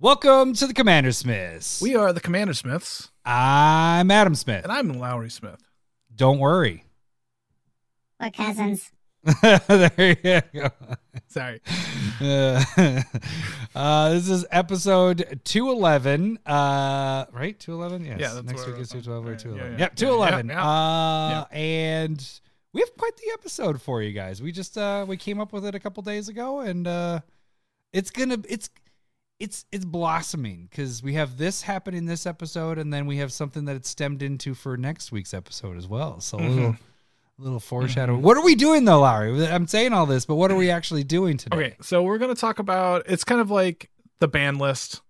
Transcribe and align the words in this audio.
Welcome 0.00 0.52
to 0.54 0.66
the 0.66 0.74
Commander 0.74 1.10
Smiths. 1.12 1.80
We 1.82 1.96
are 1.96 2.12
the 2.12 2.20
Commander 2.20 2.54
Smiths, 2.54 3.10
I'm 3.24 4.10
Adam 4.10 4.34
Smith. 4.36 4.62
and 4.62 4.72
I'm 4.72 4.92
Lowry 4.98 5.30
Smith. 5.30 5.60
Don't 6.14 6.38
worry. 6.38 6.84
We're 8.20 8.30
cousins. 8.30 8.92
there 9.42 10.16
you 10.22 10.40
go. 10.60 10.70
Sorry. 11.26 11.60
Uh, 12.20 12.62
uh, 13.74 14.10
this 14.10 14.28
is 14.28 14.46
episode 14.52 15.40
211. 15.44 16.38
Uh, 16.46 17.26
right? 17.32 17.58
211? 17.58 18.06
Yes. 18.06 18.20
Yeah, 18.20 18.34
that's 18.34 18.46
Next 18.46 18.66
week 18.66 18.78
is 18.78 18.94
we're- 18.94 19.02
212 19.02 19.26
or 19.26 19.36
211. 19.36 19.72
yeah, 19.72 19.78
Yep, 19.80 19.96
211. 19.96 20.48
Yeah, 20.48 20.54
yeah. 20.54 21.40
Uh, 21.40 21.44
And 21.50 22.40
we 22.72 22.80
have 22.82 22.96
quite 22.96 23.16
the 23.16 23.30
episode 23.34 23.82
for 23.82 24.00
you 24.02 24.12
guys. 24.12 24.40
We 24.40 24.52
just 24.52 24.78
uh, 24.78 25.04
we 25.08 25.16
came 25.16 25.40
up 25.40 25.52
with 25.52 25.64
it 25.66 25.74
a 25.74 25.80
couple 25.80 26.02
days 26.04 26.28
ago, 26.28 26.60
and 26.60 26.86
uh, 26.86 27.20
it's 27.92 28.10
gonna 28.10 28.38
it's 28.48 28.70
it's 29.40 29.64
it's 29.70 29.84
blossoming 29.84 30.68
because 30.70 31.02
we 31.02 31.14
have 31.14 31.38
this 31.38 31.62
happening 31.62 32.06
this 32.06 32.26
episode, 32.26 32.78
and 32.78 32.92
then 32.92 33.06
we 33.06 33.18
have 33.18 33.32
something 33.32 33.66
that 33.66 33.76
it's 33.76 33.88
stemmed 33.88 34.22
into 34.22 34.54
for 34.54 34.76
next 34.76 35.12
week's 35.12 35.32
episode 35.32 35.76
as 35.76 35.86
well. 35.86 36.20
So 36.20 36.38
a 36.38 36.40
little 36.40 36.76
little 37.38 37.60
foreshadowing. 37.60 38.22
What 38.22 38.36
are 38.36 38.44
we 38.44 38.54
doing 38.54 38.84
though, 38.84 39.00
Larry? 39.00 39.46
I'm 39.46 39.66
saying 39.66 39.92
all 39.92 40.06
this, 40.06 40.24
but 40.24 40.34
what 40.34 40.50
are 40.50 40.56
we 40.56 40.70
actually 40.70 41.04
doing 41.04 41.36
today? 41.36 41.56
Okay, 41.56 41.76
so 41.80 42.02
we're 42.02 42.18
going 42.18 42.34
to 42.34 42.40
talk 42.40 42.58
about 42.58 43.04
it's 43.08 43.24
kind 43.24 43.40
of 43.40 43.50
like 43.50 43.90
the 44.18 44.28
ban 44.28 44.58
list. 44.58 45.02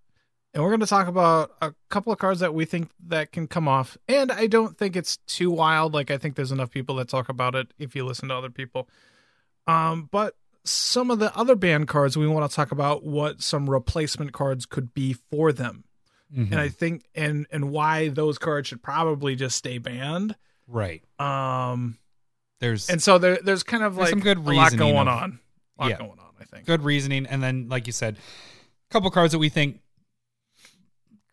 And 0.54 0.62
we're 0.62 0.70
going 0.70 0.80
to 0.80 0.86
talk 0.86 1.08
about 1.08 1.52
a 1.60 1.74
couple 1.90 2.10
of 2.12 2.18
cards 2.18 2.40
that 2.40 2.54
we 2.54 2.64
think 2.64 2.90
that 3.06 3.32
can 3.32 3.46
come 3.46 3.68
off. 3.68 3.98
And 4.08 4.32
I 4.32 4.46
don't 4.46 4.78
think 4.78 4.96
it's 4.96 5.18
too 5.18 5.50
wild. 5.50 5.92
Like 5.92 6.10
I 6.10 6.16
think 6.16 6.36
there's 6.36 6.52
enough 6.52 6.70
people 6.70 6.96
that 6.96 7.08
talk 7.08 7.28
about 7.28 7.54
it 7.54 7.72
if 7.78 7.94
you 7.94 8.04
listen 8.04 8.30
to 8.30 8.34
other 8.34 8.50
people. 8.50 8.88
Um, 9.66 10.08
but 10.10 10.34
some 10.68 11.10
of 11.10 11.18
the 11.18 11.34
other 11.36 11.54
ban 11.56 11.86
cards 11.86 12.16
we 12.16 12.26
want 12.26 12.50
to 12.50 12.54
talk 12.54 12.70
about 12.72 13.04
what 13.04 13.42
some 13.42 13.68
replacement 13.68 14.32
cards 14.32 14.66
could 14.66 14.94
be 14.94 15.12
for 15.14 15.52
them. 15.52 15.84
Mhm. 16.34 16.50
And 16.52 16.60
I 16.60 16.68
think 16.68 17.04
and 17.14 17.46
and 17.50 17.70
why 17.70 18.08
those 18.08 18.38
cards 18.38 18.68
should 18.68 18.82
probably 18.82 19.34
just 19.36 19.56
stay 19.56 19.78
banned. 19.78 20.36
right. 20.66 21.02
Um 21.20 21.98
There's 22.60 22.90
and 22.90 23.02
so 23.02 23.18
there 23.18 23.38
there's 23.42 23.62
kind 23.62 23.82
of 23.82 23.94
There's 23.94 24.06
like 24.06 24.10
some 24.10 24.20
good 24.20 24.38
a 24.38 24.40
lot 24.52 24.76
going 24.76 24.96
of- 24.96 25.08
on. 25.08 25.40
A 25.78 25.82
lot 25.82 25.90
Yeah. 25.90 25.98
going 25.98 26.18
on, 26.18 26.32
I 26.40 26.44
think. 26.44 26.66
good 26.66 26.82
reasoning, 26.82 27.24
and 27.26 27.42
then 27.42 27.68
like 27.68 27.86
you 27.86 27.92
said, 27.92 28.16
a 28.16 28.92
couple 28.92 29.10
cards 29.10 29.32
that 29.32 29.38
we 29.38 29.48
think 29.48 29.80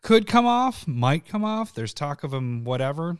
could 0.02 0.26
come 0.26 0.46
off, 0.46 0.86
might 0.86 1.26
come 1.26 1.44
off. 1.44 1.74
There's 1.74 1.92
talk 1.92 2.22
of 2.24 2.30
them, 2.30 2.64
whatever. 2.64 3.18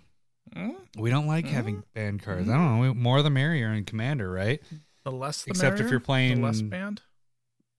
Mm, 0.55 0.77
We 0.97 1.11
don't 1.11 1.27
like 1.27 1.47
having 1.47 1.83
banned 1.95 2.23
cards. 2.23 2.49
I 2.49 2.53
don't 2.55 2.81
know. 2.81 2.95
More 2.95 3.21
the 3.23 3.31
merrier 3.31 3.73
in 3.73 3.85
Commander, 3.85 4.31
right? 4.31 4.63
The 5.07 5.13
less 5.13 5.45
the 5.45 5.51
Except 5.53 5.79
if 5.79 5.89
you're 5.89 6.01
playing- 6.01 6.41
the 6.41 6.47
less 6.49 6.61
band. 6.63 7.01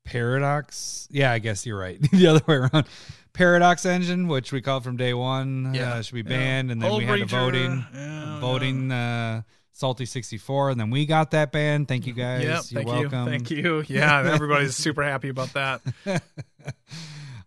Paradox. 0.05 1.09
Yeah, 1.11 1.33
I 1.33 1.39
guess 1.39 1.65
you're 1.65 1.77
right. 1.77 1.99
the 2.13 2.27
other 2.27 2.41
way 2.47 2.55
around. 2.55 2.87
Paradox 3.33 3.85
engine, 3.85 4.29
which 4.29 4.53
we 4.53 4.61
called 4.61 4.85
from 4.85 4.95
day 4.95 5.13
one, 5.13 5.73
Yeah, 5.75 5.95
uh, 5.95 6.01
should 6.03 6.13
be 6.15 6.21
yeah. 6.21 6.37
banned, 6.37 6.71
and 6.71 6.81
then 6.81 6.89
Hull 6.89 6.99
we 6.99 7.05
had 7.05 7.19
a 7.19 7.25
voting, 7.25 7.85
yeah, 7.93 8.39
voting. 8.39 8.91
Uh, 8.93 9.41
Salty 9.73 10.05
64, 10.05 10.69
and 10.71 10.79
then 10.79 10.89
we 10.89 11.05
got 11.05 11.31
that 11.31 11.51
banned. 11.51 11.89
Thank 11.89 12.07
you 12.07 12.13
guys. 12.13 12.43
Yep, 12.45 12.63
You're 12.69 12.83
thank 12.83 12.87
welcome. 12.87 13.25
you, 13.25 13.29
thank 13.29 13.51
you. 13.51 13.83
Yeah, 13.87 14.23
everybody's 14.33 14.75
super 14.77 15.03
happy 15.03 15.27
about 15.27 15.51
that. 15.53 15.81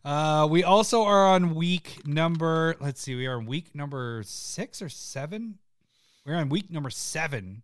uh, 0.04 0.46
we 0.50 0.62
also 0.62 1.02
are 1.04 1.26
on 1.26 1.54
week 1.54 2.02
number. 2.06 2.76
Let's 2.80 3.00
see, 3.00 3.14
we 3.14 3.26
are 3.26 3.38
on 3.38 3.46
week 3.46 3.74
number 3.74 4.22
six 4.26 4.82
or 4.82 4.90
seven. 4.90 5.58
We're 6.26 6.36
on 6.36 6.50
week 6.50 6.70
number 6.70 6.90
seven. 6.90 7.62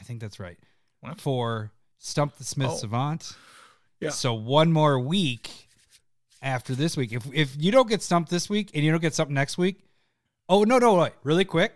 I 0.00 0.02
think 0.02 0.20
that's 0.20 0.40
right. 0.40 0.58
What? 1.00 1.20
For 1.20 1.72
Stump 1.98 2.36
the 2.36 2.44
Smith 2.44 2.70
Oh. 2.72 2.76
Savant. 2.76 3.32
Yeah. 4.00 4.10
So 4.10 4.34
one 4.34 4.72
more 4.72 4.98
week 4.98 5.50
after 6.42 6.74
this 6.74 6.96
week. 6.96 7.12
If 7.12 7.26
if 7.32 7.54
you 7.58 7.70
don't 7.72 7.88
get 7.88 8.02
stumped 8.02 8.30
this 8.30 8.48
week 8.48 8.70
and 8.74 8.84
you 8.84 8.90
don't 8.90 9.00
get 9.00 9.14
stumped 9.14 9.32
next 9.32 9.58
week, 9.58 9.84
oh 10.48 10.62
no 10.64 10.78
no 10.78 10.94
wait, 10.94 11.12
really 11.24 11.44
quick. 11.44 11.72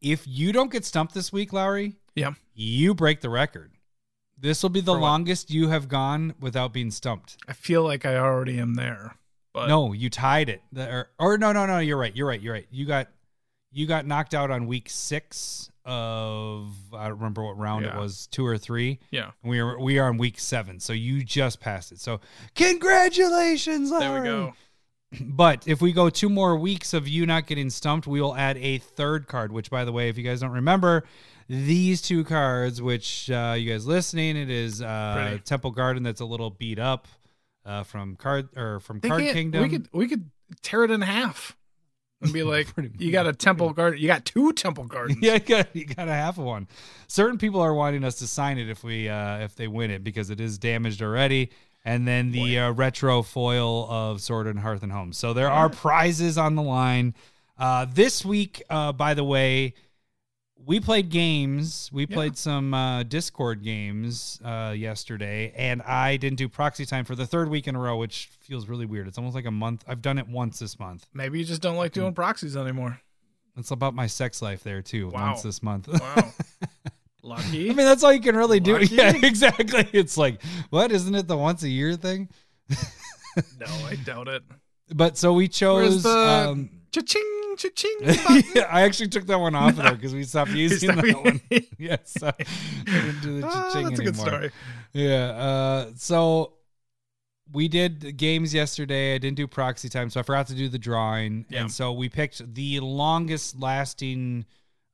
If 0.00 0.26
you 0.26 0.52
don't 0.52 0.70
get 0.70 0.84
stumped 0.84 1.12
this 1.14 1.32
week, 1.32 1.52
Lowry, 1.52 1.96
Yeah. 2.14 2.34
you 2.54 2.94
break 2.94 3.20
the 3.20 3.30
record. 3.30 3.72
This 4.40 4.62
will 4.62 4.70
be 4.70 4.80
the 4.80 4.92
For 4.94 5.00
what? 5.00 5.06
longest 5.08 5.50
you 5.50 5.68
have 5.68 5.88
gone 5.88 6.34
without 6.38 6.72
being 6.72 6.92
stumped. 6.92 7.36
I 7.48 7.52
feel 7.52 7.82
like 7.82 8.06
I 8.06 8.16
already 8.16 8.58
am 8.60 8.74
there. 8.74 9.16
But 9.52 9.66
no, 9.66 9.92
you 9.92 10.08
tied 10.08 10.48
it. 10.48 10.62
The- 10.70 10.88
or, 10.88 11.10
or 11.18 11.38
no, 11.38 11.50
no, 11.52 11.66
no. 11.66 11.78
You're 11.80 11.96
right. 11.96 12.14
You're 12.14 12.28
right. 12.28 12.40
You're 12.40 12.52
right. 12.54 12.68
You 12.70 12.86
got 12.86 13.08
you 13.72 13.86
got 13.86 14.06
knocked 14.06 14.32
out 14.34 14.50
on 14.50 14.66
week 14.66 14.88
six 14.88 15.70
of 15.88 16.72
I 16.94 17.08
don't 17.08 17.16
remember 17.18 17.42
what 17.44 17.58
round 17.58 17.84
it 17.86 17.94
was, 17.94 18.26
two 18.28 18.46
or 18.46 18.58
three. 18.58 18.98
yeah, 19.10 19.30
We 19.42 19.58
are 19.58 19.80
we 19.80 19.98
are 19.98 20.08
on 20.08 20.18
week 20.18 20.38
seven, 20.38 20.78
so 20.80 20.92
you 20.92 21.24
just 21.24 21.60
passed 21.60 21.90
it. 21.92 22.00
So 22.00 22.20
congratulations, 22.54 23.90
there 23.90 24.20
we 24.20 24.26
go. 24.26 24.52
But 25.22 25.66
if 25.66 25.80
we 25.80 25.92
go 25.94 26.10
two 26.10 26.28
more 26.28 26.54
weeks 26.58 26.92
of 26.92 27.08
you 27.08 27.24
not 27.24 27.46
getting 27.46 27.70
stumped, 27.70 28.06
we 28.06 28.20
will 28.20 28.36
add 28.36 28.58
a 28.58 28.76
third 28.76 29.26
card. 29.26 29.52
Which, 29.52 29.70
by 29.70 29.86
the 29.86 29.92
way, 29.92 30.10
if 30.10 30.18
you 30.18 30.22
guys 30.22 30.40
don't 30.40 30.50
remember, 30.50 31.04
these 31.48 32.02
two 32.02 32.24
cards, 32.24 32.82
which 32.82 33.30
uh, 33.30 33.54
you 33.56 33.72
guys 33.72 33.86
listening, 33.86 34.36
it 34.36 34.50
is 34.50 34.82
uh, 34.82 35.38
Temple 35.46 35.70
Garden 35.70 36.02
that's 36.02 36.20
a 36.20 36.26
little 36.26 36.50
beat 36.50 36.78
up 36.78 37.08
uh, 37.64 37.84
from 37.84 38.16
card 38.16 38.50
or 38.54 38.80
from 38.80 39.00
They 39.00 39.08
Card 39.08 39.22
Kingdom. 39.22 39.62
We 39.62 39.68
could 39.70 39.88
we 39.92 40.08
could 40.08 40.30
tear 40.60 40.84
it 40.84 40.90
in 40.90 41.00
half 41.00 41.56
and 42.20 42.32
be 42.32 42.42
like, 42.44 42.68
you 42.98 43.12
got 43.12 43.26
a 43.26 43.32
temple 43.32 43.72
garden, 43.72 44.00
you 44.00 44.06
got 44.06 44.24
two 44.24 44.52
temple 44.52 44.84
gardens. 44.84 45.18
yeah, 45.22 45.34
you 45.34 45.40
got, 45.40 45.76
you 45.76 45.84
got 45.84 46.08
a 46.08 46.12
half 46.12 46.38
of 46.38 46.44
one. 46.44 46.68
Certain 47.06 47.38
people 47.38 47.60
are 47.60 47.74
wanting 47.74 48.04
us 48.04 48.16
to 48.16 48.26
sign 48.26 48.58
it 48.58 48.68
if 48.68 48.84
we 48.84 49.08
uh, 49.08 49.38
if 49.38 49.54
they 49.56 49.68
win 49.68 49.90
it 49.90 50.04
because 50.04 50.30
it 50.30 50.40
is 50.40 50.58
damaged 50.58 51.02
already. 51.02 51.50
And 51.84 52.06
then 52.06 52.32
the 52.32 52.58
uh, 52.58 52.72
retro 52.72 53.22
foil 53.22 53.88
of 53.88 54.20
Sword 54.20 54.46
and 54.46 54.58
Hearth 54.58 54.82
and 54.82 54.92
Home. 54.92 55.12
So 55.12 55.32
there 55.32 55.50
are 55.50 55.70
prizes 55.70 56.36
on 56.36 56.54
the 56.54 56.62
line. 56.62 57.14
Uh, 57.56 57.86
this 57.90 58.24
week, 58.24 58.62
uh, 58.68 58.92
by 58.92 59.14
the 59.14 59.24
way, 59.24 59.74
we 60.66 60.80
played 60.80 61.08
games. 61.08 61.88
We 61.92 62.06
Yeah. 62.08 62.14
played 62.14 62.36
some 62.36 62.74
uh, 62.74 63.02
Discord 63.04 63.62
games 63.62 64.40
uh, 64.44 64.74
yesterday, 64.76 65.52
and 65.56 65.80
I 65.82 66.16
didn't 66.16 66.38
do 66.38 66.48
proxy 66.48 66.84
time 66.84 67.04
for 67.04 67.14
the 67.14 67.26
third 67.26 67.48
week 67.48 67.66
in 67.68 67.74
a 67.74 67.78
row, 67.78 67.96
which 67.96 68.28
feels 68.40 68.68
really 68.68 68.86
weird. 68.86 69.08
It's 69.08 69.18
almost 69.18 69.34
like 69.34 69.46
a 69.46 69.50
month. 69.50 69.84
I've 69.88 70.02
done 70.02 70.18
it 70.18 70.28
once 70.28 70.58
this 70.58 70.78
month. 70.78 71.06
Maybe 71.14 71.38
you 71.38 71.44
just 71.44 71.62
don't 71.62 71.76
like 71.76 71.92
doing 71.92 72.12
proxies 72.14 72.56
anymore. 72.56 73.00
It's 73.56 73.70
about 73.70 73.94
my 73.94 74.06
sex 74.06 74.40
life 74.42 74.62
there 74.62 74.82
too. 74.82 75.08
Wow. 75.08 75.30
Once 75.32 75.42
this 75.42 75.62
month. 75.62 75.88
Wow. 75.88 76.32
Lucky. 77.22 77.64
I 77.70 77.74
mean, 77.74 77.84
that's 77.86 78.04
all 78.04 78.12
you 78.12 78.20
can 78.20 78.36
really 78.36 78.60
do. 78.60 78.74
Lucky. 78.78 78.94
Yeah, 78.94 79.12
exactly. 79.22 79.88
It's 79.92 80.16
like, 80.16 80.40
what? 80.70 80.92
Isn't 80.92 81.14
it 81.14 81.26
the 81.26 81.36
once 81.36 81.62
a 81.64 81.68
year 81.68 81.94
thing? 81.96 82.28
no, 83.58 83.66
I 83.86 83.96
doubt 84.04 84.28
it. 84.28 84.42
But 84.94 85.18
so 85.18 85.34
we 85.34 85.48
chose. 85.48 86.02
the 86.02 86.08
Um, 86.08 86.70
cha-ching, 86.92 87.37
cha-ching? 87.58 87.96
yeah, 88.54 88.68
I 88.70 88.82
actually 88.82 89.08
took 89.08 89.26
that 89.26 89.38
one 89.38 89.54
off 89.54 89.70
of 89.70 89.76
there 89.76 89.94
because 89.94 90.14
we 90.14 90.24
stopped 90.24 90.50
using 90.52 90.90
stopped 90.92 91.06
that 91.06 91.24
one. 91.24 91.40
Yes, 91.78 92.14
so 92.18 92.28
I 92.28 92.44
didn't 92.86 93.20
do 93.20 93.40
the 93.40 93.46
Ah, 93.46 93.50
cha-ching 93.72 93.88
that's 93.88 94.00
a 94.00 94.04
good 94.04 94.14
anymore. 94.14 94.26
story. 94.26 94.50
Yeah. 94.92 95.26
Uh, 95.30 95.90
so 95.96 96.54
we 97.52 97.68
did 97.68 98.16
games 98.16 98.52
yesterday. 98.54 99.14
I 99.14 99.18
didn't 99.18 99.36
do 99.36 99.46
proxy 99.46 99.88
time, 99.88 100.10
so 100.10 100.20
I 100.20 100.22
forgot 100.22 100.46
to 100.48 100.54
do 100.54 100.68
the 100.68 100.78
drawing. 100.78 101.46
Yeah. 101.48 101.62
And 101.62 101.72
so 101.72 101.92
we 101.92 102.08
picked 102.08 102.54
the 102.54 102.80
longest 102.80 103.58
lasting 103.60 104.46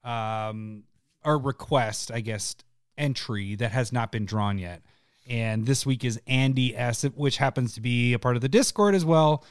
um 0.04 0.84
or 1.24 1.38
request, 1.38 2.10
I 2.12 2.20
guess, 2.20 2.54
entry 2.98 3.54
that 3.56 3.72
has 3.72 3.92
not 3.92 4.12
been 4.12 4.26
drawn 4.26 4.58
yet. 4.58 4.82
And 5.26 5.64
this 5.64 5.86
week 5.86 6.04
is 6.04 6.20
Andy 6.26 6.76
S, 6.76 7.02
which 7.02 7.38
happens 7.38 7.72
to 7.74 7.80
be 7.80 8.12
a 8.12 8.18
part 8.18 8.36
of 8.36 8.42
the 8.42 8.48
Discord 8.48 8.94
as 8.94 9.06
well. 9.06 9.42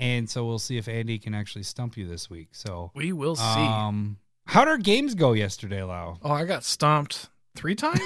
And 0.00 0.28
so 0.28 0.44
we'll 0.46 0.58
see 0.58 0.78
if 0.78 0.88
Andy 0.88 1.18
can 1.18 1.34
actually 1.34 1.62
stump 1.62 1.96
you 1.96 2.08
this 2.08 2.28
week. 2.28 2.48
So 2.52 2.90
We 2.94 3.12
will 3.12 3.36
see. 3.36 3.44
um 3.44 4.16
how 4.46 4.64
did 4.64 4.70
our 4.72 4.78
games 4.78 5.14
go 5.14 5.32
yesterday, 5.34 5.82
Lau? 5.84 6.18
oh, 6.22 6.32
I 6.32 6.44
got 6.44 6.64
stomped 6.64 7.28
three 7.54 7.74
times. 7.76 8.00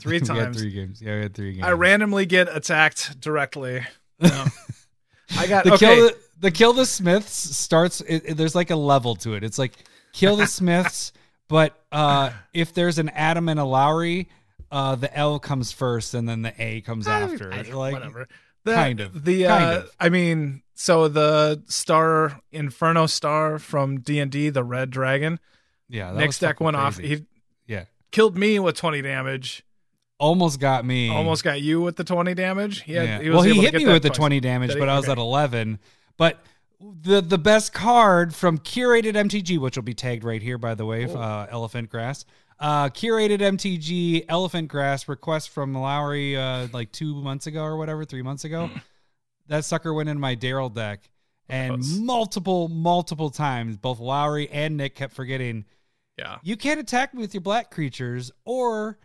Three 0.00 0.18
We 0.18 0.18
had 0.18 0.26
times. 0.26 0.60
three 0.60 0.70
games. 0.72 1.00
Yeah, 1.00 1.14
we 1.16 1.22
had 1.22 1.34
three 1.34 1.52
games. 1.52 1.64
I 1.64 1.72
randomly 1.72 2.26
get 2.26 2.48
attacked 2.54 3.20
directly. 3.20 3.86
No. 4.22 4.44
I 5.38 5.46
got 5.46 5.64
the 5.64 5.74
okay. 5.74 5.94
kill 5.94 6.06
the, 6.08 6.16
the 6.40 6.50
kill 6.50 6.72
the 6.74 6.84
Smiths 6.84 7.32
starts. 7.56 8.00
It, 8.02 8.22
it- 8.26 8.36
there's 8.36 8.54
like 8.54 8.70
a 8.70 8.76
level 8.76 9.14
to 9.16 9.34
it. 9.34 9.44
It's 9.44 9.58
like 9.58 9.72
kill 10.12 10.36
the 10.36 10.46
Smiths, 10.58 11.12
but 11.48 11.72
uh, 11.92 12.30
if 12.52 12.74
there's 12.74 12.98
an 12.98 13.08
Adam 13.10 13.48
and 13.48 13.58
a 13.60 13.64
Lowry, 13.64 14.28
uh, 14.70 14.96
the 14.96 15.16
L 15.16 15.38
comes 15.38 15.72
first 15.72 16.12
and 16.14 16.28
then 16.28 16.42
the 16.42 16.52
A 16.58 16.80
comes 16.82 17.06
after. 17.08 17.50
I- 17.52 17.62
like 17.62 17.94
whatever. 17.94 18.28
The, 18.64 18.74
kind 18.74 19.00
of. 19.00 19.24
The 19.24 19.46
uh, 19.46 19.78
of. 19.78 19.90
I 19.98 20.08
mean, 20.08 20.62
so 20.74 21.08
the 21.08 21.62
star 21.66 22.40
Inferno 22.52 23.06
star 23.06 23.58
from 23.58 24.00
D 24.00 24.18
and 24.20 24.30
D, 24.30 24.48
the 24.50 24.64
red 24.64 24.90
dragon. 24.90 25.38
yeah, 25.88 26.12
that 26.12 26.18
next 26.18 26.38
deck 26.40 26.60
went 26.60 26.76
off. 26.76 26.98
He 26.98 27.24
yeah, 27.66 27.84
killed 28.10 28.36
me 28.36 28.58
with 28.58 28.76
twenty 28.76 29.02
damage. 29.02 29.64
almost 30.18 30.60
got 30.60 30.84
me. 30.84 31.08
Almost 31.10 31.42
got 31.44 31.60
you 31.62 31.80
with 31.80 31.96
the 31.96 32.04
twenty 32.04 32.34
damage. 32.34 32.82
He 32.82 32.92
had, 32.94 33.08
Yeah. 33.08 33.22
he 33.22 33.28
was 33.30 33.36
well, 33.36 33.44
he 33.54 33.60
hit 33.60 33.74
me 33.74 33.84
that 33.84 33.92
with 33.94 34.02
the 34.02 34.10
20 34.10 34.40
damage, 34.40 34.74
but 34.78 34.88
I 34.88 34.96
was 34.96 35.04
Okay. 35.06 35.12
at 35.12 35.18
11. 35.18 35.78
But 36.18 36.38
the 36.80 37.20
the 37.22 37.38
best 37.38 37.72
card 37.72 38.34
from 38.34 38.58
curated 38.58 39.14
MTG, 39.14 39.58
which 39.58 39.76
will 39.76 39.82
be 39.82 39.94
tagged 39.94 40.24
right 40.24 40.42
here, 40.42 40.58
by 40.58 40.74
the 40.74 40.84
way, 40.84 41.06
Oh. 41.06 41.14
uh, 41.16 41.46
Elephant 41.50 41.88
Grass. 41.90 42.24
Uh, 42.60 42.90
curated 42.90 43.38
MTG 43.40 44.26
Elephant 44.28 44.68
Grass 44.68 45.08
request 45.08 45.48
from 45.48 45.72
Lowry 45.74 46.36
uh, 46.36 46.68
like 46.74 46.92
two 46.92 47.14
months 47.14 47.46
ago 47.46 47.62
or 47.62 47.76
whatever, 47.78 48.04
three 48.04 48.20
months 48.22 48.44
ago. 48.44 48.68
that 49.48 49.64
sucker 49.64 49.94
went 49.94 50.08
in 50.10 50.20
my 50.20 50.36
Daryl 50.36 50.72
deck, 50.72 51.08
and 51.48 51.82
multiple, 52.00 52.68
multiple 52.68 53.30
times, 53.30 53.76
both 53.78 53.98
Lowry 53.98 54.48
and 54.50 54.76
Nick 54.76 54.94
kept 54.94 55.14
forgetting 55.14 55.64
Yeah. 56.18 56.36
you 56.42 56.56
can't 56.56 56.78
attack 56.78 57.14
me 57.14 57.22
with 57.22 57.32
your 57.32 57.40
black 57.40 57.70
creatures, 57.70 58.30
or 58.44 58.98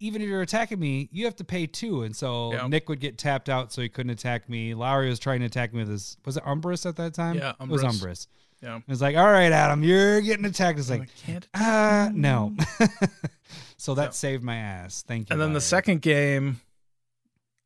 even 0.00 0.20
if 0.20 0.28
you're 0.28 0.42
attacking 0.42 0.78
me, 0.80 1.08
you 1.12 1.24
have 1.26 1.36
to 1.36 1.44
pay 1.44 1.66
two. 1.66 2.02
And 2.02 2.14
so 2.14 2.52
Yep. 2.52 2.68
Nick 2.70 2.88
would 2.88 3.00
get 3.00 3.16
tapped 3.18 3.48
out, 3.48 3.72
so 3.72 3.80
he 3.82 3.88
couldn't 3.88 4.10
attack 4.10 4.48
me. 4.50 4.74
Lowry 4.74 5.08
was 5.08 5.18
trying 5.20 5.40
to 5.40 5.46
attack 5.46 5.72
me 5.72 5.78
with 5.78 5.88
his 5.90 6.16
was 6.26 6.36
it 6.36 6.42
Umbrus 6.44 6.84
at 6.84 6.96
that 6.96 7.14
time? 7.14 7.36
Yeah, 7.38 7.52
it 7.60 7.68
was 7.68 7.82
Umbrus. 7.84 8.26
Yeah. 8.62 8.76
It 8.76 8.88
was 8.88 9.02
like, 9.02 9.16
all 9.16 9.30
right, 9.30 9.52
Adam, 9.52 9.82
you're 9.82 10.20
getting 10.22 10.44
attacked. 10.44 10.78
It's 10.78 10.90
like 10.90 11.08
can't. 11.24 11.46
uh, 11.54 12.10
no. 12.12 12.54
so 13.76 13.94
that 13.94 14.14
So- 14.14 14.18
saved 14.28 14.42
my 14.42 14.56
ass. 14.56 15.04
Thank 15.06 15.28
you. 15.28 15.34
And 15.34 15.40
then 15.40 15.52
the 15.52 15.60
second 15.60 16.02
game, 16.02 16.60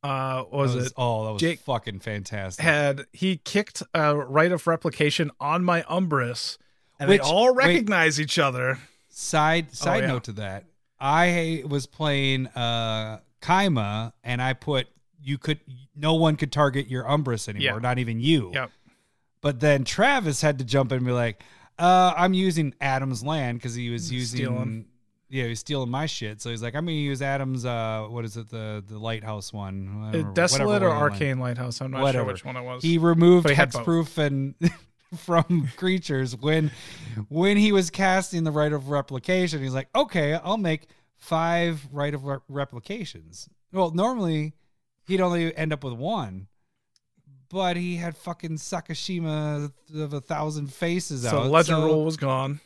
uh, 0.02 0.42
what 0.44 0.52
was, 0.52 0.74
it? 0.74 0.92
Oh, 0.96 1.24
that 1.26 1.32
was 1.32 1.40
Jake 1.40 1.60
fucking 1.60 2.00
fantastic. 2.00 2.64
Had 2.64 3.06
he 3.12 3.36
kicked 3.36 3.82
a 3.94 4.16
Rite 4.16 4.52
of 4.52 4.66
Replication 4.66 5.30
on 5.38 5.62
my 5.64 5.82
Umbrus, 5.88 6.58
and 6.98 7.08
Which- 7.08 7.20
they 7.22 7.26
all 7.28 7.54
wait. 7.54 7.66
recognize 7.66 8.20
each 8.20 8.38
other. 8.38 8.78
Side 9.12 9.74
side 9.74 9.98
Oh, 10.04 10.06
yeah. 10.06 10.12
note 10.12 10.24
to 10.24 10.32
that, 10.32 10.64
I 10.98 11.64
was 11.68 11.86
playing 11.86 12.46
uh 12.48 13.18
Kaima 13.42 14.12
and 14.24 14.40
I 14.40 14.52
put 14.54 14.86
you 15.22 15.36
could 15.36 15.58
no 15.94 16.14
one 16.14 16.36
could 16.36 16.52
target 16.52 16.88
your 16.88 17.04
Umbrus 17.04 17.48
anymore, 17.48 17.74
Yeah. 17.76 17.78
not 17.82 17.98
even 17.98 18.20
you. 18.20 18.50
Yep. 18.54 18.70
But 19.42 19.60
then 19.60 19.84
Travis 19.84 20.40
had 20.42 20.58
to 20.58 20.64
jump 20.64 20.92
in 20.92 20.98
and 20.98 21.06
be 21.06 21.12
like, 21.12 21.42
uh, 21.78 22.12
I'm 22.16 22.34
using 22.34 22.74
Adam's 22.80 23.22
land 23.22 23.58
because 23.58 23.74
he 23.74 23.88
was 23.90 24.12
using 24.12 24.38
Stealing. 24.38 24.84
yeah, 25.30 25.44
he 25.44 25.48
was 25.50 25.60
stealing 25.60 25.90
my 25.90 26.04
shit. 26.06 26.42
So 26.42 26.50
he's 26.50 26.62
like, 26.62 26.74
I'm 26.74 26.84
gonna 26.84 26.92
use 26.96 27.22
Adam's 27.22 27.64
uh 27.64 28.06
what 28.10 28.24
is 28.26 28.36
it, 28.36 28.50
the 28.50 28.84
the 28.86 28.98
lighthouse 28.98 29.52
one. 29.52 29.88
Remember, 30.12 30.32
Desolate 30.34 30.82
or 30.82 30.88
one 30.90 30.96
he 30.98 31.02
went. 31.02 31.12
Arcane 31.12 31.38
Lighthouse. 31.38 31.80
I'm 31.80 31.90
not 31.92 32.02
Whatever. 32.02 32.24
sure 32.24 32.32
which 32.34 32.44
one 32.44 32.56
it 32.56 32.62
was. 32.62 32.82
He 32.82 32.98
removed 32.98 33.44
But 33.44 33.56
he 33.56 33.62
hexproof 33.62 34.18
and 34.18 34.54
from 35.16 35.68
creatures 35.76 36.36
when 36.36 36.70
when 37.30 37.56
he 37.56 37.72
was 37.72 37.88
casting 37.88 38.44
the 38.44 38.50
Rite 38.50 38.72
of 38.74 38.90
Replication. 38.90 39.62
He's 39.62 39.72
like, 39.74 39.88
okay, 39.94 40.34
I'll 40.34 40.58
make 40.58 40.86
five 41.16 41.88
right 41.92 42.12
of 42.12 42.24
re- 42.24 42.38
replications. 42.48 43.48
Well, 43.72 43.90
normally 43.92 44.52
he'd 45.06 45.20
only 45.20 45.56
end 45.56 45.72
up 45.72 45.82
with 45.82 45.94
one, 45.94 46.48
but 47.50 47.76
he 47.76 47.96
had 47.96 48.16
fucking 48.16 48.56
Sakashima 48.56 49.72
of 49.94 50.12
a 50.14 50.20
thousand 50.20 50.72
faces 50.72 51.22
so 51.22 51.28
out. 51.28 51.32
Legend 51.46 51.46
so, 51.46 51.52
legend 51.52 51.84
Rule 51.84 52.04
was 52.04 52.16
gone. 52.16 52.60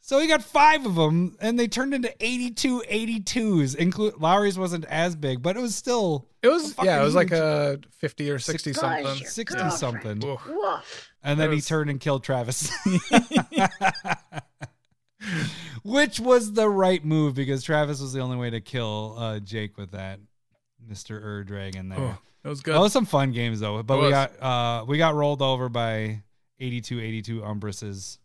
So 0.00 0.18
he 0.20 0.26
got 0.26 0.42
five 0.42 0.86
of 0.86 0.94
them, 0.94 1.36
and 1.38 1.58
they 1.58 1.68
turned 1.68 1.92
into 1.92 2.10
82 2.18 2.82
82s. 2.90 3.76
Include 3.76 4.14
Lowry's 4.18 4.58
wasn't 4.58 4.86
as 4.86 5.14
big, 5.14 5.42
but 5.42 5.56
it 5.56 5.60
was 5.60 5.74
still 5.74 6.26
It 6.42 6.48
was 6.48 6.74
yeah, 6.82 7.00
it 7.00 7.04
was 7.04 7.14
like 7.14 7.30
a 7.30 7.78
fifty 7.98 8.30
or 8.30 8.38
sixty 8.38 8.72
something. 8.72 9.04
Gosh, 9.04 9.20
your 9.20 9.30
60 9.30 9.54
girlfriend. 9.54 9.78
something. 9.78 10.26
Oof. 10.26 10.46
Woof. 10.48 11.10
And 11.22 11.38
then 11.38 11.50
That 11.50 11.56
he 11.56 11.60
turned 11.60 11.90
and 11.90 12.00
killed 12.00 12.24
Travis. 12.24 12.72
Which 15.82 16.20
was 16.20 16.54
the 16.54 16.68
right 16.68 17.04
move 17.04 17.34
because 17.34 17.62
Travis 17.62 18.00
was 18.00 18.14
the 18.14 18.20
only 18.20 18.38
way 18.38 18.48
to 18.50 18.60
kill 18.62 19.14
uh, 19.18 19.40
Jake 19.40 19.76
with 19.76 19.90
that 19.90 20.20
Mr. 20.90 21.22
Ur 21.22 21.44
Dragon 21.44 21.90
there. 21.90 21.98
Oh, 21.98 22.18
it 22.48 22.50
was 22.50 22.60
good. 22.60 22.74
That 22.74 22.80
was 22.80 22.92
some 22.92 23.06
fun 23.06 23.32
games 23.32 23.60
though. 23.60 23.82
But 23.82 23.94
It 23.94 23.98
we 23.98 24.02
was. 24.04 24.10
got 24.12 24.42
uh 24.42 24.84
we 24.86 24.98
got 24.98 25.14
rolled 25.14 25.42
over 25.42 25.68
by 25.68 26.22
82 26.58 27.00
82 27.00 27.40
Umbruses. 27.42 28.18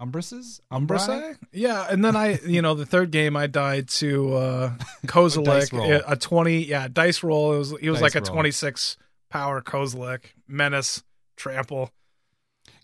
Umbruses? 0.00 0.60
Umbri? 0.72 0.98
Umbrasai? 0.98 1.36
Yeah, 1.52 1.86
and 1.88 2.04
then 2.04 2.16
I, 2.16 2.38
you 2.46 2.60
know, 2.62 2.74
the 2.74 2.84
third 2.86 3.10
game 3.12 3.36
I 3.36 3.46
died 3.46 3.88
to 4.00 4.34
uh 4.34 4.72
Kozilek, 5.06 6.02
a 6.06 6.16
twenty, 6.16 6.64
yeah, 6.64 6.88
dice 6.88 7.22
roll. 7.22 7.54
It 7.54 7.58
was 7.58 7.74
he 7.80 7.88
was 7.90 8.00
Dice 8.00 8.14
like 8.14 8.22
a 8.22 8.26
roll. 8.26 8.34
twenty 8.34 8.50
six 8.50 8.96
power 9.30 9.60
Kozilek, 9.62 10.24
menace, 10.48 11.02
trample. 11.36 11.90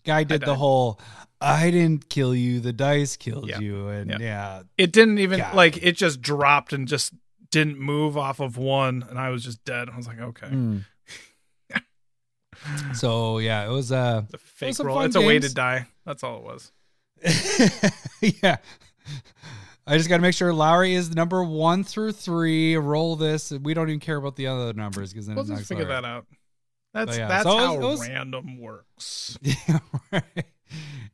Guy 0.05 0.23
did 0.23 0.41
the 0.41 0.55
whole 0.55 0.99
I 1.41 1.69
didn't 1.71 2.07
kill 2.09 2.33
you, 2.33 2.59
the 2.59 2.71
dice 2.73 3.17
killed 3.17 3.49
Yeah. 3.49 3.59
you 3.59 3.87
and 3.89 4.09
Yeah. 4.11 4.17
yeah. 4.19 4.61
It 4.77 4.91
didn't 4.93 5.19
even 5.19 5.39
God. 5.39 5.53
like 5.55 5.83
it 5.83 5.97
just 5.97 6.21
dropped 6.21 6.71
and 6.71 6.87
just 6.87 7.13
didn't 7.51 7.77
move 7.79 8.17
off 8.17 8.39
of 8.39 8.57
one, 8.57 9.05
and 9.09 9.19
I 9.19 9.29
was 9.29 9.43
just 9.43 9.63
dead. 9.65 9.89
I 9.89 9.97
was 9.97 10.07
like, 10.07 10.19
okay, 10.19 10.47
Mm. 10.47 10.85
so 12.93 13.37
yeah, 13.39 13.65
it 13.65 13.69
was 13.69 13.91
uh 13.91 14.23
the 14.29 14.37
fake 14.37 14.75
some 14.75 14.87
roll. 14.87 14.97
fun 14.97 15.05
It's 15.07 15.15
a 15.15 15.21
way 15.21 15.39
to 15.39 15.53
die. 15.53 15.87
That's 16.05 16.23
all 16.23 16.37
it 16.37 16.43
was. 16.43 16.71
yeah. 18.41 18.57
I 19.87 19.97
just 19.97 20.09
got 20.09 20.17
to 20.17 20.21
make 20.21 20.35
sure 20.35 20.53
Lowry 20.53 20.93
is 20.93 21.13
number 21.15 21.43
one 21.43 21.83
through 21.83 22.11
three. 22.13 22.77
Roll 22.77 23.15
this. 23.15 23.51
We 23.51 23.73
don't 23.73 23.89
even 23.89 23.99
care 23.99 24.15
about 24.17 24.35
the 24.35 24.47
other 24.47 24.73
numbers 24.73 25.11
because 25.11 25.25
then 25.27 25.35
We'll 25.35 25.45
it 25.45 25.47
just 25.49 25.59
knocks 25.61 25.67
figure 25.67 25.85
Lowry. 25.85 26.01
that 26.01 26.07
out. 26.07 26.25
That's 26.93 27.17
yeah, 27.17 27.27
that's 27.27 27.43
so 27.43 27.51
it 27.51 27.55
was- 27.55 27.65
how 27.65 27.73
it 27.73 27.79
was- 27.81 28.07
random 28.09 28.59
works. 28.59 29.37
Yeah, 29.43 29.79
right. 30.11 30.45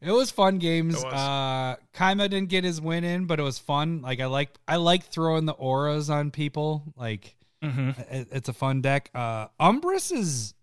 It 0.02 0.12
was 0.12 0.30
fun 0.32 0.58
games. 0.60 0.96
Was. 0.96 1.06
Uh, 1.06 1.76
Kaima 1.94 2.30
didn't 2.30 2.50
get 2.50 2.64
his 2.64 2.80
win 2.80 3.04
in, 3.04 3.26
but 3.26 3.40
it 3.40 3.44
was 3.44 3.58
fun. 3.60 4.02
Like 4.02 4.20
I 4.20 4.26
like 4.28 4.52
I 4.68 4.76
like 4.76 5.06
throwing 5.06 5.46
the 5.46 5.54
auras 5.54 6.10
on 6.10 6.32
people. 6.32 6.94
Like 6.96 7.36
hmm 7.64 7.90
it- 8.12 8.28
it's 8.32 8.50
a 8.50 8.54
fun 8.54 8.82
deck. 8.82 9.10
Uh, 9.16 9.48
Umbrus 9.60 10.12
is, 10.12 10.54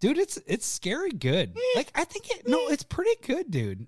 dude. 0.00 0.18
It's 0.18 0.38
it's 0.46 0.66
scary 0.66 1.10
good. 1.12 1.56
Like 1.76 1.90
I 1.94 2.04
think 2.04 2.30
it. 2.30 2.46
No, 2.46 2.68
it's 2.68 2.82
pretty 2.82 3.16
good, 3.26 3.50
dude. 3.50 3.86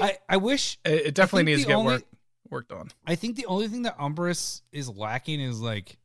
I 0.00 0.18
I 0.28 0.36
wish 0.36 0.78
It, 0.84 1.06
it 1.06 1.14
definitely 1.16 1.44
needs 1.52 1.62
to 1.62 1.68
get 1.68 1.74
only- 1.74 1.94
worked 1.94 2.06
worked 2.50 2.72
on. 2.72 2.90
I 3.06 3.14
think 3.16 3.34
the 3.36 3.46
only 3.46 3.66
thing 3.66 3.82
that 3.82 3.96
Umbrus 3.98 4.62
is 4.72 4.88
lacking 4.88 5.40
is 5.40 5.60
like 5.60 5.96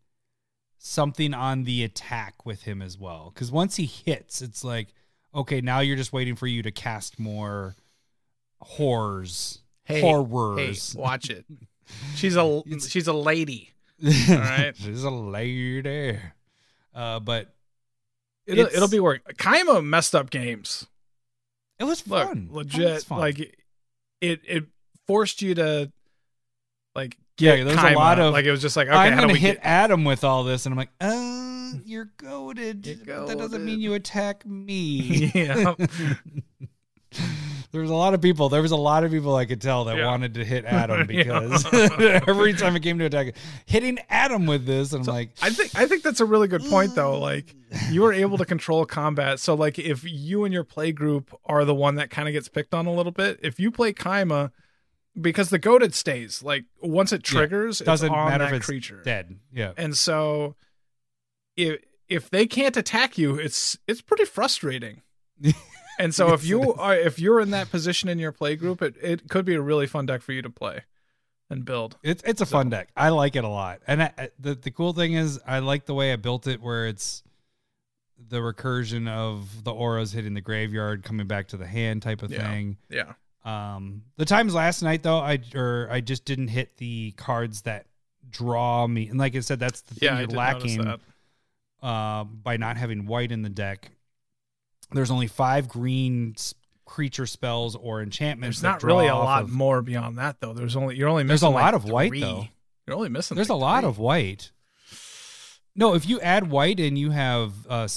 something 0.79 1.33
on 1.33 1.63
the 1.65 1.83
attack 1.83 2.45
with 2.45 2.63
him 2.63 2.81
as 2.81 2.97
well. 2.97 3.31
Because 3.33 3.51
once 3.51 3.75
he 3.75 3.85
hits, 3.85 4.41
it's 4.41 4.63
like, 4.63 4.93
okay, 5.37 5.61
now 5.61 5.79
you're 5.79 5.95
just 5.95 6.11
waiting 6.11 6.35
for 6.35 6.47
you 6.47 6.61
to 6.63 6.71
cast 6.71 7.19
more 7.19 7.75
horrors, 8.61 9.59
Hey, 9.83 10.01
horrors. 10.01 10.93
Hey, 10.93 10.99
watch 11.01 11.29
it. 11.29 11.45
She's 12.15 12.35
a 12.35 12.63
she's 12.89 13.07
a 13.07 13.13
lady. 13.13 13.71
All 14.03 14.35
right. 14.35 14.75
she's 14.75 15.03
a 15.03 15.09
lady. 15.09 16.17
Uh, 16.93 17.19
but 17.19 17.53
It'll 18.45 18.61
It's- 18.65 18.75
it'll 18.77 18.89
be 18.89 18.99
work. 18.99 19.21
Kaima 19.37 19.83
messed 19.83 20.15
up 20.15 20.29
games. 20.29 20.87
it 21.79 21.83
was 21.83 22.05
Look, 22.07 22.27
fun. 22.27 22.47
Was 22.49 22.65
legit. 22.67 23.03
fun. 23.03 23.19
Like 23.19 23.39
it 24.21 24.41
it 24.47 24.65
forced 25.05 25.41
you 25.41 25.53
to 25.55 25.91
like 26.95 27.17
Yeah, 27.39 27.55
get 27.57 27.65
there's 27.65 27.77
a 27.83 27.95
lot 27.95 28.19
of, 28.19 28.33
like 28.33 28.45
it 28.45 28.51
was 28.51 28.61
just 28.61 28.75
like 28.75 28.87
okay, 28.87 28.95
I'm 28.97 29.17
gonna 29.17 29.35
hit 29.35 29.55
get 29.55 29.59
Adam 29.65 30.03
with 30.05 30.23
all 30.23 30.43
this, 30.43 30.65
and 30.65 30.73
I'm 30.73 30.77
like, 30.77 30.89
uh, 30.99 31.77
you're 31.85 32.09
goaded. 32.17 32.83
That 33.05 33.37
doesn't 33.37 33.63
mean 33.63 33.79
you 33.79 33.93
attack 33.93 34.45
me. 34.45 35.31
Yeah. 35.35 35.75
there 37.71 37.81
was 37.81 37.89
a 37.89 37.95
lot 37.95 38.13
of 38.13 38.21
people. 38.21 38.49
There 38.49 38.61
was 38.61 38.71
a 38.71 38.75
lot 38.77 39.03
of 39.03 39.11
people 39.11 39.35
I 39.35 39.45
could 39.45 39.61
tell 39.61 39.85
that 39.85 39.97
Yeah. 39.97 40.05
wanted 40.07 40.33
to 40.35 40.45
hit 40.45 40.65
Adam 40.67 41.07
because 41.07 41.65
every 42.27 42.53
time 42.53 42.75
it 42.75 42.81
came 42.83 42.99
to 42.99 43.05
attack, 43.05 43.35
hitting 43.65 43.97
Adam 44.09 44.45
with 44.45 44.65
this, 44.65 44.93
and 44.93 45.07
I'm 45.07 45.13
like, 45.13 45.29
I 45.41 45.49
think 45.49 45.71
I 45.75 45.85
think 45.85 46.03
that's 46.03 46.19
a 46.19 46.25
really 46.25 46.47
good 46.47 46.63
point 46.65 46.95
though. 46.95 47.19
Like 47.19 47.55
you 47.91 48.01
were 48.01 48.13
able 48.13 48.37
to 48.39 48.45
control 48.45 48.85
combat. 48.85 49.39
So 49.39 49.53
like 49.53 49.79
if 49.79 50.03
you 50.03 50.43
and 50.43 50.53
your 50.53 50.63
play 50.63 50.91
group 50.91 51.33
are 51.45 51.65
the 51.65 51.75
one 51.75 51.95
that 51.95 52.09
kind 52.09 52.27
of 52.27 52.33
gets 52.33 52.49
picked 52.49 52.73
on 52.73 52.87
a 52.87 52.93
little 52.93 53.11
bit, 53.11 53.39
if 53.41 53.59
you 53.59 53.71
play 53.71 53.93
Kaima 53.93 54.51
because 55.19 55.49
the 55.49 55.59
goaded 55.59 55.93
stays, 55.93 56.43
like 56.43 56.65
once 56.81 57.11
it 57.11 57.21
Yeah. 57.31 57.39
triggers, 57.39 57.79
doesn't 57.79 58.07
it's 58.07 58.13
on 58.15 58.29
matter 58.29 58.43
that 58.45 58.53
if 58.53 58.57
it's 58.57 58.65
creature. 58.65 59.01
dead. 59.03 59.39
Yeah, 59.53 59.73
And 59.77 59.97
so 59.97 60.55
if 61.55 61.81
if 62.07 62.29
they 62.29 62.45
can't 62.47 62.77
attack 62.77 63.17
you, 63.17 63.35
it's 63.35 63.77
it's 63.87 64.01
pretty 64.01 64.25
frustrating. 64.25 65.01
and 65.99 66.13
so 66.15 66.33
if 66.33 66.45
you 66.45 66.73
are 66.75 66.95
if 66.95 67.19
you're 67.19 67.39
in 67.41 67.51
that 67.51 67.69
position 67.71 68.09
in 68.09 68.19
your 68.19 68.31
play 68.31 68.55
group, 68.55 68.81
it, 68.81 68.95
it 69.01 69.29
could 69.29 69.45
be 69.45 69.55
a 69.55 69.61
really 69.61 69.87
fun 69.87 70.05
deck 70.05 70.21
for 70.21 70.31
you 70.31 70.41
to 70.41 70.49
play 70.49 70.81
and 71.49 71.63
build. 71.65 71.97
it's 72.03 72.21
it's 72.25 72.41
a 72.41 72.45
fun 72.45 72.69
deck. 72.69 72.89
I 72.95 73.09
like 73.09 73.35
it 73.35 73.43
a 73.43 73.47
lot, 73.49 73.81
and 73.87 74.03
I- 74.03 74.29
the 74.39 74.55
the 74.55 74.71
cool 74.71 74.93
thing 74.93 75.13
is, 75.13 75.39
I 75.45 75.59
like 75.59 75.85
the 75.85 75.93
way 75.93 76.11
I 76.13 76.15
built 76.15 76.47
it, 76.47 76.61
where 76.61 76.87
it's 76.87 77.23
the 78.29 78.39
recursion 78.39 79.07
of 79.07 79.63
the 79.63 79.71
auras 79.71 80.11
hitting 80.11 80.33
the 80.33 80.41
graveyard, 80.41 81.03
coming 81.03 81.27
back 81.27 81.47
to 81.49 81.57
the 81.57 81.67
hand 81.67 82.01
type 82.01 82.23
of 82.23 82.31
Yeah. 82.31 82.49
thing. 82.49 82.77
Yeah. 82.89 83.13
Um, 83.47 84.03
the 84.17 84.25
times 84.25 84.53
last 84.53 84.81
night 84.81 85.03
though, 85.03 85.19
I 85.19 85.39
or 85.55 85.87
I 85.89 86.01
just 86.01 86.25
didn't 86.25 86.49
hit 86.49 86.75
the 86.77 87.11
cards 87.15 87.61
that 87.61 87.85
draw 88.29 88.85
me, 88.85 89.07
and 89.07 89.17
like 89.17 89.35
I 89.35 89.39
said, 89.39 89.57
that's 89.59 89.81
the 89.81 89.95
thing 89.95 90.09
Yeah, 90.09 90.19
you're 90.19 90.27
lacking 90.27 90.85
uh, 91.81 92.23
by 92.25 92.57
not 92.57 92.75
having 92.77 93.05
white 93.05 93.31
in 93.31 93.41
the 93.43 93.49
deck. 93.49 93.91
There's 94.91 95.11
only 95.11 95.27
five 95.27 95.69
green 95.69 96.35
creature 96.85 97.25
spells 97.25 97.75
or 97.75 98.01
enchantments. 98.01 98.59
There's 98.61 98.71
not 98.71 98.83
really 98.83 99.07
a 99.07 99.15
lot 99.15 99.43
of- 99.43 99.49
more 99.49 99.81
beyond 99.81 100.17
that 100.17 100.41
though. 100.41 100.53
There's 100.53 100.75
only 100.75 100.95
you're 100.97 101.09
only 101.09 101.23
There's 101.23 101.41
a 101.41 101.49
lot 101.49 101.73
like 101.73 101.73
of 101.73 101.85
white, 101.85 102.11
though. 102.19 102.47
You're 102.85 102.95
only 102.97 103.09
missing. 103.09 103.35
There's 103.35 103.49
a 103.49 103.53
like 103.55 103.61
lot 103.61 103.81
three. 103.81 103.89
of 103.89 103.99
white. 103.99 104.51
No, 105.75 105.93
if 105.93 106.07
you 106.09 106.19
add 106.21 106.49
white 106.49 106.79
in, 106.79 106.95
you 106.95 107.11
have 107.11 107.53
uh, 107.69 107.87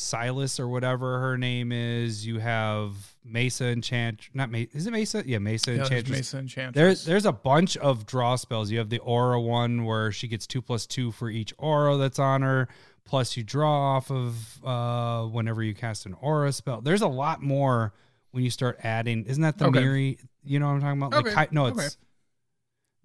Silas 0.00 0.58
or 0.58 0.68
whatever 0.68 1.20
her 1.20 1.36
name 1.38 1.72
is. 1.72 2.26
You 2.26 2.38
have 2.38 2.94
Mesa 3.24 3.66
enchant. 3.66 4.28
Not 4.34 4.50
Mesa. 4.50 4.68
Is 4.76 4.86
it 4.86 4.90
Mesa? 4.92 5.22
Yeah, 5.26 5.38
Mesa 5.38 5.70
Yeah, 5.72 5.76
there's 5.78 5.90
enchantress. 5.90 6.16
Mesa 6.18 6.38
Enchantress. 6.38 6.74
There's 6.74 7.04
there's 7.04 7.26
a 7.26 7.32
bunch 7.32 7.76
of 7.76 8.06
draw 8.06 8.36
spells. 8.36 8.70
You 8.70 8.78
have 8.78 8.88
the 8.90 8.98
aura 8.98 9.40
one 9.40 9.84
where 9.84 10.10
she 10.12 10.26
gets 10.28 10.46
two 10.46 10.62
plus 10.62 10.86
two 10.86 11.12
for 11.12 11.28
each 11.30 11.52
aura 11.58 11.96
that's 11.96 12.18
on 12.18 12.42
her. 12.42 12.68
plus 13.04 13.36
you 13.36 13.42
draw 13.42 13.96
off 13.96 14.10
of 14.10 14.64
uh 14.64 15.24
whenever 15.26 15.62
you 15.62 15.74
cast 15.74 16.06
an 16.06 16.14
aura 16.20 16.52
spell. 16.52 16.80
There's 16.80 17.02
a 17.02 17.08
lot 17.08 17.42
more 17.42 17.92
when 18.30 18.44
you 18.44 18.50
start 18.50 18.78
adding. 18.82 19.24
Isn't 19.26 19.42
that 19.42 19.58
the 19.58 19.66
Okay. 19.66 19.80
Miri? 19.80 20.18
You 20.44 20.60
know 20.60 20.66
what 20.68 20.74
I'm 20.74 20.80
talking 20.80 21.02
about? 21.02 21.26
Okay, 21.26 21.34
Like 21.34 21.52
no, 21.52 21.66
it's 21.66 21.78
okay. 21.78 21.88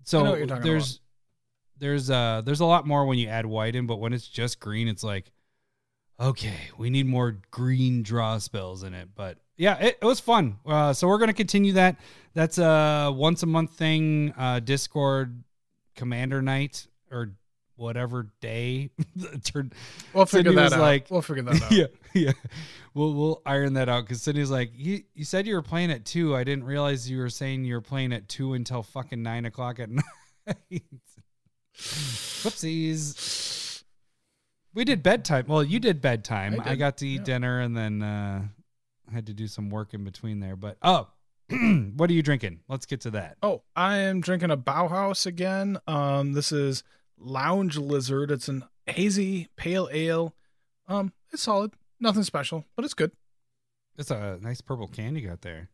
so 0.04 0.20
I 0.20 0.24
know 0.24 0.30
what 0.32 0.38
you're 0.40 0.48
talking 0.48 0.64
there's 0.64 1.00
there's 1.78 2.10
uh 2.10 2.42
there's 2.46 2.62
a 2.62 2.66
lot 2.66 2.88
more 2.88 3.06
when 3.06 3.18
you 3.18 3.28
add 3.28 3.46
white 3.46 3.76
in, 3.76 3.86
but 3.88 3.98
when 3.98 4.14
it's 4.14 4.28
just 4.28 4.60
green, 4.60 4.88
it's 4.88 5.04
like 5.04 5.32
okay, 6.20 6.56
we 6.78 6.90
need 6.90 7.06
more 7.08 7.38
green 7.52 8.04
draw 8.04 8.38
spells 8.38 8.84
in 8.84 8.94
it. 8.94 9.10
But 9.16 9.38
yeah, 9.58 9.78
it, 9.78 9.98
it 10.02 10.06
was 10.06 10.20
fun. 10.20 10.58
Uh, 10.66 10.94
so 10.94 11.08
we're 11.08 11.18
gonna 11.20 11.34
continue 11.34 11.74
that. 11.74 11.98
That's 12.34 12.58
a 12.58 13.12
once 13.16 13.44
a 13.44 13.46
month 13.48 13.72
thing. 13.74 14.34
Uh, 14.38 14.60
Discord 14.60 15.44
Commander 15.96 16.42
Night 16.42 16.88
or 17.12 17.32
whatever 17.78 18.30
day. 18.42 18.90
We'll 20.14 20.26
figure 20.26 20.52
Sydney 20.52 20.56
that 20.56 20.74
out. 20.74 20.80
like- 20.80 21.08
we'll 21.10 21.22
figure 21.22 21.44
that 21.44 21.62
out. 21.64 21.72
yeah, 21.72 21.86
yeah. 22.14 22.32
We'll 22.94 23.14
we'll 23.14 23.42
iron 23.46 23.74
that 23.74 23.90
out 23.90 24.06
because 24.06 24.22
Sydney's 24.22 24.50
like, 24.50 24.72
you 24.74 25.04
you 25.14 25.26
said 25.26 25.46
you 25.48 25.56
were 25.56 25.62
playing 25.62 25.92
at 25.92 26.06
two. 26.06 26.34
I 26.36 26.44
didn't 26.46 26.64
realize 26.64 27.10
you 27.10 27.18
were 27.20 27.30
saying 27.30 27.66
you 27.66 27.76
were 27.76 27.82
playing 27.82 28.14
at 28.14 28.30
two 28.30 28.54
until 28.54 28.84
fucking 28.84 29.22
nine 29.22 29.44
o'clock 29.46 29.80
at 29.80 29.90
night. 30.48 30.84
Whoopsies. 31.76 33.55
We 34.76 34.84
did 34.84 35.02
bedtime. 35.02 35.46
Well, 35.48 35.64
you 35.64 35.80
did 35.80 36.02
bedtime. 36.02 36.62
I 36.64 36.72
I, 36.72 36.76
got 36.76 36.98
to 36.98 37.08
eat 37.08 37.20
yeah. 37.20 37.24
dinner 37.24 37.62
and 37.62 37.76
then 37.76 38.04
uh 38.04 38.44
had 39.12 39.28
to 39.28 39.34
do 39.34 39.48
some 39.48 39.70
work 39.70 39.94
in 39.94 40.04
between 40.04 40.42
there. 40.42 40.58
But 40.58 40.78
oh, 40.82 41.08
what 41.96 42.10
are 42.10 42.14
you 42.14 42.22
drinking? 42.22 42.60
Let's 42.68 42.86
get 42.86 43.02
to 43.02 43.12
that. 43.12 43.38
Oh, 43.42 43.64
I 43.76 43.98
am 43.98 44.20
drinking 44.20 44.52
a 44.52 44.58
Bauhaus 44.58 45.26
again. 45.26 45.78
Um, 45.88 46.34
this 46.34 46.52
is 46.52 46.84
Lounge 47.18 47.78
Lizard. 47.78 48.32
It's 48.32 48.50
an 48.50 48.66
hazy 48.86 49.48
pale 49.56 49.88
ale. 49.94 50.36
Um, 50.88 51.14
it's 51.32 51.44
solid. 51.44 51.72
Nothing 52.00 52.24
special, 52.24 52.66
but 52.76 52.84
it's 52.84 52.94
good. 52.94 53.12
It's 53.98 54.12
a 54.12 54.38
nice 54.42 54.60
purple 54.60 54.90
can 54.90 55.16
you 55.16 55.26
got 55.26 55.42
there. 55.42 55.70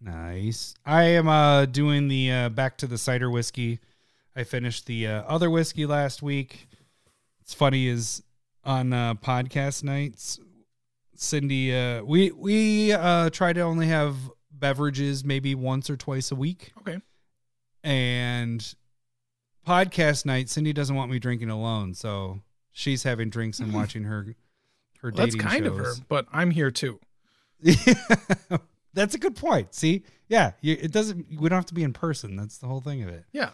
Nice. 0.00 0.74
I 0.84 1.04
am 1.04 1.28
uh 1.28 1.66
doing 1.66 2.08
the 2.08 2.32
uh 2.32 2.48
back 2.48 2.78
to 2.78 2.88
the 2.88 2.98
cider 2.98 3.30
whiskey. 3.30 3.78
I 4.34 4.42
finished 4.44 4.86
the 4.86 5.06
uh, 5.06 5.22
other 5.22 5.50
whiskey 5.50 5.84
last 5.86 6.22
week. 6.22 6.68
It's 7.48 7.54
funny 7.54 7.86
is 7.88 8.22
on 8.62 8.92
uh 8.92 9.14
podcast 9.14 9.82
nights 9.82 10.38
Cindy 11.14 11.74
uh 11.74 12.02
we 12.04 12.30
we 12.30 12.92
uh 12.92 13.30
try 13.30 13.54
to 13.54 13.62
only 13.62 13.86
have 13.86 14.16
beverages 14.52 15.24
maybe 15.24 15.54
once 15.54 15.88
or 15.88 15.96
twice 15.96 16.30
a 16.30 16.34
week 16.34 16.74
Okay. 16.80 17.00
and 17.82 18.74
podcast 19.66 20.26
night 20.26 20.50
Cindy 20.50 20.74
doesn't 20.74 20.94
want 20.94 21.10
me 21.10 21.18
drinking 21.18 21.48
alone 21.48 21.94
so 21.94 22.40
she's 22.72 23.04
having 23.04 23.30
drinks 23.30 23.60
and 23.60 23.72
watching 23.80 24.04
her 24.04 24.36
her 25.00 25.10
Well, 25.10 25.24
that's 25.24 25.34
kind 25.34 25.64
of 25.64 25.78
her, 25.78 25.94
but 26.06 26.26
I'm 26.30 26.50
here 26.50 26.70
too. 26.70 27.00
That's 28.92 29.14
a 29.14 29.18
good 29.18 29.36
point. 29.36 29.74
See, 29.74 30.02
yeah, 30.28 30.52
you, 30.60 30.76
it 30.80 30.90
doesn't. 30.92 31.26
We 31.40 31.48
don't 31.48 31.56
have 31.56 31.66
to 31.66 31.74
be 31.74 31.84
in 31.84 31.92
person. 31.92 32.34
That's 32.34 32.58
the 32.58 32.66
whole 32.66 32.80
thing 32.80 33.02
of 33.04 33.08
it. 33.08 33.24
Yeah. 33.32 33.50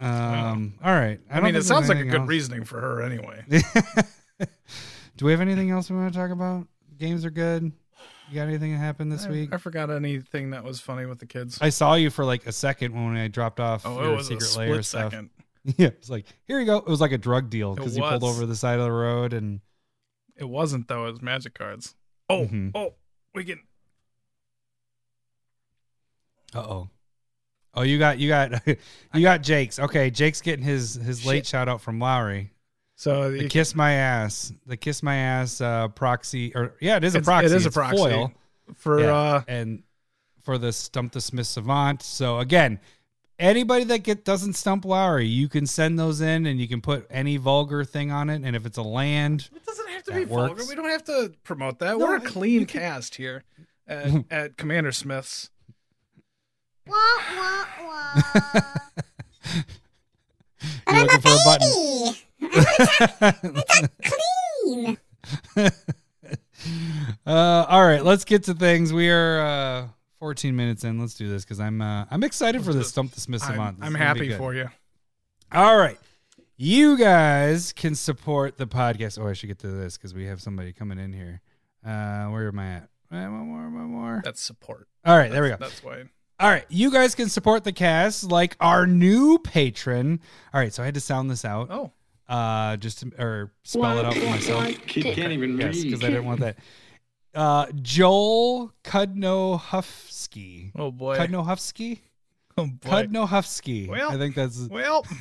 Um. 0.00 0.74
All 0.82 0.92
right. 0.92 1.20
I, 1.30 1.34
don't 1.36 1.44
mean, 1.44 1.56
it 1.56 1.64
sounds 1.64 1.88
like 1.88 1.98
a 1.98 2.04
good 2.04 2.20
else. 2.20 2.28
reasoning 2.28 2.64
for 2.64 2.80
her 2.80 3.02
anyway. 3.02 3.44
Do 5.16 5.24
we 5.24 5.32
have 5.32 5.40
anything 5.40 5.70
else 5.70 5.90
we 5.90 5.96
want 5.96 6.12
to 6.12 6.18
talk 6.18 6.30
about? 6.30 6.68
Games 6.98 7.24
are 7.24 7.30
good. 7.30 7.72
You 8.30 8.34
got 8.34 8.46
anything 8.48 8.72
that 8.72 8.78
happened 8.78 9.10
this 9.10 9.26
I, 9.26 9.30
week? 9.30 9.52
I 9.52 9.56
forgot 9.56 9.90
anything 9.90 10.50
that 10.50 10.62
was 10.62 10.80
funny 10.80 11.06
with 11.06 11.18
the 11.18 11.26
kids. 11.26 11.58
I 11.60 11.70
saw 11.70 11.94
you 11.94 12.10
for 12.10 12.24
like 12.24 12.46
a 12.46 12.52
second 12.52 12.94
when 12.94 13.16
I 13.16 13.28
dropped 13.28 13.58
off 13.58 13.82
oh, 13.86 14.00
your 14.02 14.12
it 14.12 14.16
was 14.16 14.30
a 14.30 14.40
secret 14.40 14.56
layer 14.56 14.82
stuff. 14.82 15.12
second. 15.12 15.30
Yeah, 15.76 15.88
it's 15.88 16.08
like 16.08 16.24
here 16.46 16.60
you 16.60 16.64
go. 16.66 16.78
It 16.78 16.86
was 16.86 17.00
like 17.00 17.12
a 17.12 17.18
drug 17.18 17.50
deal 17.50 17.74
because 17.74 17.94
you 17.96 18.02
pulled 18.02 18.24
over 18.24 18.46
the 18.46 18.56
side 18.56 18.78
of 18.78 18.84
the 18.84 18.92
road 18.92 19.34
and 19.34 19.60
It 20.36 20.48
wasn't 20.48 20.88
though. 20.88 21.06
It 21.06 21.10
was 21.10 21.20
magic 21.20 21.52
cards. 21.58 21.94
Oh, 22.30 22.46
Mhm. 22.46 22.70
oh, 22.74 22.94
we 23.34 23.44
can. 23.44 23.60
uh 26.54 26.60
oh. 26.60 26.88
Oh, 27.74 27.82
you 27.82 27.98
got 27.98 28.18
you 28.18 28.28
got 28.28 28.66
you 29.14 29.22
got 29.22 29.42
Jake's. 29.42 29.78
Okay, 29.78 30.10
Jake's 30.10 30.40
getting 30.40 30.64
his 30.64 30.94
his 30.94 31.24
late 31.26 31.38
Shit. 31.38 31.46
shout 31.46 31.68
out 31.68 31.80
from 31.80 31.98
Lowry. 32.00 32.50
So 32.96 33.30
The 33.30 33.48
kiss 33.48 33.74
my 33.76 33.92
ass. 33.92 34.52
The 34.66 34.76
kiss 34.76 35.02
my 35.02 35.16
ass 35.16 35.60
uh, 35.60 35.88
proxy 35.88 36.52
or 36.54 36.74
yeah, 36.80 36.96
it 36.96 37.04
is 37.04 37.14
a 37.14 37.22
proxy. 37.22 37.46
it 37.46 37.52
is 37.52 37.66
a 37.66 37.70
proxy. 37.70 37.96
foil. 37.96 38.32
for 38.74 39.00
Yeah. 39.00 39.14
uh, 39.14 39.42
and 39.46 39.82
for 40.42 40.58
the 40.58 40.72
stump 40.72 41.12
the 41.12 41.20
Smith 41.20 41.46
Savant. 41.46 42.02
So 42.02 42.38
again, 42.40 42.80
anybody 43.38 43.84
that 43.84 43.98
get 44.02 44.24
doesn't 44.24 44.54
stump 44.54 44.84
Lowry, 44.84 45.26
you 45.26 45.48
can 45.48 45.66
send 45.66 45.96
those 45.98 46.20
in 46.20 46.46
and 46.46 46.58
you 46.60 46.66
can 46.66 46.80
put 46.80 47.06
any 47.10 47.36
vulgar 47.36 47.84
thing 47.84 48.10
on 48.10 48.30
it. 48.30 48.42
And 48.42 48.56
if 48.56 48.66
it's 48.66 48.78
a 48.78 48.82
land, 48.82 49.48
It 49.54 49.64
doesn't 49.64 49.88
have 49.90 50.02
to 50.04 50.12
be 50.14 50.24
vulgar. 50.24 50.64
We 50.68 50.74
don't 50.74 50.88
have 50.90 51.04
to 51.04 51.32
promote 51.44 51.78
that. 51.80 51.98
No, 51.98 52.06
We're 52.06 52.16
a 52.16 52.20
clean 52.20 52.66
cast 52.66 53.14
here 53.16 53.44
at, 53.86 54.24
at 54.30 54.56
Commander 54.56 54.90
Smith's. 54.90 55.50
Wah, 56.88 56.96
wah, 57.36 57.64
wah. 57.82 58.62
you're 60.90 61.02
looking 61.02 61.20
for 61.20 61.28
a 61.28 61.38
button. 61.44 61.68
Clean. 64.04 64.98
Uh, 67.26 67.66
all 67.68 67.84
right, 67.86 68.04
let's 68.04 68.24
get 68.24 68.44
to 68.44 68.54
things. 68.54 68.92
We 68.92 69.10
are 69.10 69.40
uh, 69.40 69.88
14 70.18 70.56
minutes 70.56 70.84
in. 70.84 70.98
Let's 70.98 71.14
do 71.14 71.28
this 71.28 71.44
because 71.44 71.60
I'm 71.60 71.80
uh, 71.80 72.06
I'm 72.10 72.24
excited 72.24 72.64
for 72.64 72.72
this 72.72 72.88
stump 72.88 73.12
the 73.12 73.20
Smith 73.20 73.42
I'm, 73.44 73.50
Savant. 73.52 73.78
This 73.78 73.86
I'm 73.86 73.94
is 73.94 73.98
gonna 74.00 74.14
be 74.14 74.26
happy 74.28 74.38
for 74.38 74.54
you. 74.54 74.68
All 75.52 75.76
right. 75.76 75.98
You 76.56 76.98
guys 76.98 77.72
can 77.72 77.94
support 77.94 78.56
the 78.58 78.66
podcast. 78.66 79.18
Oh, 79.22 79.28
I 79.28 79.32
should 79.34 79.46
get 79.46 79.60
to 79.60 79.68
this 79.68 79.96
because 79.96 80.12
we 80.12 80.24
have 80.26 80.40
somebody 80.42 80.72
coming 80.72 80.98
in 80.98 81.12
here. 81.12 81.40
Uh, 81.86 82.26
where 82.26 82.48
am 82.48 82.58
I 82.58 82.72
at? 82.74 82.82
Uh, 83.12 83.16
One 83.30 83.46
more, 83.46 83.62
one 83.70 83.90
more. 83.90 84.20
That's 84.24 84.42
support. 84.42 84.88
All 85.04 85.16
right, 85.16 85.30
there 85.30 85.42
we 85.42 85.50
go. 85.50 85.56
That's 85.58 85.82
why. 85.84 86.04
All 86.40 86.48
right, 86.48 86.64
you 86.68 86.90
guys 86.92 87.14
can 87.16 87.28
support 87.28 87.64
the 87.64 87.72
cast 87.72 88.22
like 88.24 88.56
our 88.60 88.86
new 88.86 89.38
patron. 89.38 90.20
All 90.54 90.60
right, 90.60 90.72
so 90.72 90.82
I 90.82 90.86
had 90.86 90.94
to 90.94 91.00
sound 91.00 91.28
this 91.30 91.44
out, 91.44 91.68
Oh, 91.70 91.90
uh, 92.28 92.76
just 92.76 93.00
to, 93.00 93.10
or 93.18 93.52
spell 93.64 93.98
it 93.98 94.04
out 94.04 94.14
for 94.14 94.24
myself. 94.26 94.66
Kid 94.86 95.14
can't 95.16 95.32
even 95.32 95.58
Yes, 95.58 95.74
read. 95.76 95.84
because 95.84 96.04
I 96.04 96.08
didn't 96.08 96.26
want 96.26 96.40
that. 96.40 96.58
Uh, 97.34 97.66
Joel 97.82 98.72
Kudnohufsky. 98.84 100.70
oh 100.76 100.90
boy. 100.92 101.16
Kudnohufsky. 101.18 102.00
oh 102.60 102.66
boy. 102.66 102.90
Well, 103.88 104.10
I 104.10 104.16
think 104.18 104.34
that's. 104.34 104.58
Well, 104.68 105.06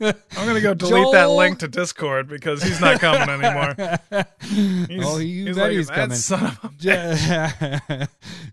I'm 0.00 0.46
gonna 0.46 0.60
go 0.60 0.74
delete 0.74 1.12
that 1.12 1.30
link 1.30 1.58
to 1.60 1.68
Discord 1.68 2.28
because 2.28 2.62
he's 2.62 2.80
not 2.80 3.00
coming 3.00 3.28
anymore. 3.28 3.74
He's, 4.42 5.04
oh, 5.04 5.18
you 5.18 5.46
he's 5.46 5.56
bet 5.56 5.64
like, 5.64 5.72
he's 5.72 5.88
"That 5.88 5.94
coming. 5.94 6.16
Son 6.16 6.44
of 6.44 6.58
a 6.64 6.68
bitch." 6.68 8.08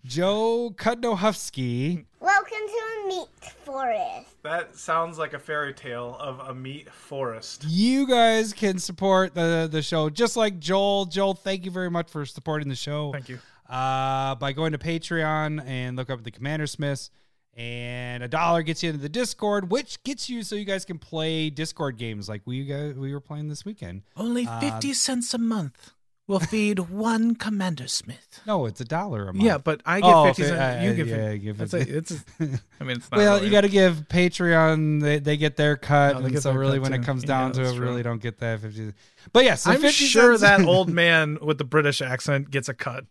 Joe 0.06 0.74
Kudnohufsky. 0.76 2.06
Welcome 2.20 2.58
to 2.58 2.82
a 3.04 3.08
meat 3.08 3.28
forest. 3.64 4.44
That 4.44 4.76
sounds 4.76 5.18
like 5.18 5.34
a 5.34 5.40
fairy 5.40 5.74
tale 5.74 6.16
of 6.20 6.40
a 6.40 6.54
meat 6.54 6.90
forest. 6.92 7.66
You 7.68 8.08
guys 8.08 8.54
can 8.54 8.80
support 8.80 9.34
the 9.34 9.68
the 9.70 9.82
show 9.82 10.10
just 10.10 10.38
like 10.38 10.60
Joel. 10.60 11.06
Joel, 11.06 11.34
thank 11.34 11.66
you 11.66 11.72
very 11.72 11.90
much 11.90 12.10
for 12.10 12.26
supporting 12.26 12.70
the 12.70 12.76
show. 12.76 13.12
Thank 13.12 13.30
you. 13.30 13.40
Uh, 13.70 14.34
by 14.36 14.52
going 14.52 14.72
to 14.72 14.80
Patreon 14.80 15.64
and 15.66 15.96
look 15.96 16.10
up 16.10 16.24
the 16.24 16.32
Commander 16.32 16.66
Smiths. 16.66 17.12
And 17.56 18.24
a 18.24 18.28
dollar 18.28 18.62
gets 18.64 18.84
you 18.84 18.90
into 18.90 19.02
the 19.02 19.10
Discord, 19.10 19.70
which 19.70 20.02
gets 20.04 20.30
you 20.30 20.44
so 20.44 20.56
you 20.56 20.64
guys 20.66 20.86
can 20.86 20.98
play 20.98 21.50
Discord 21.50 21.98
games 21.98 22.30
like 22.30 22.42
we 22.46 22.64
guys 22.66 22.94
we 22.96 23.14
were 23.14 23.20
playing 23.20 23.50
this 23.50 23.66
weekend. 23.66 24.04
Only 24.16 24.46
Uh, 24.48 24.60
50 24.62 24.94
cents 24.94 25.34
a 25.34 25.38
month 25.38 25.92
will 26.26 26.40
feed 26.40 26.78
one 26.80 27.36
Commander 27.36 27.88
Smith. 27.88 28.40
No, 28.46 28.66
it's 28.66 28.80
a 28.80 28.86
dollar 28.86 29.24
a 29.24 29.34
month. 29.34 29.44
Yeah, 29.44 29.58
but 29.58 29.82
I 29.86 30.00
get 30.00 30.14
Oh, 30.14 30.26
50 30.28 30.44
cents. 30.44 30.54
uh, 30.58 30.82
you 30.86 30.92
uh, 30.92 30.94
give 30.94 31.08
yeah, 31.10 31.16
it. 31.32 31.40
give 31.40 31.60
It's, 31.60 31.74
it- 31.74 31.90
a, 31.90 31.98
it's 31.98 32.12
a, 32.12 32.16
I 32.80 32.84
mean, 32.86 32.98
it's 32.98 33.12
not 33.12 33.18
well, 33.18 33.34
really- 33.36 33.48
you 33.48 33.52
got 33.52 33.62
to 33.62 33.68
give 33.70 34.08
Patreon; 34.08 35.02
they, 35.02 35.20
they 35.20 35.36
get 35.36 35.58
their 35.58 35.76
cut, 35.76 36.20
they 36.20 36.26
and 36.28 36.42
so 36.42 36.54
really, 36.54 36.80
when 36.80 36.94
it 36.94 37.00
too. 37.00 37.04
comes 37.04 37.24
Yeah, 37.24 37.28
down 37.28 37.52
to 37.54 37.62
it, 37.64 37.76
true. 37.76 37.80
really 37.86 38.04
don't 38.04 38.22
get 38.22 38.38
that 38.40 38.62
fifty. 38.62 38.94
But 39.34 39.44
yeah, 39.44 39.56
so 39.56 39.72
I'm 39.72 39.82
sure 39.90 40.38
cents- 40.38 40.42
that 40.42 40.66
old 40.68 40.88
man 40.90 41.40
with 41.42 41.58
the 41.58 41.66
British 41.66 42.02
accent 42.02 42.52
gets 42.52 42.70
a 42.70 42.74
cut. 42.74 43.06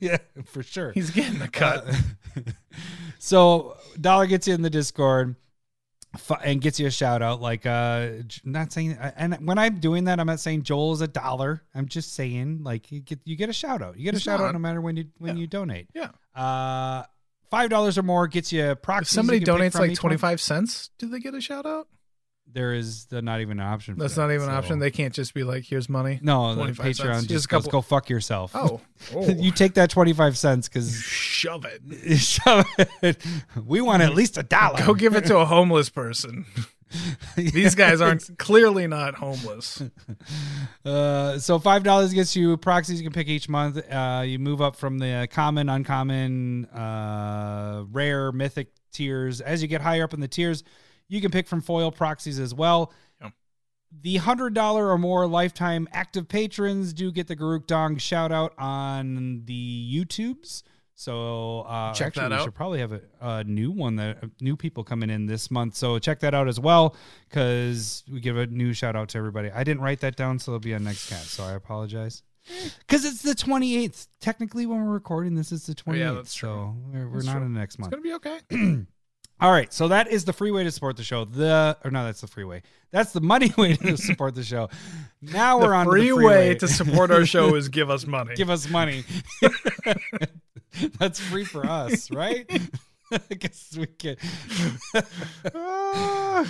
yeah, 0.00 0.16
for 0.46 0.62
sure. 0.64 0.90
He's 0.92 1.10
getting 1.10 1.42
a 1.42 1.48
cut. 1.48 1.86
Uh, 1.86 2.40
so 3.24 3.76
dollar 4.00 4.26
gets 4.26 4.46
you 4.46 4.54
in 4.54 4.60
the 4.62 4.70
Discord 4.70 5.36
and 6.44 6.60
gets 6.60 6.78
you 6.78 6.86
a 6.86 6.90
shout 6.90 7.22
out. 7.22 7.40
Like, 7.40 7.64
uh, 7.66 8.08
not 8.44 8.72
saying, 8.72 8.98
and 9.16 9.34
when 9.46 9.58
I'm 9.58 9.80
doing 9.80 10.04
that, 10.04 10.20
I'm 10.20 10.26
not 10.26 10.40
saying 10.40 10.62
Joel 10.62 10.92
is 10.92 11.00
a 11.00 11.08
dollar. 11.08 11.62
I'm 11.74 11.88
just 11.88 12.12
saying, 12.14 12.62
like, 12.62 12.92
you 12.92 13.00
get 13.00 13.20
you 13.24 13.34
get 13.36 13.48
a 13.48 13.52
shout 13.52 13.80
out. 13.82 13.96
You 13.98 14.04
get 14.04 14.14
a 14.14 14.16
It's 14.16 14.24
shout 14.24 14.40
out 14.40 14.52
no 14.52 14.58
matter 14.58 14.80
when 14.80 14.96
you 14.96 15.06
when 15.18 15.36
Yeah. 15.36 15.40
you 15.40 15.46
donate. 15.46 15.88
yeah. 15.94 16.10
Uh, 16.40 17.04
five 17.50 17.70
dollars 17.70 17.96
or 17.96 18.02
more 18.02 18.26
gets 18.28 18.52
you 18.52 18.62
If 18.62 18.82
proxies. 18.82 19.10
somebody 19.14 19.38
you 19.38 19.44
can 19.46 19.56
pick 19.58 19.72
donates 19.72 19.78
like 19.80 19.90
each 19.92 19.98
25 19.98 20.40
cents, 20.40 20.90
do 20.98 21.08
they 21.08 21.18
get 21.18 21.34
a 21.34 21.40
shout 21.40 21.64
out? 21.66 21.88
There 22.52 22.72
is 22.72 23.06
the, 23.06 23.20
not 23.20 23.40
even 23.40 23.58
an 23.58 23.66
option. 23.66 23.94
For 23.94 24.02
That's 24.02 24.14
that, 24.14 24.22
not 24.22 24.32
even 24.32 24.48
an 24.48 24.54
option. 24.54 24.78
They 24.78 24.90
can't 24.90 25.12
just 25.12 25.34
be 25.34 25.42
like, 25.42 25.64
here's 25.64 25.88
money. 25.88 26.20
no, 26.22 26.54
the 26.54 26.72
Patreon 26.72 26.94
cents. 26.94 27.20
just, 27.22 27.28
Just 27.28 27.48
goes, 27.48 27.66
go 27.66 27.80
fuck 27.80 28.08
yourself. 28.08 28.52
Oh. 28.54 28.80
oh. 29.14 29.28
you 29.28 29.50
take 29.50 29.74
that 29.74 29.90
twenty 29.90 30.12
five 30.12 30.38
cents 30.38 30.68
because 30.68 30.94
shove 30.94 31.64
it. 31.64 32.16
shove 32.18 32.66
it. 33.02 33.24
we 33.64 33.80
want 33.80 34.02
at 34.02 34.14
least 34.14 34.38
a 34.38 34.42
dollar. 34.42 34.84
Go 34.84 34.94
give 34.94 35.16
it 35.16 35.26
to 35.26 35.38
a 35.38 35.44
homeless 35.44 35.88
person. 35.88 36.46
These 37.36 37.74
guys 37.74 38.00
aren't 38.00 38.38
clearly 38.38 38.86
not 38.86 39.16
homeless. 39.16 39.82
Uh, 40.84 41.38
so 41.38 41.58
five 41.58 41.82
dollars 41.82 42.12
gets 42.12 42.36
you 42.36 42.56
proxies 42.56 43.00
you 43.00 43.06
can 43.06 43.12
pick 43.12 43.26
each 43.26 43.48
month. 43.48 43.78
Uh, 43.90 44.22
you 44.24 44.38
move 44.38 44.60
up 44.60 44.76
from 44.76 44.98
the 44.98 45.26
common, 45.30 45.68
uncommon, 45.68 46.66
uh, 46.66 47.84
rare, 47.90 48.30
mythic 48.30 48.68
tiers. 48.92 49.40
As 49.40 49.60
you 49.60 49.66
get 49.66 49.80
higher 49.80 50.04
up 50.04 50.14
in 50.14 50.20
the 50.20 50.28
tiers, 50.28 50.62
you 51.08 51.20
can 51.20 51.30
pick 51.30 51.46
from 51.46 51.60
foil 51.60 51.90
proxies 51.92 52.38
as 52.38 52.54
well. 52.54 52.92
Yep. 53.20 53.32
The 54.02 54.16
hundred 54.16 54.54
dollar 54.54 54.88
or 54.90 54.98
more 54.98 55.26
lifetime 55.26 55.88
active 55.92 56.28
patrons 56.28 56.92
do 56.92 57.12
get 57.12 57.26
the 57.28 57.36
Garuk 57.36 57.66
Dong 57.66 57.96
shout 57.98 58.32
out 58.32 58.52
on 58.58 59.42
the 59.44 59.90
YouTubes. 60.04 60.62
So 60.96 61.62
uh, 61.62 61.92
Check 61.92 62.08
actually, 62.08 62.22
that 62.22 62.30
we 62.30 62.36
out. 62.36 62.44
should 62.44 62.54
probably 62.54 62.78
have 62.78 62.92
a, 62.92 63.00
a 63.20 63.44
new 63.44 63.72
one 63.72 63.96
that 63.96 64.18
uh, 64.22 64.26
new 64.40 64.56
people 64.56 64.84
coming 64.84 65.10
in 65.10 65.26
this 65.26 65.50
month. 65.50 65.74
So 65.74 65.98
check 65.98 66.20
that 66.20 66.34
out 66.34 66.46
as 66.46 66.60
well 66.60 66.94
because 67.28 68.04
we 68.10 68.20
give 68.20 68.36
a 68.36 68.46
new 68.46 68.72
shout 68.72 68.94
out 68.94 69.08
to 69.10 69.18
everybody. 69.18 69.50
I 69.50 69.64
didn't 69.64 69.82
write 69.82 70.00
that 70.00 70.14
down, 70.14 70.38
so 70.38 70.52
it'll 70.52 70.60
be 70.60 70.72
on 70.72 70.84
next 70.84 71.08
cast. 71.10 71.30
So 71.30 71.42
I 71.42 71.52
apologize. 71.54 72.22
Because 72.86 73.04
it's 73.04 73.22
the 73.22 73.32
28th. 73.34 74.06
Technically, 74.20 74.66
when 74.66 74.84
we're 74.84 74.92
recording, 74.92 75.34
this 75.34 75.50
is 75.50 75.66
the 75.66 75.74
28th. 75.74 75.88
Oh, 75.88 75.94
yeah, 75.94 76.12
that's 76.12 76.38
so 76.38 76.76
we're, 76.92 77.08
we're 77.08 77.14
That's 77.14 77.26
not 77.26 77.32
true. 77.38 77.46
in 77.46 77.54
the 77.54 77.58
next 77.58 77.78
month. 77.80 77.92
It's 77.92 78.02
month. 78.04 78.22
gonna 78.22 78.36
be 78.40 78.56
okay. 78.60 78.86
All 79.40 79.50
right, 79.50 79.72
so 79.72 79.88
that 79.88 80.08
is 80.08 80.24
the 80.24 80.32
free 80.32 80.50
way 80.52 80.62
to 80.64 80.70
support 80.70 80.96
the 80.96 81.02
show. 81.02 81.24
The 81.24 81.76
or 81.84 81.90
no, 81.90 82.04
that's 82.04 82.20
the 82.20 82.26
free 82.28 82.44
way. 82.44 82.62
That's 82.92 83.12
the 83.12 83.20
money 83.20 83.52
way 83.58 83.74
to 83.76 83.96
support 83.96 84.34
the 84.34 84.44
show. 84.44 84.68
Now 85.20 85.58
we're 85.58 85.68
the 85.68 85.74
on 85.74 85.86
free 85.86 86.08
the 86.08 86.14
free 86.14 86.24
way 86.24 86.54
to 86.54 86.68
support 86.68 87.10
our 87.10 87.26
show 87.26 87.54
is 87.56 87.68
give 87.68 87.90
us 87.90 88.06
money. 88.06 88.34
give 88.36 88.48
us 88.48 88.68
money. 88.68 89.04
that's 90.98 91.18
free 91.18 91.44
for 91.44 91.66
us, 91.66 92.10
right? 92.10 92.48
I 93.30 93.34
guess 93.34 93.76
we 93.76 93.86
can. 93.86 94.16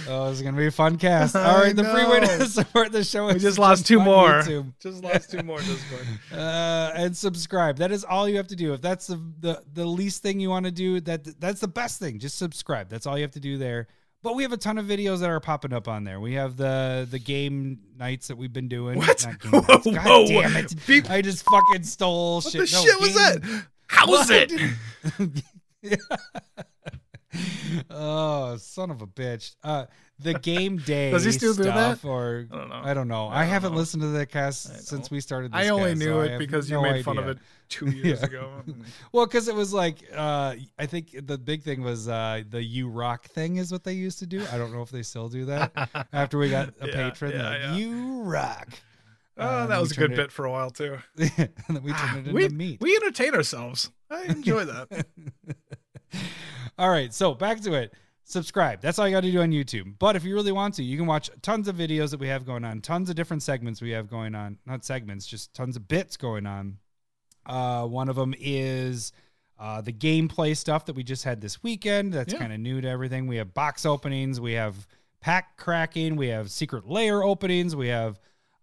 Oh, 0.09 0.29
it's 0.31 0.41
gonna 0.41 0.57
be 0.57 0.67
a 0.67 0.71
fun 0.71 0.97
cast. 0.97 1.37
All 1.37 1.61
right, 1.61 1.77
the 1.77 1.85
free 1.85 2.07
way 2.07 2.21
to 2.21 2.47
support 2.47 2.91
the 2.91 3.05
show 3.05 3.27
we 3.27 3.39
just 3.39 3.59
lost 3.59 3.87
two 3.87 4.01
more. 4.01 4.41
YouTube. 4.43 4.73
Just 4.81 5.05
lost 5.05 5.31
two 5.31 5.43
more. 5.43 5.59
Discord. 5.59 6.07
uh, 6.33 6.93
and 6.95 7.17
subscribe. 7.17 7.77
That 7.77 7.93
is 7.93 8.03
all 8.03 8.27
you 8.29 8.37
have 8.39 8.49
to 8.49 8.57
do. 8.57 8.73
If 8.73 8.81
that's 8.81 9.07
the 9.09 9.21
the, 9.41 9.63
the 9.75 9.85
least 9.85 10.23
thing 10.23 10.41
you 10.41 10.49
want 10.49 10.65
to 10.65 10.73
do, 10.73 11.01
that 11.03 11.39
that's 11.39 11.61
the 11.61 11.69
best 11.69 12.01
thing. 12.01 12.19
Just 12.19 12.39
subscribe. 12.39 12.89
That's 12.89 13.07
all 13.07 13.17
you 13.19 13.23
have 13.23 13.33
to 13.33 13.41
do 13.41 13.59
there. 13.59 13.87
But 14.23 14.35
we 14.37 14.43
have 14.43 14.53
a 14.53 14.57
ton 14.57 14.79
of 14.79 14.87
videos 14.87 15.21
that 15.21 15.29
are 15.29 15.39
popping 15.39 15.75
up 15.75 15.87
on 15.87 16.05
there. 16.05 16.19
We 16.19 16.33
have 16.35 16.57
the 16.57 17.07
the 17.11 17.19
game 17.19 17.81
nights 17.99 18.29
that 18.29 18.37
we've 18.37 18.53
been 18.53 18.69
doing. 18.69 18.97
What? 18.99 19.21
Whoa. 19.51 19.61
God 19.61 19.85
whoa, 19.85 20.27
damn 20.27 20.57
it! 20.57 20.75
Beep. 20.87 21.11
I 21.11 21.21
just 21.21 21.45
fucking 21.45 21.85
stole 21.85 22.37
What 22.37 22.45
shit. 22.45 22.61
What 22.61 22.71
the 22.71 22.77
No, 22.77 22.85
shit 22.85 23.01
was 23.01 23.15
that? 23.15 23.65
How's 23.87 24.09
What? 24.09 24.29
it? 24.31 25.45
oh, 27.91 28.57
son 28.59 28.91
of 28.91 29.03
a 29.03 29.07
bitch. 29.07 29.55
Uh 29.63 29.87
the 30.21 30.35
game 30.35 30.77
day 30.87 31.11
Does 31.11 31.25
he 31.25 31.33
still 31.33 31.55
do 31.55 31.65
that? 31.65 32.05
or 32.05 32.47
I 32.51 32.57
don't 32.57 32.69
know. 32.69 32.81
I 32.85 32.95
don't 32.95 33.09
know. 33.09 33.27
I, 33.27 33.39
I 33.39 33.41
don't 33.43 33.51
haven't 33.53 33.73
know. 33.73 33.79
listened 33.79 34.03
to 34.03 34.09
that 34.11 34.27
cast 34.27 34.87
since 34.87 35.11
we 35.11 35.21
started 35.21 35.53
this 35.53 35.67
I 35.67 35.71
only 35.71 35.91
cast, 35.91 35.99
knew 35.99 36.07
so 36.07 36.21
it 36.21 36.39
because 36.39 36.71
you 36.71 36.77
no 36.77 36.83
made 36.83 37.05
fun 37.05 37.19
of 37.19 37.27
it 37.29 37.39
two 37.69 37.91
years 37.91 38.19
Yeah. 38.21 38.27
ago. 38.27 38.51
Well, 39.13 39.27
because 39.27 39.49
it 39.49 39.55
was 39.57 39.73
like 39.73 40.05
uh, 40.15 40.55
I 40.79 40.87
think 40.87 41.27
the 41.27 41.37
big 41.37 41.63
thing 41.65 41.83
was 41.83 42.09
uh, 42.09 42.43
the 42.49 42.63
"you 42.63 42.89
rock" 42.89 43.27
thing 43.27 43.57
is 43.57 43.73
what 43.73 43.83
they 43.83 43.95
used 43.95 44.21
to 44.21 44.27
do. 44.27 44.45
I 44.53 44.57
don't 44.59 44.73
know 44.73 44.83
if 44.83 44.91
they 44.91 45.03
still 45.03 45.29
do 45.29 45.47
that 45.47 45.73
after 46.13 46.39
we 46.39 46.51
got 46.51 46.69
a 46.81 46.87
Yeah, 46.87 46.93
patron. 47.11 47.33
yeah, 47.33 47.69
like. 47.71 47.79
You 47.79 48.23
rock. 48.23 48.69
Oh, 49.37 49.63
Um, 49.63 49.69
that 49.69 49.81
was 49.81 49.91
a 49.93 49.95
good 49.97 50.09
turned 50.09 50.17
bit 50.17 50.33
for 50.33 50.45
a 50.45 50.51
while 50.51 50.71
too. 50.71 50.99
and 51.19 51.53
then 51.69 51.83
we 51.83 51.93
Ah, 51.93 52.15
it 52.17 52.19
into 52.19 52.33
we, 52.33 52.49
meat. 52.49 52.81
we 52.81 52.95
entertain 52.97 53.35
ourselves. 53.35 53.91
I 54.11 54.23
enjoy 54.25 54.65
that. 54.65 55.07
All 56.79 56.91
right, 56.91 57.13
so 57.13 57.35
back 57.35 57.61
to 57.63 57.75
it. 57.75 57.95
Subscribe. 58.27 58.81
That's 58.81 58.99
all 58.99 59.07
you 59.07 59.15
got 59.15 59.21
to 59.23 59.31
do 59.31 59.43
on 59.43 59.51
YouTube. 59.51 59.95
But 59.99 60.17
if 60.17 60.25
you 60.25 60.35
really 60.35 60.51
want 60.53 60.75
to, 60.75 60.83
you 60.83 60.97
can 60.97 61.07
watch 61.07 61.31
tons 61.43 61.69
of 61.69 61.77
videos 61.77 62.11
that 62.11 62.19
we 62.21 62.29
have 62.29 62.47
going 62.47 62.65
on, 62.65 62.81
tons 62.81 63.11
of 63.11 63.17
different 63.17 63.43
segments 63.43 63.83
we 63.83 63.91
have 63.91 64.09
going 64.09 64.35
on. 64.35 64.59
Not 64.67 64.85
segments, 64.85 65.27
just 65.27 65.53
tons 65.53 65.77
of 65.77 65.87
bits 65.89 66.17
going 66.17 66.47
on. 66.47 66.79
Uh, 67.45 67.87
one 67.87 68.09
of 68.09 68.17
them 68.17 68.35
is 68.41 69.13
uh, 69.59 69.83
the 69.83 69.93
gameplay 69.93 70.57
stuff 70.57 70.87
that 70.87 70.97
we 70.97 71.05
just 71.05 71.23
had 71.25 71.41
this 71.43 71.63
weekend. 71.63 72.13
That's 72.15 72.33
Yeah. 72.33 72.39
kind 72.41 72.53
of 72.53 72.61
new 72.61 72.81
to 72.81 72.89
everything. 72.89 73.27
We 73.27 73.37
have 73.37 73.53
box 73.53 73.85
openings, 73.85 74.41
we 74.41 74.53
have 74.53 74.87
pack 75.21 75.57
cracking, 75.59 76.17
we 76.17 76.29
have 76.29 76.51
secret 76.51 76.89
layer 76.89 77.23
openings, 77.23 77.77
we 77.77 77.89
have 77.89 78.19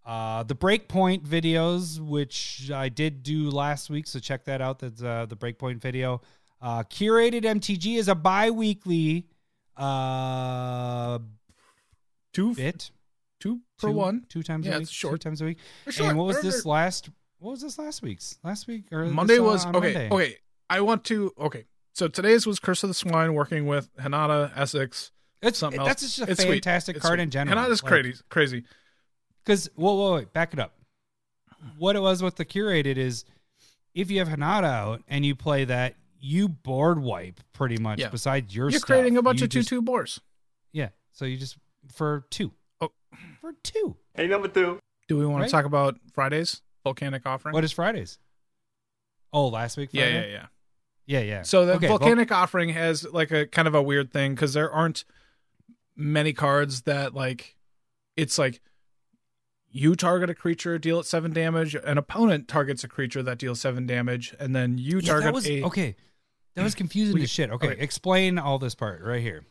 uh, 0.05 0.43
the 0.43 0.55
breakpoint 0.55 1.21
videos, 1.27 1.99
which 1.99 2.71
I 2.73 2.89
did 2.89 3.23
do 3.23 3.49
last 3.49 3.89
week. 3.89 4.07
So 4.07 4.19
check 4.19 4.45
that 4.45 4.61
out. 4.61 4.79
That's 4.79 5.01
uh, 5.03 5.25
the 5.27 5.35
breakpoint 5.35 5.79
video. 5.81 6.21
Uh, 6.61 6.83
curated 6.83 7.41
MTG 7.43 7.97
is 7.97 8.07
a 8.07 8.15
bi-weekly 8.15 9.25
uh, 9.77 11.19
two, 12.33 12.53
bit. 12.55 12.91
two 13.39 13.61
for 13.77 13.89
Two- 13.89 13.93
one. 13.95 14.25
two 14.29 14.43
times 14.43 14.65
Yeah, 14.67 14.75
a 14.75 14.79
week. 14.79 14.89
short. 14.89 15.21
Two 15.21 15.29
times 15.29 15.41
a 15.41 15.45
week. 15.45 15.57
And 15.99 16.17
what 16.17 16.27
was 16.27 16.41
this 16.41 16.65
last? 16.65 17.09
What 17.39 17.51
was 17.51 17.61
this 17.61 17.79
last 17.79 18.01
week's? 18.03 18.37
Last 18.43 18.67
week 18.67 18.85
or 18.91 19.05
Monday 19.05 19.39
uh, 19.39 19.43
was 19.43 19.65
okay. 19.65 19.73
Monday? 19.73 20.09
Okay, 20.11 20.35
I 20.69 20.81
want 20.81 21.03
to. 21.05 21.33
Okay, 21.39 21.65
so 21.93 22.07
today's 22.07 22.45
was 22.45 22.59
Curse 22.59 22.83
of 22.83 22.89
the 22.89 22.93
Swine, 22.93 23.33
working 23.33 23.65
with 23.65 23.89
Hinata 23.97 24.51
Essex. 24.55 25.11
It's 25.41 25.57
something 25.57 25.79
it- 25.79 25.81
else. 25.81 25.87
that's 25.89 26.01
just 26.17 26.29
a 26.29 26.31
It's 26.31 26.43
fantastic 26.43 26.97
It's 26.97 27.05
card 27.05 27.17
sweet. 27.17 27.23
in 27.23 27.29
general. 27.31 27.57
Hinata's 27.57 27.81
crazy. 27.81 28.13
Crazy. 28.29 28.63
Because 29.43 29.69
whoa, 29.75 29.93
whoa, 29.95 30.15
wait, 30.15 30.33
back 30.33 30.53
it 30.53 30.59
up. 30.59 30.73
What 31.77 31.95
it 31.95 31.99
was 32.01 32.23
with 32.23 32.35
the 32.35 32.45
curated 32.45 32.97
is, 32.97 33.25
if 33.93 34.09
you 34.09 34.19
have 34.19 34.27
Hinata 34.29 34.63
out 34.63 35.03
and 35.07 35.25
you 35.25 35.35
play 35.35 35.65
that, 35.65 35.95
you 36.19 36.47
board 36.47 36.99
wipe 36.99 37.39
pretty 37.53 37.77
much. 37.77 37.99
Yeah. 37.99 38.09
Besides 38.09 38.55
your 38.55 38.69
You're 38.69 38.79
stuff. 38.79 38.87
creating 38.87 39.17
a 39.17 39.21
bunch 39.21 39.41
You 39.41 39.45
of 39.45 39.49
two 39.51 39.59
just- 39.59 39.69
two 39.69 39.81
boars. 39.81 40.19
Yeah. 40.71 40.89
So 41.11 41.25
you 41.25 41.37
just 41.37 41.57
for 41.93 42.25
two. 42.29 42.51
Oh. 42.79 42.91
for 43.41 43.53
two. 43.63 43.97
Hey, 44.15 44.27
number 44.27 44.47
two. 44.47 44.79
Do 45.07 45.17
we 45.17 45.25
want 45.25 45.41
Right. 45.41 45.47
to 45.47 45.51
talk 45.51 45.65
about 45.65 45.99
Friday's 46.13 46.61
volcanic 46.83 47.25
offering? 47.25 47.53
What 47.53 47.63
is 47.63 47.71
Fridays? 47.71 48.17
Oh, 49.33 49.47
last 49.47 49.77
week. 49.77 49.89
yeah, 49.93 50.03
Friday? 50.03 50.31
yeah, 50.31 50.47
yeah. 51.07 51.19
yeah, 51.19 51.25
yeah. 51.37 51.41
So 51.43 51.65
the 51.65 51.73
Okay, 51.73 51.87
Vol- 51.87 51.97
volcanic 51.99 52.31
offering 52.31 52.69
has 52.69 53.03
like 53.11 53.31
a 53.31 53.45
kind 53.47 53.67
of 53.67 53.75
a 53.75 53.81
weird 53.81 54.11
thing 54.11 54.35
because 54.35 54.53
there 54.53 54.71
aren't 54.71 55.03
many 55.95 56.33
cards 56.33 56.83
that 56.83 57.13
like 57.13 57.57
it's 58.15 58.37
like 58.37 58.61
you 59.71 59.95
target 59.95 60.29
a 60.29 60.35
creature, 60.35 60.77
deal 60.77 60.99
it 60.99 61.05
seven 61.05 61.31
damage. 61.33 61.75
An 61.75 61.97
opponent 61.97 62.47
targets 62.47 62.83
a 62.83 62.87
creature 62.87 63.23
that 63.23 63.37
deals 63.37 63.59
seven 63.61 63.85
damage, 63.87 64.35
and 64.39 64.55
then 64.55 64.77
you 64.77 64.99
Yeah, 64.99 65.11
target 65.13 65.25
that 65.25 65.33
was 65.33 65.47
a 65.49 65.63
okay. 65.63 65.95
That 66.55 66.63
was 66.63 66.75
confusing 66.75 67.15
We- 67.15 67.23
as 67.23 67.29
shit. 67.29 67.49
Okay, 67.49 67.69
okay. 67.69 67.81
explain 67.81 68.37
all 68.37 68.59
this 68.59 68.75
part 68.75 69.01
right 69.03 69.21
here. 69.21 69.43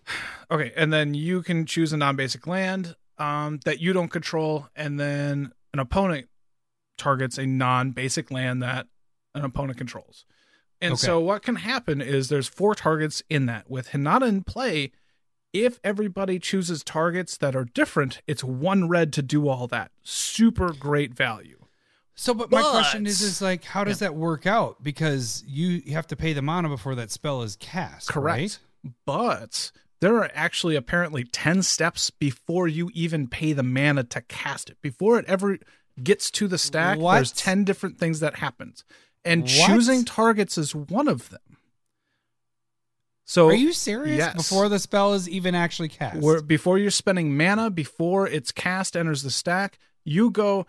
okay, 0.50 0.72
and 0.76 0.92
then 0.92 1.14
you 1.14 1.42
can 1.42 1.64
choose 1.64 1.92
a 1.92 1.96
non-basic 1.96 2.46
land 2.46 2.94
um, 3.18 3.58
that 3.64 3.80
you 3.80 3.92
don't 3.94 4.08
control, 4.10 4.68
and 4.76 5.00
then 5.00 5.52
an 5.72 5.78
opponent 5.78 6.28
targets 6.98 7.38
a 7.38 7.46
non-basic 7.46 8.30
land 8.30 8.62
that 8.62 8.86
an 9.34 9.44
opponent 9.44 9.78
controls. 9.78 10.26
And 10.82 10.92
Okay. 10.92 11.06
so 11.06 11.20
what 11.20 11.42
can 11.42 11.56
happen 11.56 12.00
is 12.00 12.28
there's 12.28 12.48
four 12.48 12.74
targets 12.74 13.22
in 13.30 13.46
that. 13.46 13.70
With 13.70 13.88
Hinata 13.90 14.26
in 14.28 14.42
play, 14.44 14.92
if 15.52 15.80
everybody 15.82 16.38
chooses 16.38 16.84
targets 16.84 17.36
that 17.38 17.56
are 17.56 17.64
different, 17.64 18.20
it's 18.26 18.44
one 18.44 18.88
red 18.88 19.12
to 19.14 19.22
do 19.22 19.48
all 19.48 19.66
that. 19.68 19.90
Super 20.02 20.72
great 20.72 21.14
value. 21.14 21.56
So, 22.14 22.34
but 22.34 22.50
my 22.50 22.60
question 22.62 23.06
is, 23.06 23.20
is 23.22 23.40
like, 23.40 23.64
how 23.64 23.82
does 23.82 23.98
that 24.00 24.14
work 24.14 24.46
out? 24.46 24.82
Because 24.82 25.42
you 25.46 25.80
have 25.92 26.06
to 26.08 26.16
pay 26.16 26.32
the 26.34 26.42
mana 26.42 26.68
before 26.68 26.94
that 26.96 27.10
spell 27.10 27.42
is 27.42 27.56
cast. 27.56 28.08
Correct. 28.08 28.38
right? 28.84 28.92
But 29.06 29.72
there 30.00 30.16
are 30.18 30.30
actually 30.34 30.76
apparently 30.76 31.24
10 31.24 31.62
steps 31.62 32.10
before 32.10 32.68
you 32.68 32.90
even 32.92 33.26
pay 33.26 33.52
the 33.54 33.62
mana 33.62 34.04
to 34.04 34.20
cast 34.22 34.68
it. 34.68 34.76
Before 34.82 35.18
it 35.18 35.24
ever 35.26 35.58
gets 36.02 36.30
to 36.32 36.46
the 36.46 36.58
stack, 36.58 36.98
What? 36.98 37.14
there's 37.14 37.32
10 37.32 37.64
different 37.64 37.98
things 37.98 38.20
that 38.20 38.36
happens. 38.36 38.84
And 39.24 39.42
What? 39.42 39.50
choosing 39.66 40.04
targets 40.04 40.58
is 40.58 40.74
one 40.74 41.08
of 41.08 41.30
them. 41.30 41.49
So 43.30 43.46
Are 43.46 43.54
you 43.54 43.72
serious? 43.72 44.18
Yes. 44.18 44.34
Before 44.34 44.68
the 44.68 44.80
spell 44.80 45.12
is 45.12 45.28
even 45.28 45.54
actually 45.54 45.86
cast. 45.88 46.16
where 46.20 46.42
before 46.42 46.78
you're 46.78 46.90
spending 46.90 47.36
mana, 47.36 47.70
before 47.70 48.26
its 48.26 48.50
cast 48.50 48.96
enters 48.96 49.22
the 49.22 49.30
stack, 49.30 49.78
you 50.04 50.32
go, 50.32 50.66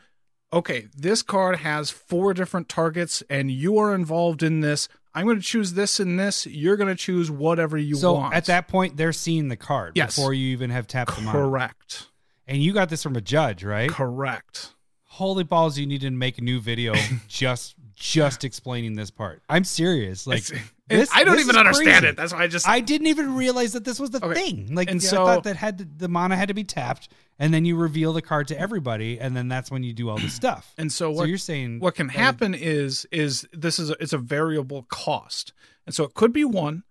okay, 0.54 0.86
this 0.96 1.24
card 1.24 1.56
has 1.56 1.90
four 1.90 2.36
different 2.36 2.70
targets 2.70 3.24
and 3.32 3.50
you 3.50 3.80
are 3.80 3.96
involved 3.96 4.44
in 4.44 4.60
this. 4.60 4.88
I'm 5.16 5.26
going 5.26 5.38
to 5.38 5.44
choose 5.44 5.74
this 5.74 6.00
and 6.00 6.20
this. 6.20 6.46
You're 6.46 6.78
going 6.78 6.88
to 6.88 6.96
choose 6.96 7.32
whatever 7.32 7.80
you 7.80 7.96
so 7.96 8.14
want. 8.14 8.36
at 8.36 8.46
that 8.46 8.68
point, 8.68 8.96
they're 8.96 9.12
seeing 9.12 9.48
the 9.48 9.58
card 9.58 9.94
Yes. 9.96 10.16
before 10.16 10.32
you 10.32 10.50
even 10.50 10.70
have 10.70 10.86
tapped 10.86 11.16
the 11.16 11.24
mana. 11.24 11.40
correct. 11.40 12.10
And 12.46 12.62
you 12.62 12.74
got 12.74 12.90
this 12.90 13.02
from 13.02 13.16
a 13.16 13.22
judge, 13.22 13.64
right? 13.64 13.90
Correct. 13.90 14.76
Holy 15.06 15.44
balls! 15.44 15.80
You 15.80 15.88
need 15.88 16.02
to 16.02 16.12
make 16.12 16.38
a 16.38 16.42
new 16.42 16.62
video 16.62 16.94
just 17.28 17.74
just 18.02 18.44
explaining 18.44 18.96
this 18.96 19.12
part. 19.12 19.44
I'm 19.48 19.64
serious. 19.64 20.26
Like 20.26 20.40
It's- 20.40 20.70
this, 20.90 21.10
I 21.14 21.24
don't 21.24 21.40
even 21.40 21.56
understand 21.56 22.00
crazy. 22.00 22.08
it. 22.08 22.18
That's 22.18 22.34
why 22.34 22.44
I 22.44 22.48
just 22.48 22.68
I 22.68 22.80
didn't 22.82 23.08
even 23.08 23.36
realize 23.36 23.74
that 23.74 23.86
this 23.86 24.00
was 24.00 24.10
the 24.10 24.26
Okay. 24.26 24.34
thing. 24.34 24.74
Like, 24.76 24.90
And 24.90 25.00
I 25.00 25.08
thought 25.08 25.44
that 25.44 25.56
had 25.56 25.78
to, 25.78 25.86
the 25.98 26.10
mana 26.10 26.36
had 26.36 26.48
to 26.50 26.54
be 26.56 26.64
tapped, 26.66 27.08
and 27.40 27.54
then 27.54 27.64
you 27.64 27.76
reveal 27.78 28.12
the 28.12 28.22
card 28.22 28.48
to 28.50 28.60
everybody, 28.60 29.20
and 29.20 29.38
then 29.38 29.48
that's 29.48 29.70
when 29.72 29.84
you 29.84 29.94
do 29.94 30.10
all 30.10 30.18
the 30.18 30.30
stuff. 30.42 30.74
and 30.80 30.92
so 30.92 31.14
so 31.14 31.18
what 31.20 31.30
you're 31.30 31.38
saying 31.38 31.80
what 31.80 31.96
can 31.96 32.10
happen 32.10 32.54
is 32.56 33.06
is 33.12 33.48
this 33.54 33.78
is 33.80 33.90
a, 33.92 33.96
it's 34.02 34.14
a 34.14 34.18
variable 34.18 34.84
cost. 34.90 35.54
And 35.86 35.94
so 35.96 36.04
it 36.04 36.14
could 36.16 36.34
be 36.34 36.44
one, 36.44 36.84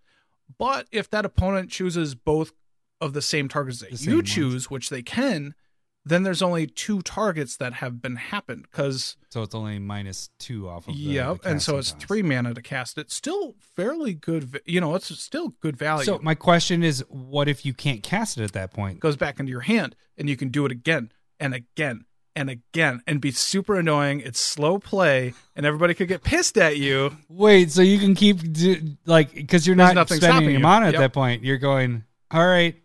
but 0.58 0.86
if 0.92 1.10
that 1.10 1.24
opponent 1.24 1.70
chooses 1.70 2.14
both 2.14 2.52
of 3.00 3.12
the 3.14 3.22
same 3.22 3.48
targets 3.48 3.80
that 3.80 4.00
you 4.00 4.16
ones. 4.16 4.30
choose, 4.30 4.70
which 4.70 4.88
they 4.90 5.02
can, 5.02 5.54
then 6.04 6.22
there's 6.22 6.42
only 6.42 6.66
two 6.66 7.02
targets 7.02 7.56
that 7.58 7.74
have 7.74 8.00
been 8.00 8.16
happened 8.16 8.66
because 8.70 9.16
So 9.28 9.42
it's 9.42 9.54
only 9.54 9.78
minus 9.78 10.30
two 10.38 10.68
off 10.68 10.88
of 10.88 10.94
the, 10.94 11.00
yeah, 11.00 11.34
the 11.42 11.48
and 11.50 11.62
so 11.62 11.78
it's 11.78 11.92
cost. 11.92 12.06
three 12.06 12.22
mana 12.22 12.54
to 12.54 12.62
cast 12.62 12.96
it. 12.98 13.10
Still 13.10 13.54
fairly 13.76 14.14
good, 14.14 14.60
you 14.64 14.80
know, 14.80 14.94
it's 14.94 15.16
still 15.20 15.54
good 15.60 15.76
value. 15.76 16.04
So 16.04 16.18
my 16.22 16.34
question 16.34 16.82
is, 16.82 17.04
what 17.08 17.48
if 17.48 17.66
you 17.66 17.74
can't 17.74 18.02
cast 18.02 18.38
it 18.38 18.44
at 18.44 18.52
that 18.52 18.72
point? 18.72 19.00
goes 19.00 19.16
back 19.16 19.38
into 19.38 19.50
your 19.50 19.60
hand 19.60 19.94
and 20.16 20.28
you 20.28 20.36
can 20.36 20.48
do 20.48 20.64
it 20.66 20.72
again 20.72 21.12
and 21.38 21.54
again 21.54 22.04
and 22.36 22.48
again 22.48 23.02
and 23.06 23.20
be 23.20 23.30
super 23.30 23.76
annoying. 23.78 24.20
It's 24.20 24.40
slow 24.40 24.78
play 24.78 25.34
and 25.54 25.66
everybody 25.66 25.94
could 25.94 26.08
get 26.08 26.22
pissed 26.22 26.56
at 26.56 26.78
you. 26.78 27.16
Wait, 27.28 27.70
so 27.72 27.82
you 27.82 27.98
can 27.98 28.14
keep 28.14 28.52
do, 28.52 28.96
like 29.04 29.34
because 29.34 29.66
you're 29.66 29.76
not 29.76 30.08
spending 30.08 30.50
your 30.50 30.60
mana 30.60 30.86
at 30.86 30.96
that 30.96 31.12
point. 31.12 31.44
You're 31.44 31.58
going, 31.58 32.04
all 32.30 32.46
right, 32.46 32.79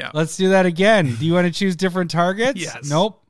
Yeah. 0.00 0.10
let's 0.14 0.36
do 0.36 0.48
that 0.50 0.66
again. 0.66 1.14
Do 1.16 1.26
you 1.26 1.32
want 1.34 1.46
to 1.46 1.52
choose 1.52 1.76
different 1.76 2.10
targets? 2.10 2.60
Yes. 2.60 2.88
Nope. 2.88 3.22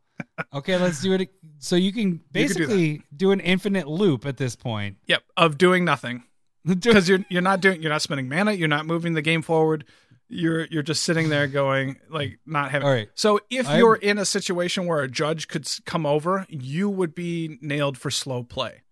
Okay, 0.52 0.76
let's 0.76 1.00
do 1.02 1.12
it. 1.14 1.30
So 1.58 1.76
you 1.76 1.92
can 1.92 2.00
You 2.02 2.08
could 2.08 2.18
do 2.18 2.18
basically 2.32 3.02
do, 3.16 3.30
an 3.32 3.40
infinite 3.40 3.88
loop 3.88 4.24
at 4.26 4.36
this 4.36 4.54
point. 4.56 4.96
Yep. 5.06 5.22
Of 5.36 5.58
doing 5.58 5.84
nothing. 5.84 6.22
Because 6.64 7.08
you're 7.08 7.24
you're 7.30 7.40
not 7.42 7.60
doing 7.62 7.80
you're 7.80 7.90
not 7.90 8.02
spending 8.02 8.28
mana, 8.28 8.52
you're 8.52 8.68
not 8.68 8.84
moving 8.84 9.14
the 9.14 9.22
game 9.22 9.40
forward. 9.40 9.86
You're 10.28 10.66
you're 10.66 10.82
just 10.82 11.02
sitting 11.04 11.30
there 11.30 11.46
going 11.46 11.96
like 12.10 12.38
not 12.44 12.70
having 12.70 12.86
All 12.86 12.92
right. 12.92 13.08
So 13.14 13.40
if 13.48 13.66
I'm- 13.66 13.78
you're 13.78 13.96
in 13.96 14.18
a 14.18 14.26
situation 14.26 14.84
where 14.86 15.00
a 15.00 15.08
judge 15.08 15.48
could 15.48 15.66
come 15.86 16.04
over, 16.04 16.44
you 16.50 16.90
would 16.90 17.14
be 17.14 17.58
nailed 17.62 17.96
for 17.96 18.10
slow 18.10 18.42
play. 18.42 18.82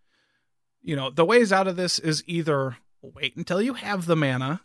You 0.83 0.97
know, 0.97 1.11
the 1.11 1.27
ways 1.27 1.53
out 1.53 1.69
of 1.69 1.77
this 1.77 1.99
is 1.99 2.25
either 2.27 2.79
wait 3.03 3.37
until 3.37 3.61
you 3.61 3.75
have 3.75 4.07
the 4.07 4.17
mana, 4.17 4.63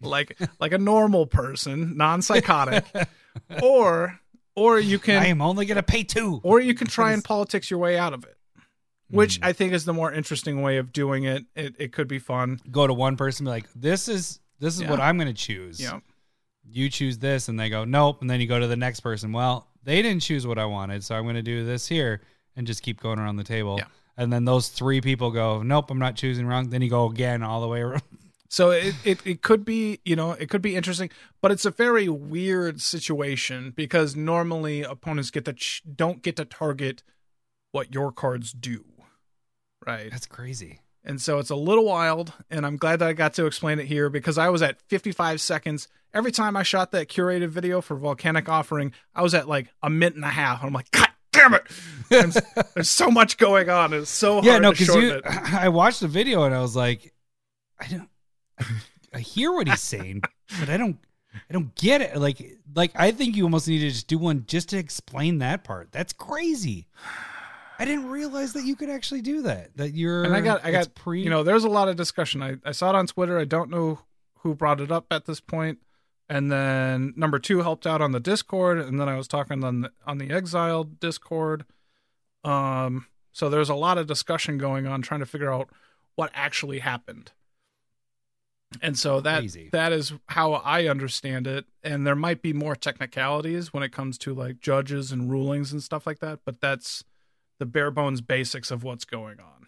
like 0.00 0.38
like 0.60 0.72
a 0.72 0.78
normal 0.78 1.26
person, 1.26 1.96
non-psychotic, 1.96 2.84
or 3.62 4.18
or 4.54 4.78
you 4.78 4.98
can 4.98 5.22
I 5.22 5.26
am 5.26 5.42
only 5.42 5.66
gonna 5.66 5.82
pay 5.82 6.02
two. 6.02 6.40
or 6.42 6.60
you 6.60 6.74
can 6.74 6.86
try 6.86 7.12
and 7.12 7.22
politics 7.32 7.70
your 7.70 7.78
way 7.80 7.98
out 7.98 8.12
of 8.12 8.24
it. 8.24 8.36
Which 9.08 9.36
Hmm. 9.38 9.44
I 9.44 9.52
think 9.52 9.72
is 9.72 9.84
the 9.84 9.92
more 9.92 10.12
interesting 10.12 10.62
way 10.62 10.78
of 10.78 10.92
doing 10.92 11.24
it. 11.24 11.44
It 11.54 11.76
it 11.78 11.92
could 11.92 12.08
be 12.08 12.18
fun. 12.18 12.60
Go 12.70 12.86
to 12.86 12.92
one 12.94 13.16
person, 13.16 13.44
be 13.44 13.50
like, 13.50 13.66
"This 13.74 14.08
is 14.08 14.40
this 14.58 14.74
is 14.74 14.82
Yeah. 14.82 14.90
what 14.90 15.00
I'm 15.00 15.16
gonna 15.18 15.32
choose." 15.32 15.80
Yeah. 15.80 16.00
you 16.68 16.88
choose 16.90 17.18
this 17.18 17.48
and 17.48 17.60
they 17.60 17.68
go 17.70 17.84
nope 17.84 18.20
and 18.20 18.28
then 18.28 18.40
you 18.40 18.46
go 18.48 18.58
to 18.58 18.66
the 18.66 18.74
next 18.76 18.98
person 18.98 19.30
well 19.30 19.68
they 19.84 20.02
didn't 20.02 20.20
choose 20.20 20.44
what 20.48 20.58
i 20.58 20.64
wanted 20.64 21.04
so 21.04 21.14
i'm 21.14 21.22
going 21.22 21.36
to 21.36 21.40
do 21.42 21.64
this 21.64 21.86
here 21.86 22.20
and 22.56 22.66
just 22.66 22.82
keep 22.82 23.00
going 23.00 23.20
around 23.20 23.36
the 23.36 23.44
table 23.44 23.76
Yeah. 23.78 23.84
and 24.16 24.32
then 24.32 24.44
those 24.44 24.66
three 24.66 25.00
people 25.00 25.30
go 25.30 25.62
nope 25.62 25.92
i'm 25.92 26.00
not 26.00 26.16
choosing 26.16 26.44
wrong 26.44 26.68
then 26.70 26.82
you 26.82 26.90
go 26.90 27.06
again 27.08 27.44
all 27.44 27.60
the 27.60 27.68
way 27.68 27.82
around 27.82 28.02
So 28.48 28.70
it, 28.70 28.94
it, 29.04 29.26
it 29.26 29.42
could 29.42 29.64
be, 29.64 30.00
you 30.04 30.16
know, 30.16 30.32
it 30.32 30.48
could 30.48 30.62
be 30.62 30.76
interesting, 30.76 31.10
but 31.40 31.50
it's 31.50 31.64
a 31.64 31.70
very 31.70 32.08
weird 32.08 32.80
situation 32.80 33.72
because 33.74 34.14
normally 34.16 34.82
opponents 34.82 35.30
get 35.30 35.44
to 35.46 35.52
ch- 35.52 35.82
don't 35.94 36.22
get 36.22 36.36
to 36.36 36.44
target 36.44 37.02
what 37.72 37.94
your 37.94 38.12
cards 38.12 38.52
do. 38.52 38.84
Right. 39.86 40.10
that's 40.10 40.26
crazy 40.26 40.80
And 41.04 41.20
so 41.20 41.38
it's 41.38 41.50
a 41.50 41.56
little 41.56 41.84
wild, 41.84 42.32
and 42.50 42.66
I'm 42.66 42.76
glad 42.76 42.98
that 42.98 43.08
I 43.08 43.12
got 43.12 43.34
to 43.34 43.46
explain 43.46 43.78
it 43.78 43.86
here 43.86 44.10
because 44.10 44.36
I 44.36 44.48
was 44.48 44.62
at 44.62 44.80
55 44.88 45.40
seconds. 45.40 45.86
Every 46.12 46.32
time 46.32 46.56
I 46.56 46.64
shot 46.64 46.90
that 46.92 47.08
curated 47.08 47.48
video 47.48 47.80
for 47.80 47.94
Volcanic 47.94 48.48
Offering, 48.48 48.92
I 49.14 49.22
was 49.22 49.34
at 49.34 49.48
like 49.48 49.68
a 49.82 49.90
minute 49.90 50.16
and 50.16 50.24
a 50.24 50.28
half. 50.28 50.64
I'm 50.64 50.72
like, 50.72 50.90
God 50.90 51.08
damn 51.32 51.54
it! 51.54 51.62
There's, 52.08 52.88
so 52.88 53.10
much 53.10 53.36
going 53.36 53.68
on. 53.68 53.92
It's 53.92 54.10
so 54.10 54.34
hard 54.34 54.44
yeah 54.46 54.58
no 54.58 54.72
to 54.72 54.78
because 54.78 54.94
you 54.94 55.10
it. 55.12 55.22
i 55.26 55.68
watched 55.68 56.00
the 56.00 56.08
video 56.08 56.44
and 56.44 56.54
i 56.54 56.60
was 56.60 56.76
like 56.76 57.12
i 57.80 57.86
don't 57.88 58.08
i 59.14 59.18
hear 59.18 59.52
what 59.52 59.68
he's 59.68 59.82
saying 59.82 60.22
but 60.60 60.68
i 60.68 60.76
don't 60.76 60.98
i 61.34 61.52
don't 61.52 61.74
get 61.74 62.00
it 62.00 62.16
like 62.16 62.58
like 62.74 62.92
i 62.96 63.10
think 63.10 63.36
you 63.36 63.44
almost 63.44 63.68
need 63.68 63.80
to 63.80 63.88
just 63.88 64.08
do 64.08 64.18
one 64.18 64.44
just 64.46 64.68
to 64.70 64.78
explain 64.78 65.38
that 65.38 65.64
part 65.64 65.90
that's 65.92 66.12
crazy 66.12 66.86
i 67.78 67.84
didn't 67.84 68.08
realize 68.08 68.52
that 68.52 68.64
you 68.64 68.74
could 68.76 68.88
actually 68.88 69.20
do 69.20 69.42
that 69.42 69.76
that 69.76 69.94
you're 69.94 70.24
And 70.24 70.34
I 70.34 70.40
got, 70.40 70.64
I 70.64 70.70
got, 70.70 70.94
pre 70.94 71.22
you 71.22 71.30
know, 71.30 71.42
there's 71.42 71.64
a 71.64 71.68
lot 71.68 71.88
of 71.88 71.96
discussion. 71.96 72.42
I, 72.42 72.56
I 72.64 72.72
saw 72.72 72.90
it 72.90 72.96
on 72.96 73.06
Twitter. 73.06 73.38
I 73.38 73.44
don't 73.44 73.70
know 73.70 74.00
who 74.38 74.54
brought 74.54 74.80
it 74.80 74.90
up 74.90 75.06
at 75.10 75.26
this 75.26 75.40
point. 75.40 75.78
And 76.28 76.50
then 76.50 77.12
number 77.16 77.38
two 77.38 77.62
helped 77.62 77.86
out 77.86 78.00
on 78.00 78.10
the 78.12 78.18
Discord, 78.18 78.78
and 78.78 78.98
then 78.98 79.08
I 79.08 79.16
was 79.16 79.28
talking 79.28 79.62
on 79.62 79.82
the 79.82 79.92
on 80.06 80.18
the 80.18 80.30
Exiled 80.30 80.98
Discord. 80.98 81.64
Um, 82.42 83.06
so 83.30 83.48
there's 83.48 83.68
a 83.68 83.74
lot 83.74 83.98
of 83.98 84.06
discussion 84.06 84.58
going 84.58 84.86
on 84.86 85.02
trying 85.02 85.20
to 85.20 85.26
figure 85.26 85.52
out 85.52 85.68
what 86.16 86.30
actually 86.34 86.80
happened. 86.80 87.30
And 88.82 88.98
so 88.98 89.20
that 89.20 89.40
Crazy. 89.40 89.68
that 89.72 89.92
is 89.92 90.12
how 90.28 90.54
I 90.54 90.86
understand 90.86 91.46
it. 91.46 91.64
And 91.82 92.06
there 92.06 92.14
might 92.16 92.42
be 92.42 92.52
more 92.52 92.74
technicalities 92.76 93.72
when 93.72 93.82
it 93.82 93.92
comes 93.92 94.18
to 94.18 94.34
like 94.34 94.60
judges 94.60 95.12
and 95.12 95.30
rulings 95.30 95.72
and 95.72 95.82
stuff 95.82 96.06
like 96.06 96.18
that, 96.20 96.40
but 96.44 96.60
that's 96.60 97.04
the 97.58 97.66
bare 97.66 97.90
bones 97.90 98.20
basics 98.20 98.70
of 98.70 98.82
what's 98.84 99.04
going 99.04 99.40
on. 99.40 99.66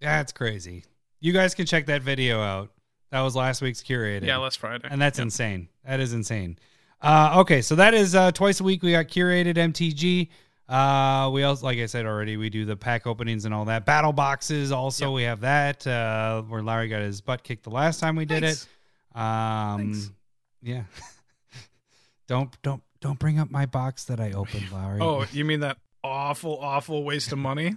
That's 0.00 0.32
crazy. 0.32 0.84
You 1.20 1.32
guys 1.32 1.54
can 1.54 1.66
check 1.66 1.86
that 1.86 2.02
video 2.02 2.40
out. 2.40 2.70
That 3.10 3.20
was 3.20 3.36
last 3.36 3.62
week's 3.62 3.82
curated. 3.82 4.26
Yeah, 4.26 4.38
last 4.38 4.58
Friday. 4.58 4.88
and 4.90 5.00
that's 5.00 5.18
Yep. 5.18 5.24
insane. 5.24 5.68
That 5.84 6.00
is 6.00 6.12
insane. 6.12 6.58
Uh, 7.00 7.36
okay, 7.40 7.62
so 7.62 7.74
that 7.76 7.94
is 7.94 8.14
uh, 8.14 8.32
twice 8.32 8.60
a 8.60 8.64
week. 8.64 8.82
We 8.82 8.92
got 8.92 9.06
curated 9.08 9.56
MTG. 9.56 10.28
Uh, 10.68 11.30
we 11.32 11.42
also, 11.42 11.66
like 11.66 11.78
I 11.78 11.86
said 11.86 12.06
already, 12.06 12.36
we 12.38 12.48
do 12.48 12.64
the 12.64 12.76
pack 12.76 13.06
openings 13.06 13.44
and 13.44 13.52
all 13.52 13.66
that. 13.66 13.84
Battle 13.84 14.12
boxes. 14.14 14.72
Also, 14.72 15.12
we 15.12 15.24
have 15.24 15.40
that 15.40 15.86
uh, 15.86 16.40
where 16.42 16.62
Larry 16.62 16.88
got 16.88 17.02
his 17.02 17.20
butt 17.20 17.42
kicked 17.42 17.64
the 17.64 17.70
last 17.70 18.00
time 18.00 18.16
we 18.16 18.24
did 18.24 18.42
Thanks. 18.42 18.66
it. 19.14 19.18
Um, 19.20 19.78
Thanks. 19.92 20.10
yeah. 20.62 20.84
don't 22.28 22.56
don't 22.62 22.82
don't 23.00 23.18
bring 23.18 23.38
up 23.38 23.50
my 23.50 23.66
box 23.66 24.04
that 24.04 24.20
I 24.20 24.32
opened, 24.32 24.72
Larry. 24.72 25.00
Oh, 25.02 25.26
you 25.32 25.44
mean 25.44 25.60
that 25.60 25.76
awful, 26.02 26.58
awful 26.58 27.04
waste 27.04 27.32
of 27.32 27.38
money? 27.38 27.76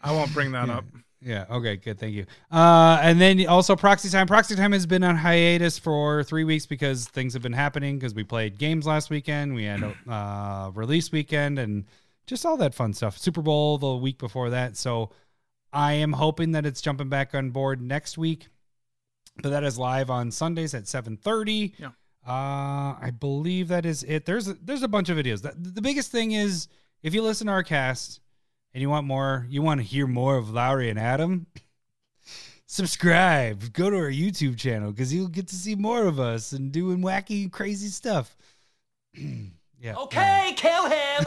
I 0.00 0.12
won't 0.12 0.32
bring 0.34 0.52
that 0.52 0.68
Yeah. 0.68 0.76
up. 0.78 0.84
Yeah. 1.24 1.46
Okay. 1.50 1.76
Good. 1.76 1.98
Thank 1.98 2.14
you. 2.14 2.26
Uh, 2.52 2.98
and 3.00 3.18
then 3.18 3.46
also 3.46 3.74
Proxy 3.76 4.10
Time. 4.10 4.26
Proxy 4.26 4.54
Time 4.56 4.72
has 4.72 4.84
been 4.84 5.02
on 5.02 5.16
hiatus 5.16 5.78
for 5.78 6.22
three 6.22 6.44
weeks 6.44 6.66
because 6.66 7.06
things 7.06 7.32
have 7.32 7.42
been 7.42 7.54
happening. 7.54 7.98
Because 7.98 8.14
we 8.14 8.24
played 8.24 8.58
games 8.58 8.86
last 8.86 9.08
weekend, 9.08 9.54
we 9.54 9.64
had 9.64 9.82
a 9.82 9.94
uh, 10.10 10.70
release 10.74 11.10
weekend, 11.10 11.58
and 11.58 11.86
just 12.26 12.44
all 12.44 12.58
that 12.58 12.74
fun 12.74 12.92
stuff. 12.92 13.16
Super 13.16 13.40
Bowl 13.40 13.78
the 13.78 13.94
week 13.94 14.18
before 14.18 14.50
that. 14.50 14.76
So 14.76 15.10
I 15.72 15.94
am 15.94 16.12
hoping 16.12 16.52
that 16.52 16.66
it's 16.66 16.82
jumping 16.82 17.08
back 17.08 17.34
on 17.34 17.50
board 17.50 17.80
next 17.80 18.18
week. 18.18 18.48
But 19.42 19.48
that 19.48 19.64
is 19.64 19.78
live 19.78 20.10
on 20.10 20.30
Sundays 20.30 20.74
at 20.74 20.86
seven 20.86 21.16
thirty. 21.16 21.74
Yeah. 21.78 21.88
Uh, 22.26 22.96
I 23.00 23.12
believe 23.18 23.68
that 23.68 23.86
is 23.86 24.02
it. 24.04 24.26
There's 24.26 24.48
a, 24.48 24.54
there's 24.54 24.82
a 24.82 24.88
bunch 24.88 25.08
of 25.08 25.16
videos. 25.16 25.42
The, 25.42 25.54
the 25.56 25.82
biggest 25.82 26.10
thing 26.10 26.32
is 26.32 26.68
if 27.02 27.14
you 27.14 27.22
listen 27.22 27.46
to 27.46 27.52
our 27.52 27.62
cast 27.62 28.20
and 28.74 28.82
you 28.82 28.90
want 28.90 29.06
more, 29.06 29.46
you 29.48 29.62
want 29.62 29.80
to 29.80 29.86
hear 29.86 30.06
more 30.06 30.36
of 30.36 30.50
Lowry 30.50 30.90
and 30.90 30.98
Adam, 30.98 31.46
subscribe. 32.66 33.72
Go 33.72 33.88
to 33.88 33.96
our 33.96 34.10
YouTube 34.10 34.58
channel 34.58 34.90
because 34.90 35.14
you'll 35.14 35.28
get 35.28 35.46
to 35.48 35.54
see 35.54 35.76
more 35.76 36.06
of 36.06 36.18
us 36.18 36.52
and 36.52 36.72
doing 36.72 36.98
wacky, 36.98 37.50
crazy 37.50 37.88
stuff. 37.88 38.36
yeah. 39.14 39.94
Okay, 39.96 40.54
kill 40.56 40.86
him. 40.86 41.24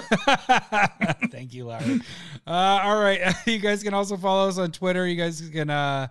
Thank 1.31 1.53
you, 1.53 1.67
Larry. 1.67 2.01
Uh, 2.45 2.81
all 2.83 2.99
right. 2.99 3.33
You 3.45 3.59
guys 3.59 3.81
can 3.81 3.93
also 3.93 4.17
follow 4.17 4.49
us 4.49 4.57
on 4.57 4.73
Twitter. 4.73 5.07
You 5.07 5.15
guys 5.15 5.41
can 5.49 5.69
uh, 5.69 6.09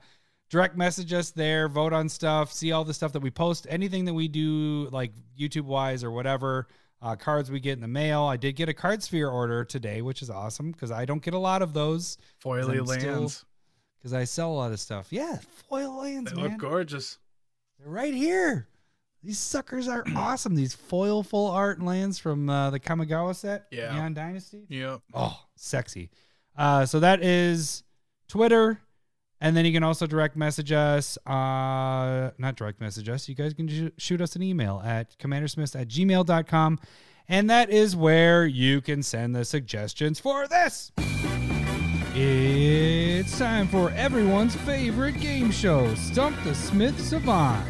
direct 0.49 0.75
message 0.75 1.13
us 1.13 1.33
there, 1.33 1.69
vote 1.69 1.93
on 1.93 2.09
stuff, 2.09 2.51
see 2.51 2.73
all 2.73 2.85
the 2.85 2.95
stuff 2.95 3.13
that 3.13 3.21
we 3.21 3.31
post, 3.31 3.67
anything 3.69 4.07
that 4.07 4.15
we 4.15 4.27
do, 4.27 4.89
like 4.91 5.13
YouTube 5.39 5.65
wise 5.65 6.03
or 6.03 6.11
whatever. 6.11 6.67
Uh, 7.07 7.15
cards 7.15 7.53
we 7.53 7.61
get 7.61 7.75
in 7.75 7.81
the 7.81 7.87
mail. 7.87 8.23
I 8.25 8.37
did 8.37 8.57
get 8.57 8.69
a 8.69 8.75
card 8.75 9.01
sphere 9.01 9.29
order 9.29 9.65
today, 9.65 10.03
which 10.03 10.23
is 10.23 10.31
awesome 10.31 10.73
because 10.73 10.91
I 10.91 11.05
don't 11.05 11.23
get 11.23 11.35
a 11.35 11.39
lot 11.39 11.63
of 11.63 11.73
those 11.73 12.19
Foily 12.43 12.85
lands. 12.85 13.45
because 13.99 14.13
I 14.13 14.25
sell 14.25 14.51
a 14.51 14.55
lot 14.57 14.73
of 14.73 14.81
stuff. 14.81 15.07
Yeah, 15.11 15.39
foil 15.69 15.99
lands, 15.99 16.33
They 16.33 16.41
man. 16.43 16.51
look 16.53 16.59
gorgeous. 16.59 17.19
They're 17.79 17.89
right 17.89 18.13
here. 18.13 18.67
These 19.23 19.39
suckers 19.39 19.87
are 19.87 20.03
awesome. 20.17 20.57
These 20.57 20.75
foil 20.75 21.23
full 21.23 21.49
art 21.51 21.81
lands 21.81 22.19
from 22.19 22.51
uh, 22.51 22.71
the 22.71 22.81
Kamigawa 22.81 23.37
set, 23.37 23.67
Yeah. 23.71 23.93
Neon 23.95 24.15
Dynasty. 24.15 24.65
Yep. 24.69 25.03
Oh, 25.15 25.39
sexy. 25.55 26.11
Uh, 26.57 26.87
so 26.87 26.99
that 27.01 27.23
is 27.23 27.85
Twitter. 28.29 28.81
And 29.41 29.57
then 29.57 29.65
you 29.67 29.73
can 29.73 29.83
also 29.83 30.07
direct 30.07 30.37
message 30.37 30.73
us. 30.73 31.19
Uh, 31.27 32.31
not 32.39 32.57
direct 32.57 32.81
message 32.81 33.09
us. 33.09 33.29
You 33.29 33.35
guys 33.35 33.53
can 33.53 33.69
sh- 33.69 33.93
shoot 34.03 34.21
us 34.21 34.35
an 34.35 34.43
email 34.43 34.83
at 34.85 35.19
commandersmiths 35.19 35.77
at 35.77 35.89
gmail.com. 35.89 36.79
And 37.29 37.51
that 37.51 37.71
is 37.71 37.95
where 37.97 38.47
you 38.47 38.81
can 38.81 39.03
send 39.03 39.35
the 39.35 39.45
suggestions 39.45 40.21
for 40.21 40.47
this. 40.47 40.93
It's 42.15 43.39
time 43.39 43.69
for 43.69 43.91
everyone's 43.91 44.57
favorite 44.57 45.21
game 45.21 45.51
show, 45.51 45.95
Stump 45.97 46.43
the 46.45 46.55
Smith 46.55 46.99
Savant. 46.99 47.67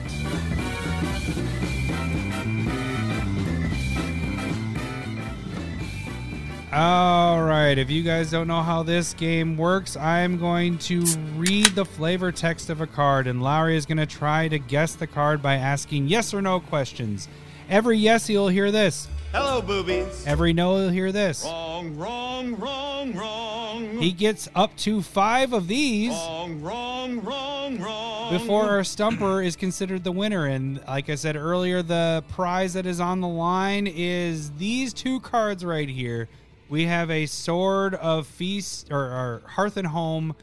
All 6.73 7.43
right. 7.45 7.79
If 7.79 7.91
you 7.91 8.03
guys 8.03 8.31
don't 8.31 8.49
know 8.49 8.63
how 8.63 8.83
this 8.83 9.15
game 9.15 9.57
works, 9.57 9.97
I'm 9.97 10.37
going 10.37 10.79
to 10.79 11.01
read 11.37 11.67
the 11.69 11.85
flavor 11.85 12.33
text 12.33 12.71
of 12.71 12.81
a 12.81 12.87
card, 12.89 13.29
and 13.29 13.41
Lowry 13.43 13.77
is 13.77 13.87
going 13.87 13.99
to 13.99 14.07
try 14.07 14.49
to 14.49 14.59
guess 14.59 14.95
the 14.97 15.07
card 15.07 15.41
by 15.41 15.55
asking 15.55 16.09
yes 16.09 16.35
or 16.35 16.43
no 16.43 16.59
questions. 16.59 17.29
Every 17.71 17.99
yes, 17.99 18.29
you'll 18.29 18.49
hear 18.49 18.71
this. 18.73 19.07
Hello, 19.33 19.63
boobies. 19.63 20.27
Every 20.27 20.53
no, 20.53 20.79
you'll 20.79 20.89
hear 20.89 21.13
this. 21.13 21.45
Wrong, 21.45 21.97
wrong, 21.97 22.57
wrong, 22.57 23.15
wrong. 23.15 23.99
He 23.99 24.11
gets 24.11 24.49
up 24.55 24.77
to 24.79 25.03
five 25.03 25.53
of 25.53 25.69
these 25.69 26.11
Wrong, 26.11 26.61
wrong, 26.63 27.21
wrong, 27.23 27.79
wrong. 27.79 28.33
before 28.39 28.71
our 28.71 28.85
stumper 28.85 29.41
is 29.43 29.55
considered 29.57 30.03
the 30.05 30.13
winner. 30.13 30.47
And 30.47 30.81
like 30.87 31.11
I 31.11 31.15
said 31.15 31.37
earlier, 31.37 31.83
the 31.83 32.25
prize 32.29 32.73
that 32.75 32.87
is 32.87 32.99
on 33.01 33.21
the 33.21 33.29
line 33.29 33.87
is 33.87 34.51
these 34.53 34.93
two 34.93 35.21
cards 35.21 35.65
right 35.65 35.89
here. 35.89 36.29
We 36.69 36.87
have 36.87 37.11
a 37.11 37.27
Sword 37.27 37.95
of 37.95 38.27
Feast 38.27 38.89
or, 38.91 38.99
or 39.01 39.43
Hearth 39.47 39.77
and 39.77 39.87
Home 39.89 40.35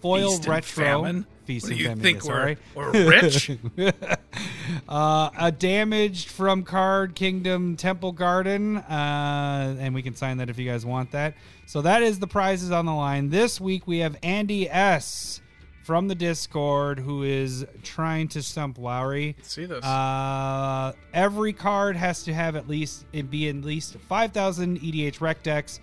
foil 0.00 0.30
Feast 0.32 0.46
retro. 0.48 0.84
famine? 0.84 1.26
Feast 1.46 1.66
What 1.66 1.76
do 1.76 1.82
you 1.82 1.94
think 1.96 2.24
we're- 2.24 2.56
sorry. 2.56 2.56
we're 2.74 3.10
rich? 3.10 3.50
uh, 4.88 5.30
a 5.38 5.52
damaged 5.52 6.28
from 6.28 6.62
Card 6.62 7.14
Kingdom 7.14 7.76
Temple 7.76 8.12
Garden, 8.12 8.78
uh, 8.78 9.76
and 9.78 9.94
we 9.94 10.02
can 10.02 10.14
sign 10.14 10.38
that 10.38 10.48
if 10.48 10.58
you 10.58 10.68
guys 10.70 10.86
want 10.86 11.10
that. 11.12 11.34
So 11.66 11.82
that 11.82 12.02
is 12.02 12.18
the 12.18 12.26
prizes 12.26 12.70
on 12.70 12.86
the 12.86 12.94
line. 12.94 13.30
This 13.30 13.60
week 13.60 13.86
we 13.86 13.98
have 13.98 14.16
Andy 14.22 14.68
S 14.70 15.40
from 15.84 16.08
the 16.08 16.14
Discord 16.14 16.98
who 16.98 17.22
is 17.22 17.66
trying 17.82 18.26
to 18.28 18.42
stump 18.42 18.78
Lowry. 18.78 19.36
See 19.42 19.66
this? 19.66 19.84
Uh, 19.84 20.94
every 21.12 21.52
card 21.52 21.94
has 21.94 22.22
to 22.24 22.32
have 22.32 22.56
at 22.56 22.66
least 22.66 23.04
it 23.12 23.30
be 23.30 23.50
at 23.50 23.56
least 23.56 23.96
5,000 24.08 24.80
EDH 24.80 25.20
rec 25.20 25.42
decks. 25.42 25.80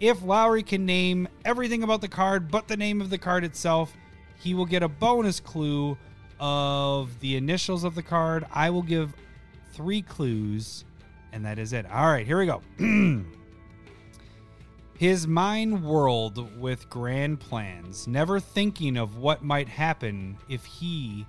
If 0.00 0.22
Lowry 0.24 0.64
can 0.64 0.84
name 0.84 1.28
everything 1.44 1.84
about 1.84 2.00
the 2.00 2.08
card 2.08 2.50
but 2.50 2.66
the 2.66 2.76
name 2.76 3.00
of 3.00 3.10
the 3.10 3.18
card 3.18 3.44
itself, 3.44 3.96
he 4.40 4.54
will 4.54 4.66
get 4.66 4.82
a 4.82 4.88
bonus 4.88 5.38
clue 5.38 5.96
of 6.40 7.20
the 7.20 7.36
initials 7.36 7.84
of 7.84 7.94
the 7.94 8.02
card. 8.02 8.44
I 8.52 8.70
will 8.70 8.82
give 8.82 9.14
three 9.72 10.02
clues, 10.02 10.84
and 11.32 11.44
that 11.44 11.60
is 11.60 11.72
it. 11.72 11.86
All 11.86 12.06
right, 12.06 12.26
here 12.26 12.38
we 12.38 12.46
go. 12.46 12.60
His 14.96 15.26
mind 15.26 15.84
whirled 15.84 16.58
with 16.58 16.88
grand 16.88 17.40
plans, 17.40 18.06
never 18.06 18.38
thinking 18.38 18.96
of 18.96 19.16
what 19.16 19.42
might 19.42 19.68
happen 19.68 20.36
if 20.48 20.64
he 20.64 21.26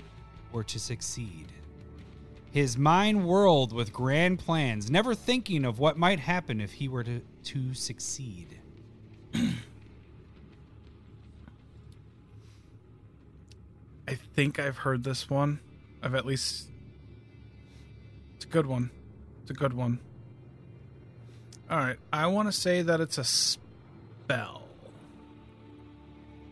were 0.52 0.64
to 0.66 0.80
succeed. 0.80 1.52
His 2.52 2.78
mind 2.78 3.28
whirled 3.28 3.74
with 3.74 3.92
grand 3.92 4.40
plans, 4.40 4.90
never 4.92 5.16
thinking 5.16 5.66
of 5.66 5.80
what 5.80 5.98
might 5.98 6.20
happen 6.20 6.62
if 6.62 6.74
he 6.74 6.88
were 6.88 7.04
to, 7.04 7.22
to 7.46 7.74
succeed. 7.74 8.60
I 14.08 14.14
think 14.36 14.60
I've 14.60 14.78
heard 14.78 15.04
this 15.04 15.28
one. 15.30 15.60
I've 16.04 16.14
at 16.14 16.26
least. 16.26 16.70
It's 18.36 18.46
a 18.46 18.48
good 18.48 18.68
one. 18.68 18.92
It's 19.42 19.50
a 19.52 19.56
good 19.56 19.74
one. 19.74 20.00
All 21.70 21.78
right. 21.78 21.98
I 22.14 22.28
want 22.28 22.48
to 22.48 22.52
say 22.52 22.82
that 22.82 23.02
it's 23.02 23.18
a 23.18 23.24
spell. 23.24 24.64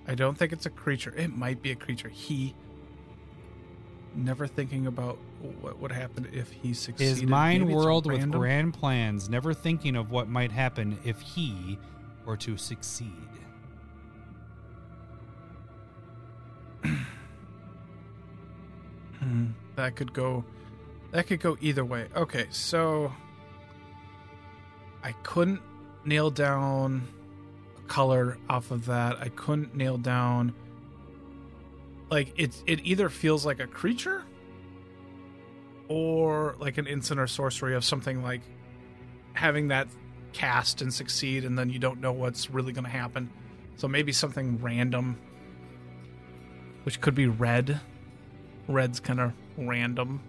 I 0.08 0.16
don't 0.16 0.38
think 0.38 0.52
it's 0.52 0.66
a 0.66 0.70
creature. 0.70 1.14
It 1.16 1.36
might 1.36 1.62
be 1.62 1.72
a 1.72 1.76
creature. 1.76 2.10
He. 2.10 2.56
Never 4.16 4.46
thinking 4.46 4.86
about 4.86 5.18
what 5.62 5.80
would 5.80 5.92
happen 5.92 6.28
if 6.32 6.52
he 6.52 6.74
succeeded. 6.74 7.18
His 7.18 7.24
mind 7.24 7.68
whirled 7.68 8.06
with 8.06 8.30
grand 8.30 8.74
plans, 8.76 9.28
never 9.28 9.56
thinking 9.56 9.96
of 9.96 10.12
what 10.12 10.30
might 10.30 10.52
happen 10.52 11.00
if 11.04 11.20
he 11.20 11.80
were 12.26 12.38
to 12.38 12.58
succeed. 12.58 13.10
Hmm, 19.20 19.52
that 19.78 19.96
could 19.96 20.12
go 20.12 20.44
that 21.12 21.28
could 21.28 21.40
go 21.40 21.56
either 21.62 21.86
way. 21.86 22.08
Okay, 22.14 22.48
so 22.50 23.14
I 25.04 25.12
couldn't 25.24 25.62
nail 26.06 26.30
down 26.32 27.08
a 27.78 27.88
color 27.88 28.38
off 28.50 28.72
of 28.72 28.86
that. 28.86 29.18
I 29.20 29.30
couldn't 29.30 29.76
nail 29.76 29.98
down 29.98 30.54
like 32.10 32.34
it 32.38 32.62
it 32.68 32.80
either 32.84 33.10
feels 33.10 33.46
like 33.46 33.60
a 33.60 33.68
creature 33.68 34.24
or 35.88 36.56
like 36.60 36.78
an 36.78 36.88
instant 36.88 37.20
or 37.20 37.28
sorcery 37.28 37.76
of 37.76 37.84
something 37.84 38.22
like 38.24 38.42
having 39.34 39.70
that 39.70 39.88
cast 40.32 40.82
and 40.82 40.94
succeed 40.94 41.44
and 41.44 41.58
then 41.58 41.70
you 41.70 41.80
don't 41.80 42.00
know 42.00 42.12
what's 42.12 42.50
really 42.50 42.72
going 42.72 42.84
to 42.84 42.90
happen. 42.90 43.30
So 43.76 43.88
maybe 43.88 44.12
something 44.12 44.60
random 44.62 45.18
which 46.84 47.02
could 47.02 47.16
be 47.16 47.28
red 47.28 47.80
red's 48.68 49.00
kind 49.00 49.20
of 49.20 49.34
random. 49.58 50.22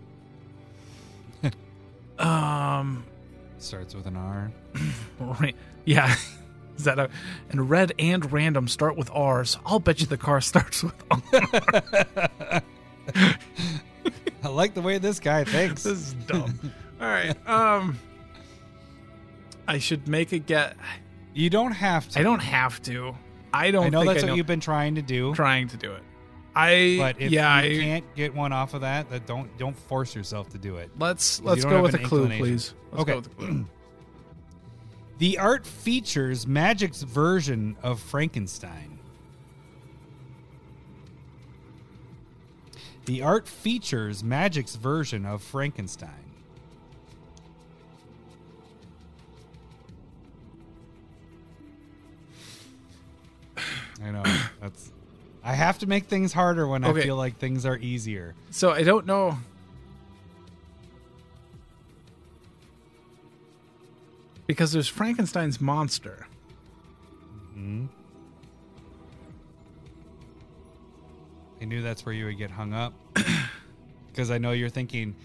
um, 2.18 3.04
Starts 3.64 3.94
with 3.94 4.07
an 4.07 4.16
R. 4.16 4.53
yeah, 5.87 6.14
is 6.77 6.85
that 6.85 6.98
a 6.98 7.09
and 7.48 7.70
red 7.70 7.94
and 7.98 8.31
random 8.31 8.68
start 8.68 8.94
with 8.94 9.11
R's? 9.11 9.57
I'll 9.64 9.81
bet 9.81 10.00
you 10.00 10.07
the 10.07 10.18
car 10.18 10.40
starts 10.42 10.83
with 10.83 10.94
R. 11.11 11.22
I 14.42 14.48
like 14.48 14.74
the 14.74 14.83
way 14.83 14.98
this 14.98 15.18
guy 15.18 15.44
thinks. 15.44 15.85
this 15.85 15.98
is 15.98 16.12
dumb. 16.27 16.59
All 17.00 17.09
right, 17.09 17.35
um, 17.48 17.98
I 19.66 19.79
should 19.79 20.09
make 20.09 20.33
a 20.33 20.38
get. 20.38 20.77
You 21.33 21.48
don't 21.48 21.72
have 21.72 22.07
to. 22.11 22.20
I 22.20 22.22
don't 22.22 22.40
have 22.40 22.83
to. 22.83 23.14
I 23.55 23.70
don't. 23.70 23.87
I 23.87 23.88
know 23.88 24.00
think 24.00 24.12
that's 24.12 24.24
what 24.24 24.29
know, 24.29 24.35
you've 24.35 24.46
been 24.46 24.61
trying 24.61 24.96
to 24.96 25.03
do. 25.03 25.35
trying 25.35 25.68
to 25.68 25.79
do 25.79 25.90
it. 25.90 26.03
I 26.56 26.96
But 26.98 27.20
if 27.20 27.32
yeah. 27.32 27.62
you 27.62 27.80
I, 27.80 27.82
can't 27.82 28.14
get 28.14 28.34
one 28.34 28.52
off 28.52 28.74
of 28.74 28.82
that, 28.82 29.10
that 29.10 29.26
don't 29.26 29.56
don't 29.58 29.76
force 29.76 30.14
yourself 30.14 30.48
to 30.50 30.58
do 30.58 30.76
it. 30.76 30.90
let's 30.98 31.40
let's 31.42 31.64
go 31.64 31.82
with 31.82 31.94
a 31.94 31.98
clue, 31.98 32.28
please. 32.28 32.74
Let's 32.92 33.02
Okay. 33.02 33.12
go 33.12 33.18
with 33.18 33.26
a 33.26 33.30
clue. 33.30 33.66
The 35.18 35.38
art 35.38 35.64
features 35.64 36.44
Magic's 36.44 37.02
version 37.02 37.76
of 37.84 38.00
Frankenstein. 38.00 38.98
The 43.04 43.22
art 43.22 43.46
features 43.46 44.24
Magic's 44.24 44.74
version 44.74 45.24
of 45.24 45.40
Frankenstein. 45.40 46.10
I 54.02 54.10
know. 54.10 54.22
That's 54.60 54.90
I 55.44 55.52
have 55.52 55.78
to 55.80 55.87
make 55.87 56.07
things 56.07 56.33
harder 56.33 56.66
when 56.66 56.85
Okay. 56.85 57.00
I 57.00 57.04
feel 57.04 57.16
like 57.16 57.37
things 57.38 57.66
are 57.66 57.76
easier. 57.76 58.35
So 58.50 58.70
I 58.70 58.83
don't 58.83 59.04
know. 59.07 59.37
Because 64.46 64.72
there's 64.72 64.88
Frankenstein's 64.88 65.61
monster. 65.61 66.26
Mm-hmm. 67.50 67.87
I 71.61 71.64
knew 71.66 71.83
that's 71.83 72.04
where 72.04 72.14
you 72.14 72.26
would 72.26 72.38
get 72.38 72.50
hung 72.50 72.72
up. 72.72 72.94
Because 74.07 74.30
I 74.30 74.38
know 74.38 74.52
you're 74.52 74.68
thinking, 74.68 75.16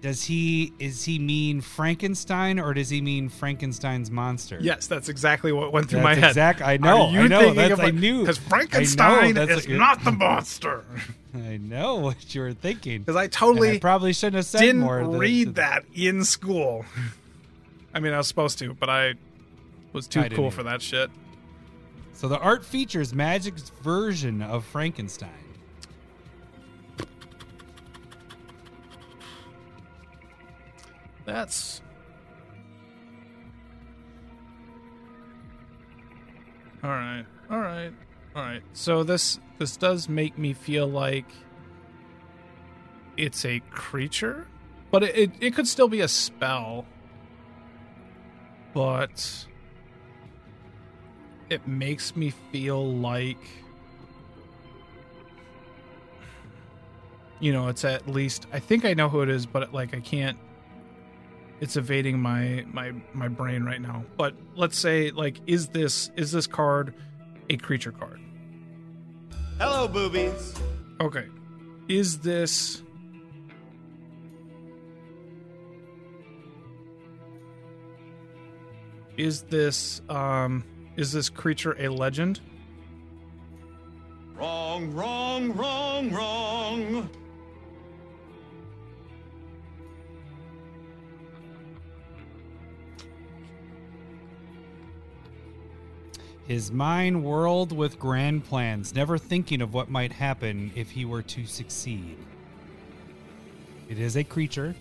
does 0.00 0.24
he 0.24 0.72
is 0.78 1.04
he 1.04 1.18
mean 1.18 1.60
Frankenstein 1.60 2.60
or 2.60 2.72
does 2.72 2.88
he 2.88 3.00
mean 3.00 3.28
Frankenstein's 3.28 4.10
monster? 4.10 4.58
Yes, 4.60 4.86
that's 4.86 5.08
exactly 5.08 5.50
what 5.52 5.72
went 5.72 5.88
through 5.90 6.00
That's 6.02 6.04
my 6.04 6.14
head. 6.14 6.30
exact- 6.30 6.62
I 6.62 6.76
know, 6.76 7.06
I 7.08 7.26
know, 7.26 7.52
that's- 7.52 7.80
I 7.80 7.90
knew. 7.90 8.20
Because 8.20 8.38
I 8.38 8.42
know, 8.42 8.48
Frankenstein 8.48 9.36
is 9.36 9.66
not 9.68 10.04
the 10.04 10.12
monster. 10.26 10.84
I 11.34 11.56
know 11.58 11.96
what 11.96 12.34
you 12.34 12.40
were 12.42 12.52
thinking. 12.52 13.00
Because 13.02 13.16
I 13.16 13.26
totally 13.26 13.72
I 13.72 13.78
probably 13.80 14.12
shouldn't 14.12 14.36
have 14.36 14.46
said 14.46 14.60
didn't 14.60 14.80
more. 14.82 15.00
than- 15.00 15.18
read 15.18 15.54
that 15.56 15.84
in 15.94 16.24
school. 16.24 16.84
I 17.94 18.00
mean, 18.00 18.12
I 18.12 18.18
was 18.18 18.28
supposed 18.28 18.58
to, 18.60 18.74
but 18.74 18.88
I 18.88 19.14
was 19.92 20.06
too 20.06 20.20
I 20.20 20.28
cool 20.28 20.50
for 20.50 20.62
that 20.62 20.80
shit. 20.80 21.10
So 22.12 22.28
the 22.28 22.38
art 22.38 22.64
features 22.64 23.14
Magic's 23.14 23.70
version 23.82 24.42
of 24.42 24.64
Frankenstein. 24.64 25.30
That's 31.28 31.82
all 36.82 36.88
right. 36.88 37.26
All 37.50 37.58
right. 37.58 37.92
All 38.34 38.42
right. 38.42 38.62
So 38.72 39.02
this 39.02 39.38
this 39.58 39.76
does 39.76 40.08
make 40.08 40.38
me 40.38 40.54
feel 40.54 40.86
like 40.86 41.30
it's 43.18 43.44
a 43.44 43.60
creature, 43.70 44.46
but 44.90 45.02
it 45.02 45.18
it, 45.18 45.30
it 45.40 45.54
could 45.54 45.68
still 45.68 45.88
be 45.88 46.00
a 46.00 46.08
spell. 46.08 46.86
But 48.72 49.46
it 51.50 51.68
makes 51.68 52.16
me 52.16 52.30
feel 52.50 52.90
like 52.90 53.36
you 57.38 57.52
know, 57.52 57.68
it's 57.68 57.84
at 57.84 58.08
least 58.08 58.46
I 58.50 58.60
think 58.60 58.86
I 58.86 58.94
know 58.94 59.10
who 59.10 59.20
it 59.20 59.28
is, 59.28 59.44
but 59.44 59.74
like 59.74 59.94
I 59.94 60.00
can't 60.00 60.38
it's 61.60 61.76
evading 61.76 62.20
my 62.20 62.64
my 62.72 62.92
my 63.12 63.28
brain 63.28 63.64
right 63.64 63.80
now. 63.80 64.04
But 64.16 64.34
let's 64.54 64.78
say 64.78 65.10
like 65.10 65.40
is 65.46 65.68
this 65.68 66.10
is 66.16 66.32
this 66.32 66.46
card 66.46 66.94
a 67.50 67.56
creature 67.56 67.92
card? 67.92 68.20
Hello, 69.58 69.88
boobies. 69.88 70.54
Okay. 71.00 71.26
Is 71.88 72.18
this 72.18 72.82
Is 79.16 79.42
this 79.42 80.00
um 80.08 80.62
is 80.96 81.10
this 81.10 81.28
creature 81.28 81.74
a 81.76 81.88
legend? 81.88 82.40
Wrong, 84.36 84.92
wrong, 84.92 85.52
wrong, 85.56 86.10
wrong. 86.12 87.10
His 96.48 96.72
mind 96.72 97.22
whirled 97.22 97.72
with 97.72 97.98
grand 97.98 98.42
plans, 98.46 98.94
never 98.94 99.18
thinking 99.18 99.60
of 99.60 99.74
what 99.74 99.90
might 99.90 100.12
happen 100.12 100.72
if 100.74 100.90
he 100.90 101.04
were 101.04 101.20
to 101.22 101.44
succeed. 101.44 102.16
It 103.90 103.98
is 103.98 104.16
a 104.16 104.24
creature. 104.24 104.74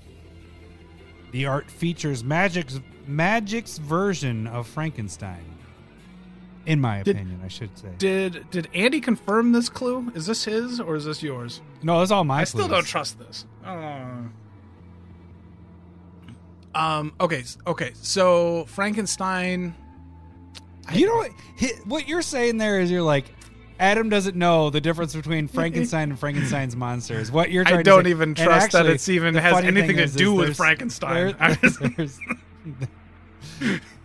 The 1.31 1.45
art 1.45 1.69
features 1.69 2.23
magic's 2.23 2.79
magic's 3.05 3.79
version 3.79 4.47
of 4.47 4.65
Frankenstein. 4.65 5.43
In 6.65 6.79
my 6.79 7.03
Did- 7.03 7.17
opinion, 7.17 7.41
I 7.43 7.49
should 7.49 7.77
say. 7.77 7.89
Did 7.97 8.49
did 8.49 8.69
Andy 8.73 9.01
confirm 9.01 9.51
this 9.51 9.67
clue? 9.67 10.09
Is 10.15 10.25
this 10.25 10.45
his 10.45 10.79
or 10.79 10.95
is 10.95 11.03
this 11.03 11.21
yours? 11.21 11.59
no, 11.83 12.01
it's 12.01 12.11
all 12.11 12.23
my 12.23 12.39
I 12.41 12.43
still 12.45 12.69
don't 12.69 12.85
trust 12.85 13.19
this. 13.19 13.45
Uh. 13.65 14.21
Um. 16.73 17.13
Okay. 17.19 17.43
Okay. 17.65 17.91
So 17.95 18.63
Frankenstein. 18.65 19.75
You 20.93 21.07
know 21.07 21.15
what? 21.17 21.31
What 21.85 22.07
you're 22.07 22.21
saying 22.21 22.57
there 22.57 22.79
is 22.79 22.89
you're 22.91 23.01
like, 23.01 23.25
Adam 23.79 24.09
doesn't 24.09 24.35
know 24.35 24.69
the 24.69 24.81
difference 24.81 25.15
between 25.15 25.47
Frankenstein 25.47 26.09
and 26.09 26.19
Frankenstein's 26.19 26.75
monsters. 26.75 27.31
What 27.31 27.51
you're 27.51 27.63
trying 27.63 27.75
I 27.79 27.83
to 27.83 27.89
don't 27.89 28.03
say- 28.05 28.09
even 28.11 28.33
trust 28.35 28.71
that 28.71 28.85
it's 28.87 29.07
even 29.09 29.35
has 29.35 29.63
anything 29.63 29.87
thing 29.89 29.97
to 29.97 30.03
is- 30.03 30.15
do 30.15 30.41
is 30.41 30.49
with 30.49 30.57
Frankenstein. 30.57 31.35
there- 31.39 31.55
there's- 31.95 32.19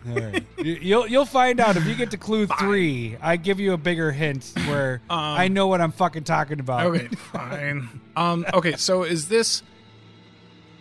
All 0.08 0.14
right. 0.14 0.44
You- 0.58 0.78
You'll 0.80 1.06
you'll 1.06 1.24
find 1.26 1.60
out 1.60 1.76
if 1.76 1.86
you 1.86 1.94
get 1.94 2.10
to 2.10 2.16
clue 2.16 2.46
three. 2.46 3.16
I 3.22 3.36
give 3.36 3.60
you 3.60 3.72
a 3.72 3.76
bigger 3.76 4.10
hint 4.12 4.52
where 4.66 5.00
Um, 5.08 5.18
I 5.18 5.48
know 5.48 5.68
what 5.68 5.80
I'm 5.80 5.92
fucking 5.92 6.24
talking 6.24 6.58
about. 6.60 6.86
Okay, 6.86 7.06
fine. 7.08 7.88
um, 8.16 8.44
okay, 8.52 8.74
so 8.76 9.04
is 9.04 9.28
this 9.28 9.62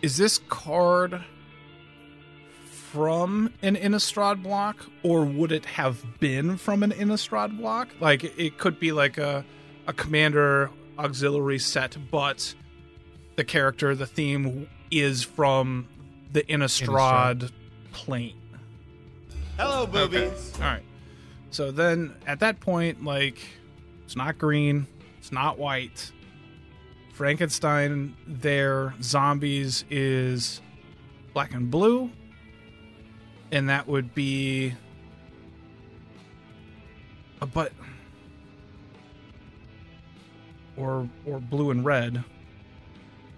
is 0.02 0.16
this 0.16 0.38
card 0.48 1.22
from 2.92 3.50
an 3.62 3.74
Innistrad 3.74 4.42
block, 4.42 4.84
or 5.02 5.24
would 5.24 5.50
it 5.50 5.64
have 5.64 6.04
been 6.20 6.58
from 6.58 6.82
an 6.82 6.90
Innistrad 6.90 7.56
block? 7.56 7.88
Like 8.00 8.22
it 8.38 8.58
could 8.58 8.78
be 8.78 8.92
like 8.92 9.16
a 9.16 9.44
a 9.86 9.94
commander 9.94 10.70
auxiliary 10.98 11.58
set, 11.58 11.96
but 12.10 12.54
the 13.36 13.44
character, 13.44 13.94
the 13.94 14.06
theme 14.06 14.68
is 14.90 15.22
from 15.22 15.88
the 16.32 16.42
Innistrad 16.42 17.50
plane. 17.92 18.36
Hello, 19.56 19.86
boobies. 19.86 20.52
All 20.56 20.66
right. 20.66 20.82
So 21.50 21.70
then 21.70 22.14
at 22.26 22.40
that 22.40 22.60
point, 22.60 23.04
like, 23.04 23.38
it's 24.04 24.16
not 24.16 24.38
green, 24.38 24.86
it's 25.18 25.32
not 25.32 25.58
white. 25.58 26.12
Frankenstein, 27.14 28.16
their 28.26 28.94
zombies 29.02 29.84
is 29.90 30.60
black 31.32 31.54
and 31.54 31.70
blue. 31.70 32.10
And 33.52 33.68
that 33.68 33.86
would 33.86 34.14
be. 34.14 34.74
A 37.40 37.46
but. 37.46 37.72
Or, 40.76 41.08
or 41.26 41.38
blue 41.38 41.70
and 41.70 41.84
red. 41.84 42.24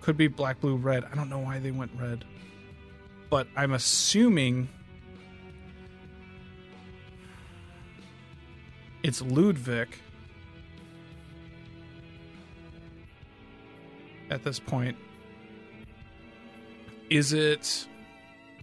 Could 0.01 0.17
be 0.17 0.29
black, 0.29 0.61
blue, 0.61 0.77
red. 0.77 1.05
I 1.11 1.17
don't 1.17 1.29
know 1.29 1.41
why 1.41 1.59
they 1.59 1.73
went 1.73 1.91
red. 2.01 2.25
But 3.29 3.49
I'm 3.57 3.73
assuming 3.73 4.69
it's 9.03 9.21
Ludwig 9.21 9.89
at 14.31 14.45
this 14.45 14.61
point. 14.61 14.97
Is 17.11 17.33
it 17.33 17.89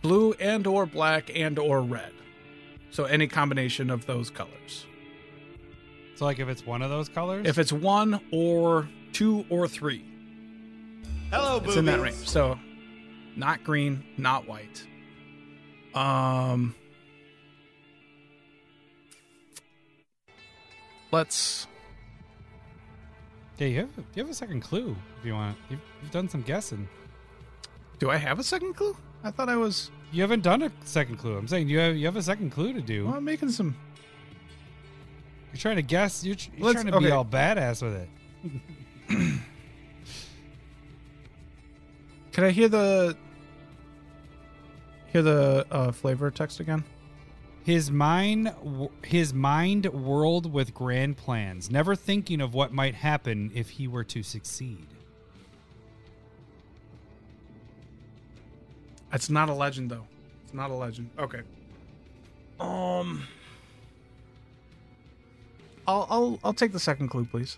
blue 0.01 0.33
and 0.33 0.65
or 0.67 0.85
black 0.85 1.31
and 1.33 1.57
or 1.57 1.81
red? 1.81 2.13
So 2.91 3.05
any 3.05 3.27
combination 3.27 3.89
of 3.89 4.05
those 4.05 4.29
colors. 4.29 4.85
So 6.15 6.25
like 6.25 6.39
if 6.39 6.49
it's 6.49 6.65
one 6.65 6.81
of 6.81 6.89
those 6.89 7.09
colors, 7.09 7.47
If 7.47 7.57
it's 7.57 7.73
one 7.73 8.19
or 8.31 8.87
two 9.13 9.45
or 9.49 9.67
three, 9.67 10.05
Hello, 11.31 11.61
it's 11.63 11.77
in 11.77 11.85
that 11.85 12.01
range. 12.01 12.27
So 12.27 12.59
not 13.35 13.63
green, 13.63 14.03
not 14.17 14.47
white. 14.47 14.85
Um 15.95 16.75
Let's 21.11 21.67
yeah, 23.57 23.67
you 23.67 23.79
have 23.81 23.89
you 24.15 24.23
have 24.23 24.29
a 24.29 24.33
second 24.33 24.61
clue 24.61 24.95
if 25.19 25.25
you 25.25 25.33
want. 25.33 25.57
You've, 25.69 25.81
you've 26.01 26.11
done 26.11 26.27
some 26.27 26.41
guessing. 26.41 26.87
Do 27.99 28.09
I 28.09 28.17
have 28.17 28.39
a 28.39 28.43
second 28.43 28.73
clue? 28.75 28.95
I 29.23 29.31
thought 29.31 29.49
I 29.49 29.55
was 29.57 29.91
You 30.12 30.21
haven't 30.21 30.43
done 30.43 30.62
a 30.63 30.71
second 30.84 31.17
clue. 31.17 31.38
I'm 31.38 31.47
saying 31.47 31.69
you 31.69 31.79
have 31.79 31.95
you 31.95 32.05
have 32.05 32.15
a 32.17 32.23
second 32.23 32.51
clue 32.51 32.73
to 32.73 32.81
do. 32.81 33.05
well, 33.05 33.15
I'm 33.15 33.23
making 33.25 33.49
some 33.51 33.75
You're 35.51 35.60
trying 35.60 35.75
to 35.77 35.81
guess. 35.81 36.23
You're, 36.23 36.36
you're 36.55 36.67
Let's- 36.67 36.81
trying 36.81 36.91
to 36.93 36.99
be 36.99 37.05
okay. 37.07 37.15
all 37.15 37.25
badass 37.25 37.81
with 37.81 37.95
it. 37.95 38.10
Can 42.31 42.43
I 42.45 42.51
hear 42.51 42.69
the 42.69 43.15
hear 45.12 45.21
the 45.21 45.65
uh, 45.69 45.91
flavor 45.91 46.31
text 46.31 46.60
again? 46.62 46.84
His 47.63 47.91
mind, 47.91 48.45
w- 48.63 48.89
his 49.03 49.34
mind 49.34 49.86
whirled 49.88 50.51
with 50.51 50.73
grand 50.73 51.17
plans, 51.17 51.69
never 51.69 51.95
thinking 51.95 52.41
of 52.41 52.53
what 52.55 52.73
might 52.73 52.95
happen 52.95 53.51
if 53.53 53.69
he 53.71 53.88
were 53.88 54.03
to 54.05 54.23
succeed. 54.23 54.88
It's 59.13 59.30
not 59.30 59.50
a 59.50 59.54
legend 59.54 59.91
though. 59.91 60.06
It's 60.43 60.54
not 60.54 60.71
a 60.71 60.74
legend. 60.74 61.10
Okay. 61.19 61.41
Um 62.60 63.24
I'll 65.88 66.08
I'll 66.10 66.39
I'll 66.43 66.54
take 66.54 66.71
the 66.71 66.80
second 66.80 67.10
clue, 67.10 67.26
please. 67.26 67.58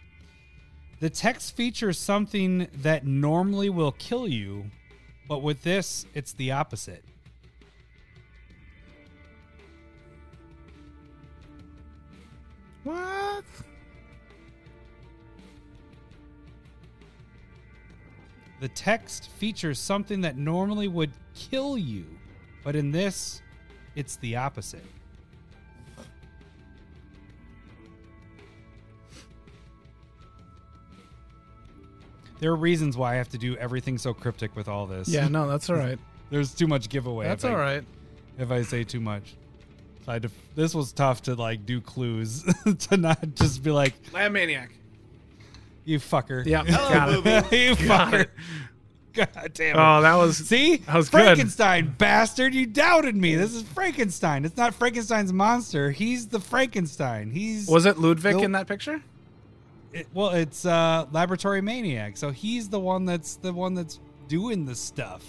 The 1.00 1.10
text 1.10 1.56
features 1.56 1.98
something 1.98 2.68
that 2.82 3.06
normally 3.06 3.70
will 3.70 3.92
kill 3.92 4.28
you, 4.28 4.66
but 5.28 5.42
with 5.42 5.64
this, 5.64 6.06
it's 6.14 6.32
the 6.32 6.52
opposite. 6.52 7.04
What? 12.84 13.44
The 18.64 18.70
text 18.70 19.30
features 19.32 19.78
something 19.78 20.22
that 20.22 20.38
normally 20.38 20.88
would 20.88 21.12
kill 21.36 21.78
you, 21.78 22.06
but 22.64 22.78
in 22.78 22.94
this, 22.94 23.42
it's 23.94 24.16
the 24.16 24.38
opposite. 24.38 24.86
There 32.40 32.52
are 32.52 32.56
reasons 32.56 32.96
why 32.96 33.12
I 33.12 33.16
have 33.16 33.28
to 33.32 33.38
do 33.38 33.58
everything 33.58 33.98
so 33.98 34.14
cryptic 34.14 34.56
with 34.56 34.70
all 34.70 34.86
this. 34.86 35.10
Yeah, 35.10 35.28
no, 35.28 35.46
that's 35.50 35.70
all 35.70 35.76
right. 35.76 36.00
There's 36.30 36.54
too 36.54 36.68
much 36.68 36.88
giveaway. 36.88 37.26
that's 37.28 37.44
I- 37.44 37.52
all 37.52 37.58
right. 37.58 37.84
If 38.38 38.50
I 38.50 38.62
say 38.62 38.86
too 38.86 39.02
much. 39.02 39.36
So 40.06 40.14
I 40.14 40.20
def- 40.20 40.32
this 40.56 40.74
was 40.74 40.94
tough 40.94 41.24
to 41.24 41.36
like 41.36 41.66
do 41.66 41.82
clues 41.82 42.46
to 42.80 42.96
not 42.96 43.36
just 43.36 43.62
be 43.62 43.72
like 43.72 43.94
Lab 44.14 44.32
Maniac. 44.32 44.72
You 45.86 46.00
fucker. 46.00 46.46
Yeah, 46.46 46.64
Hello, 46.68 47.16
you 47.52 47.76
Got 47.88 48.14
fucker. 48.14 48.22
it. 48.22 48.30
God 49.14 49.52
damn 49.54 49.76
it. 49.76 49.80
Oh, 49.80 50.02
that 50.02 50.16
was 50.16 50.38
See? 50.38 50.78
that 50.78 50.96
was 50.96 51.08
good. 51.10 51.22
Frankenstein, 51.24 51.94
bastard. 52.00 52.56
You 52.56 52.66
doubted 52.66 53.16
me. 53.16 53.36
This 53.36 53.54
is 53.54 53.62
Frankenstein. 53.62 54.44
It's 54.44 54.58
not 54.58 54.74
Frankenstein's 54.74 55.32
monster. 55.32 55.92
He's 55.92 56.28
the 56.30 56.40
Frankenstein. 56.40 57.30
He's 57.30 57.68
Was 57.68 57.86
it 57.86 58.00
Ludwig 58.00 58.34
Nope. 58.36 58.44
in 58.44 58.52
that 58.54 58.68
picture? 58.68 59.04
it- 59.94 60.08
well, 60.16 60.30
it's 60.32 60.66
uh 60.66 61.06
laboratory 61.12 61.62
maniac. 61.62 62.18
So 62.18 62.32
he's 62.32 62.70
the 62.70 62.80
one 62.80 63.06
that's 63.06 63.36
the 63.36 63.54
one 63.54 63.76
that's 63.76 64.00
doing 64.28 64.66
the 64.66 64.74
stuff. 64.76 65.24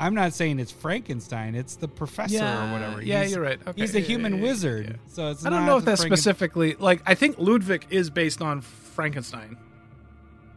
I'm 0.00 0.14
not 0.14 0.34
saying 0.34 0.60
it's 0.60 0.70
Frankenstein. 0.70 1.54
It's 1.54 1.76
the 1.76 1.88
professor 1.88 2.44
or 2.44 2.72
whatever. 2.72 3.02
yeah, 3.02 3.20
He's- 3.20 3.32
you're 3.32 3.40
right. 3.42 3.58
Okay, 3.66 3.80
He's 3.80 3.94
a 3.94 4.00
yeah, 4.00 4.06
human 4.06 4.32
yeah, 4.34 4.38
yeah, 4.38 4.44
wizard. 4.44 4.86
yeah. 4.90 4.96
So 5.14 5.30
it's 5.30 5.46
I 5.46 5.50
don't 5.50 5.60
not 5.60 5.66
know 5.66 5.76
if 5.78 5.84
the 5.86 5.92
that's 5.92 6.02
Franken- 6.04 6.06
specifically 6.08 6.74
like 6.78 7.00
I 7.06 7.14
think 7.14 7.36
Ludwig 7.38 7.86
is 7.88 8.10
based 8.10 8.42
on 8.42 8.60
Frankenstein. 8.60 9.56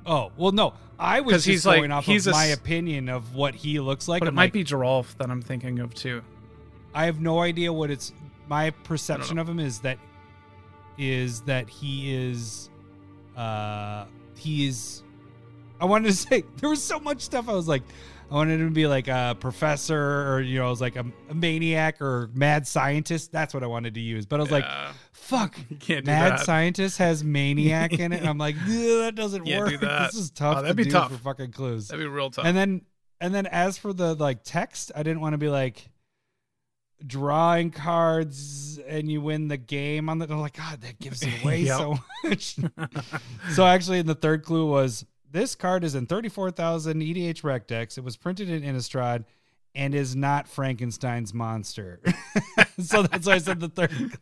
Oh 0.06 0.32
well, 0.38 0.52
no, 0.52 0.74
I 1.00 1.22
was 1.22 1.36
just 1.36 1.46
he's 1.48 1.66
like- 1.66 1.80
going 1.80 1.92
off 1.92 2.06
he's 2.06 2.28
of 2.28 2.32
a 2.34 2.36
my 2.36 2.46
opinion 2.46 3.10
of 3.10 3.36
what 3.36 3.56
he 3.56 3.80
looks 3.80 4.08
like. 4.08 4.20
but 4.22 4.28
it 4.28 4.30
I'm 4.30 4.36
might 4.36 4.46
like, 4.46 4.54
be 4.54 4.64
Geralf 4.64 5.16
that 5.18 5.30
I'm 5.30 5.42
thinking 5.42 5.80
of 5.80 5.94
too. 5.94 6.22
I 6.94 7.06
have 7.06 7.20
no 7.22 7.40
idea 7.40 7.72
what 7.72 7.90
it's. 7.92 8.12
My 8.48 8.72
perception 8.72 9.38
of 9.38 9.48
him 9.48 9.60
is 9.60 9.80
that 9.80 9.98
is 10.98 11.42
that 11.42 11.70
he 11.70 12.14
is, 12.14 12.70
uh, 13.38 14.06
he 14.36 14.68
is. 14.68 15.04
I 15.80 15.86
wanted 15.86 16.08
to 16.08 16.14
say 16.18 16.44
there 16.58 16.70
was 16.70 16.84
so 16.84 17.00
much 17.00 17.22
stuff. 17.22 17.48
I 17.48 17.54
was 17.54 17.68
like, 17.68 17.84
I 18.30 18.34
wanted 18.36 18.60
him 18.60 18.68
to 18.68 18.74
be 18.74 18.88
like 18.88 19.08
a 19.08 19.36
professor, 19.40 20.34
or 20.34 20.42
you 20.42 20.60
know, 20.60 20.68
I 20.68 20.70
was 20.70 20.82
like 20.82 20.96
a, 20.96 21.06
a 21.30 21.34
maniac 21.34 22.02
or 22.02 22.30
mad 22.34 22.68
scientist. 22.68 23.32
That's 23.32 23.54
what 23.54 23.64
I 23.64 23.68
wanted 23.68 23.94
to 23.94 24.02
use. 24.02 24.26
But 24.26 24.40
I 24.40 24.44
was 24.44 24.52
like, 24.52 24.64
Yeah, 24.66 24.92
fuck, 25.32 25.58
you 25.70 25.76
can't 25.80 26.06
do 26.06 26.12
mad 26.12 26.34
that. 26.34 26.40
scientist 26.42 26.98
has 27.00 27.24
maniac 27.24 27.94
in 27.94 28.12
it. 28.12 28.20
And 28.20 28.28
I'm 28.30 28.38
like, 28.38 28.56
that 28.68 29.14
doesn't 29.16 29.46
Can't 29.46 29.68
do 29.68 29.72
work. 29.74 29.82
that. 29.82 30.12
This 30.12 30.22
is 30.22 30.30
tough. 30.32 30.58
Oh, 30.58 30.62
that'd 30.62 30.78
to 30.78 30.84
be 30.84 30.84
do 30.86 30.92
tough. 30.92 31.12
for 31.12 31.18
fucking 31.18 31.52
clues. 31.52 31.88
That'd 31.88 32.04
be 32.04 32.08
real 32.08 32.30
tough. 32.30 32.46
And 32.46 32.56
then 32.56 32.82
and 33.20 33.34
then 33.34 33.48
as 33.48 33.78
for 33.78 33.94
the 33.94 34.14
like 34.16 34.44
text, 34.44 34.92
I 34.96 35.04
didn't 35.04 35.22
want 35.22 35.34
to 35.34 35.38
be 35.38 35.50
like 35.50 35.90
drawing 37.06 37.72
cards 37.72 38.78
and 38.88 39.10
you 39.12 39.22
win 39.22 39.48
the 39.48 39.58
game 39.58 40.08
on 40.10 40.20
the 40.20 40.26
I'm 40.32 40.40
like 40.40 40.56
God, 40.58 40.82
that 40.82 41.00
gives 41.00 41.24
it 41.24 41.42
away 41.44 41.62
Yep. 41.62 41.78
so 41.80 41.98
much. 42.24 42.56
so 43.54 43.66
actually 43.66 44.02
the 44.04 44.14
third 44.14 44.44
clue 44.44 44.68
was 44.70 45.06
this 45.32 45.56
card 45.56 45.84
is 45.84 45.96
in 45.96 46.06
34,000 46.08 47.02
EDHREC 47.02 47.66
decks. 47.66 47.98
It 47.98 48.04
was 48.04 48.18
printed 48.18 48.50
in 48.50 48.62
Innistrad 48.64 49.24
and 49.74 49.96
is 49.96 50.16
not 50.16 50.48
Frankenstein's 50.48 51.34
monster. 51.34 52.02
so 52.80 53.04
that's 53.04 53.26
why 53.26 53.34
I 53.34 53.38
said 53.38 53.62
the 53.62 53.70
third. 53.70 54.18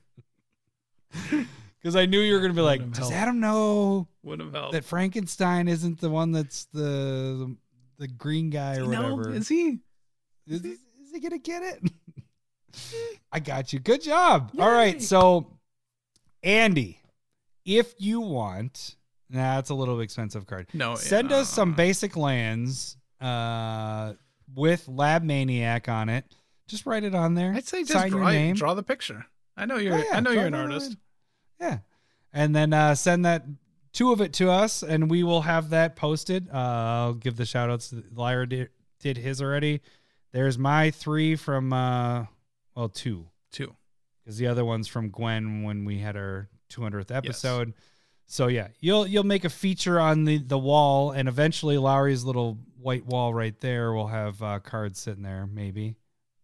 Because 1.82 1.96
I 1.96 2.06
knew 2.08 2.20
you 2.20 2.34
were 2.34 2.40
going 2.40 2.52
to 2.52 2.56
be 2.58 2.62
like, 2.62 2.92
does 2.92 3.10
help. 3.10 3.14
Adam 3.14 3.40
know 3.40 4.08
would 4.24 4.42
have 4.42 4.52
helped. 4.52 4.74
that 4.74 4.84
Frankenstein 4.84 5.70
isn't 5.70 6.02
the 6.02 6.10
one 6.10 6.34
that's 6.34 6.66
the 6.74 7.56
the 7.98 8.08
green 8.10 8.50
guy 8.50 8.76
or 8.76 8.86
no, 8.86 9.16
whatever. 9.16 9.34
is 9.34 9.48
he? 9.48 9.80
Is, 10.46 10.62
he- 10.62 10.72
is 10.72 11.12
he 11.14 11.22
gonna 11.22 11.38
get 11.40 11.64
it? 11.64 11.92
I 13.32 13.40
got 13.40 13.72
you. 13.72 13.80
Good 13.80 14.02
job. 14.02 14.52
All 14.60 14.70
right, 14.70 15.02
so 15.02 15.48
Andy, 16.44 17.00
if 17.66 17.94
you 17.98 18.20
want, 18.22 18.96
nah, 19.30 19.60
it's 19.60 19.70
a 19.70 19.74
little 19.76 20.02
expensive 20.02 20.46
card. 20.48 20.68
No. 20.74 20.96
Send 20.96 21.32
yeah. 21.32 21.38
us 21.38 21.50
some 21.50 21.74
basic 21.74 22.18
lands 22.18 22.98
uh, 23.22 24.14
with 24.54 24.88
Lab 24.88 25.24
Maniac 25.24 25.88
on 25.88 26.10
it. 26.10 26.26
Just 26.68 26.86
write 26.86 27.04
it 27.04 27.16
on 27.16 27.36
there. 27.36 27.54
I'd 27.54 27.68
say 27.68 27.82
just 27.82 27.94
sign 27.94 28.12
draw, 28.12 28.22
your 28.24 28.32
name. 28.32 28.56
draw 28.56 28.74
the 28.74 28.84
picture. 28.84 29.26
I 29.60 29.66
know 29.66 29.78
you're. 29.78 29.96
Oh, 29.96 29.98
yeah, 29.98 30.18
I 30.18 30.20
know 30.22 30.32
you're 30.32 30.46
an 30.46 30.54
artist. 30.54 30.96
Yeah. 31.60 31.80
And 32.32 32.56
then 32.56 32.74
uh, 32.74 32.96
send 32.96 33.26
that 33.26 33.46
two 33.92 34.12
of 34.12 34.22
it 34.22 34.34
to 34.34 34.50
us, 34.50 34.84
and 34.84 35.10
we 35.10 35.24
will 35.24 35.42
have 35.42 35.72
that 35.72 35.96
posted. 35.96 36.48
Uh, 36.50 36.58
I'll 36.58 37.14
give 37.14 37.36
the 37.36 37.46
shout 37.46 37.70
outs. 37.70 37.94
Lyra 38.14 38.48
did, 38.48 38.70
did 39.00 39.18
his 39.18 39.42
already. 39.42 39.82
There's 40.32 40.58
my 40.58 40.92
three 40.92 41.36
from, 41.36 41.74
uh, 41.74 42.26
well, 42.76 42.90
two, 42.90 43.28
Two. 43.52 43.76
because 44.24 44.38
the 44.38 44.48
other 44.48 44.64
one's 44.64 44.88
from 44.88 45.10
Gwen 45.10 45.64
when 45.64 45.86
we 45.86 45.98
had 45.98 46.16
our 46.16 46.50
200th 46.70 47.14
episode. 47.14 47.74
So 48.28 48.46
yeah, 48.46 48.68
you'll 48.80 49.08
you'll 49.08 49.24
make 49.24 49.44
a 49.44 49.50
feature 49.50 50.00
on 50.00 50.24
the 50.26 50.38
the 50.38 50.58
wall, 50.60 51.10
and 51.10 51.28
eventually 51.28 51.80
Lowry's 51.80 52.24
little 52.24 52.60
white 52.80 53.04
wall 53.08 53.34
right 53.34 53.60
there 53.60 53.92
will 53.92 54.06
have 54.06 54.42
uh, 54.44 54.60
cards 54.60 55.00
sitting 55.00 55.24
there. 55.24 55.50
Maybe 55.52 55.96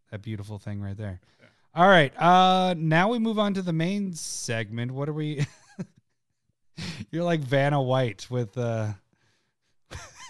that 0.09 0.23
beautiful 0.23 0.57
thing 0.57 0.81
right 0.81 0.97
there. 0.97 1.21
All 1.75 1.87
right, 1.87 2.13
uh, 2.21 2.73
now 2.77 3.09
we 3.09 3.19
move 3.19 3.37
on 3.37 3.53
to 3.55 3.61
the 3.61 3.73
main 3.73 4.13
segment. 4.13 4.91
What 4.91 5.09
are 5.09 5.13
we? 5.13 5.45
You're 7.11 7.23
like 7.25 7.41
Vanna 7.41 7.81
White 7.81 8.27
with 8.29 8.57
uh. 8.57 8.93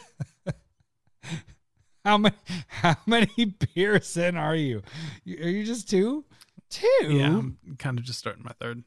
how 2.05 2.19
many 2.19 2.35
how 2.69 2.97
many 3.07 3.55
beers 3.75 4.15
in 4.19 4.37
are 4.37 4.55
you? 4.57 4.83
You- 5.25 5.39
Are 5.45 5.49
you 5.49 5.65
just 5.65 5.89
two? 5.89 6.25
Two. 6.69 6.87
Yeah, 7.09 7.29
I'm 7.29 7.57
kind 7.79 7.99
of 7.99 8.05
just 8.05 8.19
starting 8.19 8.45
my 8.45 8.53
third. 8.61 8.83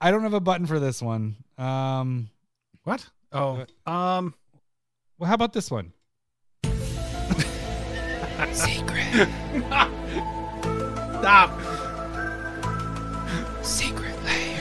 I 0.00 0.10
don't 0.10 0.22
have 0.22 0.34
a 0.34 0.40
button 0.40 0.66
for 0.66 0.78
this 0.78 1.00
one. 1.02 1.36
Um, 1.58 2.28
What? 2.84 3.06
Oh, 3.32 3.64
um, 3.86 4.34
well, 5.18 5.28
how 5.28 5.34
about 5.34 5.52
this 5.52 5.70
one? 5.70 5.92
Secret, 8.52 9.28
stop. 11.24 11.50
secret 13.64 14.14
Lair. 14.24 14.60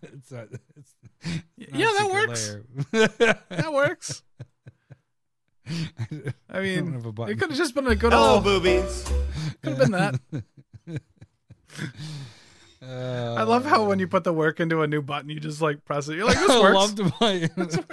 it's 0.02 0.32
a, 0.32 0.48
it's 0.74 0.94
not 1.02 1.42
Yeah, 1.58 1.92
that 1.98 2.08
works. 2.10 2.56
That 3.50 3.70
works. 3.70 4.22
I 6.48 6.60
mean, 6.60 6.94
have 6.94 7.04
a 7.04 7.12
button. 7.12 7.34
it 7.34 7.38
could 7.38 7.50
have 7.50 7.58
just 7.58 7.74
been 7.74 7.86
a 7.86 7.94
good 7.94 8.14
Hello, 8.14 8.36
old. 8.36 8.44
boobies. 8.44 9.04
Could 9.62 9.76
have 9.76 9.78
been 9.78 9.90
that. 9.90 10.18
Uh, 12.86 13.34
I 13.38 13.44
love 13.44 13.64
how 13.64 13.86
when 13.88 13.98
you 13.98 14.06
put 14.06 14.24
the 14.24 14.32
work 14.32 14.60
into 14.60 14.82
a 14.82 14.86
new 14.86 15.00
button, 15.00 15.30
you 15.30 15.40
just 15.40 15.62
like 15.62 15.82
press 15.84 16.06
it. 16.08 16.16
You're 16.16 16.26
like, 16.26 16.36
this 16.38 16.50
I 16.50 16.60
works. 16.60 16.74
love 16.76 16.94
to 16.96 17.04
play, 17.10 17.48
it. 17.56 17.84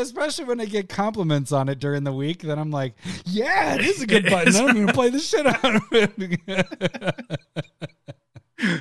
especially 0.00 0.44
when 0.44 0.60
I 0.60 0.66
get 0.66 0.88
compliments 0.90 1.52
on 1.52 1.68
it 1.70 1.78
during 1.78 2.04
the 2.04 2.12
week. 2.12 2.42
Then 2.42 2.58
I'm 2.58 2.70
like, 2.70 2.94
"Yeah, 3.24 3.74
it 3.76 3.80
is 3.84 4.02
a 4.02 4.06
good 4.06 4.26
It 4.26 4.30
button. 4.30 4.48
is. 4.48 4.60
I'm 4.60 4.86
to 4.86 4.92
play 4.92 5.08
the 5.10 5.20
shit 5.20 5.46
out 5.46 5.64
of 5.64 5.82
it." 5.92 6.12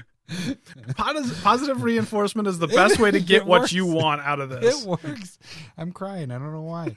Positive 0.95 1.84
reinforcement 1.84 2.47
is 2.47 2.58
the 2.60 2.68
best 2.68 2.99
way 2.99 3.12
to 3.12 3.20
get 3.20 3.45
what 3.45 3.72
you 3.72 3.86
want 3.86 4.22
out 4.22 4.39
of 4.39 4.49
this. 4.49 4.84
it 4.84 4.88
works. 4.88 5.38
I'm 5.78 5.91
crying. 5.91 6.32
I 6.32 6.39
don't 6.39 6.51
know 6.51 6.62
why. 6.64 6.95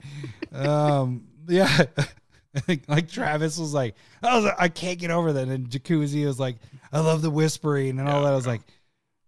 um, 0.53 1.27
yeah, 1.47 1.85
I 2.69 2.81
like 2.89 3.09
Travis 3.09 3.59
was 3.59 3.75
like, 3.75 3.95
"I 4.23 4.39
was, 4.39 4.53
I 4.59 4.69
can't 4.69 4.99
get 4.99 5.11
over 5.11 5.33
that." 5.35 5.49
And 5.49 5.69
Jacuzzi 5.69 6.25
was 6.27 6.41
like, 6.41 6.57
"I 6.93 7.01
love 7.01 7.23
the 7.23 7.31
whispering 7.31 7.99
and 7.99 8.09
all 8.09 8.23
that." 8.23 8.33
I 8.33 8.37
was 8.37 8.47
like, 8.47 8.63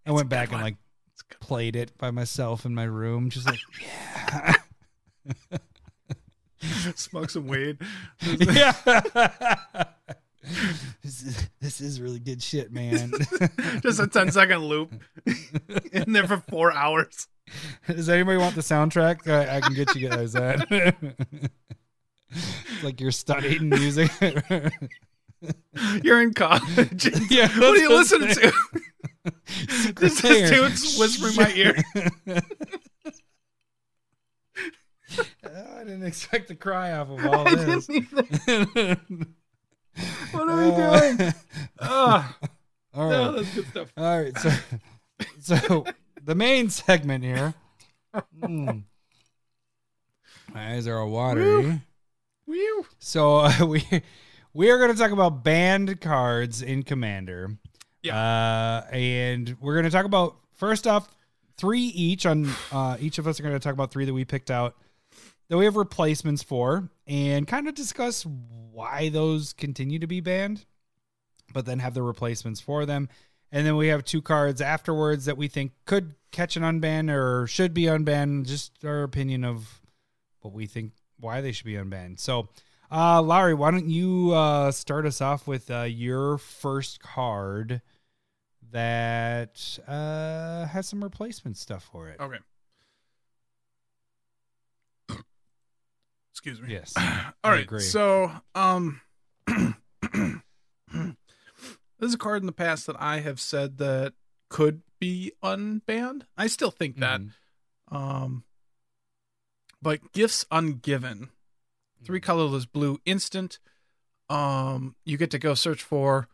I 0.07 0.13
went 0.13 0.29
back 0.29 0.53
and 0.53 0.61
like 0.61 0.77
played 1.41 1.77
it 1.77 1.97
by 1.99 2.11
myself 2.11 2.65
in 2.65 2.75
my 2.75 2.85
room, 2.85 3.31
just 3.31 3.47
like, 3.47 3.61
yeah. 3.81 4.55
Smoke 6.97 7.31
some 7.31 7.47
weed. 7.47 7.79
yeah. 8.21 8.73
this, 11.03 11.23
is, 11.23 11.49
this 11.61 11.81
is 11.81 12.01
really 12.01 12.19
good 12.19 12.43
shit, 12.43 12.73
man. 12.73 13.13
just 13.83 14.01
a 14.01 14.07
10 14.07 14.33
second 14.33 14.65
loop 14.65 14.93
in 15.93 16.13
there 16.13 16.27
for 16.27 16.39
four 16.49 16.73
hours. 16.73 17.29
Does 17.87 18.09
anybody 18.09 18.39
want 18.39 18.55
the 18.55 18.61
soundtrack? 18.61 19.29
I, 19.29 19.57
I 19.57 19.61
can 19.61 19.75
get 19.75 19.95
you 19.95 20.09
guys 20.09 20.33
that. 20.33 21.51
It's 22.31 22.85
like 22.85 23.01
you're 23.01 23.11
studying 23.11 23.69
music. 23.69 24.11
You're 26.03 26.21
in 26.21 26.35
college. 26.35 27.09
yeah, 27.31 27.49
what 27.59 27.75
are 27.75 27.79
you 27.79 27.89
listening 27.89 28.29
to? 28.35 28.53
This 29.97 30.21
this 30.21 30.51
dude's 30.51 30.99
whispering 30.99 31.35
my 31.37 31.51
ear. 31.55 31.83
Oh, 35.47 35.47
I 35.79 35.85
didn't 35.85 36.05
expect 36.05 36.49
to 36.49 36.55
cry 36.55 36.93
off 36.93 37.09
of 37.09 37.25
all 37.25 37.49
I 37.49 37.55
this. 37.55 37.89
What 37.89 38.99
are 40.49 40.57
we 40.59 40.73
Uh, 40.73 41.17
doing? 41.17 41.35
Ugh. 41.79 42.35
all 42.95 43.11
no, 43.11 43.27
right. 43.33 43.37
that's 43.37 43.55
good 43.55 43.67
stuff. 43.69 43.93
All 43.97 44.21
right, 44.23 44.37
so 44.39 44.51
so 45.41 45.85
the 46.23 46.35
main 46.35 46.69
segment 46.69 47.25
here. 47.25 47.55
Mm. 48.43 48.83
My 50.53 50.75
eyes 50.75 50.87
are 50.87 50.99
all 50.99 51.09
watery. 51.11 51.81
So 52.99 53.37
uh, 53.39 53.67
we 53.67 53.85
we 54.53 54.71
are 54.71 54.79
going 54.79 54.93
to 54.93 54.99
talk 54.99 55.13
about 55.13 55.45
banned 55.45 56.01
cards 56.01 56.63
in 56.63 56.83
Commander. 56.83 57.57
Yeah. 58.03 58.17
Uh, 58.17 58.95
and 58.95 59.57
we're 59.61 59.75
going 59.75 59.85
to 59.85 59.91
talk 59.91 60.07
about 60.07 60.37
first 60.55 60.87
off 60.87 61.09
three 61.57 61.81
each 61.83 62.25
on 62.27 62.49
uh, 62.73 62.97
each 63.01 63.19
of 63.19 63.27
us 63.27 63.39
are 63.39 63.43
going 63.43 63.55
to 63.55 63.61
talk 63.61 63.75
about 63.75 63.91
three 63.91 64.05
that 64.07 64.15
we 64.15 64.25
picked 64.25 64.51
out 64.51 64.77
that 65.49 65.59
we 65.59 65.65
have 65.65 65.77
replacements 65.77 66.43
for 66.43 66.89
and 67.07 67.47
kind 67.47 67.69
of 67.69 67.75
discuss 67.75 68.25
why 68.25 69.11
those 69.11 69.53
continue 69.53 69.99
to 69.99 70.07
be 70.07 70.21
banned 70.21 70.65
but 71.53 71.67
then 71.67 71.81
have 71.81 71.93
the 71.93 72.03
replacements 72.03 72.61
for 72.61 72.87
them 72.87 73.09
and 73.53 73.67
then 73.67 73.77
we 73.77 73.89
have 73.89 74.05
two 74.05 74.23
cards 74.23 74.63
afterwards 74.63 75.27
that 75.27 75.37
we 75.37 75.49
think 75.49 75.73
could 75.85 76.15
catch 76.31 76.57
an 76.57 76.63
unban 76.63 77.13
or 77.13 77.47
should 77.47 77.75
be 77.75 77.83
unbanned 77.83 78.47
just 78.47 78.85
our 78.85 79.03
opinion 79.03 79.45
of 79.45 79.83
what 80.41 80.55
we 80.55 80.67
think 80.67 80.93
why 81.21 81.41
they 81.41 81.53
should 81.53 81.67
be 81.67 81.75
unbanned 81.75 82.19
so 82.19 82.49
uh 82.93 83.23
Larry, 83.23 83.55
why 83.55 83.71
don't 83.71 83.89
you 83.89 84.33
uh 84.33 84.73
start 84.73 85.07
us 85.07 85.21
off 85.21 85.47
with 85.47 85.71
uh 85.71 85.83
your 85.83 86.39
first 86.39 87.01
card 87.01 87.83
that 88.73 89.79
uh 89.87 90.67
has 90.67 90.89
some 90.89 91.03
replacement 91.03 91.57
stuff 91.57 91.89
for 91.93 92.09
it. 92.09 92.19
Okay. 92.19 92.39
Excuse 96.33 96.61
me. 96.61 96.73
Yes. 96.73 96.95
All 97.45 97.51
right. 97.53 97.63
agree. 97.63 97.81
So, 97.81 98.31
um, 98.55 99.01
this 99.47 99.73
is 102.01 102.15
a 102.15 102.19
card 102.19 102.43
in 102.43 102.47
the 102.47 102.53
past 102.53 102.87
that 102.87 102.97
I 103.01 103.21
have 103.21 103.39
said 103.41 103.79
that 103.79 104.15
could 104.49 104.83
be 104.99 105.33
unbanned. 105.43 106.23
I 106.37 106.47
still 106.47 106.71
think 106.71 106.97
that. 106.99 107.21
Mhm. 107.21 107.31
Um, 107.93 108.45
but 109.83 110.13
gifts 110.13 110.45
ungiven, 110.51 111.29
three 112.05 112.21
colorless 112.21 112.67
blue 112.67 112.99
instant. 113.05 113.59
Um, 114.29 114.95
you 115.05 115.17
get 115.17 115.31
to 115.33 115.39
go 115.39 115.55
search 115.55 115.83
for 115.83 116.29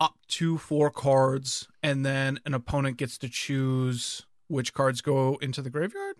up 0.00 0.16
to 0.28 0.56
four 0.58 0.90
cards, 0.90 1.68
and 1.82 2.04
then 2.06 2.40
an 2.46 2.54
opponent 2.54 2.96
gets 2.96 3.18
to 3.18 3.28
choose 3.28 4.26
which 4.48 4.72
cards 4.72 5.00
go 5.00 5.36
into 5.42 5.60
the 5.62 5.70
graveyard. 5.70 6.16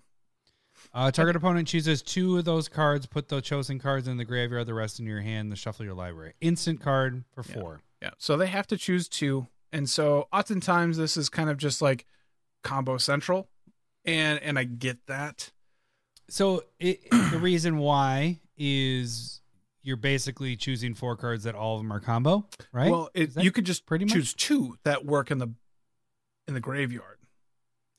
Uh, 0.92 1.10
target 1.10 1.36
opponent 1.36 1.68
chooses 1.68 2.02
two 2.02 2.38
of 2.38 2.44
those 2.44 2.68
cards. 2.68 3.06
Put 3.06 3.28
the 3.28 3.40
chosen 3.40 3.78
cards 3.78 4.08
in 4.08 4.16
the 4.16 4.24
graveyard. 4.24 4.66
The 4.66 4.74
rest 4.74 4.98
in 4.98 5.06
your 5.06 5.20
hand. 5.20 5.52
The 5.52 5.56
shuffle 5.56 5.84
your 5.84 5.94
library. 5.94 6.34
Instant 6.40 6.80
card 6.80 7.24
for 7.34 7.42
Yeah. 7.46 7.54
four. 7.54 7.80
Yeah, 8.02 8.10
so 8.18 8.36
they 8.36 8.46
have 8.46 8.66
to 8.68 8.78
choose 8.78 9.08
two, 9.08 9.46
and 9.72 9.88
so 9.88 10.26
oftentimes 10.32 10.96
this 10.96 11.18
is 11.18 11.28
kind 11.28 11.50
of 11.50 11.58
just 11.58 11.82
like 11.82 12.06
combo 12.64 12.96
central, 12.96 13.50
and 14.06 14.38
and 14.40 14.58
I 14.58 14.64
get 14.64 15.06
that. 15.06 15.52
So 16.32 16.64
it, 16.78 17.10
the 17.10 17.38
reason 17.40 17.78
why 17.78 18.40
is 18.56 19.40
you're 19.82 19.96
basically 19.96 20.56
choosing 20.56 20.94
four 20.94 21.16
cards 21.16 21.44
that 21.44 21.54
all 21.54 21.76
of 21.76 21.82
them 21.82 21.92
are 21.92 22.00
combo, 22.00 22.46
right? 22.72 22.90
Well, 22.90 23.10
it, 23.14 23.36
you 23.36 23.50
could 23.50 23.64
just 23.64 23.86
pretty 23.86 24.04
much? 24.04 24.14
choose 24.14 24.34
two 24.34 24.76
that 24.84 25.04
work 25.04 25.30
in 25.30 25.38
the 25.38 25.48
in 26.46 26.54
the 26.54 26.60
graveyard. 26.60 27.18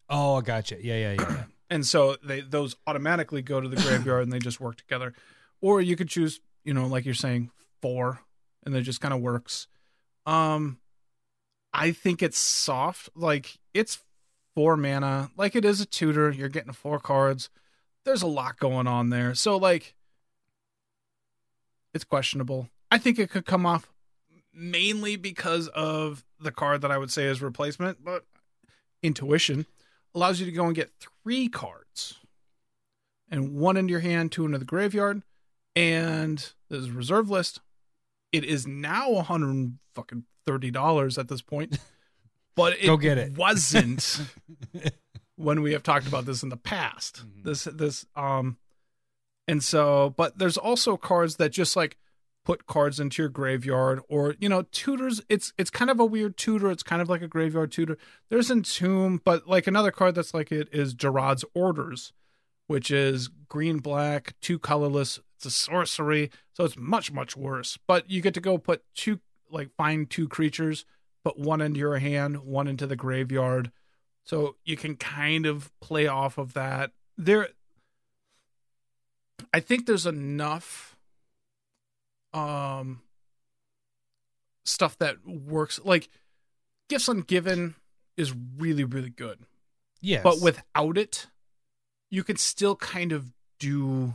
Oh, 0.09 0.35
I 0.35 0.41
gotcha. 0.41 0.77
Yeah, 0.83 0.95
yeah, 0.95 1.13
yeah. 1.13 1.29
yeah. 1.29 1.43
and 1.71 1.85
so 1.85 2.17
they 2.23 2.41
those 2.41 2.75
automatically 2.85 3.41
go 3.41 3.59
to 3.59 3.67
the 3.67 3.77
graveyard 3.77 4.23
and 4.23 4.31
they 4.31 4.37
just 4.37 4.59
work 4.59 4.75
together 4.75 5.13
or 5.61 5.81
you 5.81 5.95
could 5.95 6.09
choose 6.09 6.39
you 6.63 6.73
know 6.73 6.85
like 6.85 7.05
you're 7.05 7.15
saying 7.15 7.49
four 7.81 8.19
and 8.63 8.75
it 8.75 8.81
just 8.81 9.01
kind 9.01 9.13
of 9.13 9.21
works 9.21 9.67
um 10.27 10.77
i 11.73 11.91
think 11.91 12.21
it's 12.21 12.37
soft 12.37 13.09
like 13.15 13.57
it's 13.73 13.99
four 14.53 14.77
mana 14.77 15.31
like 15.37 15.55
it 15.55 15.65
is 15.65 15.81
a 15.81 15.85
tutor 15.85 16.29
you're 16.29 16.49
getting 16.49 16.73
four 16.73 16.99
cards 16.99 17.49
there's 18.05 18.21
a 18.21 18.27
lot 18.27 18.57
going 18.59 18.87
on 18.87 19.09
there 19.09 19.33
so 19.35 19.57
like 19.57 19.95
it's 21.93 22.03
questionable 22.03 22.69
i 22.89 22.97
think 22.97 23.19
it 23.19 23.29
could 23.29 23.45
come 23.45 23.65
off 23.65 23.89
mainly 24.53 25.15
because 25.15 25.67
of 25.69 26.23
the 26.39 26.51
card 26.51 26.81
that 26.81 26.91
i 26.91 26.97
would 26.97 27.11
say 27.11 27.25
is 27.25 27.41
replacement 27.41 28.03
but 28.03 28.25
intuition 29.03 29.65
allows 30.13 30.39
you 30.39 30.45
to 30.45 30.51
go 30.51 30.65
and 30.65 30.75
get 30.75 30.91
three 31.23 31.47
cards 31.47 32.19
and 33.29 33.53
one 33.55 33.77
into 33.77 33.91
your 33.91 34.01
hand, 34.01 34.29
two 34.29 34.45
into 34.45 34.57
the 34.57 34.65
graveyard, 34.65 35.23
and 35.73 36.51
there's 36.69 36.87
a 36.87 36.91
reserve 36.91 37.29
list. 37.29 37.61
It 38.33 38.43
is 38.43 38.67
now 38.67 39.13
a 39.13 39.21
hundred 39.21 39.77
fucking 39.95 40.25
thirty 40.45 40.69
dollars 40.69 41.17
at 41.17 41.29
this 41.29 41.41
point, 41.41 41.79
but 42.57 42.73
it 42.73 42.87
Go 42.87 42.97
get 42.97 43.17
it. 43.17 43.37
wasn't 43.37 44.19
when 45.41 45.61
we 45.61 45.73
have 45.73 45.83
talked 45.83 46.07
about 46.07 46.25
this 46.25 46.43
in 46.43 46.49
the 46.49 46.57
past. 46.57 47.23
Mhm. 47.25 47.43
This 47.43 47.63
this 47.65 48.05
um, 48.15 48.57
and 49.47 49.63
so, 49.63 50.13
but 50.15 50.37
there's 50.37 50.57
also 50.57 50.97
cards 50.97 51.37
that 51.37 51.49
just 51.49 51.75
like 51.75 51.97
put 52.43 52.65
cards 52.65 52.99
into 52.99 53.21
your 53.21 53.29
graveyard 53.29 54.01
or 54.09 54.35
you 54.39 54.49
know 54.49 54.63
tutors 54.71 55.21
it's 55.29 55.53
it's 55.57 55.69
kind 55.69 55.91
of 55.91 55.99
a 55.99 56.05
weird 56.05 56.35
tutor 56.37 56.71
it's 56.71 56.81
kind 56.83 57.01
of 57.01 57.07
like 57.09 57.21
a 57.21 57.27
graveyard 57.27 57.71
tutor 57.71 57.97
there's 58.29 58.49
entomb 58.49 59.21
but 59.23 59.47
like 59.47 59.67
another 59.67 59.91
card 59.91 60.15
that's 60.15 60.33
like 60.33 60.51
it 60.51 60.67
is 60.71 60.95
Jarad's 60.95 61.45
Orders 61.53 62.13
which 62.65 62.89
is 62.89 63.29
green 63.47 63.77
black 63.77 64.33
two 64.41 64.57
colorless 64.57 65.19
it's 65.35 65.45
a 65.45 65.51
sorcery 65.51 66.31
so 66.53 66.63
it's 66.63 66.77
much 66.77 67.11
much 67.11 67.37
worse 67.37 67.77
but 67.85 68.09
you 68.09 68.21
get 68.21 68.33
to 68.33 68.41
go 68.41 68.57
put 68.57 68.83
two 68.95 69.19
like 69.51 69.69
find 69.77 70.09
two 70.09 70.27
creatures 70.27 70.83
put 71.23 71.37
one 71.37 71.61
into 71.61 71.79
your 71.79 71.99
hand 71.99 72.39
one 72.39 72.67
into 72.67 72.87
the 72.87 72.95
graveyard 72.95 73.71
so 74.23 74.55
you 74.63 74.77
can 74.77 74.95
kind 74.95 75.45
of 75.45 75.71
play 75.79 76.07
off 76.07 76.37
of 76.37 76.53
that 76.53 76.91
there 77.17 77.49
i 79.53 79.59
think 79.59 79.85
there's 79.85 80.05
enough 80.05 80.95
um 82.33 83.01
stuff 84.65 84.97
that 84.99 85.17
works 85.25 85.79
like 85.83 86.09
gifts 86.89 87.07
ungiven 87.09 87.73
is 88.17 88.33
really 88.57 88.83
really 88.83 89.09
good 89.09 89.39
yes, 90.01 90.23
but 90.23 90.39
without 90.41 90.97
it 90.97 91.27
you 92.09 92.23
can 92.23 92.35
still 92.35 92.75
kind 92.75 93.11
of 93.11 93.31
do 93.59 94.13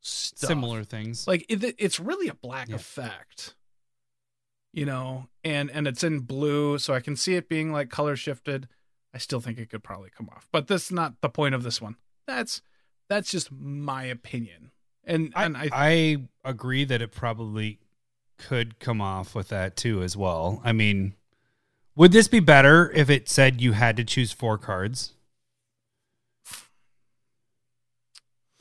stuff. 0.00 0.48
similar 0.48 0.82
things. 0.84 1.26
like 1.26 1.44
it, 1.48 1.74
it's 1.78 1.98
really 2.00 2.28
a 2.28 2.34
black 2.34 2.68
Yeah. 2.68 2.76
effect 2.76 3.54
you 4.72 4.84
know 4.84 5.28
and 5.42 5.70
and 5.70 5.86
it's 5.88 6.04
in 6.04 6.20
blue 6.20 6.78
so 6.78 6.92
i 6.94 7.00
can 7.00 7.16
see 7.16 7.34
it 7.34 7.48
being 7.48 7.72
like 7.72 7.88
color 7.90 8.14
shifted 8.16 8.68
i 9.14 9.18
still 9.18 9.40
think 9.40 9.58
it 9.58 9.70
could 9.70 9.82
probably 9.82 10.10
come 10.10 10.28
off 10.34 10.48
but 10.52 10.66
that's 10.66 10.92
not 10.92 11.20
the 11.20 11.28
point 11.28 11.54
of 11.54 11.62
this 11.62 11.80
one 11.80 11.96
that's 12.26 12.60
that's 13.08 13.30
just 13.30 13.50
my 13.50 14.04
opinion 14.04 14.70
and 15.04 15.32
I, 15.34 15.44
and 15.44 15.56
i 15.56 15.68
I 15.72 16.16
agree 16.44 16.84
that 16.84 17.02
it 17.02 17.12
probably 17.12 17.80
could 18.38 18.78
come 18.78 19.00
off 19.00 19.34
with 19.34 19.48
that 19.48 19.76
too 19.76 20.02
as 20.02 20.16
well. 20.16 20.62
I 20.64 20.72
mean, 20.72 21.14
would 21.96 22.12
this 22.12 22.28
be 22.28 22.40
better 22.40 22.90
if 22.92 23.10
it 23.10 23.28
said 23.28 23.60
you 23.60 23.72
had 23.72 23.96
to 23.96 24.04
choose 24.04 24.32
four 24.32 24.56
cards 24.56 25.12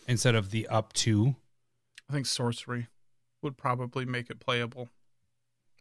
instead 0.08 0.36
of 0.36 0.52
the 0.52 0.68
up 0.68 0.94
to? 0.94 1.36
I 2.10 2.14
think 2.14 2.26
sorcery 2.26 2.88
would 3.42 3.58
probably 3.58 4.06
make 4.06 4.30
it 4.30 4.40
playable. 4.40 4.90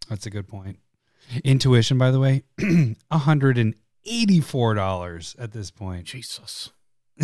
That's 0.08 0.26
a 0.26 0.30
good 0.30 0.46
point. 0.46 0.78
Intuition, 1.42 1.98
by 1.98 2.10
the 2.10 2.20
way, 2.20 2.44
hundred 3.10 3.74
and 4.06 4.14
eighty-four 4.14 4.74
dollars 4.74 5.34
at 5.38 5.52
this 5.52 5.70
point. 5.70 6.04
Jesus. 6.06 6.70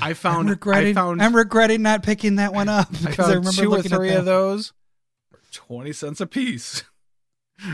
I 0.00 0.10
I'm 0.10 0.14
found 0.14 0.48
regretting. 0.50 0.96
I 0.96 1.00
found 1.00 1.22
I'm 1.22 1.34
regretting 1.36 1.82
not 1.82 2.02
picking 2.02 2.36
that 2.36 2.52
one 2.54 2.68
up 2.68 2.88
I 2.90 2.98
because 3.10 3.16
found 3.16 3.32
I, 3.32 3.34
remember 3.34 3.52
two 3.62 3.66
or 3.68 3.76
looking 3.76 3.92
at 3.92 3.96
three 3.98 4.08
that. 4.10 4.18
of 4.20 4.24
those 4.24 4.72
for 5.30 5.38
twenty 5.52 5.92
cents 5.92 6.20
a 6.20 6.26
piece. 6.26 6.84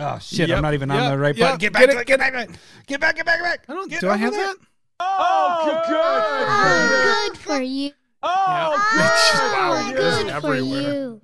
Oh 0.00 0.16
shit! 0.20 0.48
Yep, 0.48 0.58
I'm 0.58 0.62
not 0.62 0.74
even 0.74 0.92
on 0.92 1.10
the 1.10 1.18
right 1.18 1.34
yep, 1.36 1.44
button. 1.44 1.58
Get 1.58 1.72
back 1.72 1.86
get 1.86 1.90
to 1.90 1.98
it, 1.98 2.00
it! 2.02 2.06
Get 2.06 2.18
back 2.20 2.32
to 2.32 2.40
it! 2.42 2.50
Get 2.86 3.00
back! 3.00 3.16
Get 3.16 3.26
back! 3.26 3.38
Get 3.38 3.42
back! 3.44 3.64
I 3.68 3.74
don't. 3.74 3.90
Get 3.90 4.00
do 4.00 4.10
I 4.10 4.16
have 4.16 4.32
there. 4.32 4.46
that? 4.46 4.56
Oh, 5.00 5.82
good. 5.88 5.96
Oh, 5.96 7.30
good 7.32 7.38
for 7.40 7.60
you. 7.60 7.90
Oh, 8.22 8.28
Wow, 8.46 9.72
Oh, 9.82 9.88
it 9.90 9.98
is 9.98 10.16
good 10.22 10.30
for 10.30 10.36
everywhere. 10.54 10.92
you. 10.92 11.20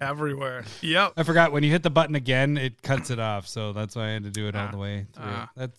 Everywhere. 0.00 0.64
Yep. 0.80 1.12
I 1.16 1.22
forgot 1.24 1.52
when 1.52 1.62
you 1.62 1.70
hit 1.70 1.82
the 1.82 1.90
button 1.90 2.14
again, 2.14 2.56
it 2.56 2.80
cuts 2.82 3.10
it 3.10 3.18
off. 3.18 3.46
So 3.46 3.72
that's 3.72 3.94
why 3.94 4.08
I 4.08 4.10
had 4.12 4.24
to 4.24 4.30
do 4.30 4.48
it 4.48 4.56
all 4.56 4.68
Ah, 4.68 4.70
the 4.70 4.78
way 4.78 5.06
through. 5.12 5.24
ah. 5.26 5.50
That's 5.56 5.78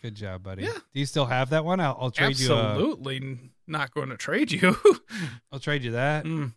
good 0.00 0.14
job, 0.16 0.42
buddy. 0.42 0.64
Yeah. 0.64 0.72
Do 0.72 0.98
you 1.00 1.06
still 1.06 1.26
have 1.26 1.50
that 1.50 1.64
one? 1.64 1.78
I'll, 1.80 1.96
I'll 2.00 2.10
trade 2.10 2.38
you. 2.40 2.52
Absolutely 2.52 3.38
not 3.68 3.94
going 3.94 4.08
to 4.08 4.16
trade 4.16 4.50
you. 4.50 4.76
I'll 5.52 5.60
trade 5.60 5.84
you 5.84 5.92
that. 5.92 6.24
Mm. 6.24 6.54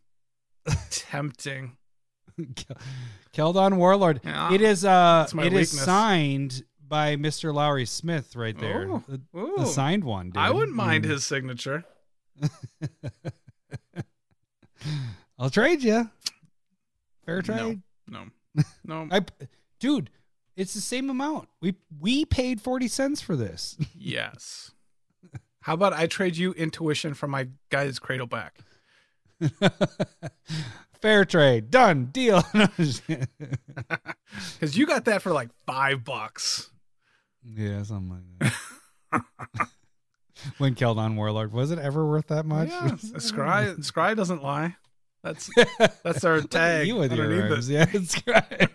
Tempting. 0.89 1.77
Keldon 3.33 3.77
Warlord. 3.77 4.21
Yeah. 4.23 4.51
It 4.53 4.61
is. 4.61 4.83
Uh, 4.83 5.27
it 5.31 5.35
is 5.37 5.43
weakness. 5.43 5.71
signed 5.81 6.63
by 6.87 7.15
Mr. 7.17 7.53
Lowry 7.53 7.85
Smith 7.85 8.35
right 8.35 8.57
there. 8.57 8.87
Oh, 8.89 9.03
the, 9.07 9.21
ooh. 9.39 9.53
the 9.57 9.65
signed 9.65 10.03
one. 10.03 10.27
Dude. 10.31 10.37
I 10.37 10.49
wouldn't 10.51 10.75
mind 10.75 11.03
Mm. 11.05 11.09
his 11.09 11.25
signature. 11.25 11.83
I'll 15.37 15.49
trade 15.49 15.83
you. 15.83 16.09
Fair 17.25 17.37
No. 17.37 17.41
trade. 17.57 17.81
No. 18.07 18.25
No. 18.85 19.07
I, 19.11 19.21
dude, 19.79 20.09
it's 20.55 20.73
the 20.73 20.79
same 20.81 21.09
amount. 21.09 21.49
We 21.61 21.75
we 21.99 22.23
paid 22.25 22.61
forty 22.61 22.87
cents 22.87 23.19
for 23.21 23.35
this. 23.35 23.77
yes. 23.97 24.71
How 25.61 25.73
about 25.73 25.93
I 25.93 26.05
trade 26.07 26.37
you 26.37 26.53
intuition 26.53 27.13
for 27.15 27.27
my 27.27 27.49
Gaea's 27.71 27.99
cradle 27.99 28.27
back? 28.27 28.59
Fair 31.01 31.25
trade. 31.25 31.69
Done. 31.71 32.05
Deal. 32.13 32.43
Because 32.53 33.01
you 34.77 34.85
got 34.85 35.05
that 35.05 35.21
for 35.21 35.31
like 35.31 35.49
five 35.65 36.03
bucks. 36.03 36.69
yeah, 37.43 37.83
something 37.83 38.23
like 38.41 38.53
that. 39.11 39.67
when 40.57 40.75
Keldon 40.75 41.15
Warlord 41.15 41.51
was 41.51 41.71
it 41.71 41.79
ever 41.79 42.05
worth 42.07 42.27
that 42.27 42.45
much? 42.45 42.69
Yeah. 42.69 42.91
Scrye 43.17 43.75
Scrye 43.79 44.15
doesn't 44.15 44.43
lie. 44.43 44.75
That's 45.25 45.49
that's 46.03 46.23
our 46.23 46.39
tag. 46.41 46.87
you 46.87 46.95
with 46.97 47.11
your 47.11 47.27
rhymes. 47.27 47.67
it. 47.69 47.73
Yeah, 47.73 47.85
it's 47.91 48.21
great. 48.21 48.69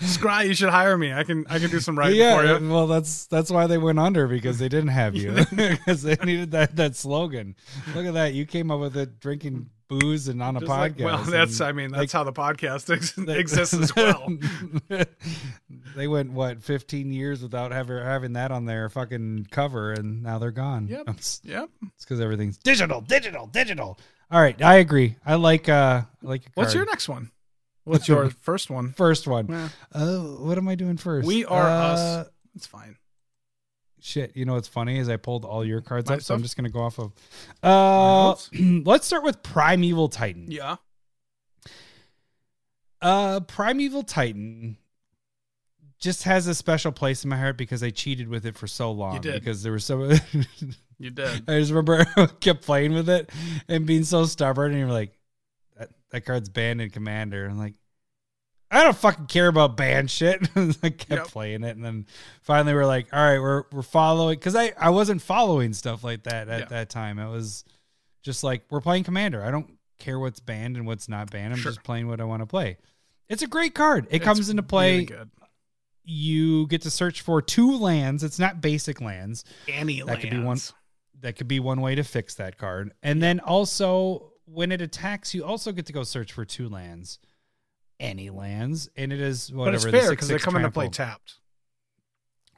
Scrye, 0.00 0.46
you 0.46 0.54
should 0.54 0.68
hire 0.68 0.96
me. 0.98 1.12
I 1.12 1.24
can 1.24 1.46
I 1.48 1.58
can 1.58 1.70
do 1.70 1.80
some 1.80 1.98
writing 1.98 2.18
yeah, 2.18 2.36
for 2.36 2.44
you. 2.64 2.70
well, 2.70 2.86
that's 2.86 3.26
that's 3.26 3.50
why 3.50 3.66
they 3.66 3.78
went 3.78 3.98
under 3.98 4.26
because 4.28 4.58
they 4.58 4.68
didn't 4.68 4.88
have 4.88 5.14
you 5.16 5.32
because 5.56 6.02
they 6.02 6.16
needed 6.24 6.50
that 6.50 6.76
that 6.76 6.96
slogan. 6.96 7.54
Look 7.94 8.04
at 8.06 8.14
that, 8.14 8.34
you 8.34 8.44
came 8.44 8.70
up 8.70 8.80
with 8.80 8.96
it 8.96 9.20
drinking 9.20 9.70
booze 9.88 10.28
and 10.28 10.42
on 10.42 10.56
a 10.56 10.60
Just 10.60 10.68
like- 10.70 10.96
podcast. 10.98 11.04
well, 11.04 11.22
that's 11.24 11.60
I 11.62 11.72
mean 11.72 11.92
they- 11.92 11.98
that's 12.00 12.12
how 12.12 12.24
the 12.24 12.32
podcast 12.32 12.94
ex- 12.94 13.12
they- 13.12 13.38
exists 13.38 13.72
as 13.74 13.96
well. 13.96 14.28
they 15.96 16.06
went 16.08 16.32
what 16.32 16.62
15 16.62 17.10
years 17.12 17.42
without 17.42 17.72
ever 17.72 18.04
having 18.04 18.34
that 18.34 18.50
on 18.52 18.66
their 18.66 18.88
fucking 18.90 19.46
cover, 19.50 19.92
and 19.92 20.22
now 20.22 20.38
they're 20.38 20.50
gone. 20.50 20.88
Yep. 20.88 21.04
It's 21.08 21.40
Yep. 21.42 21.70
because 22.00 22.20
everything's 22.20 22.58
digital, 22.58 23.00
digital, 23.00 23.46
digital. 23.46 23.98
All 24.30 24.40
right, 24.40 24.60
I 24.62 24.76
agree. 24.76 25.16
I 25.26 25.34
like 25.34 25.68
uh, 25.68 26.02
I 26.02 26.26
like. 26.26 26.44
Your 26.44 26.52
What's 26.54 26.74
your 26.74 26.84
next 26.86 27.08
one? 27.08 27.30
What's 27.84 28.06
your 28.08 28.30
first 28.30 28.70
one? 28.70 28.92
First 28.92 29.26
one. 29.26 29.48
Yeah, 29.48 29.68
Oh, 29.94 30.44
what 30.44 30.58
am 30.58 30.68
I 30.68 30.76
doing 30.76 30.96
first? 30.96 31.26
We 31.26 31.44
are 31.44 31.68
Uh, 31.68 31.72
us. 31.72 32.28
It's 32.54 32.66
fine. 32.66 32.96
Shit, 34.02 34.36
you 34.36 34.44
know 34.44 34.54
what's 34.54 34.68
funny 34.68 34.98
is 34.98 35.08
I 35.08 35.16
pulled 35.16 35.44
all 35.44 35.64
your 35.64 35.80
cards 35.82 36.08
My 36.08 36.16
up, 36.16 36.22
so 36.22 36.34
I'm 36.34 36.42
just 36.42 36.56
gonna 36.56 36.70
go 36.70 36.80
off 36.80 36.98
of. 36.98 37.12
Uh, 37.62 38.34
let's 38.84 39.06
start 39.06 39.24
with 39.24 39.42
Primeval 39.42 40.08
Titan. 40.08 40.46
Yeah. 40.50 40.76
Uh, 43.02 43.40
Primeval 43.40 44.02
Titan 44.02 44.76
just 45.98 46.22
has 46.24 46.46
a 46.46 46.54
special 46.54 46.92
place 46.92 47.24
in 47.24 47.30
my 47.30 47.36
heart 47.36 47.58
because 47.58 47.82
I 47.82 47.90
cheated 47.90 48.28
with 48.28 48.46
it 48.46 48.56
for 48.56 48.66
so 48.66 48.90
long. 48.90 49.20
did. 49.20 49.34
because 49.34 49.62
there 49.62 49.72
was 49.72 49.84
so. 49.84 50.10
You 51.00 51.10
did. 51.10 51.48
I 51.50 51.58
just 51.58 51.70
remember 51.72 52.06
I 52.16 52.26
kept 52.26 52.62
playing 52.62 52.92
with 52.92 53.08
it 53.08 53.30
and 53.68 53.86
being 53.86 54.04
so 54.04 54.24
stubborn, 54.26 54.70
and 54.72 54.80
you're 54.80 54.90
like, 54.90 55.18
"That 55.78 55.88
that 56.10 56.24
card's 56.26 56.48
banned 56.50 56.80
in 56.82 56.90
Commander." 56.90 57.46
I'm 57.46 57.58
like, 57.58 57.74
I 58.70 58.84
don't 58.84 58.96
fucking 58.96 59.26
care 59.26 59.48
about 59.48 59.76
ban 59.78 60.06
shit. 60.08 60.46
I 60.56 60.90
kept 60.90 61.10
Yep. 61.10 61.26
playing 61.28 61.64
it, 61.64 61.74
and 61.74 61.82
then 61.84 62.06
finally 62.42 62.74
we're 62.74 62.84
like, 62.86 63.08
"All 63.14 63.18
right, 63.18 63.38
we're 63.40 63.64
we're 63.72 63.80
following," 63.82 64.38
because 64.38 64.54
I 64.54 64.72
I 64.78 64.90
wasn't 64.90 65.22
following 65.22 65.72
stuff 65.72 66.04
like 66.04 66.24
that 66.24 66.48
at 66.50 66.60
Yeah. 66.60 66.66
that 66.66 66.90
time. 66.90 67.18
It 67.18 67.30
was 67.30 67.64
just 68.22 68.44
like 68.44 68.64
we're 68.70 68.82
playing 68.82 69.04
Commander. 69.04 69.42
I 69.42 69.50
don't 69.50 69.78
care 69.98 70.18
what's 70.18 70.38
banned 70.40 70.76
and 70.76 70.86
what's 70.86 71.08
not 71.08 71.30
banned. 71.30 71.54
I'm 71.54 71.58
Sure. 71.60 71.72
just 71.72 71.82
playing 71.82 72.08
what 72.08 72.20
I 72.20 72.24
want 72.24 72.42
to 72.42 72.46
play. 72.46 72.76
It's 73.30 73.42
a 73.42 73.46
great 73.46 73.74
card. 73.74 74.06
It 74.10 74.16
It's 74.16 74.24
comes 74.26 74.50
into 74.50 74.62
play. 74.62 75.06
really. 75.06 75.24
You 76.04 76.66
get 76.66 76.82
to 76.82 76.90
search 76.90 77.20
for 77.20 77.40
two 77.42 77.76
lands. 77.78 78.24
It's 78.24 78.38
not 78.38 78.60
basic 78.60 79.00
lands 79.00 79.44
Any 79.68 80.02
That 80.02 80.20
could 80.20 80.30
be 80.30 80.36
one- 80.38 80.46
lands. 80.46 80.72
That 81.20 81.36
could 81.36 81.48
be 81.48 81.60
one 81.60 81.80
way 81.80 81.94
to 81.94 82.02
fix 82.02 82.34
that 82.36 82.58
card. 82.58 82.92
And 83.02 83.22
then 83.22 83.40
also 83.40 84.32
when 84.46 84.72
it 84.72 84.80
attacks, 84.80 85.34
you 85.34 85.44
also 85.44 85.72
get 85.72 85.86
to 85.86 85.92
go 85.92 86.02
search 86.02 86.32
for 86.32 86.44
two 86.44 86.68
lands, 86.68 87.18
any 87.98 88.30
lands, 88.30 88.88
and 88.96 89.12
it 89.12 89.20
is 89.20 89.52
whatever. 89.52 89.90
But 89.90 89.94
it's 89.94 90.04
fair 90.04 90.10
because 90.10 90.28
they 90.28 90.34
six 90.34 90.44
come 90.44 90.56
into 90.56 90.70
play 90.70 90.88
tapped. 90.88 91.34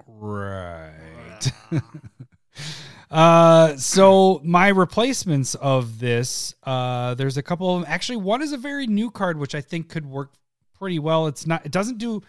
Right. 0.06 1.40
uh, 3.10 3.76
so 3.76 4.40
my 4.44 4.68
replacements 4.68 5.54
of 5.56 5.98
this, 5.98 6.54
uh, 6.64 7.14
there's 7.14 7.36
a 7.36 7.42
couple 7.42 7.74
of 7.74 7.82
them. 7.82 7.92
Actually, 7.92 8.16
one 8.16 8.42
is 8.42 8.52
a 8.52 8.58
very 8.58 8.86
new 8.86 9.10
card, 9.10 9.38
which 9.38 9.54
I 9.54 9.60
think 9.60 9.88
could 9.88 10.06
work 10.06 10.32
pretty 10.78 10.98
well. 10.98 11.26
It's 11.26 11.46
not. 11.46 11.64
It 11.64 11.72
doesn't 11.72 11.98
do 11.98 12.22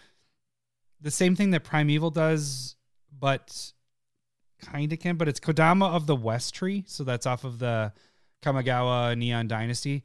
the 1.00 1.10
same 1.10 1.36
thing 1.36 1.50
that 1.50 1.64
Primeval 1.64 2.10
does, 2.10 2.76
but 3.18 3.72
kind 4.64 4.92
of 4.92 4.98
can. 4.98 5.16
But 5.16 5.28
it's 5.28 5.40
Kodama 5.40 5.94
of 5.94 6.06
the 6.06 6.16
West 6.16 6.54
Tree, 6.54 6.84
so 6.86 7.04
that's 7.04 7.26
off 7.26 7.44
of 7.44 7.58
the 7.58 7.92
Kamigawa 8.42 9.16
Neon 9.16 9.48
Dynasty. 9.48 10.02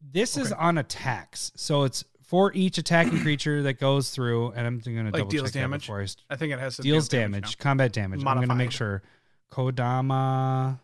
This 0.00 0.36
is 0.36 0.50
on 0.52 0.78
attacks, 0.78 1.52
so 1.54 1.84
it's 1.84 2.04
for 2.22 2.52
each 2.54 2.78
attacking 2.78 3.18
creature 3.22 3.62
that 3.62 3.74
goes 3.74 4.10
through, 4.10 4.50
and 4.52 4.66
I'm 4.66 4.78
going 4.78 4.96
to 4.96 5.04
Like 5.04 5.12
double 5.14 5.30
deals 5.30 5.44
check 5.48 5.52
that 5.52 5.60
damage? 5.60 5.82
before 5.82 6.00
I 6.00 6.06
st- 6.06 6.24
I 6.30 6.36
think 6.36 6.52
it 6.52 6.58
has 6.58 6.76
to 6.76 6.82
deals 6.82 7.08
deal 7.08 7.20
damage, 7.20 7.58
combat 7.58 7.92
damage. 7.92 8.24
I'm 8.24 8.40
gonna 8.40 8.54
make 8.54 8.72
sure 8.72 9.02
Kodama 9.52 10.80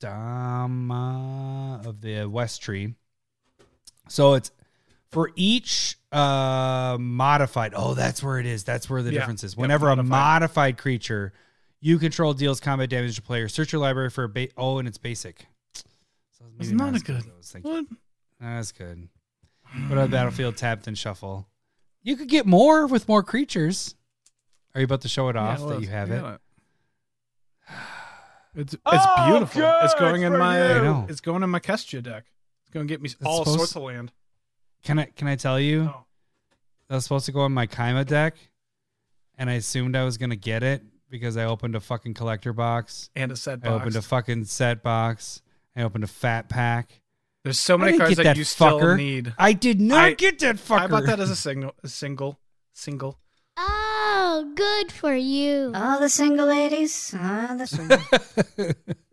Dama 0.00 1.80
of 1.84 2.00
the 2.00 2.24
West 2.26 2.62
Tree. 2.62 2.94
So 4.08 4.34
it's 4.34 4.50
for 5.10 5.30
each 5.36 5.96
uh 6.12 6.96
modified. 6.98 7.72
Oh, 7.76 7.94
that's 7.94 8.22
where 8.22 8.38
it 8.38 8.46
is. 8.46 8.64
That's 8.64 8.90
where 8.90 9.02
the 9.02 9.12
Yeah. 9.12 9.20
difference 9.20 9.44
is. 9.44 9.52
Yep, 9.54 9.58
Whenever 9.60 9.86
a 9.90 9.96
modified. 9.96 10.08
modified 10.10 10.78
creature 10.78 11.32
you 11.82 11.98
control 11.98 12.34
deals 12.34 12.60
combat 12.60 12.90
damage 12.90 13.16
to 13.16 13.22
player, 13.22 13.48
search 13.48 13.72
your 13.72 13.80
library 13.80 14.10
for 14.10 14.24
a 14.24 14.28
ba- 14.28 14.48
oh, 14.56 14.78
and 14.78 14.86
it's 14.86 14.98
basic. 14.98 15.46
So 15.74 16.44
It's 16.58 16.70
not 16.70 16.94
as 16.94 17.00
a 17.00 17.04
good- 17.04 17.16
as 17.16 17.26
I 17.26 17.36
was 17.38 17.50
thinking. 17.50 17.70
What? 17.72 17.84
That's 18.40 18.72
good. 18.72 19.08
What 19.86 19.92
about 19.92 20.10
battlefield 20.10 20.56
tap 20.56 20.82
then 20.82 20.94
shuffle? 20.94 21.48
You 22.02 22.16
could 22.16 22.28
get 22.28 22.44
more 22.44 22.86
with 22.86 23.06
more 23.08 23.22
creatures. 23.22 23.94
Are 24.74 24.80
you 24.80 24.84
about 24.84 25.00
to 25.02 25.08
show 25.08 25.28
it 25.28 25.36
off 25.36 25.60
Yeah, 25.60 25.66
that 25.66 25.80
you 25.80 25.88
have 25.88 26.08
yeah. 26.08 26.34
it? 26.34 26.40
It's 28.56 28.74
it's 28.74 28.82
Oh, 28.84 29.26
beautiful. 29.30 29.62
It's 29.84 29.94
going 29.94 30.22
in 30.22 30.36
my 30.36 30.58
you. 30.58 30.74
I 30.74 30.82
know. 30.82 31.06
it's 31.08 31.20
going 31.20 31.44
in 31.44 31.50
my 31.50 31.60
Kestia 31.60 32.02
deck. 32.02 32.24
It's 32.62 32.70
going 32.70 32.84
to 32.86 32.92
get 32.92 33.00
me 33.00 33.08
all 33.24 33.44
supposed- 33.44 33.58
sorts 33.58 33.76
of 33.76 33.82
land. 33.82 34.10
Can 34.82 34.98
I 34.98 35.04
can 35.04 35.28
I 35.28 35.36
tell 35.36 35.60
you? 35.60 35.90
Oh. 35.94 36.04
That 36.88 36.96
was 36.96 37.04
supposed 37.04 37.26
to 37.26 37.32
go 37.32 37.46
in 37.46 37.52
my 37.52 37.66
Kaima 37.66 38.04
deck, 38.06 38.36
and 39.38 39.48
I 39.48 39.54
assumed 39.54 39.94
I 39.94 40.04
was 40.04 40.18
gonna 40.18 40.36
get 40.36 40.62
it 40.62 40.82
because 41.08 41.36
I 41.36 41.44
opened 41.44 41.76
a 41.76 41.80
fucking 41.80 42.14
collector 42.14 42.52
box. 42.52 43.10
And 43.14 43.30
a 43.32 43.36
set 43.36 43.60
I 43.62 43.68
opened 43.68 43.96
a 43.96 44.02
fucking 44.02 44.44
set 44.44 44.82
box. 44.82 45.42
I 45.76 45.82
opened 45.82 46.04
a 46.04 46.08
fat 46.08 46.48
pack. 46.48 47.00
There's 47.44 47.58
so 47.58 47.78
many 47.78 47.96
cards 47.96 48.16
that, 48.16 48.24
that 48.24 48.36
you 48.36 48.44
still 48.44 48.96
need. 48.96 49.32
I 49.38 49.52
did 49.52 49.80
not 49.80 50.04
I- 50.04 50.12
get 50.14 50.38
that 50.40 50.56
fucker. 50.56 50.80
I 50.80 50.86
bought 50.88 51.06
that 51.06 51.20
as 51.20 51.30
a 51.30 51.36
single, 51.48 51.74
a 51.82 51.88
single, 51.88 52.38
single. 52.72 53.18
Oh, 53.56 54.52
good 54.54 54.92
for 54.92 55.14
you. 55.14 55.72
All 55.74 56.00
the 56.00 56.08
single 56.08 56.46
ladies. 56.46 57.14
All 57.14 57.56
the 57.56 57.66
single. 57.66 57.98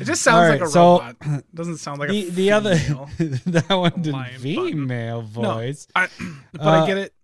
It 0.00 0.04
just 0.04 0.22
sounds 0.22 0.44
All 0.46 0.50
like 0.50 0.60
a 0.62 0.68
so- 0.68 0.98
robot. 1.00 1.16
It 1.20 1.54
doesn't 1.54 1.76
sound 1.78 1.98
like 2.00 2.08
the 2.10 2.28
a 2.28 2.30
the 2.30 2.52
other 2.52 2.74
that 3.46 3.68
one 3.68 4.02
did 4.02 4.12
lion 4.12 4.32
button. 4.32 4.40
female 4.40 5.22
voice. 5.22 5.86
I, 5.94 6.08
but 6.52 6.60
Uh, 6.60 6.70
I 6.70 6.86
get 6.86 6.98
it. 6.98 7.14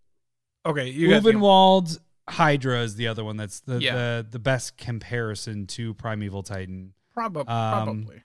Okay, 0.67 0.89
you 0.91 1.09
Ulvenwald 1.09 1.99
Hydra 2.29 2.83
is 2.83 2.97
the 2.97 3.07
other 3.09 3.25
one. 3.25 3.37
That's 3.37 3.61
the, 3.61 3.79
Yeah. 3.81 3.95
the 3.95 4.27
the 4.33 4.39
best 4.39 4.77
comparison 4.77 5.67
to 5.69 5.95
Primeval 5.95 6.43
Titan. 6.43 6.93
Prob- 7.15 7.37
um, 7.39 7.45
probably. 7.47 8.23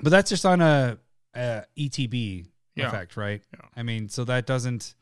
But 0.00 0.10
that's 0.10 0.30
just 0.30 0.44
on 0.46 0.60
a, 0.60 0.98
a 1.34 1.64
ETB 1.78 2.46
Yeah. 2.76 2.88
effect, 2.88 3.16
right? 3.16 3.42
Yeah. 3.54 3.66
I 3.76 3.82
mean, 3.82 4.08
so 4.08 4.24
that 4.24 4.46
doesn't. 4.46 4.94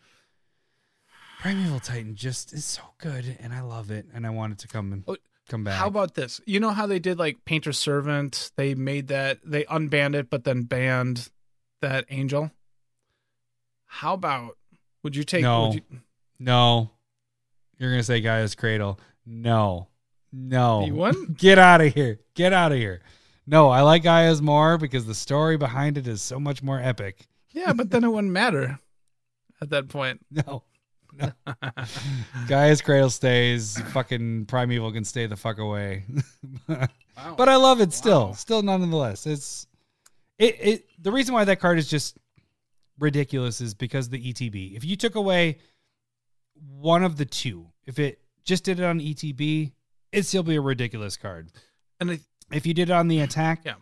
Primeval 1.40 1.80
Titan 1.80 2.14
just 2.16 2.52
is 2.52 2.64
so 2.64 2.82
good, 2.98 3.36
and 3.40 3.52
I 3.54 3.62
love 3.62 3.90
it, 3.90 4.06
and 4.12 4.26
I 4.26 4.30
want 4.30 4.52
it 4.52 4.58
to 4.60 4.68
come 4.68 5.04
come 5.50 5.64
back. 5.64 5.74
How 5.74 5.88
about 5.88 6.14
this? 6.14 6.40
You 6.46 6.60
know 6.60 6.70
how 6.70 6.86
they 6.86 6.98
did 6.98 7.18
like 7.18 7.44
Painter 7.44 7.72
Servant? 7.72 8.52
They 8.56 8.74
made 8.74 9.08
that 9.08 9.38
they 9.44 9.64
unbanned 9.64 10.14
it, 10.14 10.30
but 10.30 10.44
then 10.44 10.62
banned 10.62 11.28
that 11.82 12.06
angel. 12.08 12.50
How 13.86 14.14
about? 14.14 14.56
Would 15.02 15.16
you 15.16 15.24
take? 15.24 15.42
No. 15.42 15.66
Would 15.66 15.74
you, 15.74 15.82
no? 16.38 16.90
You're 17.78 17.90
gonna 17.90 18.02
say 18.02 18.20
Gaea's 18.20 18.54
Cradle? 18.54 18.98
No, 19.26 19.88
no. 20.32 20.84
You 20.84 20.94
wouldn't? 20.94 21.36
Get 21.38 21.58
out 21.58 21.80
of 21.80 21.92
here! 21.94 22.20
Get 22.34 22.52
out 22.52 22.72
of 22.72 22.78
here! 22.78 23.00
No, 23.46 23.68
I 23.70 23.80
like 23.80 24.02
Gaea's 24.02 24.40
more 24.40 24.78
because 24.78 25.06
the 25.06 25.14
story 25.14 25.56
behind 25.56 25.98
it 25.98 26.06
is 26.06 26.22
so 26.22 26.38
much 26.38 26.62
more 26.62 26.80
epic. 26.80 27.26
yeah, 27.50 27.72
but 27.72 27.90
then 27.90 28.04
it 28.04 28.08
wouldn't 28.08 28.32
matter 28.32 28.78
at 29.60 29.70
that 29.70 29.88
point. 29.88 30.24
No. 30.30 30.62
No. 31.18 31.32
Gaea's 32.48 32.80
Cradle 32.82 33.10
stays. 33.10 33.80
Fucking 33.92 34.46
Primeval 34.46 34.92
can 34.92 35.04
stay 35.04 35.26
the 35.26 35.36
fuck 35.36 35.58
away. 35.58 36.04
Wow. 36.68 36.88
but 37.36 37.48
I 37.48 37.56
love 37.56 37.80
it 37.80 37.92
still. 37.92 38.28
Wow. 38.28 38.32
Still 38.32 38.62
nonetheless. 38.62 39.26
It's 39.26 39.66
it 40.38 40.56
it 40.60 40.84
the 41.00 41.12
reason 41.12 41.34
why 41.34 41.44
that 41.44 41.60
card 41.60 41.78
is 41.78 41.88
just 41.88 42.18
ridiculous 42.98 43.60
is 43.60 43.74
because 43.74 44.08
the 44.08 44.32
ETB. 44.32 44.76
If 44.76 44.84
you 44.84 44.96
took 44.96 45.14
away 45.14 45.58
one 46.78 47.02
of 47.04 47.16
the 47.16 47.24
two, 47.24 47.66
if 47.86 47.98
it 47.98 48.20
just 48.44 48.64
did 48.64 48.78
it 48.80 48.84
on 48.84 49.00
ETB, 49.00 49.72
it'd 50.12 50.26
still 50.26 50.42
be 50.42 50.56
a 50.56 50.60
ridiculous 50.60 51.16
card. 51.16 51.50
and 52.00 52.10
I, 52.12 52.20
If 52.52 52.66
you 52.66 52.74
did 52.74 52.90
it 52.90 52.92
on 52.92 53.08
the 53.08 53.20
attack, 53.20 53.62
Yeah. 53.64 53.74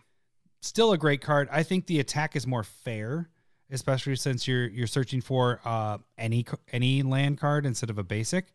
still 0.61 0.91
a 0.91 0.97
great 0.97 1.21
card. 1.21 1.49
I 1.51 1.63
think 1.63 1.87
the 1.87 1.99
attack 1.99 2.35
is 2.35 2.45
more 2.47 2.63
fair, 2.63 3.29
especially 3.71 4.15
since 4.15 4.47
you're 4.47 4.67
you're 4.67 4.87
searching 4.87 5.21
for 5.21 5.59
uh, 5.65 5.97
any 6.17 6.45
any 6.71 7.03
land 7.03 7.37
card 7.39 7.65
instead 7.65 7.89
of 7.89 7.97
a 7.97 8.03
basic, 8.03 8.53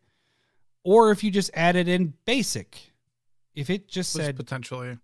or 0.83 1.11
if 1.11 1.23
you 1.23 1.31
just 1.31 1.51
added 1.53 1.87
in 1.87 2.13
basic. 2.25 2.91
If 3.53 3.69
it 3.69 3.87
just 3.87 4.15
was 4.15 4.25
said 4.25 4.35
potentially 4.35 4.97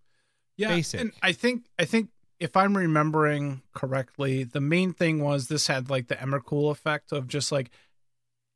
yeah 0.58 0.68
basic. 0.76 1.00
and 1.00 1.14
i 1.22 1.32
think 1.32 1.66
i 1.80 1.86
think 1.86 2.10
if 2.38 2.58
i'm 2.58 2.76
remembering 2.76 3.62
correctly 3.74 4.44
the 4.44 4.60
main 4.60 4.92
thing 4.92 5.24
was 5.24 5.48
this 5.48 5.68
had 5.68 5.90
like 5.90 6.08
the 6.10 6.16
Emrakul 6.16 6.70
effect 6.70 7.14
of 7.14 7.30
just 7.30 7.54
like 7.54 7.72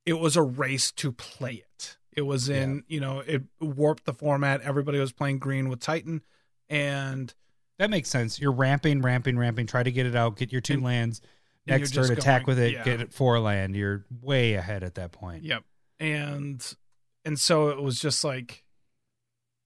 it 0.05 0.19
was 0.19 0.35
a 0.35 0.43
race 0.43 0.91
to 0.91 1.13
play 1.13 1.63
it 1.77 1.95
it 2.11 2.23
was 2.23 2.49
in 2.49 2.83
you 2.89 2.99
know 2.99 3.19
it 3.25 3.43
warped 3.61 4.03
the 4.03 4.11
format 4.13 4.59
everybody 4.63 4.99
was 4.99 5.13
playing 5.13 5.39
green 5.39 5.69
with 5.69 5.79
titan 5.79 6.21
and 6.69 7.33
that 7.77 7.89
makes 7.89 8.09
sense. 8.09 8.39
You're 8.39 8.53
ramping, 8.53 9.01
ramping, 9.01 9.37
ramping. 9.37 9.67
Try 9.67 9.83
to 9.83 9.91
get 9.91 10.05
it 10.05 10.15
out. 10.15 10.37
Get 10.37 10.51
your 10.53 10.61
two 10.61 10.75
And- 10.75 10.83
lands. 10.83 11.21
Next 11.67 11.93
turn, 11.93 12.11
attack 12.11 12.45
going- 12.45 12.57
with 12.57 12.65
it. 12.65 12.73
yeah. 12.73 12.83
Get 12.83 13.01
it 13.01 13.11
four 13.13 13.39
land. 13.39 13.75
You're 13.75 14.05
way 14.21 14.53
ahead 14.53 14.83
at 14.83 14.95
that 14.95 15.11
point. 15.11 15.43
Yep. 15.43 15.63
And 15.99 16.75
and 17.23 17.39
so 17.39 17.69
it 17.69 17.81
was 17.81 17.99
just 17.99 18.23
like 18.23 18.63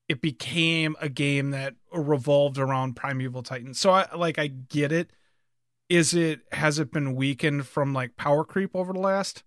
it 0.07 0.21
became 0.21 0.95
a 1.01 1.09
game 1.09 1.51
that 1.51 1.75
revolved 1.93 2.57
around 2.57 2.95
Primeval 2.95 3.43
Titan. 3.43 3.73
So 3.73 3.91
I 3.91 4.07
like 4.15 4.39
I 4.39 4.47
get 4.47 4.91
it. 4.91 5.11
Is 5.89 6.13
it 6.13 6.41
has 6.51 6.79
it 6.79 6.91
been 6.91 7.15
weakened 7.15 7.67
from 7.67 7.93
like 7.93 8.15
power 8.15 8.43
creep 8.43 8.75
over 8.75 8.93
the 8.93 8.99
last 8.99 9.43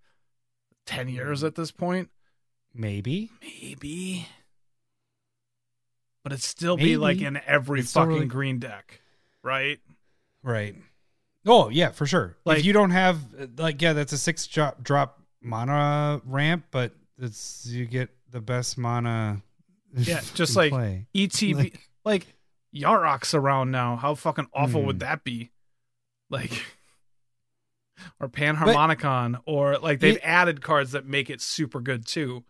10 0.86 1.08
years 1.08 1.42
mm. 1.42 1.46
at 1.46 1.54
this 1.54 1.70
point? 1.70 2.10
Maybe. 2.74 3.30
Maybe. 3.40 4.26
But 6.22 6.32
it'd 6.32 6.42
still 6.44 6.76
be 6.76 6.96
like 6.96 7.20
in 7.20 7.40
every 7.46 7.80
It's 7.80 7.92
fucking 7.92 8.08
really- 8.08 8.26
green 8.26 8.58
deck, 8.58 9.00
right? 9.42 9.80
Right. 10.42 10.76
Oh 11.46 11.68
yeah, 11.68 11.90
for 11.90 12.06
sure. 12.06 12.36
Like- 12.44 12.58
if 12.60 12.64
you 12.64 12.72
don't 12.72 12.90
have 12.90 13.18
like 13.58 13.80
yeah, 13.82 13.92
that's 13.92 14.12
a 14.12 14.18
six 14.18 14.46
drop 14.46 14.82
drop 14.82 15.20
mana 15.42 16.20
ramp, 16.24 16.66
but 16.70 16.92
it's 17.18 17.66
you 17.66 17.84
get 17.86 18.10
the 18.30 18.40
best 18.40 18.78
mana. 18.78 19.42
Yeah, 19.94 20.20
just 20.34 20.56
like 20.56 20.70
play. 20.72 21.06
ETB, 21.14 21.54
Like- 21.56 21.80
like, 22.04 22.26
Yarok's 22.74 23.34
around 23.34 23.70
now. 23.70 23.96
How 23.96 24.14
fucking 24.14 24.46
awful 24.54 24.80
Hmm. 24.80 24.86
would 24.86 25.00
that 25.00 25.24
be? 25.24 25.50
Like, 26.30 26.62
or 28.20 28.28
Panharmonicon, 28.28 29.40
or 29.46 29.78
like 29.78 30.00
they've 30.00 30.16
It- 30.16 30.22
added 30.24 30.62
cards 30.62 30.92
that 30.92 31.06
make 31.06 31.28
it 31.30 31.40
super 31.40 31.80
good 31.80 32.06
too. 32.06 32.44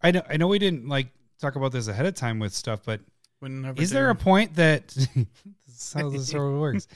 I 0.00 0.12
know 0.12 0.22
I 0.28 0.36
know 0.36 0.46
we 0.48 0.58
didn't 0.58 0.88
like 0.88 1.08
talk 1.40 1.56
about 1.56 1.72
this 1.72 1.88
ahead 1.88 2.06
of 2.06 2.14
time 2.14 2.38
with 2.38 2.52
stuff, 2.54 2.80
but 2.84 3.00
Whenever 3.40 3.80
is 3.80 3.90
there 3.90 4.10
a 4.10 4.14
point 4.14 4.54
that 4.56 4.88
this 4.88 5.08
is 5.68 5.92
how 5.92 6.08
this 6.08 6.28
sort 6.28 6.52
of 6.54 6.58
works? 6.60 6.88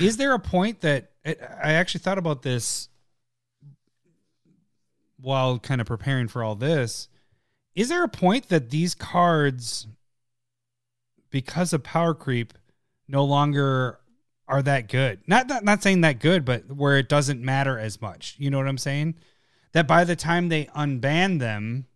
Is 0.00 0.16
there 0.16 0.34
a 0.34 0.38
point 0.38 0.80
that 0.82 1.10
I 1.24 1.72
actually 1.72 2.00
thought 2.00 2.18
about 2.18 2.42
this 2.42 2.88
while 5.20 5.58
kind 5.58 5.80
of 5.80 5.86
preparing 5.86 6.28
for 6.28 6.42
all 6.42 6.54
this? 6.54 7.08
Is 7.74 7.88
there 7.88 8.04
a 8.04 8.08
point 8.08 8.48
that 8.48 8.70
these 8.70 8.94
cards, 8.94 9.86
because 11.30 11.72
of 11.72 11.82
power 11.82 12.14
creep, 12.14 12.54
no 13.06 13.24
longer 13.24 13.98
are 14.46 14.62
that 14.62 14.88
good? 14.88 15.20
Not 15.26 15.48
not, 15.48 15.64
not 15.64 15.82
saying 15.82 16.00
that 16.00 16.18
good, 16.18 16.44
but 16.44 16.70
where 16.70 16.98
it 16.98 17.08
doesn't 17.08 17.42
matter 17.42 17.78
as 17.78 18.00
much. 18.00 18.34
You 18.38 18.50
know 18.50 18.58
what 18.58 18.68
I'm 18.68 18.78
saying? 18.78 19.16
That 19.72 19.86
by 19.86 20.04
the 20.04 20.16
time 20.16 20.48
they 20.48 20.64
unban 20.66 21.38
them, 21.38 21.86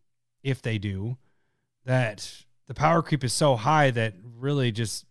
if 0.43 0.61
they 0.61 0.78
do, 0.78 1.16
that 1.84 2.45
the 2.66 2.74
power 2.74 3.03
creep 3.03 3.24
is 3.24 3.32
so 3.32 3.57
high 3.57 3.90
that 3.90 4.14
really 4.22 4.72
just 4.72 5.07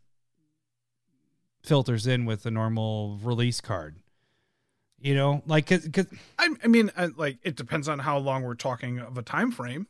filters 1.64 2.07
in 2.07 2.26
with 2.26 2.43
the 2.43 2.51
normal 2.51 3.20
release 3.22 3.62
card. 3.62 3.97
You 4.99 5.16
know, 5.16 5.41
like 5.47 5.68
because 5.70 6.05
I, 6.38 6.49
I 6.64 6.68
mean, 6.68 6.91
uh, 6.95 7.09
like 7.18 7.39
it 7.43 7.55
depends 7.55 7.89
on 7.89 7.97
how 7.99 8.18
long 8.20 8.43
we're 8.43 8.53
talking 8.53 8.99
of 8.99 9.18
a 9.18 9.24
time 9.24 9.51
frame. 9.51 9.88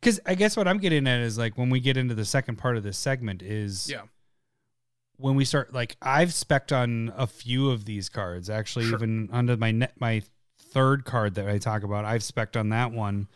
Because 0.00 0.20
I 0.24 0.36
guess 0.36 0.56
what 0.56 0.68
I'm 0.68 0.78
getting 0.78 1.08
at 1.08 1.20
is 1.20 1.36
like 1.36 1.58
when 1.58 1.68
we 1.68 1.80
get 1.80 1.96
into 1.96 2.14
the 2.14 2.24
second 2.24 2.56
part 2.56 2.76
of 2.76 2.84
this 2.84 2.96
segment 2.96 3.42
is 3.42 3.90
Yeah. 3.90 4.02
when 5.16 5.34
we 5.34 5.44
start 5.44 5.72
like 5.72 5.96
I've 6.00 6.28
specced 6.28 6.70
on 6.76 7.12
a 7.16 7.26
few 7.26 7.70
of 7.70 7.84
these 7.84 8.08
cards 8.08 8.48
actually 8.48 8.84
Sure. 8.84 8.98
even 8.98 9.28
under 9.32 9.56
my 9.56 9.72
net 9.72 9.94
my 9.98 10.22
third 10.60 11.04
card 11.04 11.34
that 11.34 11.48
I 11.48 11.58
talk 11.58 11.82
about 11.82 12.04
I've 12.04 12.20
specced 12.22 12.58
on 12.58 12.68
that 12.68 12.92
one 12.92 13.26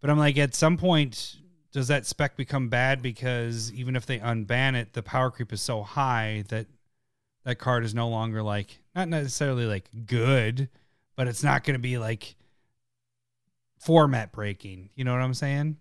but 0.00 0.10
I'm 0.10 0.18
like 0.18 0.38
at 0.38 0.56
some 0.56 0.76
point 0.76 1.36
does 1.70 1.86
that 1.88 2.04
spec 2.04 2.36
become 2.36 2.68
bad 2.68 3.00
because 3.00 3.72
even 3.72 3.94
if 3.94 4.06
they 4.06 4.18
unban 4.18 4.74
it 4.74 4.92
the 4.92 5.02
power 5.04 5.30
creep 5.30 5.52
is 5.52 5.62
so 5.62 5.82
high 5.84 6.42
that 6.48 6.66
that 7.46 7.58
card 7.58 7.84
is 7.84 7.94
no 7.94 8.08
longer 8.08 8.42
like 8.42 8.78
not 8.94 9.08
necessarily 9.08 9.64
like 9.64 9.88
good 10.04 10.68
but 11.16 11.26
it's 11.26 11.42
not 11.42 11.64
going 11.64 11.74
to 11.74 11.80
be 11.80 11.96
like 11.96 12.36
format 13.78 14.32
breaking 14.32 14.90
you 14.94 15.04
know 15.04 15.12
what 15.12 15.22
I'm 15.22 15.34
saying 15.34 15.78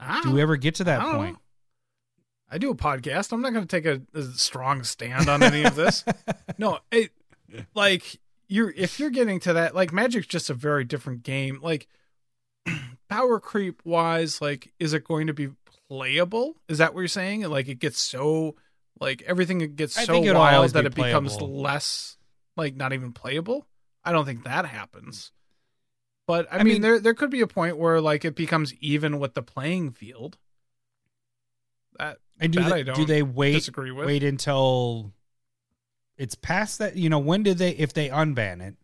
ah, 0.00 0.20
do 0.24 0.32
we 0.32 0.42
ever 0.42 0.56
get 0.56 0.76
to 0.76 0.84
that 0.84 1.00
I 1.00 1.04
don't 1.04 1.12
know. 1.12 1.18
point 1.18 1.38
I 2.48 2.58
do 2.58 2.70
a 2.70 2.76
podcast. 2.76 3.32
I'm 3.32 3.42
not 3.42 3.52
going 3.52 3.66
to 3.66 3.80
take 3.80 3.86
a, 3.86 4.00
a 4.16 4.22
strong 4.22 4.84
stand 4.84 5.28
on 5.28 5.42
any 5.42 5.64
of 5.64 5.74
this. 5.74 6.04
no, 6.58 6.78
it 6.90 7.10
like 7.74 8.20
you're 8.48 8.70
if 8.70 9.00
you're 9.00 9.10
getting 9.10 9.40
to 9.40 9.54
that 9.54 9.74
like 9.74 9.92
Magic's 9.92 10.26
just 10.26 10.50
a 10.50 10.54
very 10.54 10.84
different 10.84 11.22
game. 11.22 11.58
Like 11.62 11.88
power 13.08 13.40
creep 13.40 13.82
wise, 13.84 14.40
like 14.40 14.72
is 14.78 14.92
it 14.92 15.04
going 15.04 15.26
to 15.26 15.34
be 15.34 15.50
playable? 15.88 16.56
Is 16.68 16.78
that 16.78 16.94
what 16.94 17.00
you're 17.00 17.08
saying? 17.08 17.42
Like 17.42 17.68
it 17.68 17.80
gets 17.80 18.00
so 18.00 18.54
like 19.00 19.22
everything 19.22 19.58
gets 19.76 19.98
I 19.98 20.04
so 20.04 20.12
think 20.14 20.26
it'll 20.26 20.40
always 20.42 20.72
wild 20.72 20.84
that 20.84 20.94
be 20.94 21.02
it 21.02 21.06
becomes 21.06 21.40
less 21.40 22.16
like 22.56 22.76
not 22.76 22.92
even 22.92 23.12
playable. 23.12 23.66
I 24.04 24.12
don't 24.12 24.24
think 24.24 24.44
that 24.44 24.66
happens. 24.66 25.32
But 26.26 26.48
I, 26.52 26.56
I 26.56 26.58
mean, 26.58 26.74
mean- 26.74 26.82
there 26.82 26.98
there 26.98 27.14
could 27.14 27.30
be 27.30 27.40
a 27.40 27.46
point 27.46 27.76
where 27.78 28.00
like 28.00 28.24
it 28.24 28.34
becomes 28.34 28.74
even 28.80 29.18
with 29.18 29.34
the 29.34 29.42
playing 29.42 29.92
field. 29.92 30.38
That 31.98 32.18
And 32.40 32.52
do 32.52 32.60
That 32.62 32.84
they, 32.84 32.90
I 32.90 32.94
do 32.94 33.04
they 33.04 33.22
wait 33.22 33.54
disagree 33.54 33.90
with. 33.90 34.06
wait 34.06 34.22
until 34.22 35.12
it's 36.16 36.34
past 36.34 36.78
that? 36.78 36.96
You 36.96 37.08
know, 37.10 37.18
when 37.18 37.42
do 37.42 37.54
they 37.54 37.70
if 37.70 37.92
they 37.92 38.08
unban 38.08 38.60
it? 38.66 38.74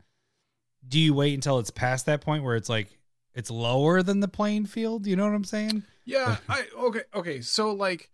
Do 0.87 0.99
you 0.99 1.15
wait 1.15 1.35
until 1.35 1.59
it's 1.59 1.71
past 1.71 2.07
that 2.07 2.21
point 2.21 2.45
where 2.45 2.57
it's 2.57 2.69
like 2.69 2.89
it's 3.35 3.51
lower 3.51 4.03
than 4.03 4.21
the 4.21 4.29
playing 4.29 4.67
field? 4.67 5.07
You 5.07 5.17
know 5.17 5.25
what 5.25 5.35
I'm 5.35 5.45
saying? 5.45 5.83
Yeah, 6.05 6.37
I 6.49 6.67
okay, 6.77 7.03
okay. 7.15 7.41
So 7.41 7.73
like 7.73 8.11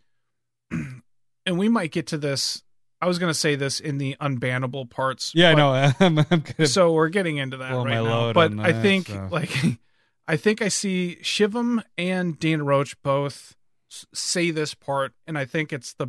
and 1.49 1.59
we 1.59 1.70
might 1.70 1.90
get 1.90 2.09
to 2.09 2.18
this. 2.18 2.62
I 3.01 3.07
was 3.07 3.18
going 3.18 3.30
to 3.30 3.38
say 3.38 3.55
this 3.55 3.80
in 3.80 3.96
the 3.96 4.16
unbannable 4.20 4.90
parts. 4.90 5.32
Yeah, 5.34 5.51
I 5.51 5.55
know. 5.55 5.92
I'm, 6.01 6.18
I'm 6.30 6.66
So 6.66 6.92
we're 6.92 7.09
getting 7.09 7.38
into 7.38 7.57
that 7.57 7.72
right 7.72 7.94
now. 7.94 8.34
But 8.34 8.53
on 8.53 8.61
I 8.61 8.72
that, 8.72 8.82
think 8.82 9.09
so. 9.09 9.28
like 9.30 9.51
I 10.28 10.36
think 10.36 10.61
I 10.61 10.68
see 10.68 11.16
Shivam 11.22 11.82
and 11.96 12.38
Dana 12.38 12.64
Roach 12.64 13.01
both 13.03 13.57
say 13.88 14.51
this 14.51 14.74
part 14.74 15.14
and 15.26 15.38
I 15.38 15.46
think 15.46 15.72
it's 15.72 15.94
the 15.94 16.09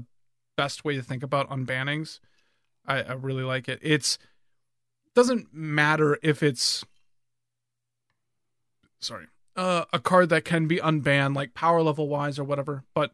best 0.58 0.84
way 0.84 0.98
to 0.98 1.02
think 1.02 1.24
about 1.24 1.50
unbannings. 1.50 2.20
I, 2.86 3.04
I 3.04 3.14
really 3.14 3.44
like 3.44 3.70
it. 3.70 3.80
It's 3.82 4.18
doesn't 5.16 5.54
matter 5.54 6.20
if 6.22 6.44
it's 6.44 6.84
sorry 9.00 9.28
uh, 9.56 9.86
a 9.94 10.00
card 10.00 10.30
that 10.30 10.44
can 10.44 10.68
be 10.68 10.78
unbanned 10.78 11.36
like 11.36 11.54
power 11.54 11.82
level 11.82 12.08
wise 12.08 12.38
or 12.38 12.44
whatever 12.44 12.84
but 12.94 13.14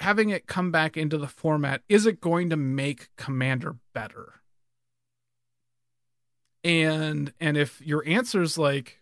having 0.00 0.30
it 0.30 0.46
come 0.46 0.70
back 0.70 0.96
into 0.96 1.18
the 1.18 1.28
format 1.28 1.82
is 1.88 2.06
it 2.06 2.20
going 2.20 2.50
to 2.50 2.56
make 2.56 3.10
commander 3.16 3.76
better? 3.92 4.34
And 6.64 7.32
and 7.40 7.56
if 7.56 7.80
your 7.80 8.02
answer 8.06 8.42
is 8.42 8.58
like 8.58 9.00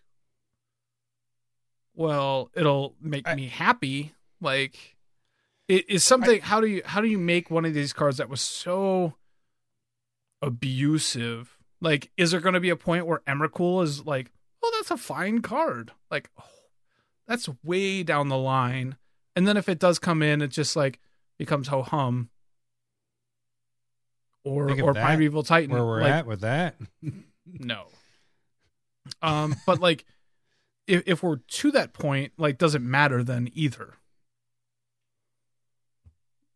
well 1.95 2.51
it'll 2.53 2.95
make 3.01 3.27
I- 3.27 3.35
me 3.35 3.47
happy 3.47 4.13
like 4.41 4.97
it 5.67 5.89
is 5.89 6.03
something 6.03 6.41
how 6.41 6.61
do 6.61 6.67
you 6.67 6.81
how 6.85 7.01
do 7.01 7.07
you 7.07 7.17
make 7.17 7.49
one 7.49 7.65
of 7.65 7.73
these 7.73 7.93
cards 7.93 8.17
that 8.17 8.29
was 8.29 8.41
so 8.41 9.15
abusive? 10.41 11.57
Like 11.81 12.11
is 12.17 12.31
there 12.31 12.41
going 12.41 12.53
to 12.53 12.59
be 12.59 12.69
a 12.69 12.75
point 12.75 13.07
where 13.07 13.19
emrakul 13.19 13.83
is 13.83 14.05
like 14.05 14.31
oh 14.61 14.71
that's 14.77 14.91
a 14.91 14.97
fine 14.97 15.41
card. 15.41 15.91
Like 16.11 16.29
oh, 16.37 16.43
that's 17.27 17.49
way 17.63 18.03
down 18.03 18.27
the 18.27 18.37
line 18.37 18.97
and 19.35 19.47
then 19.47 19.57
if 19.57 19.69
it 19.69 19.79
does 19.79 19.99
come 19.99 20.21
in 20.21 20.41
it 20.41 20.49
just 20.49 20.75
like 20.75 20.99
becomes 21.37 21.67
ho 21.67 21.81
hum 21.81 22.29
or 24.43 24.71
or 24.81 24.93
that, 24.93 25.03
primeval 25.03 25.43
titan 25.43 25.71
where 25.73 25.85
we're 25.85 26.01
like, 26.01 26.11
at 26.11 26.25
with 26.25 26.41
that. 26.41 26.75
no. 27.45 27.85
Um, 29.21 29.55
but 29.65 29.79
like, 29.79 30.05
if 30.87 31.03
if 31.05 31.23
we're 31.23 31.37
to 31.37 31.71
that 31.71 31.93
point, 31.93 32.33
like, 32.37 32.57
does 32.57 32.75
it 32.75 32.81
matter 32.81 33.23
then 33.23 33.49
either? 33.53 33.95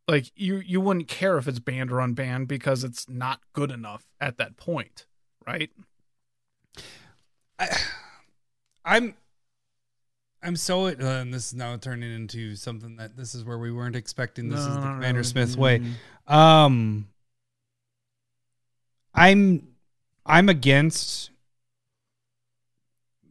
Like, 0.08 0.32
you 0.36 0.58
you 0.58 0.82
wouldn't 0.82 1.08
care 1.08 1.38
if 1.38 1.48
it's 1.48 1.60
banned 1.60 1.92
or 1.92 1.98
unbanned 1.98 2.48
because 2.48 2.84
it's 2.84 3.08
not 3.10 3.40
good 3.54 3.72
enough 3.72 4.06
at 4.20 4.38
that 4.38 4.58
point, 4.58 5.06
right? 5.48 5.70
I, 7.60 7.78
I'm 8.84 9.16
I'm 10.44 10.56
so 10.56 10.88
uh, 10.88 10.89
and 10.89 11.34
this 11.34 11.48
is 11.48 11.54
now 11.54 11.78
turning 11.78 12.14
into 12.14 12.56
something 12.56 12.98
that 12.98 13.16
this 13.16 13.34
is 13.34 13.44
where 13.44 13.58
we 13.58 13.72
weren't 13.72 13.96
expecting. 13.96 14.50
This 14.50 14.60
is 14.60 14.76
the 14.76 14.82
Commander 14.82 15.24
Smith 15.24 15.56
way. 15.56 15.82
Um, 16.28 17.08
I'm 19.14 19.68
I'm 20.26 20.50
against 20.50 21.30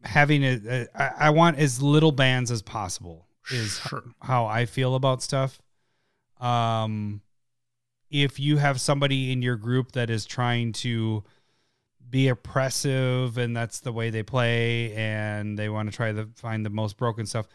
having 0.03 0.43
a, 0.43 0.59
a 0.67 0.87
I, 0.95 1.27
I 1.27 1.29
want 1.29 1.57
as 1.57 1.81
little 1.81 2.11
bans 2.11 2.51
as 2.51 2.61
possible. 2.61 3.27
Is 3.51 3.79
Sure. 3.79 4.03
how 4.21 4.45
I 4.45 4.65
feel 4.65 4.95
about 4.95 5.21
stuff. 5.21 5.61
Um, 6.39 7.21
if 8.09 8.39
you 8.39 8.57
have 8.57 8.79
somebody 8.79 9.31
in 9.31 9.41
your 9.41 9.57
group 9.57 9.91
that 9.93 10.09
is 10.09 10.25
trying 10.25 10.71
to 10.73 11.23
be 12.13 12.27
oppressive 12.27 13.39
and 13.39 13.57
that's 13.57 13.79
the 13.79 13.91
way 13.91 14.11
they 14.11 14.21
play 14.21 14.93
and 14.93 15.57
they 15.57 15.67
want 15.67 15.89
to 15.89 15.95
try 15.95 16.11
to 16.11 16.29
find 16.35 16.63
the 16.63 16.69
most 16.69 16.95
broken 16.95 17.25
stuff, 17.25 17.47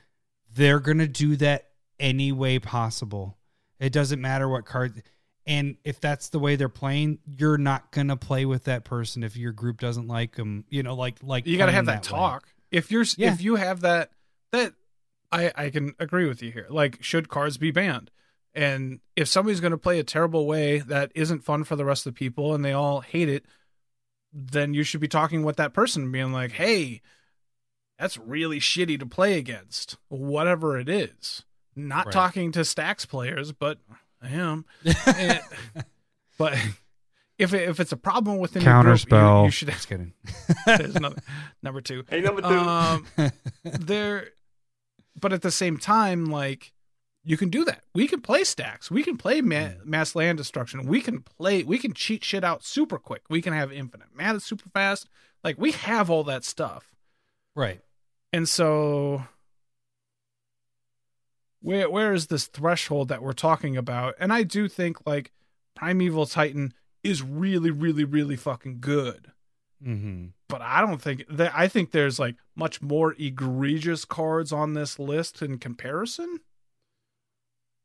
they're 0.52 0.80
going 0.80 0.98
to 0.98 1.06
do 1.06 1.36
that 1.36 1.68
any 2.00 2.32
way 2.32 2.58
possible. 2.58 3.38
It 3.78 3.92
doesn't 3.92 4.20
matter 4.20 4.48
what 4.48 4.64
card. 4.64 5.04
And 5.46 5.76
if 5.84 6.00
that's 6.00 6.30
the 6.30 6.40
way 6.40 6.56
they're 6.56 6.68
playing, 6.68 7.20
you're 7.24 7.56
not 7.56 7.92
going 7.92 8.08
to 8.08 8.16
play 8.16 8.46
with 8.46 8.64
that 8.64 8.84
person 8.84 9.22
if 9.22 9.36
your 9.36 9.52
group 9.52 9.78
doesn't 9.80 10.08
like 10.08 10.34
them. 10.34 10.64
You 10.68 10.82
know, 10.82 10.96
like, 10.96 11.18
like, 11.22 11.46
You 11.46 11.56
got 11.56 11.66
to 11.66 11.72
have 11.72 11.86
that, 11.86 12.02
way. 12.02 12.18
talk. 12.18 12.48
If 12.72 12.90
you're 12.90 13.04
Yeah. 13.16 13.32
if 13.32 13.40
you 13.40 13.54
have 13.54 13.82
that 13.82 14.10
that 14.50 14.72
I 15.30 15.52
I 15.54 15.70
can 15.70 15.94
agree 16.00 16.26
with 16.26 16.42
you 16.42 16.50
here. 16.50 16.66
Like, 16.68 17.00
should 17.00 17.28
cards 17.28 17.58
be 17.58 17.70
banned? 17.70 18.10
And 18.54 18.98
if 19.14 19.28
somebody's 19.28 19.60
going 19.60 19.70
to 19.70 19.78
play 19.78 20.00
a 20.00 20.04
terrible 20.04 20.46
way 20.46 20.78
that 20.80 21.12
isn't 21.14 21.44
fun 21.44 21.62
for 21.62 21.76
the 21.76 21.84
rest 21.84 22.06
of 22.06 22.14
the 22.14 22.18
people 22.18 22.54
and 22.56 22.64
they 22.64 22.72
all 22.72 23.02
hate 23.02 23.28
it, 23.28 23.46
then 24.32 24.74
you 24.74 24.82
should 24.82 25.00
be 25.00 25.08
talking 25.08 25.42
with 25.42 25.56
that 25.56 25.72
person 25.72 26.02
and 26.04 26.12
being 26.12 26.32
like, 26.32 26.52
hey, 26.52 27.00
that's 27.98 28.16
really 28.16 28.60
shitty 28.60 28.98
to 29.00 29.06
play 29.06 29.38
against, 29.38 29.96
whatever 30.08 30.78
it 30.78 30.88
is. 30.88 31.44
Not 31.74 32.06
Right. 32.06 32.12
talking 32.12 32.52
to 32.52 32.64
stacks 32.64 33.04
players, 33.06 33.52
but 33.52 33.78
I 34.22 34.28
am. 34.30 34.64
And- 35.06 35.40
but 36.38 36.54
if 37.38 37.52
it, 37.54 37.68
if 37.68 37.80
it's 37.80 37.90
a 37.92 37.96
problem 37.96 38.38
within 38.38 38.62
your 38.62 38.70
Counter 38.72 38.90
group, 38.96 39.10
you- 39.12 39.44
you, 39.46 39.50
should. 39.50 39.68
Just 39.68 39.88
kidding. 39.88 40.12
There's 40.66 40.94
another 40.96 41.20
number 41.62 41.80
two. 41.80 42.04
Hey, 42.08 42.20
number 42.20 42.42
two. 42.42 42.46
Um, 42.48 43.06
there, 43.64 44.28
but 45.20 45.32
at 45.32 45.42
the 45.42 45.50
same 45.50 45.78
time, 45.78 46.26
like 46.26 46.72
you 47.28 47.36
can 47.36 47.50
do 47.50 47.62
that. 47.66 47.82
We 47.94 48.08
can 48.08 48.22
play 48.22 48.42
stacks. 48.42 48.90
We 48.90 49.02
can 49.02 49.18
play 49.18 49.42
ma- 49.42 49.72
mass 49.84 50.14
land 50.14 50.38
destruction. 50.38 50.86
We 50.86 51.02
can 51.02 51.20
play. 51.20 51.62
We 51.62 51.76
can 51.76 51.92
cheat 51.92 52.24
shit 52.24 52.42
out 52.42 52.64
super 52.64 52.98
quick. 52.98 53.20
We 53.28 53.42
can 53.42 53.52
have 53.52 53.70
infinite 53.70 54.08
mana 54.14 54.40
super 54.40 54.70
fast. 54.70 55.10
Like 55.44 55.58
we 55.58 55.72
have 55.72 56.08
all 56.08 56.24
that 56.24 56.42
stuff. 56.44 56.94
right. 57.54 57.80
And 58.32 58.48
so 58.48 59.24
where 61.60 61.90
where 61.90 62.14
is 62.14 62.28
this 62.28 62.46
threshold 62.46 63.08
that 63.08 63.22
we're 63.22 63.32
talking 63.34 63.76
about? 63.76 64.14
And 64.18 64.32
I 64.32 64.42
do 64.42 64.66
think 64.66 65.06
like 65.06 65.30
Primeval 65.74 66.24
Titan 66.24 66.72
is 67.04 67.22
really 67.22 67.70
really 67.70 68.04
really 68.04 68.36
fucking 68.36 68.78
good. 68.80 69.32
Mm-hmm. 69.84 70.28
But 70.48 70.62
I 70.62 70.80
don't 70.80 71.02
think 71.02 71.24
that 71.28 71.52
I 71.54 71.68
think 71.68 71.90
there's 71.90 72.18
like 72.18 72.36
much 72.56 72.80
more 72.80 73.14
egregious 73.18 74.06
cards 74.06 74.50
on 74.50 74.72
this 74.72 74.98
list 74.98 75.42
in 75.42 75.58
comparison. 75.58 76.40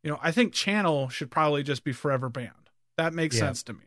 You 0.04 0.12
know, 0.12 0.20
I 0.22 0.32
think 0.32 0.54
Channel 0.54 1.10
should 1.10 1.32
probably 1.32 1.64
just 1.64 1.84
be 1.84 1.94
forever 1.94 2.30
banned. 2.30 2.52
That 2.98 3.14
makes 3.14 3.36
Yeah. 3.36 3.42
sense 3.48 3.64
to 3.64 3.74
me. 3.74 3.80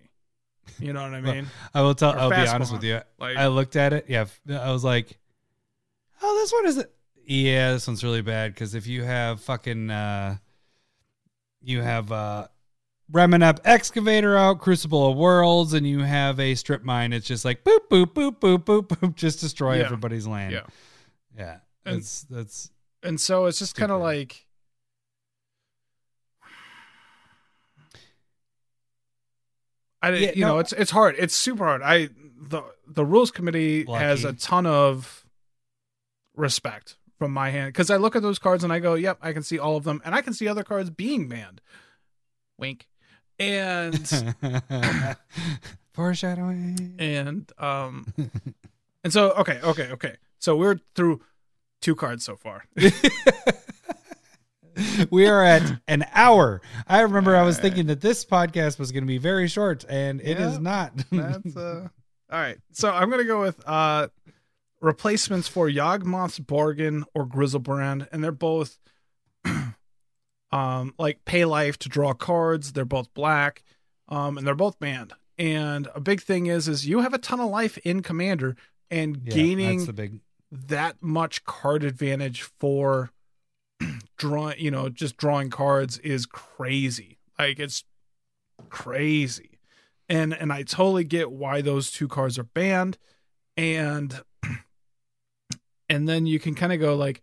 You 0.81 0.93
know 0.93 1.03
what 1.03 1.14
I 1.14 1.21
Well, 1.21 1.35
mean? 1.35 1.47
I 1.75 1.83
will 1.83 1.95
tell. 1.95 2.12
Or 2.14 2.19
I'll 2.19 2.31
be 2.31 2.37
honest 2.49 2.73
one. 2.73 2.81
with 2.81 2.85
you. 2.85 3.01
Like 3.19 3.37
I 3.37 3.47
looked 3.49 3.77
at 3.77 3.93
it. 3.93 4.07
Yeah, 4.09 4.25
I 4.51 4.73
was 4.73 4.83
like, 4.83 5.19
"Oh, 6.23 6.35
this 6.41 6.53
one 6.53 6.67
is 6.67 6.79
it." 6.79 6.93
Yeah, 7.25 7.73
this 7.73 7.87
one's 7.87 8.03
really 8.03 8.23
bad 8.23 8.53
because 8.55 8.75
if 8.75 8.87
you 8.87 9.05
have 9.05 9.41
fucking, 9.41 9.91
uh, 9.91 10.39
you 11.62 11.83
have 11.83 12.11
uh, 12.11 12.49
Ramunap 13.12 13.61
Excavator 13.64 14.37
out, 14.37 14.61
Crucible 14.61 15.11
of 15.11 15.17
Worlds, 15.17 15.73
and 15.73 15.87
you 15.87 16.01
have 16.01 16.41
a 16.41 16.55
Strip 16.57 16.83
Mine. 16.83 17.12
It's 17.12 17.27
just 17.27 17.45
like 17.45 17.62
boop 17.62 17.89
boop 17.91 18.07
boop 18.07 18.39
boop 18.41 18.64
boop 18.64 18.89
boop, 18.89 19.14
just 19.14 19.41
destroy 19.41 19.77
Yeah. 19.79 19.85
everybody's 19.85 20.27
land. 20.27 20.53
Yeah. 20.53 20.62
yeah. 21.37 21.59
And- 21.85 21.99
That's 21.99 22.23
that's 22.23 22.71
and 23.03 23.21
so 23.21 23.47
it's 23.47 23.59
just 23.61 23.77
kind 23.77 23.93
of 23.93 24.01
like 24.01 24.45
I 30.03 30.11
Yeah, 30.11 30.32
you 30.34 30.44
know 30.44 30.59
it's 30.59 30.72
it's 30.72 30.90
hard. 30.90 31.16
It's 31.18 31.34
super 31.34 31.64
hard. 31.64 31.82
I 31.82 32.09
the 32.38 32.62
the 32.86 33.05
rules 33.05 33.30
committee 33.30 33.84
has 33.86 34.24
a 34.24 34.32
ton 34.32 34.66
of 34.66 35.24
respect 36.34 36.97
from 37.18 37.32
my 37.32 37.51
hand 37.51 37.72
because 37.72 37.90
I 37.90 37.97
look 37.97 38.14
at 38.14 38.22
those 38.22 38.38
cards 38.38 38.62
and 38.62 38.72
I 38.72 38.78
go 38.78 38.94
yep 38.94 39.18
I 39.22 39.32
can 39.32 39.42
see 39.42 39.59
all 39.59 39.76
of 39.76 39.84
them 39.84 40.03
and 40.05 40.14
I 40.14 40.20
can 40.20 40.34
see 40.34 40.49
other 40.49 40.64
cards 40.64 40.90
being 40.90 41.28
banned 41.28 41.61
wink. 42.59 42.88
And 43.38 44.09
foreshadowing. 45.92 46.94
and 46.99 47.53
um 47.59 48.12
and 49.05 49.12
so 49.12 49.32
okay 49.32 49.61
okay 49.62 49.90
okay. 49.92 50.16
So 50.38 50.57
we're 50.57 50.80
through 50.94 51.20
two 51.82 51.94
cards 51.94 52.24
so 52.24 52.36
far 52.36 52.64
we 55.11 55.27
are 55.27 55.43
at 55.43 55.81
an 55.89 56.05
hour. 56.12 56.61
I 56.87 57.01
remember 57.01 57.35
I 57.37 57.43
was 57.43 57.59
thinking 57.59 57.87
that 57.87 58.01
this 58.01 58.24
podcast 58.24 58.79
was 58.79 58.93
going 58.93 59.05
to 59.05 59.09
be 59.09 59.18
very 59.18 59.49
short, 59.49 59.85
and 59.89 60.20
it 60.20 60.39
is 60.39 60.55
Yeah, 60.55 60.59
not. 60.59 60.93
That's 61.11 61.57
uh 61.57 61.89
all 62.33 62.39
right. 62.39 62.59
So 62.72 62.91
I'm 62.91 63.09
gonna 63.11 63.24
go 63.24 63.41
with 63.41 63.62
uh 63.66 64.09
replacements 64.81 65.49
for 65.49 65.68
Yawgmoth's 65.68 66.39
Bargain 66.39 67.05
or 67.14 67.27
Griselbrand, 67.27 68.09
and 68.12 68.22
they're 68.22 68.33
both 68.33 68.79
um 70.53 70.95
like 70.99 71.24
pay 71.24 71.45
life 71.45 71.79
to 71.81 71.89
draw 71.89 72.12
cards. 72.12 72.72
They're 72.72 72.85
both 72.85 73.12
black, 73.14 73.62
um, 74.09 74.39
and 74.39 74.47
they're 74.47 74.55
both 74.55 74.79
banned. 74.79 75.12
And 75.39 75.89
a 75.95 76.01
big 76.01 76.20
thing 76.22 76.47
is 76.47 76.68
is 76.68 76.87
you 76.87 77.01
have 77.01 77.14
a 77.14 77.18
ton 77.18 77.41
of 77.41 77.51
life 77.51 77.79
in 77.79 78.03
Commander, 78.03 78.57
and 78.91 79.18
Yeah, 79.24 79.35
gaining 79.35 79.87
big. 79.87 80.20
that 80.51 81.03
much 81.03 81.45
card 81.45 81.85
advantage 81.85 82.43
for 82.59 83.11
drawing 84.16 84.59
you 84.59 84.70
know 84.70 84.89
just 84.89 85.16
drawing 85.16 85.51
cards 85.51 85.99
is 85.99 86.27
crazy. 86.27 87.18
Like 87.39 87.59
it's 87.59 87.85
crazy. 88.68 89.59
And 90.09 90.33
and 90.35 90.53
i 90.53 90.62
totally 90.62 91.05
get 91.05 91.33
why 91.33 91.61
those 91.61 91.91
two 91.91 92.09
cards 92.09 92.39
are 92.39 92.45
banned. 92.45 92.99
And 93.57 94.20
and 95.89 96.09
then 96.09 96.27
you 96.27 96.39
can 96.39 96.55
kind 96.55 96.72
of 96.72 96.81
go 96.81 96.95
like 96.95 97.20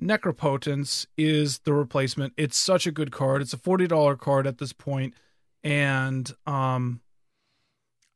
necropotence 0.00 1.06
is 1.18 1.58
the 1.60 1.72
replacement. 1.72 2.32
It's 2.36 2.56
such 2.56 2.86
a 2.86 2.90
good 2.92 3.12
card. 3.12 3.42
It's 3.42 3.52
a 3.52 3.58
$40 3.58 4.18
card 4.18 4.46
at 4.46 4.58
this 4.58 4.72
point. 4.72 5.14
And 5.62 6.30
um 6.46 7.00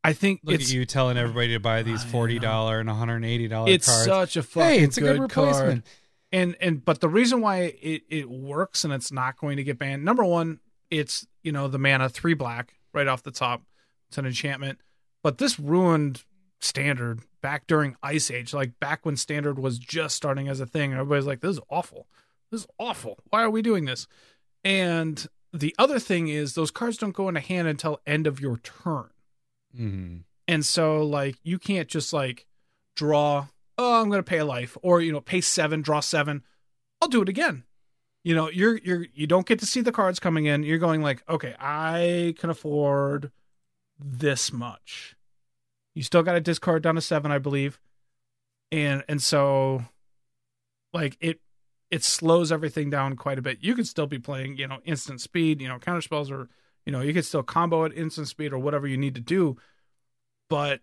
i 0.03 0.13
think 0.13 0.41
Look 0.45 0.57
it's 0.57 0.71
at 0.71 0.75
you 0.75 0.85
telling 0.85 1.17
everybody 1.17 1.55
to 1.55 1.61
buy 1.61 1.83
these 1.83 2.05
forty 2.05 2.39
dollar 2.39 2.79
and 2.79 2.89
one 2.89 2.99
hundred 2.99 3.25
eighty 3.25 3.49
dollar 3.49 3.71
it's 3.71 3.87
cards. 3.87 4.05
such 4.05 4.37
a 4.37 4.43
fucking 4.43 4.69
hey, 4.69 4.85
it's 4.85 4.99
a 4.99 5.01
good, 5.01 5.19
good 5.19 5.31
card. 5.31 5.49
replacement. 5.49 5.87
And 6.35 6.57
and 6.61 6.85
but 6.85 7.01
the 7.01 7.09
reason 7.09 7.41
why 7.41 7.75
it 7.81 8.03
it 8.11 8.29
works 8.29 8.85
and 8.85 8.93
it's 8.93 9.11
not 9.13 9.39
going 9.39 9.57
to 9.57 9.65
get 9.65 9.79
banned 9.79 10.05
number 10.05 10.25
one 10.25 10.61
it's 10.91 11.27
you 11.43 11.53
know 11.53 11.69
the 11.69 11.79
mana 11.79 12.09
three 12.09 12.35
black 12.35 12.75
right 12.93 13.07
off 13.09 13.23
the 13.23 13.31
top. 13.31 13.63
It's 14.09 14.19
an 14.19 14.27
enchantment. 14.27 14.79
But 15.23 15.39
this 15.39 15.59
ruined 15.59 16.23
standard 16.61 17.21
back 17.43 17.67
during 17.67 17.97
ice 18.03 18.31
age 18.31 18.55
like 18.55 18.79
back 18.81 19.05
when 19.05 19.17
standard 19.17 19.59
was 19.59 19.79
just 19.79 20.15
starting 20.15 20.49
as 20.49 20.61
a 20.61 20.67
thing. 20.67 20.93
Everybody's 20.93 21.27
like 21.27 21.41
this 21.41 21.57
is 21.57 21.61
awful. 21.69 22.07
This 22.51 22.61
is 22.63 22.67
awful. 22.79 23.19
Why 23.31 23.43
are 23.43 23.51
we 23.51 23.63
doing 23.63 23.85
this? 23.87 24.07
And 24.65 25.27
the 25.53 25.75
other 25.79 25.99
thing 25.99 26.29
is 26.29 26.55
those 26.55 26.71
cards 26.71 26.97
don't 26.97 27.13
go 27.15 27.29
into 27.29 27.41
hand 27.41 27.69
until 27.69 28.01
end 28.07 28.27
of 28.27 28.41
your 28.41 28.59
turn. 28.59 29.11
Mhm. 29.77 30.23
and 30.47 30.65
so 30.65 31.03
like 31.03 31.37
you 31.43 31.59
can't 31.59 31.89
just 31.89 32.13
like 32.13 32.47
draw, 32.95 33.49
oh, 33.79 34.01
I'm 34.01 34.11
gonna 34.11 34.23
pay 34.23 34.39
a 34.39 34.45
life, 34.45 34.77
or 34.83 35.01
you 35.01 35.13
know, 35.13 35.21
pay 35.21 35.41
seven, 35.41 35.83
draw 35.83 36.01
seven. 36.01 36.43
I'll 37.01 37.09
do 37.09 37.23
it 37.23 37.29
again. 37.29 37.65
You 38.23 38.35
know, 38.35 38.51
you're 38.51 38.79
you're 38.79 39.07
you 39.13 39.27
don't 39.27 39.47
get 39.47 39.59
to 39.61 39.67
see 39.67 39.83
the 39.83 39.93
cards 39.93 40.19
coming 40.19 40.47
in. 40.47 40.63
You're 40.63 40.79
going 40.79 41.03
like, 41.03 41.23
okay, 41.29 41.55
I 41.59 42.35
can 42.39 42.51
afford 42.51 43.31
this 43.99 44.53
much. 44.53 45.17
You 45.95 46.03
still 46.03 46.23
got 46.23 46.33
to 46.33 46.41
discard 46.41 46.83
down 46.83 46.97
to 46.97 47.01
seven, 47.01 47.31
I 47.31 47.39
believe. 47.39 47.79
And 48.73 49.05
and 49.09 49.23
so 49.23 49.85
like 50.93 51.17
it 51.21 51.41
it 51.91 52.03
slows 52.03 52.51
everything 52.51 52.91
down 52.91 53.17
quite 53.17 53.39
a 53.39 53.43
bit. 53.43 53.59
You 53.61 53.75
could 53.75 53.87
still 53.87 54.07
be 54.07 54.19
playing, 54.19 54.57
you 54.57 54.67
know, 54.67 54.79
instant 54.85 55.21
speed, 55.21 55.61
you 55.61 55.69
know, 55.69 55.79
counter 55.79 56.01
spells 56.01 56.31
or 56.31 56.49
you 56.87 56.93
know, 56.93 57.01
you 57.01 57.15
could 57.15 57.25
still 57.25 57.43
combo 57.43 57.85
at 57.85 57.97
instant 57.97 58.29
speed 58.29 58.53
or 58.53 58.59
whatever 58.59 58.87
you 58.87 58.97
need 58.97 59.15
to 59.15 59.21
do. 59.21 59.57
But 60.49 60.81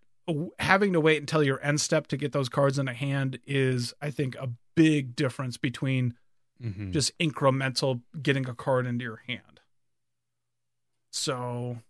having 0.59 0.93
to 0.93 1.01
wait 1.01 1.19
until 1.19 1.43
your 1.43 1.63
end 1.63 1.81
step 1.81 2.07
to 2.07 2.17
get 2.17 2.31
those 2.31 2.49
cards 2.49 2.77
in 2.79 2.87
a 2.87 2.93
hand 2.93 3.39
is, 3.45 3.93
I 4.01 4.11
think, 4.11 4.35
a 4.35 4.49
big 4.75 5.15
difference 5.15 5.57
between 5.57 6.15
Mhm. 6.63 6.91
just 6.91 7.17
incremental 7.17 8.01
getting 8.21 8.47
a 8.47 8.53
card 8.53 8.85
into 8.85 9.03
your 9.03 9.23
hand. 9.27 9.59
So 11.11 11.81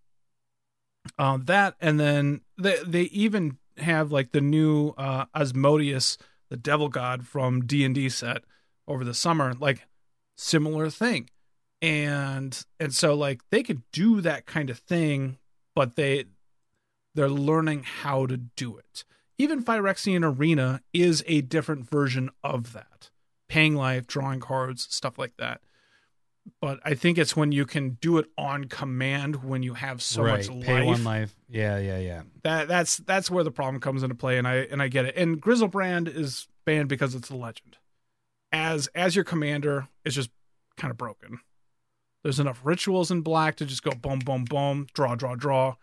um 1.17 1.45
that 1.45 1.75
and 1.81 1.99
then 1.99 2.41
they 2.57 2.77
they 2.85 3.03
even 3.03 3.57
have 3.77 4.11
like 4.11 4.31
the 4.31 4.41
new 4.41 4.89
uh 4.97 5.25
Asmodeus, 5.35 6.17
the 6.49 6.57
devil 6.57 6.89
god 6.89 7.25
from 7.25 7.65
D&D 7.65 8.09
set 8.09 8.43
over 8.87 9.03
the 9.03 9.13
summer, 9.13 9.53
like 9.53 9.87
similar 10.37 10.89
thing. 10.89 11.29
And 11.81 12.63
and 12.79 12.93
so 12.93 13.15
like 13.15 13.41
they 13.49 13.63
could 13.63 13.81
do 13.91 14.21
that 14.21 14.45
kind 14.45 14.69
of 14.69 14.79
thing, 14.79 15.37
but 15.75 15.95
they 15.95 16.25
they're 17.15 17.29
learning 17.29 17.83
how 17.83 18.25
to 18.25 18.37
do 18.37 18.77
it. 18.77 19.03
Even 19.37 19.63
Phyrexian 19.63 20.23
Arena 20.23 20.81
is 20.93 21.23
a 21.27 21.41
different 21.41 21.89
version 21.89 22.29
of 22.43 22.73
that. 22.73 23.09
Paying 23.47 23.75
life, 23.75 24.07
drawing 24.07 24.39
cards, 24.39 24.87
stuff 24.89 25.17
like 25.17 25.33
that. 25.37 25.61
But 26.59 26.79
I 26.83 26.95
think 26.95 27.17
it's 27.17 27.35
when 27.35 27.51
you 27.51 27.65
can 27.65 27.97
do 28.01 28.17
it 28.17 28.27
on 28.37 28.65
command 28.65 29.43
when 29.43 29.61
you 29.63 29.75
have 29.75 30.01
so 30.01 30.23
right. 30.23 30.47
much 30.47 30.65
Pay 30.65 30.79
life. 30.79 30.85
one 30.85 31.03
life. 31.03 31.35
Yeah, 31.49 31.77
yeah, 31.77 31.99
yeah. 31.99 32.21
That 32.43 32.67
that's 32.67 32.97
that's 32.97 33.29
where 33.29 33.43
the 33.43 33.51
problem 33.51 33.79
comes 33.79 34.03
into 34.03 34.15
play, 34.15 34.37
and 34.37 34.47
I 34.47 34.67
and 34.71 34.81
I 34.81 34.87
get 34.87 35.05
it. 35.05 35.15
And 35.15 35.41
Griselbrand 35.41 36.13
is 36.13 36.47
banned 36.65 36.89
because 36.89 37.13
it's 37.13 37.29
a 37.29 37.35
legend. 37.35 37.77
As 38.51 38.87
as 38.95 39.15
your 39.15 39.25
commander, 39.25 39.87
it's 40.03 40.15
just 40.15 40.31
kind 40.77 40.91
of 40.91 40.97
broken. 40.97 41.39
There's 42.23 42.39
enough 42.39 42.61
rituals 42.63 43.11
in 43.11 43.21
black 43.21 43.55
to 43.57 43.65
just 43.65 43.83
go 43.83 43.91
boom, 43.91 44.19
boom, 44.19 44.45
boom, 44.45 44.87
draw, 44.93 45.15
draw, 45.15 45.35
draw, 45.35 45.75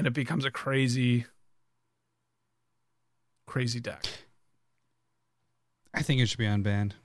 and 0.00 0.06
it 0.06 0.14
becomes 0.14 0.46
a 0.46 0.50
crazy, 0.50 1.26
crazy 3.46 3.80
deck. 3.80 4.06
I 5.92 6.00
think 6.00 6.22
it 6.22 6.26
should 6.26 6.38
be 6.38 6.46
unbanned. 6.46 6.92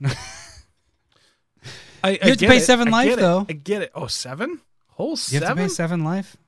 I, 2.02 2.12
You 2.12 2.18
have 2.22 2.38
to 2.38 2.46
pay 2.46 2.58
seven 2.58 2.88
I 2.88 2.90
life, 2.90 3.10
it. 3.10 3.18
though. 3.18 3.44
I 3.46 3.52
get 3.52 3.82
it. 3.82 3.90
Oh, 3.94 4.06
seven? 4.06 4.62
Whole 4.92 5.10
you 5.10 5.16
seven? 5.16 5.46
have 5.48 5.56
to 5.58 5.62
pay 5.64 5.68
seven 5.68 6.04
life. 6.04 6.38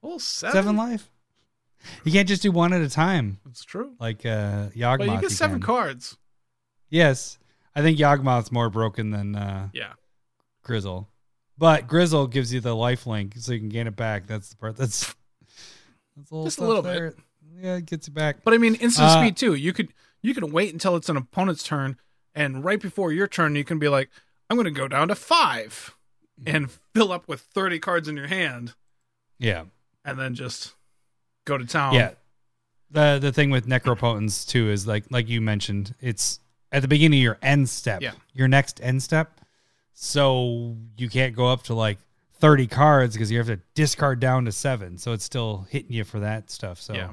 Whole 0.00 0.20
seven? 0.20 0.52
Seven 0.54 0.76
life. 0.76 1.10
You 2.04 2.12
can't 2.12 2.28
just 2.28 2.42
do 2.42 2.52
one 2.52 2.72
at 2.72 2.80
a 2.82 2.88
time 2.88 3.38
That's 3.44 3.64
true. 3.64 3.94
like 3.98 4.24
uh 4.24 4.68
Yawgmoth. 4.76 4.98
But 4.98 5.08
you 5.08 5.20
get 5.22 5.30
seven 5.32 5.56
can. 5.58 5.66
cards. 5.66 6.16
Yes, 6.90 7.38
I 7.74 7.82
think 7.82 7.98
Yawgmoth's 7.98 8.52
more 8.52 8.70
broken 8.70 9.10
than 9.10 9.34
uh, 9.34 9.68
Yeah. 9.72 9.94
Grizzle, 10.62 11.08
but 11.56 11.88
Grizzle 11.88 12.28
gives 12.28 12.54
you 12.54 12.60
the 12.60 12.76
life 12.76 13.04
link, 13.04 13.34
so 13.38 13.52
you 13.52 13.58
can 13.58 13.68
gain 13.68 13.88
it 13.88 13.96
back. 13.96 14.28
That's 14.28 14.50
the 14.50 14.56
part 14.56 14.76
That's 14.76 15.12
little 16.30 16.44
Just 16.44 16.58
a 16.58 16.64
little 16.64 16.82
bit. 16.82 17.16
Yeah, 17.60 17.76
it 17.76 17.86
gets 17.86 18.06
you 18.08 18.14
back. 18.14 18.38
But 18.44 18.54
I 18.54 18.58
mean, 18.58 18.74
instant 18.76 19.08
Uh, 19.08 19.20
speed 19.20 19.36
too. 19.36 19.54
You 19.54 19.72
could 19.72 19.92
you 20.22 20.34
can 20.34 20.50
wait 20.52 20.72
until 20.72 20.96
it's 20.96 21.08
an 21.08 21.16
opponent's 21.16 21.62
turn, 21.62 21.96
and 22.34 22.64
right 22.64 22.80
before 22.80 23.12
your 23.12 23.26
turn, 23.28 23.54
you 23.56 23.64
can 23.64 23.78
be 23.78 23.88
like, 23.88 24.10
"I'm 24.50 24.56
going 24.56 24.64
to 24.66 24.70
go 24.70 24.88
down 24.88 25.08
to 25.08 25.14
five 25.14 25.94
and 26.46 26.70
fill 26.94 27.10
up 27.12 27.26
with 27.28 27.40
thirty 27.40 27.78
cards 27.78 28.06
in 28.08 28.16
your 28.16 28.26
hand, 28.28 28.74
Yeah. 29.38 29.64
and 30.04 30.18
then 30.18 30.34
just 30.34 30.74
go 31.44 31.56
to 31.58 31.64
town." 31.64 31.94
yeah. 31.94 32.12
The 32.90 33.18
the 33.20 33.32
thing 33.32 33.50
with 33.50 33.66
necropotence 33.66 34.46
too 34.48 34.70
is 34.70 34.86
like 34.86 35.04
like 35.10 35.28
you 35.28 35.40
mentioned, 35.40 35.94
it's 36.00 36.40
at 36.72 36.82
the 36.82 36.88
beginning 36.88 37.20
of 37.20 37.24
your 37.24 37.38
end 37.42 37.68
step. 37.68 38.02
Yeah. 38.02 38.12
Your 38.34 38.48
next 38.48 38.80
end 38.82 39.02
step. 39.02 39.40
So 39.94 40.76
you 40.96 41.08
can't 41.08 41.34
go 41.34 41.48
up 41.48 41.64
to 41.64 41.74
like 41.74 41.98
30 42.40 42.66
cards 42.66 43.14
because 43.14 43.30
you 43.30 43.38
have 43.38 43.46
to 43.48 43.60
discard 43.74 44.20
down 44.20 44.44
to 44.44 44.52
seven. 44.52 44.96
So 44.98 45.12
it's 45.12 45.24
still 45.24 45.66
hitting 45.70 45.92
you 45.92 46.04
for 46.04 46.20
that 46.20 46.50
stuff. 46.50 46.80
So 46.80 46.94
Yeah. 46.94 47.12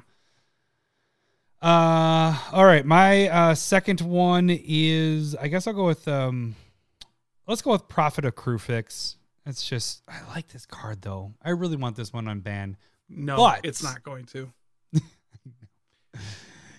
Uh 1.62 2.38
all 2.52 2.66
right. 2.66 2.86
My 2.86 3.28
uh 3.30 3.56
second 3.56 4.02
one 4.02 4.50
is 4.52 5.36
I 5.36 5.48
guess 5.48 5.66
I'll 5.68 5.74
go 5.74 5.86
with 5.86 6.08
um 6.08 6.56
let's 7.48 7.62
go 7.62 7.72
with 7.72 7.88
Prophet 7.88 8.26
of 8.26 8.36
Kruphix. 8.36 9.16
It's 9.46 9.68
just 9.68 10.04
I 10.08 10.22
like 10.30 10.48
this 10.50 10.66
card 10.66 11.02
though. 11.02 11.34
I 11.44 11.52
really 11.52 11.78
want 11.78 11.96
this 11.96 12.14
one 12.14 12.28
on 12.28 12.42
ban. 12.42 12.78
No, 13.10 13.38
But- 13.38 13.62
it's 13.66 13.82
not 13.84 14.04
going 14.04 14.26
to. 14.28 14.52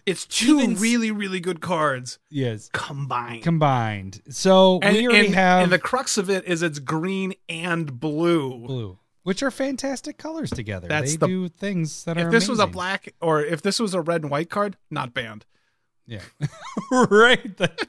it's 0.07 0.25
two 0.25 0.61
Even 0.61 0.77
really, 0.77 1.11
really 1.11 1.41
good 1.41 1.61
cards 1.61 2.19
Yes. 2.31 2.71
combined. 2.73 3.43
Combined. 3.43 4.23
So 4.31 4.79
and, 4.83 4.97
we 4.97 5.07
already 5.09 5.27
and- 5.27 5.35
have 5.35 5.63
and 5.65 5.73
the 5.73 5.79
crux 5.79 6.17
of 6.17 6.31
it 6.31 6.45
is 6.45 6.63
it's 6.63 6.79
green 6.79 7.35
and 7.49 7.99
blue. 8.01 8.59
blue, 8.67 8.99
which 9.25 9.43
are 9.43 9.51
fantastic 9.51 10.17
colors 10.17 10.51
together. 10.51 10.87
That's 10.89 11.13
they 11.13 11.17
the- 11.19 11.27
do 11.27 11.49
things 11.49 12.05
that 12.05 12.17
are 12.17 12.27
If 12.27 12.31
this 12.31 12.49
was 12.49 12.61
a 12.61 12.67
black 12.67 13.13
or 13.21 13.43
if 13.43 13.61
this 13.63 13.79
was 13.81 13.93
a 13.95 14.01
red 14.01 14.23
and 14.23 14.31
white 14.31 14.49
card, 14.49 14.77
not 14.91 15.13
banned. 15.13 15.45
Yeah. 16.07 16.21
right. 16.91 17.57
That- 17.57 17.89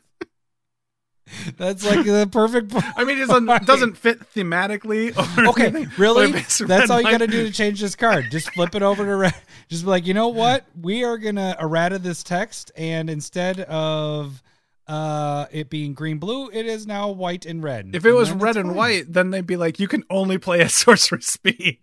that's 1.58 1.86
like 1.86 2.06
the 2.06 2.28
perfect 2.32 2.74
I 2.98 3.04
mean, 3.04 3.18
it 3.20 3.28
doesn't, 3.66 3.96
fit 3.98 4.20
thematically. 4.34 5.14
Okay, 5.50 5.68
anything, 5.68 5.92
really? 5.98 6.32
but 6.32 6.40
if 6.40 6.46
it's 6.46 6.58
That's 6.60 6.90
all 6.90 7.02
you 7.02 7.10
got 7.12 7.20
to 7.20 7.28
do 7.28 7.46
to 7.46 7.52
change 7.52 7.80
this 7.82 7.96
card. 7.96 8.26
Just 8.32 8.52
flip 8.54 8.76
it 8.76 8.82
over 8.82 9.06
to 9.06 9.16
red. 9.16 9.36
Just 9.70 9.84
be 9.84 9.90
like, 9.90 10.06
you 10.08 10.14
know 10.14 10.30
what? 10.30 10.66
We 10.80 11.04
are 11.04 11.18
gonna 11.18 11.56
errata 11.60 12.00
this 12.00 12.24
text, 12.24 12.72
and 12.78 13.10
instead 13.10 13.60
of 13.62 14.42
uh 14.88 15.46
it 15.52 15.70
being 15.70 15.94
green 15.94 16.18
blue, 16.18 16.50
it 16.52 16.66
is 16.66 16.88
now 16.88 17.10
white 17.10 17.46
and 17.46 17.62
red. 17.62 17.90
If 17.94 18.06
it 18.06 18.14
was 18.14 18.32
red 18.32 18.56
and 18.58 18.70
fine. 18.70 18.76
white, 18.78 19.14
then 19.14 19.32
they'd 19.32 19.46
be 19.46 19.58
like, 19.58 19.80
you 19.80 19.88
can 19.88 20.04
only 20.10 20.38
play 20.38 20.62
at 20.62 20.72
sorcerer 20.84 21.20
speed. 21.22 21.80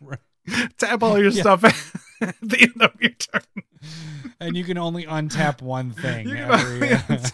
Right. 0.00 0.18
Tap 0.78 1.02
all 1.02 1.18
your 1.18 1.30
Yeah. 1.30 1.42
stuff 1.42 1.64
at 2.20 2.34
the 2.42 2.62
end 2.62 2.82
of 2.82 2.92
your 3.00 3.10
turn. 3.12 3.42
And 4.40 4.56
you 4.56 4.64
can 4.64 4.78
only 4.78 5.04
untap 5.04 5.60
one 5.62 5.90
thing 5.92 6.28
You 6.28 6.36
every, 6.36 6.88
at 6.90 7.24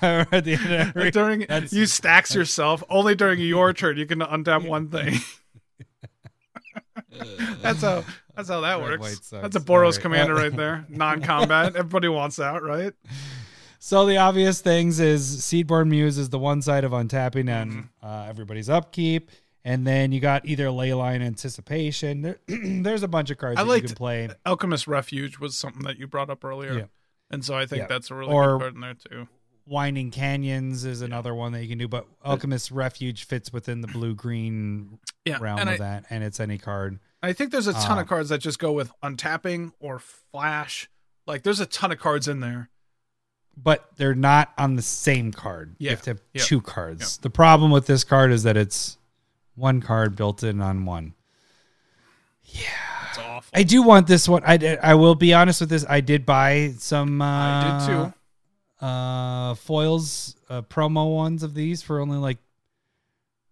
the 0.45 0.59
end 0.61 0.73
of 0.73 0.97
every. 0.97 1.11
during 1.11 1.41
that's- 1.41 1.73
you 1.73 1.87
stacks 1.87 2.35
yourself 2.35 2.83
only 2.91 3.15
during 3.15 3.39
your 3.41 3.73
turn. 3.73 3.97
You 3.97 4.07
can 4.07 4.21
untap 4.21 4.67
one 4.69 4.89
thing. 4.91 5.15
that's 7.63 7.83
how 7.83 8.05
that's 8.35 8.49
how 8.49 8.61
that 8.61 8.81
Red, 8.81 9.01
works. 9.01 9.31
That's 9.31 9.57
a 9.57 9.61
Boros 9.61 9.71
Alright. 9.97 10.01
commander 10.01 10.35
Uh, 10.37 10.43
right 10.43 10.57
there. 10.57 10.85
Non-combat. 10.91 11.77
Everybody 11.77 12.09
wants 12.09 12.37
that, 12.37 12.63
right? 12.63 12.93
So 13.79 14.05
the 14.05 14.17
obvious 14.19 14.61
things 14.61 15.01
is 15.01 15.39
Seedborn 15.43 15.89
Muse 15.89 16.19
is 16.19 16.29
the 16.31 16.39
one 16.39 16.61
side 16.61 16.85
of 16.85 16.93
untapping 16.93 17.49
and 17.49 17.73
Mm-hmm. 17.73 18.07
uh, 18.07 18.27
everybody's 18.29 18.69
upkeep, 18.69 19.31
and 19.65 19.87
then 19.87 20.13
you 20.13 20.21
got 20.21 20.45
either 20.45 20.67
Leyline 20.67 21.23
Anticipation. 21.23 22.23
There, 22.23 22.39
there's 22.49 23.03
a 23.03 23.09
bunch 23.09 23.31
of 23.31 23.39
cards 23.39 23.59
I 23.61 23.63
that 23.63 23.69
liked- 23.69 23.83
you 23.85 23.89
can 23.89 23.97
play. 23.97 24.29
Alchemist 24.45 24.87
Refuge 24.87 25.39
was 25.39 25.57
something 25.57 25.83
that 25.85 25.99
you 25.99 26.07
brought 26.07 26.31
up 26.31 26.45
earlier, 26.45 26.73
Yeah. 26.79 26.85
And 27.31 27.45
so 27.45 27.55
I 27.57 27.67
think 27.67 27.81
Yeah. 27.83 27.87
that's 27.89 28.11
a 28.11 28.15
really 28.15 28.33
Or- 28.33 28.59
good 28.59 28.61
card 28.61 28.75
in 28.75 28.81
there 28.81 28.95
too. 28.95 29.29
Winding 29.69 30.13
Canyons 30.13 30.85
is 30.85 31.03
another 31.03 31.35
one 31.35 31.51
that 31.53 31.63
you 31.63 31.69
can 31.69 31.79
do, 31.79 31.89
but 31.89 32.07
Alchemist 32.25 32.71
Refuge 32.71 33.25
fits 33.25 33.53
within 33.53 33.81
the 33.81 33.89
blue 33.89 34.15
green 34.15 35.01
Yeah, 35.25 35.39
realm 35.41 35.59
of 35.59 35.67
I, 35.69 35.77
that, 35.79 36.05
and 36.09 36.23
it's 36.23 36.39
any 36.39 36.57
card. 36.57 37.01
I 37.21 37.33
think 37.33 37.51
there's 37.51 37.67
a 37.67 37.73
ton 37.73 37.99
Uh, 37.99 38.03
of 38.03 38.07
cards 38.07 38.29
that 38.29 38.39
just 38.39 38.61
go 38.61 38.71
with 38.73 38.93
untapping 39.03 39.73
or 39.81 39.99
flash. 39.99 40.89
Like 41.27 41.43
there's 41.43 41.59
a 41.59 41.67
ton 41.67 41.91
of 41.91 41.99
cards 41.99 42.29
in 42.29 42.39
there. 42.39 42.71
But 43.57 43.91
they're 43.97 44.15
not 44.15 44.53
on 44.57 44.77
the 44.77 44.83
same 44.83 45.33
card. 45.33 45.75
You 45.79 45.91
have 45.91 46.03
to 46.03 46.11
have 46.11 46.21
Yeah. 46.33 46.43
two 46.45 46.61
cards. 46.61 47.19
The 47.19 47.31
problem 47.31 47.73
with 47.73 47.87
this 47.87 48.05
card 48.05 48.31
is 48.31 48.45
that 48.45 48.57
it's 48.57 48.99
one 49.57 49.81
card 49.81 50.15
built 50.15 50.45
in 50.45 50.61
on 50.61 50.85
one. 50.85 51.15
It's 53.19 53.27
awful. 53.27 53.51
I 53.59 53.63
do 53.63 53.83
want 53.83 54.07
this 54.07 54.29
one. 54.29 54.43
I, 54.47 54.79
I 54.83 54.95
will 54.95 55.15
be 55.15 55.33
honest 55.33 55.61
with 55.61 55.71
this. 55.71 55.85
I 55.89 56.01
did 56.01 56.27
buy 56.27 56.75
some. 56.79 57.23
Uh, 57.23 57.25
I 57.27 57.79
did 57.79 57.87
too. 57.87 58.87
Uh, 58.87 59.55
foils, 59.55 60.37
uh, 60.51 60.63
promo 60.63 61.15
ones 61.15 61.43
of 61.43 61.55
these 61.55 61.83
for 61.83 62.01
only 62.01 62.19
like 62.19 62.39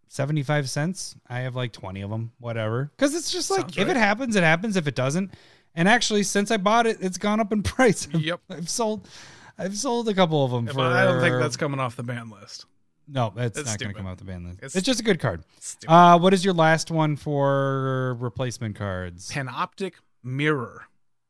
seventy 0.08 0.42
five 0.42 0.68
cents. 0.68 1.16
I 1.28 1.40
have 1.40 1.56
like 1.56 1.72
twenty 1.72 2.02
of 2.02 2.10
them, 2.10 2.32
whatever. 2.38 2.90
Because 2.96 3.14
it's 3.14 3.32
just 3.32 3.50
like 3.50 3.62
Sounds 3.62 3.78
if 3.78 3.86
right. 3.88 3.96
it 3.96 4.00
happens, 4.00 4.36
it 4.36 4.42
happens. 4.42 4.76
If 4.76 4.86
it 4.86 4.94
doesn't, 4.94 5.32
and 5.74 5.88
actually, 5.88 6.24
since 6.24 6.50
I 6.50 6.58
bought 6.58 6.86
it, 6.86 6.98
it's 7.00 7.18
gone 7.18 7.40
up 7.40 7.52
in 7.52 7.62
price. 7.64 8.06
Yep. 8.12 8.40
I've 8.50 8.68
sold. 8.68 9.08
I've 9.56 9.76
sold 9.76 10.08
a 10.08 10.14
couple 10.14 10.44
of 10.44 10.50
them 10.50 10.64
But 10.66 10.74
for. 10.74 10.80
I 10.82 11.04
don't 11.04 11.20
think 11.20 11.36
that's 11.40 11.56
coming 11.56 11.80
off 11.80 11.96
the 11.96 12.02
ban 12.02 12.28
list. 12.28 12.66
No. 13.08 13.32
That's 13.34 13.58
It's 13.58 13.68
not 13.70 13.78
going 13.78 13.92
to 13.92 13.98
come 13.98 14.06
out 14.06 14.18
the 14.18 14.24
ban 14.24 14.44
list. 14.44 14.58
It's, 14.62 14.74
It's- 14.76 14.84
just 14.84 15.00
a 15.00 15.02
good 15.04 15.20
card. 15.20 15.44
Uh, 15.88 16.18
what 16.18 16.32
is 16.34 16.44
your 16.44 16.54
last 16.54 16.90
one 16.90 17.16
for 17.16 18.14
replacement 18.20 18.76
cards? 18.76 19.30
Panoptic 19.30 19.94
Mirror. 20.22 20.84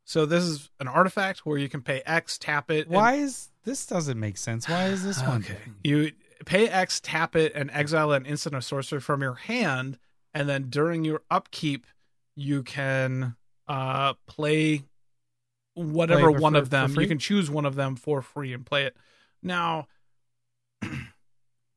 So 0.05 0.27
this 0.27 0.45
is 0.45 0.71
an 0.81 0.89
artifact 0.89 1.47
where 1.47 1.57
you 1.59 1.69
can 1.69 1.81
pay 1.83 2.03
X, 2.07 2.39
tap 2.39 2.71
it. 2.71 2.87
and- 2.87 2.95
Why 2.95 3.15
is 3.15 3.49
this 3.65 3.87
doesn't 3.87 4.21
make 4.21 4.37
sense? 4.37 4.69
Why 4.69 4.87
is 4.87 5.03
this 5.05 5.21
one? 5.27 5.41
Okay. 5.43 5.57
You 5.83 6.13
pay 6.45 6.69
X, 6.69 7.01
tap 7.01 7.35
it, 7.37 7.53
and 7.55 7.71
exile 7.73 8.13
an 8.13 8.27
instant 8.27 8.55
or 8.55 8.61
sorcery 8.61 9.01
from 9.01 9.23
your 9.23 9.35
hand, 9.35 9.99
and 10.35 10.49
then 10.49 10.69
during 10.69 11.05
your 11.05 11.23
upkeep, 11.31 11.87
you 12.37 12.63
can 12.63 13.37
uh 13.67 14.13
play 14.27 14.85
whatever 15.73 16.31
Play 16.31 16.41
one 16.41 16.55
of 16.55 16.69
them. 16.71 16.95
You 17.01 17.07
can 17.09 17.19
choose 17.19 17.51
one 17.51 17.65
of 17.65 17.75
them 17.75 17.97
for 17.97 18.21
free 18.23 18.53
and 18.53 18.65
play 18.67 18.85
it. 18.85 18.97
Now, 19.43 19.89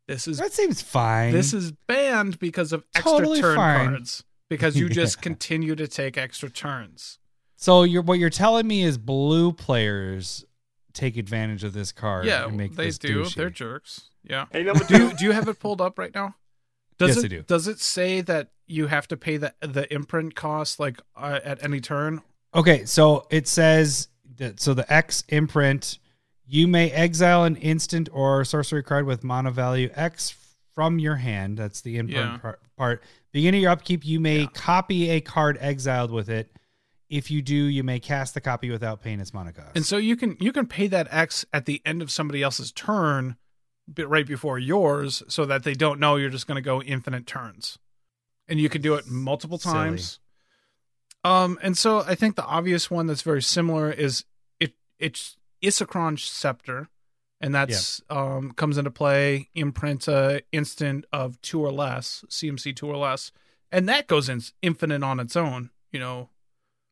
this 0.08 0.28
is 0.28 0.38
That 0.38 0.54
seems 0.54 0.82
fine. 0.82 1.32
this 1.34 1.54
is 1.54 1.72
banned 1.88 2.40
because 2.40 2.74
of 2.74 2.84
extra 2.96 3.12
Totally 3.12 3.42
turn 3.42 3.56
fine. 3.56 3.88
cards. 3.90 4.24
Because 4.50 4.78
you 4.78 4.88
just 5.02 5.18
Yeah. 5.18 5.22
continue 5.24 5.76
to 5.76 5.88
take 5.88 6.18
extra 6.18 6.50
turns. 6.50 7.20
so. 7.56 7.84
You're 7.84 8.02
what 8.04 8.20
you're 8.20 8.30
telling 8.30 8.68
me 8.68 8.84
is 8.84 8.98
blue 8.98 9.52
players 9.54 10.46
take 10.94 11.18
advantage 11.18 11.64
of 11.64 11.74
this 11.74 11.92
card. 11.92 12.26
Yeah, 12.26 12.48
and 12.48 12.58
make 12.58 12.76
they 12.76 12.86
this 12.86 12.98
do. 12.98 13.24
douchey. 13.24 13.36
They're 13.36 13.50
jerks. 13.50 14.10
Yeah. 14.24 14.46
Hey, 14.52 14.64
number 14.64 14.84
do 14.88 14.98
you, 14.98 15.14
do 15.14 15.26
you 15.26 15.32
have 15.32 15.48
it 15.48 15.60
pulled 15.60 15.80
up 15.82 16.00
right 16.00 16.14
now? 16.16 16.36
Does 16.98 17.10
Yes, 17.16 17.18
it, 17.18 17.26
I 17.26 17.28
do. 17.28 17.42
Does 17.44 17.68
it 17.68 17.80
say 17.80 18.22
that 18.22 18.50
you 18.66 18.88
have 18.88 19.08
to 19.10 19.18
pay 19.18 19.38
the 19.38 19.54
the 19.62 19.92
imprint 19.94 20.34
cost 20.36 20.80
like 20.80 21.00
uh, 21.16 21.40
at 21.44 21.64
any 21.64 21.80
turn? 21.80 22.22
Okay, 22.56 22.86
so 22.86 23.28
it 23.30 23.48
says 23.48 24.08
that 24.38 24.60
so 24.60 24.74
the 24.74 24.92
X 24.92 25.24
imprint, 25.30 26.00
you 26.48 26.68
may 26.68 26.90
exile 26.92 27.44
an 27.44 27.56
instant 27.58 28.10
or 28.12 28.44
sorcery 28.46 28.84
card 28.84 29.06
with 29.06 29.24
mana 29.24 29.52
value 29.52 29.90
X 29.94 30.36
from 30.74 31.00
your 31.00 31.16
hand. 31.18 31.58
That's 31.58 31.82
the 31.82 31.98
imprint 31.98 32.32
Yeah. 32.32 32.38
par- 32.38 32.60
part. 32.78 33.04
Beginning 33.32 33.62
your 33.62 33.72
upkeep, 33.72 34.06
you 34.06 34.20
may 34.20 34.42
Yeah. 34.42 34.48
copy 34.54 35.10
a 35.10 35.22
card 35.22 35.58
exiled 35.60 36.12
with 36.12 36.30
it. 36.30 36.52
If 37.10 37.32
you 37.32 37.42
do, 37.42 37.56
you 37.56 37.84
may 37.84 38.00
cast 38.00 38.34
the 38.34 38.42
copy 38.42 38.70
without 38.70 39.02
paying 39.02 39.20
its 39.20 39.34
mana 39.34 39.54
cost. 39.54 39.72
And 39.76 39.86
so 39.86 39.98
you 39.98 40.16
can 40.16 40.38
you 40.40 40.52
can 40.52 40.68
pay 40.68 40.88
that 40.88 41.08
X 41.12 41.46
at 41.54 41.66
the 41.66 41.82
end 41.86 42.02
of 42.02 42.12
somebody 42.12 42.44
else's 42.44 42.72
turn, 42.72 43.38
but 43.88 44.08
right 44.10 44.26
before 44.28 44.60
yours, 44.60 45.24
so 45.28 45.46
that 45.46 45.64
they 45.64 45.74
don't 45.74 46.00
know 46.00 46.16
you're 46.18 46.30
just 46.30 46.48
going 46.48 46.58
to 46.58 46.62
go 46.62 46.82
infinite 46.82 47.26
turns, 47.26 47.80
and 48.48 48.60
you 48.60 48.68
can 48.70 48.82
do 48.82 48.96
it 48.96 49.08
multiple 49.08 49.58
Silly. 49.58 49.74
times. 49.74 50.20
Um, 51.24 51.58
and 51.62 51.78
so 51.78 52.00
I 52.02 52.16
think 52.16 52.36
the 52.36 52.46
obvious 52.46 52.90
one 52.92 53.08
that's 53.08 53.22
very 53.22 53.42
similar 53.42 53.92
is 53.92 54.24
it 54.60 54.74
it's 55.00 55.38
Isochron 55.64 56.20
Scepter, 56.20 56.90
and 57.42 57.54
that's 57.54 58.02
um 58.10 58.52
comes 58.52 58.78
into 58.78 58.92
play 58.92 59.50
imprint 59.56 60.08
uh, 60.08 60.40
instant 60.52 61.06
of 61.12 61.42
two 61.42 61.60
or 61.62 61.72
less 61.72 62.24
CMC 62.30 62.76
two 62.76 62.88
or 62.88 62.98
less, 62.98 63.32
and 63.72 63.88
that 63.90 64.08
goes 64.08 64.30
in 64.30 64.42
infinite 64.62 65.04
on 65.04 65.20
its 65.20 65.36
own. 65.36 65.70
You 65.92 66.00
know, 66.00 66.30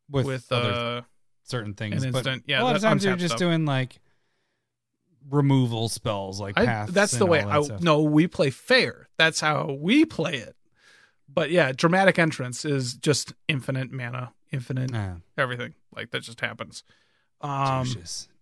with, 0.09 0.25
with, 0.25 0.51
uh 0.51 1.01
certain 1.43 1.73
things. 1.73 2.03
an 2.03 2.11
but 2.11 2.25
yeah, 2.47 2.61
a 2.61 2.63
lot 2.63 2.75
of 2.75 2.81
times 2.81 3.03
you're 3.05 3.15
just 3.15 3.31
stuff. 3.33 3.39
doing 3.39 3.65
like 3.65 3.99
removal 5.29 5.89
spells, 5.89 6.39
like 6.39 6.57
I, 6.57 6.85
that's 6.89 7.17
the 7.17 7.25
way 7.25 7.41
all 7.41 7.49
I 7.49 7.57
that 7.57 7.65
stuff. 7.65 7.81
no 7.81 8.01
we 8.01 8.27
play 8.27 8.51
fair 8.51 9.09
that's 9.17 9.39
how 9.39 9.75
we 9.79 10.05
play 10.05 10.35
it 10.35 10.55
but 11.27 11.49
yeah 11.49 11.71
dramatic 11.71 12.19
entrance 12.19 12.63
is 12.63 12.93
just 12.93 13.33
infinite 13.47 13.91
mana 13.91 14.33
infinite 14.51 14.91
Ah, 14.93 15.15
everything 15.35 15.73
like 15.95 16.11
that 16.11 16.21
just 16.21 16.41
happens 16.41 16.83
um 17.41 17.87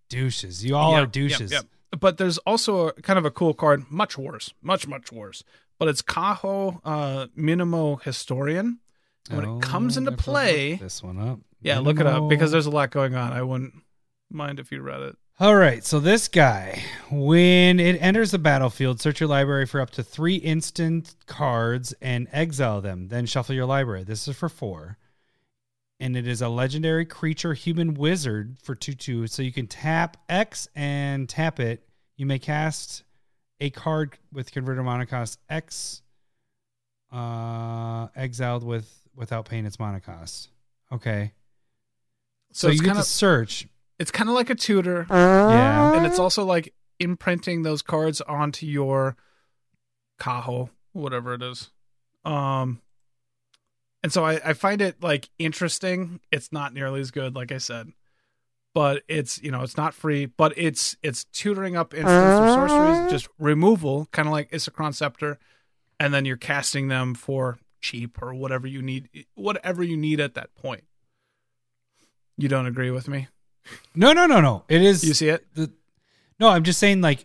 douches. 0.08 0.64
You 0.64 0.76
all 0.76 0.92
yeah, 0.92 1.02
are 1.02 1.06
douches. 1.06 1.52
yeah, 1.52 1.60
yeah. 1.92 1.98
but 1.98 2.18
there's 2.18 2.38
also 2.38 2.88
a, 2.88 2.92
kind 2.94 3.18
of 3.18 3.24
a 3.24 3.30
cool 3.30 3.54
card 3.54 3.84
much 3.90 4.16
worse 4.18 4.52
much 4.62 4.86
much 4.86 5.10
worse 5.12 5.42
but 5.78 5.88
it's 5.88 6.02
Kaho 6.02 6.80
uh 6.84 7.26
Minamo 7.36 8.00
Historian 8.02 8.78
When 9.30 9.44
Oh, 9.44 9.58
it 9.58 9.62
comes 9.62 9.96
into 9.96 10.12
play, 10.12 10.74
this 10.76 11.02
one 11.02 11.18
up. 11.18 11.40
yeah, 11.60 11.78
look 11.78 11.98
it 12.00 12.06
up 12.06 12.28
because 12.28 12.52
there's 12.52 12.66
a 12.66 12.70
lot 12.70 12.90
going 12.90 13.14
on. 13.14 13.32
I 13.32 13.42
wouldn't 13.42 13.74
mind 14.30 14.60
if 14.60 14.70
you 14.70 14.82
read 14.82 15.00
it. 15.00 15.16
All 15.40 15.56
right, 15.56 15.82
so 15.84 15.98
this 15.98 16.28
guy, 16.28 16.80
when 17.10 17.80
it 17.80 17.96
enters 18.00 18.30
the 18.30 18.38
battlefield, 18.38 19.00
search 19.00 19.18
your 19.18 19.28
library 19.28 19.66
for 19.66 19.80
up 19.80 19.90
to 19.90 20.02
three 20.04 20.36
instant 20.36 21.16
cards 21.26 21.92
and 22.00 22.28
exile 22.30 22.80
them. 22.80 23.08
Then 23.08 23.26
shuffle 23.26 23.54
your 23.54 23.66
library. 23.66 24.04
This 24.04 24.28
is 24.28 24.36
for 24.36 24.48
four. 24.48 24.96
And 26.04 26.18
it 26.18 26.26
is 26.28 26.42
a 26.42 26.50
legendary 26.50 27.06
creature, 27.06 27.54
human 27.54 27.94
wizard 27.94 28.58
for 28.62 28.74
2 28.74 28.92
2. 28.92 29.26
So 29.26 29.40
you 29.40 29.50
can 29.52 29.66
tap 29.66 30.18
X 30.28 30.68
and 30.74 31.26
tap 31.26 31.58
it. 31.60 31.88
You 32.18 32.26
may 32.26 32.38
cast 32.38 33.04
a 33.58 33.70
card 33.70 34.18
with 34.30 34.52
converted 34.52 34.84
mana 34.84 35.06
cost 35.06 35.38
X, 35.48 36.02
uh, 37.10 38.08
exiled 38.14 38.64
with 38.64 38.92
without 39.16 39.46
paying 39.46 39.64
its 39.64 39.78
mana 39.78 39.98
cost. 40.00 40.50
Okay. 40.92 41.32
So, 42.52 42.66
So, 42.66 42.68
it's 42.68 42.76
you 42.76 42.82
get 42.82 42.88
kind 42.88 42.96
to 42.96 43.00
of 43.00 43.06
search. 43.06 43.66
it's 43.98 44.10
kind 44.10 44.28
of 44.28 44.34
like 44.34 44.50
a 44.50 44.54
tutor, 44.54 45.06
Yeah. 45.08 45.94
and 45.96 46.04
it's 46.04 46.18
also 46.18 46.44
like 46.44 46.74
imprinting 47.00 47.62
those 47.62 47.80
cards 47.80 48.20
onto 48.20 48.66
your 48.66 49.16
Kaho, 50.20 50.68
whatever 50.92 51.32
it 51.34 51.42
is. 51.42 51.70
Um, 52.26 52.80
and 54.04 54.12
so 54.12 54.22
I, 54.22 54.38
I 54.44 54.52
find 54.52 54.82
it 54.82 55.02
like 55.02 55.30
interesting. 55.38 56.20
It's 56.30 56.52
not 56.52 56.74
nearly 56.74 57.00
as 57.00 57.10
good, 57.10 57.34
like 57.34 57.50
I 57.50 57.56
said, 57.56 57.90
but 58.74 59.02
it's 59.08 59.42
you 59.42 59.50
know 59.50 59.62
it's 59.62 59.78
not 59.78 59.94
free, 59.94 60.26
but 60.26 60.52
it's 60.58 60.94
it's 61.02 61.24
tutoring 61.24 61.74
up 61.74 61.94
instants 61.94 62.12
or 62.12 62.68
sorceries, 62.68 62.98
uh. 62.98 63.08
just 63.08 63.28
removal, 63.38 64.06
kind 64.12 64.28
of 64.28 64.32
like 64.32 64.50
Isochron 64.50 64.94
Scepter, 64.94 65.38
and 65.98 66.12
then 66.12 66.26
you're 66.26 66.36
casting 66.36 66.88
them 66.88 67.14
for 67.14 67.58
cheap 67.80 68.22
or 68.22 68.34
whatever 68.34 68.66
you 68.66 68.82
need, 68.82 69.08
whatever 69.36 69.82
you 69.82 69.96
need 69.96 70.20
at 70.20 70.34
that 70.34 70.54
point. 70.54 70.84
You 72.36 72.48
don't 72.48 72.66
agree 72.66 72.90
with 72.90 73.08
me? 73.08 73.28
No, 73.94 74.12
no, 74.12 74.26
no, 74.26 74.42
no. 74.42 74.64
It 74.68 74.82
is. 74.82 75.02
You 75.02 75.14
see 75.14 75.30
it? 75.30 75.46
the 75.54 75.72
no 76.38 76.48
i'm 76.48 76.64
just 76.64 76.78
saying 76.78 77.00
like 77.00 77.24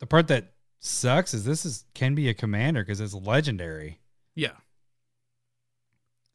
the 0.00 0.06
part 0.06 0.28
that 0.28 0.52
sucks 0.80 1.32
is 1.32 1.44
this 1.46 1.64
is 1.64 1.86
can 1.94 2.14
be 2.14 2.28
a 2.28 2.34
commander 2.34 2.82
because 2.82 3.00
it's 3.00 3.14
legendary 3.14 4.00
Yeah. 4.34 4.52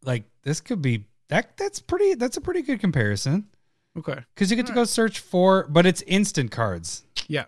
Like 0.06 0.24
this 0.43 0.62
could 0.62 0.82
be 0.82 1.06
that 1.30 1.58
that's 1.58 1.80
pretty 1.80 2.14
that's 2.16 2.38
a 2.38 2.41
pretty 2.41 2.62
good 2.62 2.80
comparison 2.80 3.47
Okay. 3.97 4.20
because 4.34 4.49
you 4.51 4.58
get 4.58 4.68
to 4.68 4.74
go 4.74 4.84
search 4.84 5.20
for 5.20 5.68
but 5.68 5.86
it's 5.86 6.01
instant 6.03 6.51
cards 6.51 7.03
Yeah. 7.28 7.45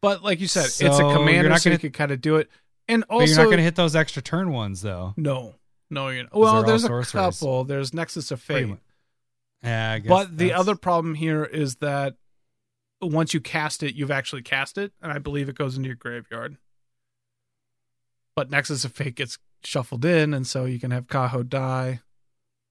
But 0.00 0.22
like 0.22 0.38
you 0.40 0.48
said, 0.48 0.66
it's 0.66 0.74
So 0.76 0.86
a 0.92 0.98
you're 0.98 1.16
commander, 1.16 1.48
not 1.48 1.60
so 1.62 1.70
you 1.70 1.72
gonna- 1.74 1.80
could 1.80 1.94
kind 1.94 2.10
of 2.10 2.20
do 2.20 2.36
it. 2.36 2.50
And 2.88 3.04
but 3.08 3.14
also, 3.14 3.24
you're 3.26 3.36
not 3.38 3.44
going 3.44 3.56
to 3.56 3.62
hit 3.62 3.76
those 3.76 3.96
extra 3.96 4.20
turn 4.20 4.52
ones 4.52 4.82
though 4.82 5.14
no, 5.16 5.54
no, 5.90 6.08
you're 6.10 6.24
not. 6.24 6.32
they're 6.32 6.40
Well, 6.40 6.56
all 6.56 6.62
there's 6.62 6.84
a 6.84 6.88
sorcerers. 6.88 7.38
couple. 7.40 7.64
There's 7.64 7.94
Nexus 7.94 8.30
of 8.30 8.44
Pretty 8.44 8.66
Fate. 8.72 8.78
yeah 9.62 9.92
I 9.92 9.98
guess 10.00 10.08
But 10.10 10.36
the 10.36 10.46
that's- 10.48 10.60
other 10.60 10.74
problem 10.76 11.14
here 11.14 11.42
is 11.44 11.76
that 11.76 12.16
once 13.00 13.32
you 13.34 13.40
cast 13.40 13.82
it, 13.82 13.94
you've 13.94 14.10
actually 14.10 14.42
cast 14.42 14.76
it, 14.78 14.92
and 15.00 15.10
I 15.12 15.18
believe 15.18 15.48
it 15.48 15.56
goes 15.56 15.76
into 15.76 15.86
your 15.88 15.96
graveyard. 15.96 16.56
But 18.36 18.50
Nexus 18.50 18.84
of 18.84 18.92
Fate 18.92 19.14
gets 19.14 19.38
shuffled 19.66 20.04
in, 20.04 20.34
and 20.34 20.46
so 20.46 20.64
you 20.64 20.78
can 20.78 20.90
have 20.90 21.06
Kaho 21.06 21.48
die, 21.48 22.00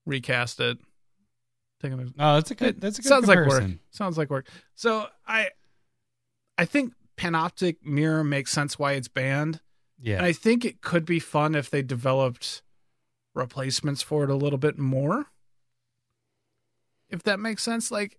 recast 0.06 0.60
it. 0.60 0.78
Take 1.82 1.92
another 1.92 2.12
oh 2.18 2.36
that's 2.36 2.52
a 2.52 2.56
good 2.56 2.80
that's 2.80 3.00
a 3.00 3.02
good 3.02 3.10
sounds 3.10 3.28
like 3.28 3.46
work. 3.46 3.64
Sounds 3.92 4.18
like 4.18 4.30
work. 4.30 4.48
So 4.76 5.08
I, 5.28 5.50
I 6.58 6.66
think 6.66 6.94
Panoptic 7.18 7.78
Mirror 7.84 8.24
makes 8.24 8.52
sense 8.52 8.80
why 8.80 8.94
it's 8.94 9.08
banned, 9.08 9.60
yeah 10.02 10.18
and 10.18 10.26
I 10.26 10.32
think 10.32 10.64
it 10.64 10.82
could 10.82 11.06
be 11.06 11.20
fun 11.20 11.56
if 11.56 11.70
they 11.70 11.82
developed 11.82 12.62
replacements 13.34 14.02
for 14.02 14.24
it 14.24 14.30
a 14.30 14.36
little 14.36 14.60
bit 14.60 14.78
more. 14.78 15.28
If 17.10 17.24
that 17.24 17.40
makes 17.40 17.62
sense, 17.62 17.92
like, 17.92 18.18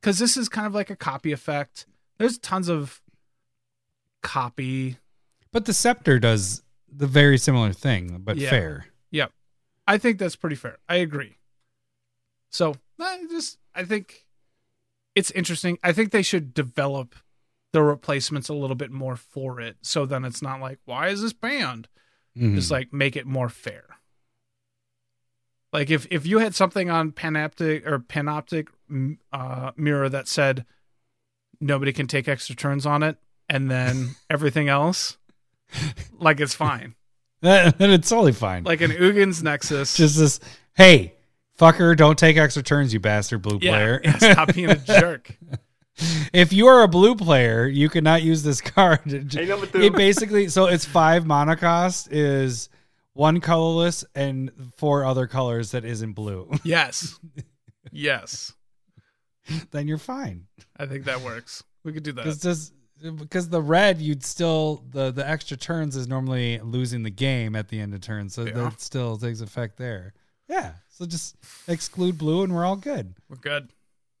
because 0.00 0.18
this 0.18 0.36
is 0.36 0.48
kind 0.48 0.66
of 0.66 0.74
like 0.74 0.90
a 0.90 0.96
copy 0.96 1.32
effect. 1.32 1.86
There's 2.18 2.38
tons 2.38 2.68
of 2.68 3.00
copy. 4.22 4.98
But 5.52 5.64
the 5.64 5.72
scepter 5.72 6.18
does 6.18 6.62
the 6.90 7.06
very 7.06 7.38
similar 7.38 7.72
thing 7.72 8.20
but 8.24 8.36
Yeah. 8.36 8.50
fair 8.50 8.86
Yep, 9.10 9.32
I 9.86 9.98
think 9.98 10.18
that's 10.18 10.36
pretty 10.36 10.56
fair. 10.56 10.78
I 10.88 10.96
agree. 10.96 11.36
So 12.50 12.74
I 13.00 13.24
just 13.30 13.58
I 13.74 13.84
think 13.84 14.26
it's 15.14 15.30
interesting. 15.30 15.78
I 15.82 15.92
think 15.92 16.10
they 16.10 16.22
should 16.22 16.52
develop 16.54 17.14
the 17.72 17.82
replacements 17.82 18.48
a 18.48 18.54
little 18.54 18.76
bit 18.76 18.90
more 18.90 19.16
for 19.16 19.60
it, 19.60 19.76
so 19.82 20.04
then 20.06 20.24
it's 20.24 20.42
not 20.42 20.60
like 20.60 20.78
why 20.84 21.08
is 21.08 21.22
this 21.22 21.32
banned? 21.32 21.88
Mhm. 22.36 22.54
Just 22.54 22.70
like 22.70 22.92
make 22.92 23.16
it 23.16 23.26
more 23.26 23.48
fair. 23.48 23.84
Like 25.72 25.90
if 25.90 26.06
if 26.10 26.26
you 26.26 26.38
had 26.38 26.54
something 26.54 26.90
on 26.90 27.12
Panoptic 27.12 27.86
or 27.86 27.98
Panoptic 27.98 28.68
uh, 29.32 29.72
mirror 29.76 30.08
that 30.08 30.28
said 30.28 30.64
nobody 31.60 31.92
can 31.92 32.06
take 32.06 32.28
extra 32.28 32.54
turns 32.54 32.86
on 32.86 33.02
it, 33.02 33.18
and 33.48 33.70
then 33.70 34.10
everything 34.30 34.68
else, 34.68 35.16
like 36.18 36.40
it's 36.40 36.54
fine. 36.54 36.94
and 37.42 37.74
it's 37.80 38.08
totally 38.08 38.32
fine 38.32 38.64
Like 38.64 38.80
an 38.80 38.90
Ugin's 38.92 39.42
Nexus, 39.42 39.94
just 39.96 40.16
this 40.18 40.40
hey 40.74 41.14
fucker 41.58 41.96
don't 41.96 42.18
take 42.18 42.36
extra 42.36 42.62
turns 42.62 42.92
you 42.94 43.00
bastard 43.00 43.42
blue 43.42 43.58
yeah, 43.60 43.70
player 43.70 44.00
yeah, 44.04 44.18
stop 44.18 44.54
being 44.54 44.70
a 44.70 44.76
jerk. 44.76 45.36
if 46.32 46.52
you 46.52 46.66
are 46.66 46.82
a 46.82 46.88
blue 46.88 47.14
player 47.14 47.66
you 47.66 47.88
cannot 47.88 48.22
use 48.22 48.42
this 48.42 48.60
card 48.60 49.00
Hey, 49.32 49.46
number 49.46 49.66
two. 49.66 49.80
it 49.82 49.92
basically 49.94 50.48
so 50.48 50.66
it's 50.66 50.84
five 50.86 51.26
mana 51.26 51.56
cost 51.56 52.10
is 52.12 52.68
one 53.12 53.40
colorless 53.40 54.04
and 54.14 54.50
four 54.76 55.04
other 55.04 55.26
colors 55.26 55.70
that 55.72 55.84
isn't 55.84 56.12
blue 56.14 56.50
Yes, 56.64 57.18
yes, 57.92 58.52
then 59.70 59.88
you're 59.88 59.98
fine 59.98 60.46
I 60.78 60.86
think 60.86 61.04
that 61.04 61.20
works. 61.20 61.62
We 61.84 61.92
could 61.92 62.02
do 62.02 62.12
that. 62.12 62.24
because 62.24 62.40
just 62.40 62.72
because 63.18 63.48
the 63.48 63.60
red 63.60 64.00
you'd 64.00 64.24
still 64.24 64.82
the 64.90 65.10
the 65.10 65.28
extra 65.28 65.56
turns 65.56 65.96
is 65.96 66.08
normally 66.08 66.58
losing 66.60 67.02
the 67.02 67.10
game 67.10 67.54
at 67.54 67.68
the 67.68 67.78
end 67.80 67.92
of 67.94 68.00
turn 68.00 68.28
so 68.28 68.44
Yeah. 68.46 68.52
that 68.54 68.80
still 68.80 69.16
takes 69.16 69.40
effect 69.40 69.76
there 69.76 70.14
yeah 70.48 70.72
so 70.88 71.04
just 71.06 71.36
exclude 71.68 72.16
blue 72.18 72.42
and 72.42 72.54
we're 72.54 72.64
all 72.64 72.76
good 72.76 73.14
We're 73.28 73.36
good. 73.36 73.68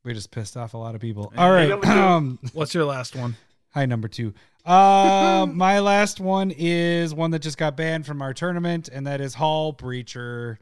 we 0.04 0.12
just 0.12 0.30
pissed 0.30 0.56
off 0.56 0.74
a 0.74 0.78
lot 0.78 0.94
of 0.94 1.00
people 1.00 1.32
all 1.38 1.50
right 1.50 1.68
number 1.70 1.86
um 1.88 2.38
What's 2.52 2.74
your 2.74 2.84
last 2.84 3.16
one? 3.16 3.36
Hi, 3.70 3.84
number 3.84 4.08
two. 4.08 4.32
Uh, 4.64 5.46
my 5.52 5.80
last 5.80 6.18
one 6.18 6.50
is 6.50 7.12
one 7.12 7.30
that 7.32 7.40
just 7.40 7.58
got 7.58 7.76
banned 7.76 8.06
from 8.06 8.22
our 8.22 8.32
tournament, 8.32 8.88
and 8.90 9.06
that 9.06 9.20
is 9.20 9.34
Hull 9.34 9.74
Breacher. 9.74 10.56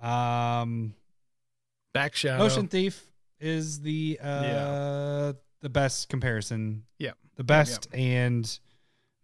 Um, 0.00 0.94
Back 1.92 2.14
Shadow. 2.14 2.44
Notion 2.44 2.68
Thief 2.68 3.04
is 3.40 3.80
the 3.80 4.20
uh, 4.22 4.42
Yeah. 4.42 5.32
The 5.62 5.68
best 5.70 6.08
comparison. 6.08 6.84
Yeah. 6.98 7.12
the 7.36 7.44
best, 7.44 7.88
and 7.94 8.44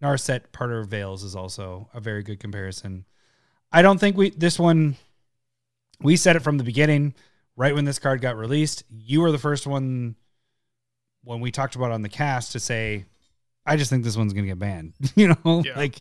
Narset 0.03 0.49
Parter 0.53 0.87
Veils 0.87 1.23
is 1.25 1.37
also 1.37 1.89
a 1.93 2.01
very 2.01 2.23
good 2.23 2.41
comparison. 2.41 3.05
I 3.71 3.83
don't 3.83 3.99
think 3.99 4.17
we 4.17 4.31
this 4.31 4.59
one. 4.59 4.97
We 6.01 6.17
said 6.17 6.37
it 6.37 6.41
from 6.41 6.57
the 6.59 6.65
beginning, 6.65 7.15
right 7.57 7.75
when 7.75 7.85
this 7.85 7.99
card 7.99 8.21
got 8.23 8.37
released. 8.37 8.85
You 8.89 9.21
were 9.21 9.33
the 9.33 9.39
first 9.39 9.67
one 9.67 10.15
when 11.25 11.41
we 11.41 11.51
talked 11.51 11.75
about 11.77 11.91
it 11.91 11.95
on 11.95 12.03
the 12.03 12.09
cast 12.09 12.53
to 12.53 12.61
say, 12.61 13.05
"I 13.67 13.77
just 13.77 13.91
think 13.91 14.05
this 14.05 14.17
one's 14.17 14.33
gonna 14.33 14.47
get 14.47 14.59
banned." 14.59 14.95
you 15.17 15.29
know, 15.29 15.63
Yeah. 15.65 15.77
like, 15.77 15.99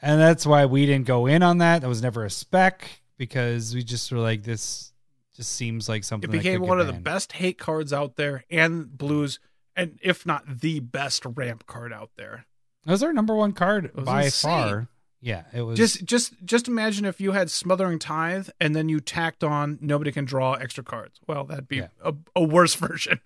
and 0.00 0.20
that's 0.20 0.46
why 0.46 0.64
we 0.66 0.86
didn't 0.86 1.06
go 1.06 1.26
in 1.26 1.42
on 1.42 1.58
that. 1.58 1.82
That 1.82 1.88
was 1.88 2.00
never 2.02 2.24
a 2.24 2.30
spec 2.30 2.88
because 3.18 3.74
we 3.74 3.82
just 3.82 4.10
were 4.12 4.18
like, 4.18 4.44
this 4.44 4.92
just 5.36 5.52
seems 5.52 5.88
like 5.88 6.04
something. 6.04 6.30
It 6.30 6.32
became 6.32 6.62
one 6.62 6.80
of 6.80 6.86
the 6.86 6.92
best 6.92 7.32
hate 7.32 7.58
cards 7.58 7.92
out 7.92 8.16
there, 8.16 8.44
and 8.50 8.96
blues, 8.96 9.40
and 9.76 9.98
if 10.02 10.24
not 10.26 10.60
the 10.60 10.80
best 10.80 11.24
ramp 11.24 11.66
card 11.66 11.92
out 11.92 12.10
there. 12.16 12.46
That 12.84 12.92
was 12.92 13.02
our 13.02 13.12
number 13.12 13.34
one 13.34 13.52
card 13.52 13.90
by 13.94 14.24
insane. 14.24 14.50
far. 14.50 14.88
Yeah, 15.20 15.44
it 15.54 15.62
was 15.62 15.78
Just, 15.78 16.04
just, 16.04 16.34
just 16.44 16.68
imagine 16.68 17.06
if 17.06 17.18
you 17.18 17.32
had 17.32 17.50
Smothering 17.50 17.98
Tithe, 17.98 18.50
and 18.60 18.76
then 18.76 18.90
you 18.90 19.00
tacked 19.00 19.42
on 19.42 19.78
nobody 19.80 20.12
can 20.12 20.26
draw 20.26 20.52
extra 20.52 20.84
cards. 20.84 21.18
Well, 21.26 21.44
that'd 21.44 21.66
be 21.66 21.76
Yeah. 21.76 21.88
a, 22.02 22.12
a 22.36 22.42
worse 22.44 22.74
version. 22.74 23.20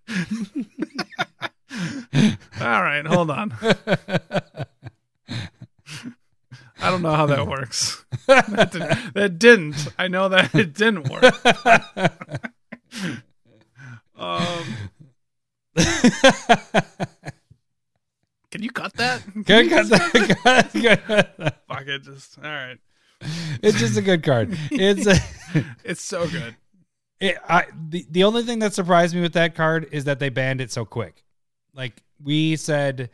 All 2.60 2.82
right, 2.82 3.04
hold 3.04 3.30
on. 3.32 3.52
I 6.80 6.90
don't 6.90 7.02
know 7.02 7.10
how 7.16 7.26
that 7.26 7.48
works. 7.48 8.04
That, 8.28 8.70
did, 8.70 9.14
that 9.14 9.38
didn't. 9.40 9.88
I 9.98 10.06
know 10.06 10.28
that 10.28 10.54
it 10.54 10.74
didn't 10.74 11.08
work. 11.08 11.34
Um, 14.20 14.64
can 18.50 18.62
you 18.62 18.70
cut 18.70 18.94
that? 18.94 19.22
Can 19.46 19.68
you 19.68 19.70
good, 19.70 20.72
good. 20.72 21.02
Fuck 21.68 21.86
it, 21.86 22.02
just 22.02 22.38
all 22.38 22.44
right. 22.44 22.78
It's 23.62 23.78
just 23.78 23.96
a 23.96 24.02
good 24.02 24.22
card. 24.22 24.56
It's 24.70 25.06
a, 25.06 25.64
It's 25.84 26.02
so 26.02 26.28
good. 26.28 26.56
it, 27.20 27.36
I, 27.48 27.66
the 27.88 28.06
the 28.10 28.24
only 28.24 28.42
thing 28.44 28.60
that 28.60 28.74
surprised 28.74 29.14
me 29.14 29.20
with 29.20 29.32
that 29.34 29.54
card 29.54 29.88
is 29.92 30.04
that 30.04 30.18
they 30.18 30.28
banned 30.28 30.60
it 30.60 30.70
so 30.70 30.84
quick. 30.84 31.24
Like 31.74 32.02
we 32.22 32.56
said, 32.56 33.10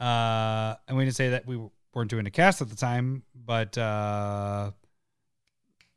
uh, 0.00 0.74
and 0.88 0.96
we 0.96 1.04
didn't 1.04 1.16
say 1.16 1.30
that 1.30 1.46
we 1.46 1.60
weren't 1.94 2.10
doing 2.10 2.26
a 2.26 2.30
cast 2.30 2.62
at 2.62 2.68
the 2.68 2.76
time, 2.76 3.22
but 3.34 3.76
uh, 3.76 4.70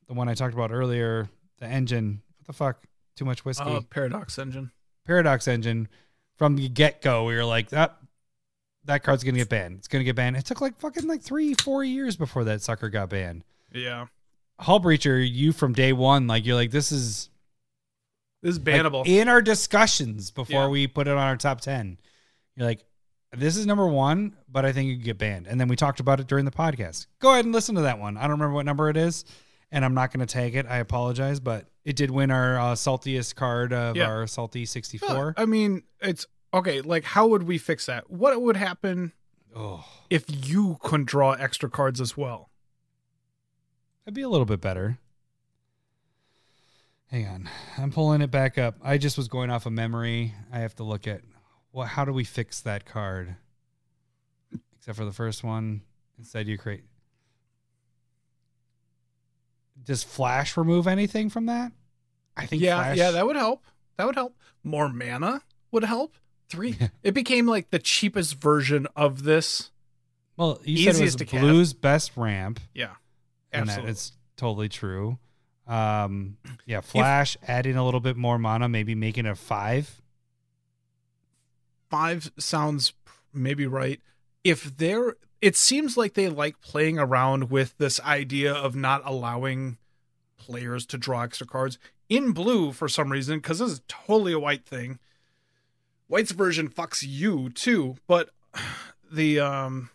the 0.08 0.14
one 0.14 0.28
I 0.30 0.34
talked 0.34 0.54
about 0.54 0.72
earlier, 0.72 1.30
the 1.60 1.68
engine. 1.68 2.22
What 2.38 2.48
the 2.48 2.54
fuck? 2.54 2.84
Too 3.16 3.26
much 3.26 3.46
whiskey. 3.46 3.64
Uh, 3.64 3.82
Paradox 3.90 4.38
Engine. 4.38 4.72
Paradox 5.06 5.48
engine. 5.48 5.88
From 6.38 6.56
the 6.58 6.68
get 6.68 7.02
go, 7.02 7.24
we 7.26 7.36
were 7.36 7.46
like 7.46 7.70
that. 7.70 7.98
That 8.86 9.04
card's 9.04 9.24
gonna 9.24 9.38
get 9.38 9.50
banned. 9.50 9.78
It's 9.80 9.88
gonna 9.88 10.04
get 10.04 10.16
banned. 10.16 10.36
It 10.36 10.46
took 10.46 10.60
like 10.62 10.78
fucking 10.80 11.08
like 11.08 11.22
three, 11.22 11.54
four 11.54 11.84
years 11.84 12.16
before 12.18 12.44
that 12.44 12.62
sucker 12.62 12.90
got 12.90 13.10
banned. 13.10 13.44
Yeah. 13.74 14.08
Hull 14.60 14.80
breacher, 14.80 15.26
you 15.28 15.54
from 15.54 15.74
day 15.74 15.94
one, 15.94 16.28
like 16.28 16.46
you're 16.46 16.56
like 16.56 16.72
this 16.72 16.92
is 16.92 17.30
This 18.44 18.58
is 18.58 18.66
like, 18.66 19.08
in 19.08 19.28
our 19.30 19.42
discussions 19.42 20.30
before 20.32 20.64
Yeah. 20.64 20.68
we 20.68 20.88
put 20.88 21.08
it 21.08 21.12
on 21.12 21.18
our 21.18 21.38
top 21.38 21.62
ten. 21.62 21.98
You're 22.56 22.68
like, 22.68 22.84
this 23.32 23.58
is 23.58 23.66
number 23.66 23.88
one, 23.88 24.36
but 24.50 24.66
I 24.66 24.72
think 24.72 24.90
you 24.90 24.96
could 24.98 25.06
get 25.06 25.18
banned. 25.18 25.48
And 25.48 25.60
then 25.60 25.68
we 25.68 25.76
talked 25.76 26.00
about 26.00 26.20
it 26.20 26.28
during 26.28 26.46
the 26.46 26.52
podcast. 26.52 27.08
Go 27.20 27.32
ahead 27.32 27.46
and 27.46 27.54
listen 27.54 27.76
to 27.76 27.82
that 27.82 28.00
one. 28.00 28.18
I 28.18 28.22
don't 28.22 28.32
remember 28.32 28.54
what 28.54 28.66
number 28.66 28.90
it 28.90 28.98
is, 28.98 29.26
and 29.72 29.84
I'm 29.86 29.94
not 29.94 30.12
going 30.14 30.26
to 30.26 30.32
tag 30.32 30.56
it. 30.56 30.66
I 30.68 30.78
apologize, 30.78 31.40
but 31.40 31.66
it 31.84 31.96
did 31.96 32.12
win 32.12 32.32
our 32.32 32.60
uh, 32.60 32.74
saltiest 32.76 33.36
card 33.36 33.74
of 33.74 33.96
Yeah. 33.96 34.08
our 34.08 34.28
salty 34.28 34.62
Yeah, 34.62 34.66
64. 34.68 35.34
I 35.38 35.46
mean, 35.46 35.84
it's 36.02 36.26
okay. 36.54 36.82
Like, 36.82 37.04
how 37.04 37.28
would 37.28 37.44
we 37.44 37.58
fix 37.58 37.86
that? 37.88 38.10
What 38.10 38.42
would 38.42 38.58
happen 38.58 39.12
oh, 39.56 39.86
if 40.10 40.26
you 40.30 40.78
couldn't 40.82 41.06
draw 41.08 41.34
extra 41.34 41.70
cards 41.70 42.00
as 42.02 42.16
well? 42.18 42.50
that'd 44.06 44.14
be 44.16 44.22
a 44.22 44.30
little 44.30 44.46
bit 44.46 44.62
better. 44.62 45.00
Hang 47.12 47.28
on, 47.28 47.50
I'm 47.78 47.92
pulling 47.92 48.22
it 48.22 48.32
back 48.32 48.58
up. 48.58 48.76
I 48.84 48.98
just 48.98 49.16
was 49.18 49.28
going 49.28 49.50
off 49.50 49.66
of 49.66 49.74
memory. 49.74 50.34
I 50.52 50.60
have 50.60 50.76
to 50.76 50.84
look 50.84 51.08
at 51.08 51.22
well, 51.72 51.86
how 51.86 52.06
do 52.06 52.12
we 52.14 52.24
fix 52.24 52.62
that 52.62 52.86
card? 52.86 53.36
Except 54.78 54.98
for 54.98 55.06
the 55.06 55.12
first 55.12 55.44
one. 55.44 55.82
Instead, 56.18 56.48
you 56.48 56.58
create. 56.58 56.84
Does 59.86 60.04
Flash 60.04 60.58
remove 60.58 60.88
anything 60.88 61.30
from 61.30 61.46
that? 61.46 61.72
I 62.36 62.46
think. 62.46 62.62
Yeah, 62.62 62.78
Flash, 62.78 62.98
yeah, 62.98 63.12
that 63.12 63.26
would 63.26 63.36
help. 63.36 63.64
That 63.98 64.06
would 64.08 64.16
help. 64.16 64.36
More 64.64 64.90
mana 64.90 65.42
would 65.72 65.84
help. 65.84 66.16
Three. 66.50 66.78
it 67.04 67.14
became 67.14 67.48
like 67.48 67.70
the 67.70 67.80
cheapest 67.80 68.36
version 68.42 68.88
of 68.96 69.24
this. 69.24 69.72
Well, 70.38 70.60
you 70.64 70.78
said 70.78 70.96
it 71.00 71.02
was 71.04 71.16
easiest. 71.16 71.32
Blue's 71.32 71.74
best 71.74 72.12
ramp, 72.18 72.60
Yeah, 72.74 72.92
and 73.54 73.68
that 73.68 73.72
absolutely. 73.72 73.92
it's 73.92 74.12
totally 74.36 74.70
true. 74.70 75.18
Um, 75.66 76.38
yeah, 76.66 76.82
Flash 76.82 77.38
adding 77.48 77.78
a 77.78 77.86
little 77.86 78.00
bit 78.02 78.18
more 78.18 78.38
mana, 78.38 78.68
maybe 78.68 78.96
making 78.96 79.26
it 79.26 79.38
five. 79.38 80.02
Five 81.90 82.32
sounds 82.38 82.94
maybe 83.34 83.66
right. 83.66 84.02
If 84.44 84.78
they're, 84.78 85.16
it 85.46 85.56
seems 85.56 85.96
like 85.96 86.16
they 86.16 86.28
like 86.28 86.60
playing 86.60 86.98
around 86.98 87.52
with 87.52 87.78
this 87.78 88.00
idea 88.00 88.52
of 88.52 88.76
not 88.76 89.04
allowing 89.06 89.78
players 90.38 90.88
to 90.88 90.98
draw 90.98 91.22
extra 91.22 91.46
cards 91.46 91.78
in 92.10 92.32
blue 92.32 92.72
for 92.72 92.90
some 92.90 93.12
reason, 93.12 93.38
because 93.38 93.60
this 93.60 93.74
is 93.74 93.82
totally 93.88 94.34
a 94.34 94.40
white 94.40 94.66
thing. 94.66 94.98
White's 96.08 96.32
version 96.32 96.68
fucks 96.68 97.06
you 97.08 97.52
too, 97.52 97.98
but 98.08 98.32
the 99.12 99.40
um 99.40 99.92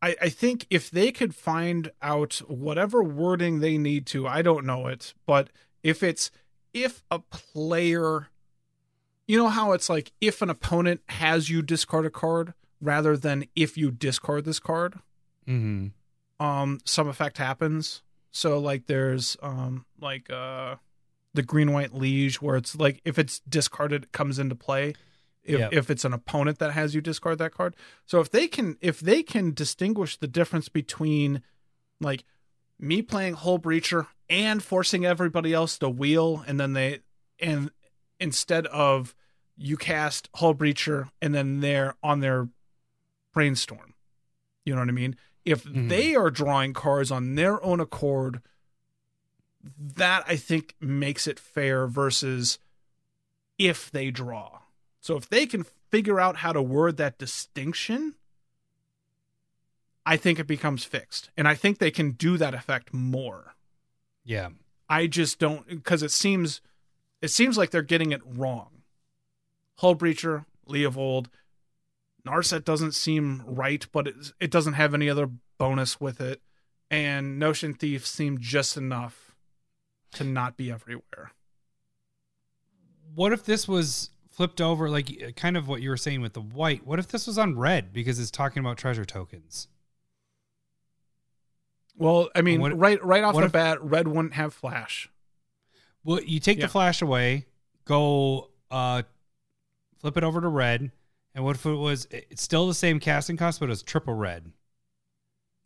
I, 0.00 0.14
I 0.22 0.28
think 0.28 0.66
if 0.70 0.88
they 0.88 1.10
could 1.10 1.34
find 1.34 1.90
out 2.00 2.34
whatever 2.46 3.02
wording 3.02 3.58
they 3.58 3.76
need 3.76 4.06
to, 4.06 4.28
I 4.28 4.40
don't 4.40 4.64
know 4.64 4.86
it, 4.86 5.14
but 5.26 5.50
if 5.82 6.00
it's 6.00 6.30
if 6.72 7.02
a 7.10 7.18
player 7.18 8.28
you 9.26 9.36
know 9.36 9.48
how 9.48 9.72
it's 9.72 9.90
like 9.90 10.12
if 10.20 10.42
an 10.42 10.50
opponent 10.50 11.00
has 11.08 11.50
you 11.50 11.60
discard 11.60 12.06
a 12.06 12.10
card 12.10 12.54
rather 12.82 13.16
than 13.16 13.44
if 13.56 13.78
you 13.78 13.90
discard 13.90 14.44
this 14.44 14.58
card, 14.60 14.96
Mm-hmm. 15.48 16.44
um 16.44 16.78
some 16.84 17.08
effect 17.08 17.38
happens. 17.38 18.02
So 18.30 18.58
like 18.58 18.86
there's 18.86 19.36
um 19.42 19.86
like 20.00 20.28
uh 20.30 20.76
the 21.34 21.42
green 21.42 21.72
white 21.72 21.94
liege 21.94 22.42
where 22.42 22.56
it's 22.56 22.76
like 22.76 23.00
if 23.04 23.18
it's 23.18 23.40
discarded 23.48 24.04
it 24.04 24.12
comes 24.12 24.38
into 24.38 24.54
play 24.54 24.94
if 25.42 25.58
Yep. 25.58 25.72
if 25.72 25.90
it's 25.90 26.04
an 26.04 26.12
opponent 26.12 26.58
that 26.58 26.72
has 26.72 26.94
you 26.94 27.00
discard 27.00 27.38
that 27.38 27.52
card. 27.54 27.74
So 28.06 28.20
if 28.20 28.30
they 28.30 28.46
can 28.48 28.76
if 28.80 29.00
they 29.00 29.22
can 29.22 29.52
distinguish 29.54 30.16
the 30.16 30.28
difference 30.28 30.68
between 30.68 31.42
like 32.00 32.24
me 32.78 33.00
playing 33.02 33.34
Hull 33.34 33.58
Breacher 33.58 34.06
and 34.28 34.62
forcing 34.62 35.04
everybody 35.04 35.52
else 35.52 35.78
to 35.78 35.88
wheel 35.88 36.44
and 36.46 36.60
then 36.60 36.72
they 36.74 37.00
and 37.40 37.70
instead 38.20 38.66
of 38.68 39.14
you 39.56 39.76
cast 39.76 40.28
Hull 40.36 40.54
Breacher 40.54 41.10
and 41.20 41.34
then 41.34 41.60
they're 41.60 41.94
on 42.02 42.20
their 42.20 42.48
brainstorm. 43.32 43.94
You 44.64 44.74
know 44.74 44.80
what 44.80 44.88
I 44.88 44.92
mean? 44.92 45.16
If 45.44 45.64
Mhm. 45.64 45.88
they 45.88 46.14
are 46.14 46.30
drawing 46.30 46.72
cards 46.72 47.10
on 47.10 47.34
their 47.34 47.62
own 47.64 47.80
accord, 47.80 48.42
that 49.62 50.24
I 50.26 50.36
think 50.36 50.74
makes 50.80 51.26
it 51.26 51.38
fair 51.38 51.86
versus 51.86 52.58
if 53.58 53.90
they 53.90 54.10
draw. 54.10 54.62
So 55.00 55.16
if 55.16 55.28
they 55.28 55.46
can 55.46 55.64
figure 55.90 56.20
out 56.20 56.38
how 56.38 56.52
to 56.52 56.62
word 56.62 56.96
that 56.96 57.18
distinction, 57.18 58.14
I 60.04 60.16
think 60.16 60.38
it 60.38 60.46
becomes 60.46 60.84
fixed. 60.84 61.30
And 61.36 61.46
I 61.46 61.54
think 61.54 61.78
they 61.78 61.90
can 61.90 62.12
do 62.12 62.36
that 62.38 62.54
effect 62.54 62.92
more. 62.92 63.54
Yeah. 64.24 64.50
I 64.88 65.06
just 65.06 65.38
don't 65.38 65.66
because 65.68 66.02
it 66.02 66.10
seems 66.10 66.60
it 67.20 67.28
seems 67.28 67.56
like 67.56 67.70
they're 67.70 67.82
getting 67.82 68.10
it 68.10 68.20
wrong. 68.24 68.82
Hull 69.76 69.94
Breacher, 69.94 70.44
Leovold, 70.68 71.26
Narset 72.26 72.64
doesn't 72.64 72.92
seem 72.92 73.42
right, 73.46 73.84
but 73.92 74.06
it 74.08 74.14
it 74.40 74.50
doesn't 74.50 74.74
have 74.74 74.94
any 74.94 75.08
other 75.10 75.28
bonus 75.58 76.00
with 76.00 76.20
it, 76.20 76.40
and 76.90 77.38
Notion 77.38 77.74
Thief 77.74 78.06
seemed 78.06 78.40
just 78.40 78.76
enough 78.76 79.34
to 80.12 80.24
not 80.24 80.56
be 80.56 80.70
everywhere. 80.70 81.32
What 83.14 83.32
if 83.32 83.44
this 83.44 83.66
was 83.66 84.10
flipped 84.30 84.60
over, 84.60 84.88
like 84.88 85.34
kind 85.36 85.56
of 85.56 85.66
what 85.68 85.82
you 85.82 85.90
were 85.90 85.96
saying 85.96 86.20
with 86.20 86.32
the 86.34 86.40
white? 86.40 86.86
What 86.86 86.98
if 86.98 87.08
this 87.08 87.26
was 87.26 87.38
on 87.38 87.58
red 87.58 87.92
because 87.92 88.18
it's 88.20 88.30
talking 88.30 88.60
about 88.60 88.78
treasure 88.78 89.04
tokens? 89.04 89.68
Well, 91.96 92.30
I 92.34 92.40
mean, 92.42 92.60
What- 92.60 92.78
right 92.78 93.02
right 93.04 93.22
off 93.24 93.34
the 93.34 93.42
if- 93.44 93.52
bat, 93.52 93.82
Red 93.82 94.08
wouldn't 94.08 94.34
have 94.34 94.54
Flash. 94.54 95.08
Well, 96.04 96.22
you 96.22 96.40
take 96.40 96.58
Yeah. 96.58 96.66
the 96.66 96.72
flash 96.72 97.02
away, 97.02 97.46
go 97.84 98.50
uh 98.70 99.02
flip 99.98 100.16
it 100.16 100.24
over 100.24 100.40
to 100.40 100.48
red, 100.48 100.90
and 101.34 101.44
what 101.44 101.56
if 101.56 101.66
it 101.66 101.72
was 101.74 102.06
it's 102.10 102.42
still 102.42 102.66
the 102.66 102.74
same 102.74 103.00
casting 103.00 103.36
cost, 103.36 103.60
but 103.60 103.70
it's 103.70 103.82
triple 103.82 104.14
red? 104.14 104.52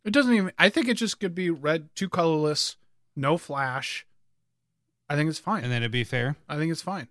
It 0.05 0.11
doesn't 0.11 0.33
even. 0.33 0.51
I 0.57 0.69
think 0.69 0.87
it 0.87 0.95
just 0.95 1.19
could 1.19 1.35
be 1.35 1.49
red, 1.49 1.89
two 1.95 2.07
colorless, 2.09 2.77
no 3.15 3.37
Flash. 3.37 4.05
I 5.09 5.15
think 5.15 5.29
it's 5.29 5.39
fine. 5.39 5.63
And 5.63 5.71
then 5.71 5.81
it'd 5.83 5.91
be 5.91 6.03
fair. 6.03 6.35
I 6.47 6.57
think 6.57 6.71
it's 6.71 6.81
fine. 6.81 7.07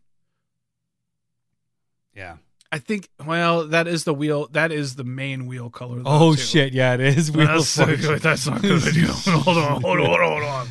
Yeah. 2.14 2.36
I 2.72 2.78
think. 2.78 3.08
Well, 3.24 3.68
that 3.68 3.86
is 3.86 4.04
the 4.04 4.14
wheel. 4.14 4.48
That 4.52 4.72
is 4.72 4.96
the 4.96 5.04
main 5.04 5.46
wheel 5.46 5.70
color. 5.70 6.02
Oh 6.04 6.34
too. 6.34 6.40
shit, 6.40 6.72
yeah, 6.72 6.94
it 6.94 7.00
is. 7.00 7.30
Wheel 7.30 7.46
That's, 7.46 7.78
not 7.78 7.88
Fortune. 7.88 8.06
good. 8.06 8.20
That's 8.22 8.46
not 8.46 8.62
good 8.62 8.82
hold 9.06 9.58
on, 9.58 9.82
hold 9.82 10.00
on, 10.00 10.06
hold 10.06 10.20
on, 10.20 10.30
hold 10.30 10.42
on. 10.42 10.66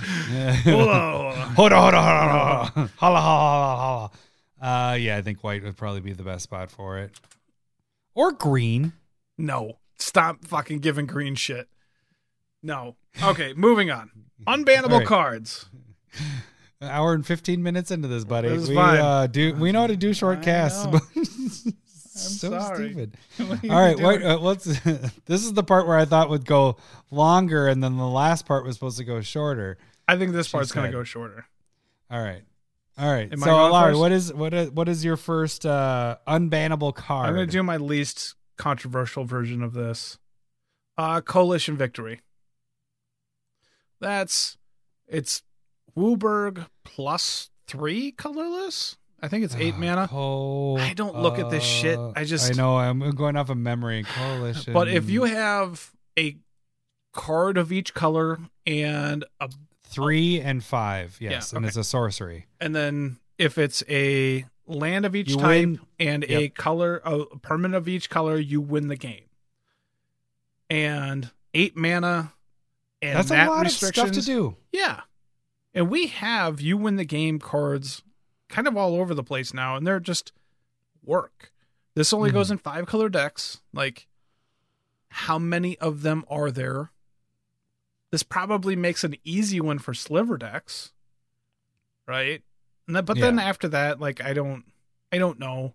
Hold 0.66 0.90
on, 0.90 1.14
hold 1.14 1.28
on. 1.28 1.46
Hold 1.56 1.72
on, 1.72 1.82
hold 1.82 1.94
on, 1.94 3.78
hold 3.78 4.12
on. 4.62 4.92
Uh, 4.92 4.96
yeah, 4.96 5.16
I 5.18 5.22
think 5.22 5.44
white 5.44 5.64
would 5.64 5.78
probably 5.78 6.02
be 6.02 6.12
the 6.12 6.24
best 6.24 6.44
spot 6.44 6.70
for 6.70 6.98
it. 6.98 7.12
Or 8.16 8.32
green. 8.32 8.94
No, 9.38 9.80
stop 10.00 10.46
fucking 10.46 10.80
giving 10.80 11.06
green 11.06 11.36
shit. 11.36 11.68
No. 12.64 12.96
Okay, 13.22 13.54
moving 13.54 13.92
on. 13.92 14.10
Unbannable 14.48 15.00
right. 15.00 15.08
cards. 15.08 15.66
An 16.82 16.90
hour 16.90 17.14
and 17.14 17.26
fifteen 17.26 17.62
minutes 17.62 17.92
into 17.92 18.08
this, 18.08 18.24
buddy. 18.24 18.50
This 18.50 18.64
is 18.64 18.70
we 18.70 18.78
uh, 18.78 19.28
do 19.28 19.54
we 19.56 19.72
know 19.72 19.82
how 19.82 19.88
to 19.88 19.96
do 19.96 20.14
short 20.14 20.40
I 20.40 20.44
casts? 20.44 20.86
but- 20.88 21.02
so 22.16 22.50
sorry. 22.50 22.90
stupid. 22.90 23.18
What 23.38 23.70
All 23.70 23.80
right, 23.80 24.00
wait, 24.00 24.24
uh, 24.24 24.38
let's. 24.40 24.64
this 24.64 25.44
is 25.44 25.54
the 25.54 25.64
part 25.64 25.88
where 25.88 25.98
I 25.98 26.06
thought 26.06 26.30
would 26.30 26.46
go 26.46 26.78
longer, 27.12 27.68
and 27.68 27.84
then 27.84 27.98
the 27.98 28.08
last 28.08 28.46
part 28.46 28.66
was 28.66 28.76
supposed 28.76 28.98
to 28.98 29.04
go 29.04 29.22
shorter. 29.22 29.78
I 30.08 30.18
think 30.18 30.32
this 30.32 30.48
She 30.48 30.52
part's 30.54 30.72
gonna 30.72 30.92
go 30.92 31.04
shorter. 31.04 31.46
All 32.10 32.22
right, 32.22 32.44
all 32.98 33.12
right. 33.12 33.32
Am 33.32 33.40
so, 33.40 33.46
going 33.46 33.72
Larry, 33.72 33.96
what 33.96 34.12
is 34.12 34.34
what 34.34 34.54
is 34.54 34.72
what 34.72 34.88
is 34.88 35.04
your 35.04 35.18
first 35.18 35.66
uh, 35.66 36.18
unbannable 36.28 36.94
card? 36.96 37.28
I'm 37.28 37.34
gonna 37.34 37.48
do 37.48 37.64
my 37.64 37.78
least 37.78 38.36
controversial 38.58 39.26
version 39.26 39.62
of 39.62 39.74
this. 39.74 40.18
Uh 40.98 41.22
Coalition 41.22 41.76
Victory. 41.78 42.22
That's 44.00 44.58
it's 45.08 45.44
WUBRG 45.98 46.68
plus 46.84 47.50
three 47.68 48.12
colorless. 48.12 48.98
I 49.22 49.28
think 49.28 49.44
it's 49.44 49.56
eight 49.56 49.76
mana. 49.78 50.08
Co- 50.08 50.78
I 50.78 50.94
don't 50.94 51.18
look 51.18 51.40
at 51.40 51.50
this 51.50 51.64
shit. 51.64 51.98
uh, 51.98 52.12
I 52.16 52.26
just- 52.26 52.52
I 52.52 52.54
know 52.54 52.78
I'm 52.78 53.00
going 53.12 53.36
off 53.36 53.50
of 53.50 53.58
memory. 53.58 54.04
Coalition. 54.04 54.74
But 54.74 54.88
if 54.88 55.10
you 55.10 55.24
have 55.24 55.92
a 56.18 56.38
card 57.14 57.58
of 57.58 57.72
each 57.72 57.94
color 57.94 58.40
and 58.68 59.26
a 59.40 59.50
three 59.96 60.42
oh. 60.42 60.44
and 60.46 60.64
five, 60.64 61.18
yes, 61.20 61.52
Yeah, 61.52 61.58
and 61.58 61.66
okay. 61.66 61.70
it's 61.70 61.78
a 61.78 61.84
sorcery. 61.84 62.46
and 62.60 62.76
then 62.76 63.18
if 63.38 63.58
it's 63.58 63.84
a 63.90 64.46
land 64.68 65.06
of 65.06 65.16
each 65.16 65.32
You 65.32 65.38
type 65.38 65.66
win. 65.66 65.80
and 66.00 66.24
a 66.26 66.50
color 66.50 67.02
a 67.06 67.26
permanent 67.40 67.76
of 67.76 67.88
each 67.88 68.10
color 68.10 68.38
you 68.38 68.62
win 68.62 68.88
the 68.88 68.96
game 68.96 69.26
and 70.70 71.30
eight 71.54 71.76
mana 71.78 72.34
and 73.02 73.18
That's 73.18 73.32
a 73.32 73.46
lot 73.46 73.66
of 73.66 73.72
stuff 73.72 74.12
to 74.12 74.22
do. 74.22 74.56
yeah 74.72 75.02
And 75.74 75.90
we 75.90 76.08
have 76.08 76.62
you 76.62 76.78
win 76.78 76.96
the 76.96 77.06
game 77.06 77.40
cards 77.40 78.02
kind 78.50 78.68
of 78.68 78.78
all 78.78 78.96
over 78.96 79.14
the 79.14 79.24
place 79.24 79.54
now, 79.54 79.76
and 79.76 79.86
they're 79.86 80.00
just 80.00 80.32
work. 81.04 81.52
This 81.96 82.14
only 82.14 82.32
goes 82.32 82.48
mm-hmm. 82.48 82.54
in 82.54 82.58
five 82.60 82.86
color 82.86 83.10
decks. 83.10 83.62
Like, 83.74 84.08
how 85.10 85.38
many 85.40 85.78
of 85.80 86.02
them 86.02 86.26
are 86.30 86.52
there? 86.52 86.92
This 88.12 88.24
probably 88.24 88.76
makes 88.76 89.04
an 89.04 89.16
easy 89.24 89.60
one 89.60 89.80
for 89.80 89.94
sliver 89.94 90.38
decks, 90.38 90.92
right? 92.08 92.42
And 92.88 92.96
that, 92.96 93.06
but 93.06 93.18
then 93.20 93.40
after 93.40 93.68
that, 93.70 94.00
like, 94.00 94.24
I 94.24 94.34
don't, 94.34 94.64
I 95.12 95.18
don't 95.18 95.40
know. 95.40 95.74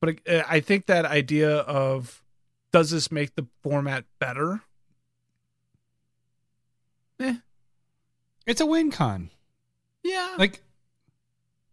But 0.00 0.18
uh, 0.28 0.42
I 0.48 0.60
think 0.60 0.86
that 0.86 1.04
idea 1.06 1.58
of 1.58 2.22
does 2.72 2.90
this 2.90 3.10
make 3.10 3.34
the 3.36 3.46
format 3.62 4.04
better? 4.18 4.62
It's 8.46 8.60
a 8.60 8.66
win 8.66 8.90
con. 8.90 9.30
Yeah, 10.02 10.34
Like 10.38 10.60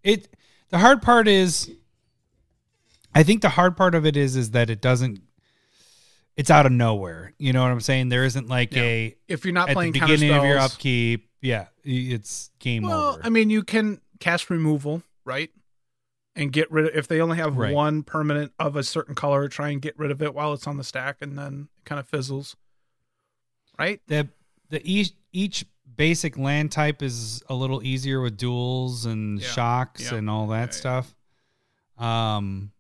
it 0.03 0.29
the 0.69 0.77
hard 0.77 1.01
part 1.01 1.27
is 1.27 1.69
I 3.13 3.23
think 3.23 3.41
the 3.41 3.49
hard 3.49 3.75
part 3.75 3.93
of 3.93 4.05
it 4.05 4.15
is 4.15 4.35
is 4.37 4.51
that 4.51 4.69
it 4.69 4.79
doesn't 4.81 5.21
it's 6.37 6.49
out 6.49 6.65
of 6.65 6.71
nowhere. 6.71 7.33
You 7.37 7.53
know 7.53 7.61
what 7.61 7.71
I'm 7.71 7.81
saying? 7.81 8.09
There 8.09 8.23
isn't 8.25 8.47
like 8.47 8.73
Yeah. 8.73 8.81
a 8.83 9.15
if 9.27 9.45
you're 9.45 9.53
not 9.53 9.69
at 9.69 9.73
playing 9.75 9.93
the 9.93 9.99
beginning 9.99 10.31
of 10.31 10.43
your 10.43 10.59
upkeep. 10.59 11.29
Yeah, 11.41 11.67
it's 11.83 12.51
game 12.59 12.85
over. 12.85 12.93
Well, 12.95 13.09
over. 13.13 13.21
I 13.23 13.29
mean, 13.29 13.49
you 13.49 13.63
can 13.63 13.99
cast 14.19 14.49
removal, 14.49 15.03
right? 15.25 15.49
And 16.35 16.53
get 16.53 16.71
rid 16.71 16.85
of 16.85 16.95
if 16.95 17.07
they 17.07 17.19
only 17.19 17.37
have 17.37 17.57
Right. 17.57 17.73
one 17.73 18.03
permanent 18.03 18.53
of 18.59 18.75
a 18.75 18.83
certain 18.83 19.15
color, 19.15 19.47
try 19.49 19.69
and 19.69 19.81
get 19.81 19.97
rid 19.99 20.11
of 20.11 20.21
it 20.21 20.33
while 20.33 20.53
it's 20.53 20.65
on 20.67 20.77
the 20.77 20.83
stack, 20.83 21.17
and 21.21 21.37
then 21.37 21.67
it 21.79 21.85
kind 21.85 21.99
of 21.99 22.07
fizzles, 22.07 22.55
right? 23.77 23.99
the 24.07 24.29
the 24.69 24.81
each 24.89 25.11
each 25.33 25.65
basic 25.97 26.37
land 26.37 26.71
type 26.71 27.01
is 27.03 27.43
a 27.49 27.53
little 27.53 27.83
easier 27.83 28.21
with 28.21 28.37
duels 28.37 29.05
and 29.05 29.41
Yeah. 29.41 29.47
shocks 29.47 30.09
Yeah. 30.11 30.17
and 30.19 30.29
all 30.29 30.47
that 30.47 30.73
stuff. 30.73 31.13
Um, 31.97 32.71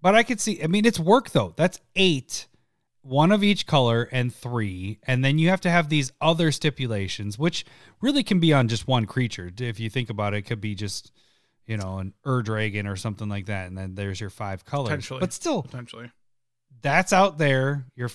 but 0.00 0.14
I 0.14 0.22
could 0.22 0.40
see. 0.40 0.62
I 0.62 0.66
mean, 0.68 0.84
it's 0.84 0.98
work 1.00 1.30
though. 1.30 1.52
That's 1.56 1.80
eight, 1.96 2.46
one 3.04 3.30
of 3.32 3.44
each 3.44 3.66
color, 3.66 4.08
and 4.10 4.34
three, 4.34 4.98
and 5.06 5.24
then 5.24 5.38
you 5.38 5.50
have 5.50 5.60
to 5.60 5.70
have 5.70 5.88
these 5.88 6.10
other 6.20 6.50
stipulations, 6.50 7.38
which 7.38 7.64
really 8.00 8.22
can 8.24 8.40
be 8.40 8.52
on 8.52 8.66
just 8.66 8.88
one 8.88 9.04
creature. 9.06 9.50
If 9.60 9.78
you 9.78 9.90
think 9.90 10.10
about 10.10 10.34
it, 10.34 10.38
it 10.38 10.42
could 10.42 10.60
be 10.60 10.74
just 10.74 11.12
you 11.66 11.76
know 11.76 11.98
an 11.98 12.14
Ur 12.26 12.42
Dragon 12.42 12.86
or 12.86 12.96
something 12.96 13.28
like 13.28 13.46
that, 13.46 13.68
and 13.68 13.76
then 13.76 13.94
there's 13.94 14.20
your 14.20 14.30
five 14.30 14.64
colors. 14.64 14.88
Potentially. 14.88 15.20
But 15.20 15.32
still, 15.32 15.62
Potentially, 15.62 16.10
that's 16.82 17.12
out 17.12 17.38
there. 17.38 17.86
Your 17.94 18.10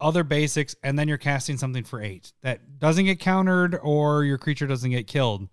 other 0.00 0.24
basics, 0.24 0.74
and 0.82 0.98
then 0.98 1.08
you're 1.08 1.18
casting 1.18 1.58
something 1.58 1.84
for 1.84 2.00
eight 2.00 2.32
that 2.42 2.78
doesn't 2.78 3.04
get 3.04 3.18
countered 3.20 3.78
or 3.82 4.24
your 4.24 4.38
creature 4.38 4.66
doesn't 4.66 4.90
get 4.90 5.06
killed. 5.06 5.48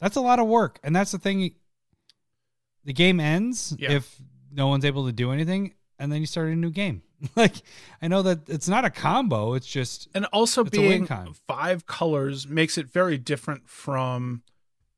That's 0.00 0.16
a 0.16 0.20
lot 0.20 0.38
of 0.38 0.46
work, 0.46 0.78
and 0.84 0.94
that's 0.94 1.12
the 1.12 1.18
thing. 1.18 1.54
The 2.84 2.92
game 2.92 3.20
ends 3.20 3.74
Yeah. 3.78 3.92
if 3.92 4.20
no 4.52 4.68
one's 4.68 4.84
able 4.84 5.06
to 5.06 5.12
do 5.12 5.32
anything, 5.32 5.74
and 6.00 6.10
then 6.10 6.20
you 6.20 6.26
start 6.26 6.48
a 6.48 6.56
new 6.56 6.70
game. 6.70 7.02
like 7.36 7.56
I 8.00 8.08
know 8.08 8.22
that 8.22 8.48
it's 8.48 8.68
not 8.68 8.84
a 8.84 8.90
combo; 8.90 9.54
it's 9.54 9.66
just 9.66 10.08
and 10.14 10.24
also 10.26 10.64
being 10.64 11.06
five 11.46 11.86
colors 11.86 12.48
makes 12.48 12.78
it 12.78 12.90
very 12.90 13.18
different 13.18 13.68
from 13.68 14.42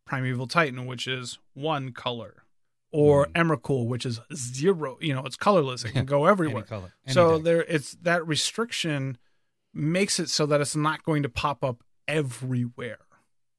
Primeval 0.06 0.46
Titan, 0.46 0.86
which 0.86 1.06
is 1.06 1.38
one 1.54 1.92
color, 1.92 2.44
or 2.92 3.26
hmm. 3.26 3.32
Emrakul, 3.32 3.86
which 3.86 4.06
is 4.06 4.20
zero. 4.32 4.96
You 5.00 5.14
know, 5.14 5.24
it's 5.26 5.36
colorless; 5.36 5.84
it 5.84 5.92
can 5.92 6.06
go 6.06 6.26
everywhere. 6.26 6.64
any 6.70 6.82
any 7.06 7.12
so 7.12 7.34
deck. 7.34 7.44
there 7.44 7.62
it's 7.64 7.92
that 8.02 8.26
restriction 8.26 9.18
makes 9.74 10.20
it 10.20 10.28
so 10.28 10.46
that 10.46 10.60
it's 10.60 10.76
not 10.76 11.02
going 11.02 11.22
to 11.24 11.28
pop 11.28 11.64
up 11.64 11.82
everywhere 12.06 12.98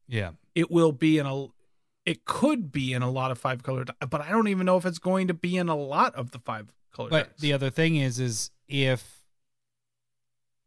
yeah, 0.08 0.32
it 0.54 0.70
will 0.70 0.92
be 0.92 1.18
in 1.18 1.26
a 1.26 1.48
it 2.06 2.26
could 2.26 2.72
be 2.72 2.94
in 2.94 3.02
a 3.02 3.10
lot 3.10 3.32
of 3.32 3.38
five 3.38 3.64
color 3.64 3.86
but 4.10 4.22
i 4.22 4.30
don't 4.30 4.50
even 4.50 4.66
know 4.66 4.78
if 4.78 4.86
it's 4.86 5.00
going 5.00 5.28
to 5.28 5.34
be 5.34 5.58
in 5.58 5.70
a 5.70 5.76
lot 5.76 6.14
of 6.16 6.32
the 6.32 6.40
five 6.40 6.72
color 6.94 7.10
But 7.10 7.28
decks. 7.30 7.42
the 7.42 7.54
other 7.54 7.70
thing 7.70 7.96
is, 7.98 8.20
is 8.20 8.52
if 8.68 9.24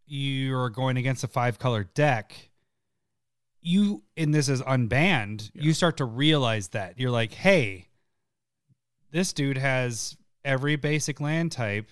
you're 0.06 0.70
going 0.70 0.96
against 0.96 1.24
a 1.24 1.28
five 1.28 1.58
color 1.58 1.84
deck, 1.84 2.50
you 3.60 4.02
and 4.16 4.34
this 4.34 4.48
is 4.48 4.62
unbanned, 4.62 5.50
Yeah. 5.54 5.62
you 5.62 5.72
start 5.72 5.96
to 5.96 6.04
realize 6.04 6.68
that 6.68 6.98
you're 6.98 7.10
like, 7.10 7.32
hey, 7.32 7.88
this 9.10 9.32
dude 9.32 9.58
has 9.58 10.16
every 10.44 10.76
basic 10.76 11.20
land 11.20 11.50
type 11.52 11.90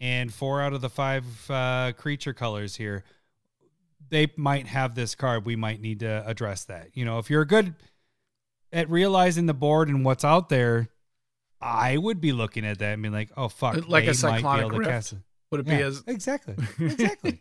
and 0.00 0.32
four 0.32 0.60
out 0.60 0.72
of 0.72 0.80
the 0.80 0.90
five 0.90 1.24
uh, 1.50 1.92
creature 1.96 2.32
colors 2.34 2.76
here. 2.76 3.02
They 4.10 4.28
might 4.36 4.66
have 4.66 4.94
this 4.94 5.14
card. 5.14 5.44
We 5.46 5.56
might 5.56 5.80
need 5.80 6.00
to 6.00 6.22
address 6.26 6.64
that. 6.66 6.90
You 6.94 7.04
know, 7.04 7.18
if 7.18 7.30
you're 7.30 7.44
good 7.44 7.74
at 8.72 8.88
realizing 8.90 9.46
the 9.46 9.54
board 9.54 9.88
and 9.88 10.04
what's 10.04 10.24
out 10.24 10.48
there, 10.50 10.88
I 11.64 11.96
would 11.96 12.20
be 12.20 12.32
looking 12.32 12.66
at 12.66 12.78
that 12.80 12.92
and 12.92 13.02
being 13.02 13.14
like, 13.14 13.30
"Oh 13.36 13.48
fuck!" 13.48 13.88
Like 13.88 14.04
a 14.04 14.12
they 14.12 14.28
might 14.28 14.36
be 14.36 14.42
Cyclonic 14.42 14.72
Rift? 14.72 15.14
would 15.50 15.60
it 15.60 15.66
Yeah, 15.66 15.76
be 15.78 15.82
as 15.82 16.04
exactly, 16.06 16.54
exactly. 16.78 17.40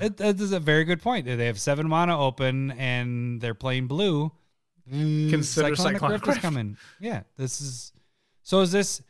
it, 0.00 0.18
that 0.18 0.38
is 0.38 0.52
a 0.52 0.60
very 0.60 0.84
good 0.84 1.00
point. 1.00 1.24
They 1.26 1.46
have 1.46 1.58
seven 1.58 1.88
mana 1.88 2.18
open 2.20 2.72
and 2.72 3.40
they're 3.40 3.54
playing 3.54 3.86
blue. 3.86 4.30
Mm, 4.92 5.30
Consider 5.30 5.74
Cyclonic 5.74 6.02
Rift 6.02 6.28
is 6.28 6.38
coming. 6.38 6.76
Yeah, 7.00 7.22
this 7.38 7.60
is. 7.62 7.92
So 8.42 8.60
is 8.60 8.72
this? 8.72 9.00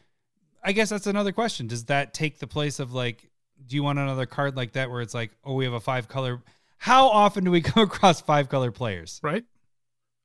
I 0.62 0.72
guess 0.72 0.90
that's 0.90 1.06
another 1.06 1.32
question. 1.32 1.66
Does 1.66 1.86
that 1.86 2.14
take 2.14 2.38
the 2.38 2.46
place 2.46 2.78
of 2.78 2.92
like? 2.92 3.28
Do 3.66 3.74
you 3.74 3.82
want 3.82 3.98
another 3.98 4.26
card 4.26 4.56
like 4.56 4.72
that 4.72 4.90
where 4.90 5.00
it's 5.00 5.14
like, 5.14 5.32
oh, 5.44 5.54
we 5.54 5.64
have 5.64 5.74
a 5.74 5.80
five 5.80 6.06
color? 6.08 6.40
How 6.78 7.08
often 7.08 7.42
do 7.42 7.50
we 7.50 7.60
come 7.62 7.82
across 7.82 8.20
five 8.20 8.48
color 8.48 8.70
players? 8.70 9.18
right 9.24 9.44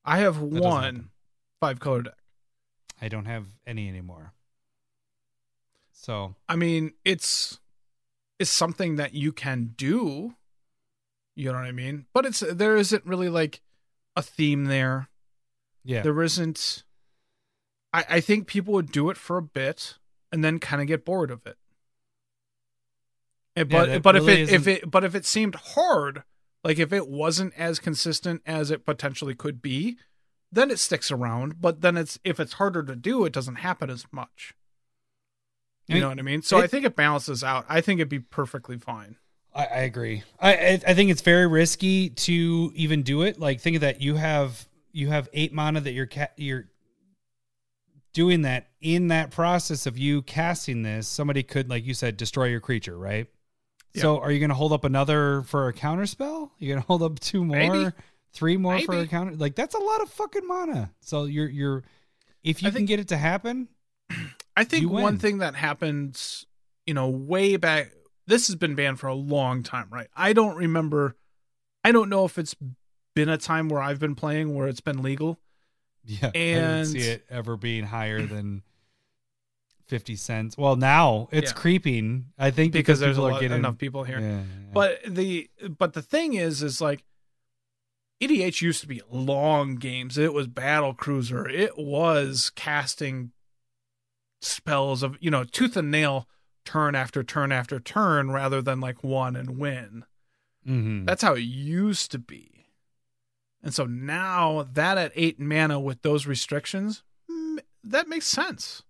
i 0.05 0.17
have 0.19 0.35
doesn't 0.35 0.59
one 0.59 1.09
five 1.59 1.79
color 1.79 2.01
deck 2.03 2.13
I 3.01 3.07
don't 3.09 3.25
have 3.25 3.45
any 3.65 3.87
anymore. 3.89 4.33
So 5.93 6.35
i 6.49 6.55
mean 6.55 6.93
it's 7.05 7.59
it's 8.39 8.49
something 8.49 8.95
that 8.95 9.13
you 9.13 9.31
can 9.31 9.73
do. 9.77 10.35
You 11.35 11.51
know 11.51 11.57
what 11.59 11.67
i 11.67 11.71
mean? 11.71 12.05
But 12.13 12.25
it's 12.25 12.39
there 12.41 12.75
isn't 12.75 13.05
really 13.05 13.29
like 13.29 13.61
a 14.15 14.21
theme 14.21 14.65
there. 14.65 15.09
Yeah, 15.83 16.01
there 16.01 16.21
isn't 16.21 16.83
I, 17.93 18.05
I 18.09 18.19
think 18.21 18.47
people 18.47 18.73
would 18.73 18.91
do 18.91 19.09
it 19.09 19.17
for 19.17 19.37
a 19.37 19.41
bit 19.41 19.95
and 20.31 20.43
then 20.43 20.59
kind 20.59 20.81
of 20.81 20.87
get 20.87 21.03
bored 21.05 21.29
of 21.31 21.45
it. 21.45 21.57
And- 23.55 23.69
Yeah, 23.71 23.85
but 23.99 24.03
but 24.03 24.15
if 24.15 24.21
really 24.25 24.41
it 24.41 24.49
if 24.49 24.61
isn't- 24.67 24.73
it 24.83 24.91
but 24.91 25.03
if 25.03 25.15
it 25.15 25.25
seemed 25.25 25.55
hard 25.55 26.23
like 26.63 26.79
if 26.79 26.93
it 26.93 27.07
wasn't 27.07 27.53
as 27.57 27.79
consistent 27.79 28.41
as 28.45 28.71
it 28.71 28.85
potentially 28.85 29.35
could 29.35 29.61
be 29.61 29.97
then 30.51 30.71
it 30.71 30.79
sticks 30.79 31.11
around 31.11 31.61
but 31.61 31.81
then 31.81 31.97
it's 31.97 32.19
if 32.23 32.39
it's 32.39 32.53
harder 32.53 32.83
to 32.83 32.95
do 32.95 33.25
it 33.25 33.33
doesn't 33.33 33.55
happen 33.55 33.89
as 33.89 34.05
much 34.11 34.53
you 35.87 35.93
I 35.93 35.95
mean, 35.95 36.01
know 36.03 36.09
what 36.09 36.19
i 36.19 36.23
mean 36.23 36.41
so 36.41 36.57
i 36.57 36.67
think 36.67 36.85
it 36.85 36.95
balances 36.95 37.43
out 37.43 37.65
i 37.69 37.81
think 37.81 37.99
it'd 37.99 38.09
be 38.09 38.19
perfectly 38.19 38.77
fine 38.77 39.17
I, 39.53 39.65
I 39.65 39.79
agree. 39.79 40.23
I, 40.39 40.79
I 40.87 40.93
think 40.93 41.11
it's 41.11 41.21
very 41.21 41.47
risky 41.47 42.09
to 42.09 42.71
even 42.73 43.03
do 43.03 43.23
it. 43.23 43.37
Like 43.37 43.59
think 43.59 43.75
of 43.75 43.81
that. 43.81 44.01
You 44.01 44.15
have 44.15 44.65
you 44.93 45.09
have 45.09 45.27
eight 45.33 45.53
mana 45.53 45.81
that 45.81 45.91
you're 45.91 46.07
ca- 46.07 46.29
you're 46.37 46.69
doing 48.13 48.43
that 48.43 48.67
in 48.81 49.09
that 49.09 49.31
process 49.31 49.85
of 49.85 49.97
you 49.97 50.21
casting 50.21 50.83
this. 50.83 51.07
Somebody 51.07 51.43
could, 51.43 51.69
like 51.69 51.85
you 51.85 51.93
said, 51.93 52.17
destroy 52.17 52.45
your 52.45 52.59
creature, 52.59 52.97
right? 52.97 53.27
So 53.93 54.19
are 54.19 54.31
you 54.31 54.39
going 54.39 54.49
to 54.49 54.55
hold 54.55 54.71
up 54.71 54.85
another 54.85 55.41
for 55.43 55.67
a 55.67 55.73
counter 55.73 56.05
spell? 56.05 56.53
You're 56.59 56.75
going 56.75 56.81
to 56.83 56.87
hold 56.87 57.03
up 57.03 57.19
two 57.19 57.43
more, 57.43 57.57
Maybe. 57.57 57.91
Three 58.33 58.57
more 58.57 58.79
for 58.79 58.93
a 58.93 58.95
Maybe. 58.97 59.07
counter. 59.07 59.35
Like 59.35 59.55
that's 59.55 59.75
a 59.75 59.79
lot 59.79 60.01
of 60.01 60.09
fucking 60.09 60.47
mana. 60.47 60.91
So 61.01 61.25
you're 61.25 61.49
you're 61.49 61.83
if 62.43 62.61
you 62.61 62.67
I 62.67 62.71
can 62.71 62.77
think- 62.79 62.87
get 62.89 62.99
it 62.99 63.07
to 63.09 63.17
happen, 63.17 63.67
I 64.57 64.63
think 64.63 64.89
one 64.91 65.17
thing 65.17 65.39
that 65.39 65.55
happened, 65.55 66.21
you 66.85 66.93
know, 66.93 67.07
way 67.09 67.55
back, 67.57 67.91
this 68.27 68.47
has 68.47 68.55
been 68.55 68.75
banned 68.75 68.99
for 68.99 69.07
a 69.07 69.13
long 69.15 69.63
time, 69.63 69.87
right? 69.91 70.07
I 70.15 70.33
don't 70.33 70.55
remember, 70.57 71.15
I 71.83 71.91
don't 71.91 72.09
know 72.09 72.25
if 72.25 72.37
it's 72.37 72.55
been 73.15 73.29
a 73.29 73.37
time 73.37 73.69
where 73.69 73.81
I've 73.81 73.99
been 73.99 74.15
playing 74.15 74.53
where 74.55 74.67
it's 74.67 74.81
been 74.81 75.01
legal. 75.01 75.39
Yeah, 76.03 76.31
And 76.33 76.79
I 76.79 76.83
see 76.83 76.99
it 76.99 77.25
ever 77.29 77.55
being 77.57 77.83
higher 77.83 78.23
than 78.25 78.63
fifty 79.87 80.15
cents. 80.15 80.57
Well, 80.57 80.75
now 80.75 81.27
it's 81.31 81.51
Yeah. 81.51 81.57
creeping. 81.57 82.25
I 82.37 82.49
think 82.51 82.71
Because, 82.73 82.99
because, 82.99 82.99
there's 83.01 83.17
a 83.17 83.21
lot, 83.21 83.39
getting 83.41 83.57
enough 83.57 83.77
people 83.77 84.03
here. 84.03 84.19
Yeah, 84.19 84.29
yeah. 84.37 84.43
But 84.73 84.99
the 85.07 85.49
but 85.77 85.93
the 85.93 86.01
thing 86.01 86.33
is, 86.33 86.63
is 86.63 86.81
like 86.81 87.03
EDH 88.21 88.61
used 88.61 88.81
to 88.81 88.87
be 88.87 89.01
long 89.09 89.75
games. 89.75 90.17
It 90.17 90.33
was 90.33 90.47
battle 90.47 90.93
cruiser. 90.93 91.47
It 91.49 91.77
was 91.77 92.51
casting 92.55 93.31
spells 94.41 95.03
of 95.03 95.17
you 95.19 95.31
know 95.31 95.43
tooth 95.43 95.75
and 95.77 95.91
nail, 95.91 96.27
turn 96.65 96.95
after 96.95 97.23
turn 97.23 97.51
after 97.51 97.79
turn, 97.79 98.31
rather 98.31 98.61
than 98.61 98.79
like 98.79 99.03
one 99.03 99.35
and 99.35 99.57
win. 99.57 100.05
Mhm. 100.67 101.05
That's 101.05 101.23
how 101.23 101.33
it 101.33 101.41
used 101.41 102.11
to 102.11 102.19
be. 102.19 102.67
And 103.63 103.73
so 103.73 103.85
now 103.85 104.67
that 104.73 104.97
at 104.97 105.11
eight 105.15 105.39
mana 105.39 105.79
with 105.79 106.01
those 106.01 106.25
restrictions, 106.25 107.03
mm, 107.29 107.59
that 107.83 108.07
makes 108.07 108.27
sense. 108.27 108.83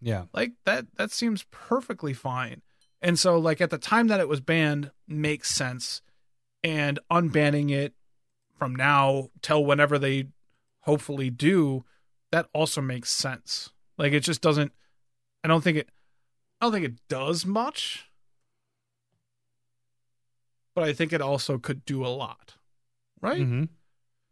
yeah, 0.00 0.24
Like 0.32 0.52
that 0.64 0.86
that 0.96 1.10
seems 1.12 1.44
perfectly 1.50 2.12
fine. 2.12 2.62
And 3.00 3.18
so 3.18 3.38
like 3.38 3.60
at 3.60 3.70
the 3.70 3.78
time 3.78 4.08
that 4.08 4.20
it 4.20 4.28
was 4.28 4.40
banned 4.40 4.90
makes 5.08 5.52
sense. 5.54 6.02
And 6.64 7.00
unbanning 7.10 7.70
it 7.70 7.94
from 8.62 8.76
now 8.76 9.28
till 9.42 9.64
whenever 9.64 9.98
they 9.98 10.28
hopefully 10.82 11.30
do, 11.30 11.84
that 12.30 12.46
also 12.54 12.80
makes 12.80 13.10
sense. 13.10 13.70
Like 13.98 14.12
it 14.12 14.20
just 14.20 14.40
doesn't. 14.40 14.70
I 15.42 15.48
don't 15.48 15.64
think 15.64 15.78
it. 15.78 15.88
I 16.60 16.66
don't 16.66 16.72
think 16.72 16.84
it 16.84 17.08
does 17.08 17.44
much, 17.44 18.08
but 20.76 20.84
I 20.84 20.92
think 20.92 21.12
it 21.12 21.20
also 21.20 21.58
could 21.58 21.84
do 21.84 22.06
a 22.06 22.14
lot. 22.14 22.54
Right? 23.20 23.40
Mm-hmm. 23.40 23.64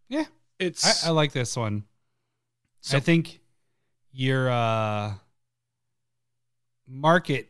Yeah. 0.09 0.27
It's 0.61 1.05
I, 1.05 1.09
I 1.09 1.11
like 1.11 1.33
this 1.33 1.57
one. 1.57 1.83
So- 2.83 2.99
I 2.99 3.01
think 3.01 3.41
your 4.13 4.49
uh, 4.49 5.15
market 6.87 7.49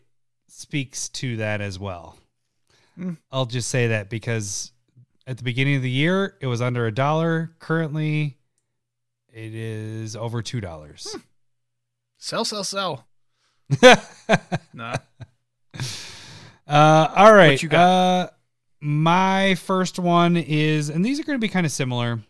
speaks 0.48 1.10
to 1.10 1.36
that 1.36 1.60
as 1.60 1.78
well. 1.78 2.16
Mm. 2.98 3.18
I'll 3.30 3.44
just 3.44 3.68
say 3.68 3.88
that 3.88 4.08
because 4.08 4.72
at 5.26 5.36
the 5.38 5.44
beginning 5.44 5.76
of 5.76 5.82
the 5.82 5.90
year 5.90 6.36
it 6.40 6.46
was 6.46 6.60
under 6.62 6.86
a 6.86 6.92
dollar. 6.92 7.52
Currently, 7.58 8.36
it 9.32 9.54
is 9.54 10.16
over 10.16 10.42
two 10.42 10.60
dollars. 10.60 11.16
sell, 12.18 12.44
sell, 12.44 12.64
sell. 12.64 13.06
Nah. 14.72 14.96
Uh, 16.66 17.08
all 17.16 17.32
right. 17.34 17.60
you 17.62 17.68
got? 17.68 17.80
Uh, 17.80 18.30
my 18.80 19.54
first 19.56 19.98
one 19.98 20.36
is, 20.36 20.88
and 20.88 21.04
these 21.04 21.18
are 21.20 21.24
going 21.24 21.38
to 21.38 21.40
be 21.44 21.48
kind 21.48 21.66
of 21.66 21.72
similar, 21.72 22.20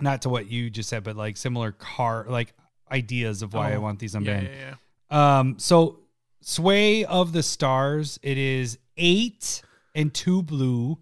not 0.00 0.22
to 0.22 0.28
what 0.28 0.50
you 0.50 0.70
just 0.70 0.88
said, 0.88 1.02
but 1.04 1.16
like 1.16 1.36
similar 1.36 1.72
car, 1.72 2.26
like 2.28 2.54
ideas 2.90 3.42
of 3.42 3.52
why 3.54 3.72
I 3.72 3.76
Oh, 3.76 3.80
want 3.80 3.98
these 3.98 4.14
Yeah, 4.14 4.20
unbanned. 4.20 4.48
yeah, 4.48 4.74
yeah. 5.10 5.38
Um, 5.40 5.58
so 5.58 5.98
Sway 6.40 7.04
of 7.04 7.32
the 7.32 7.42
Stars, 7.42 8.18
it 8.22 8.38
is 8.38 8.78
eight 8.96 9.62
and 9.94 10.14
two 10.14 10.42
blue, 10.42 10.98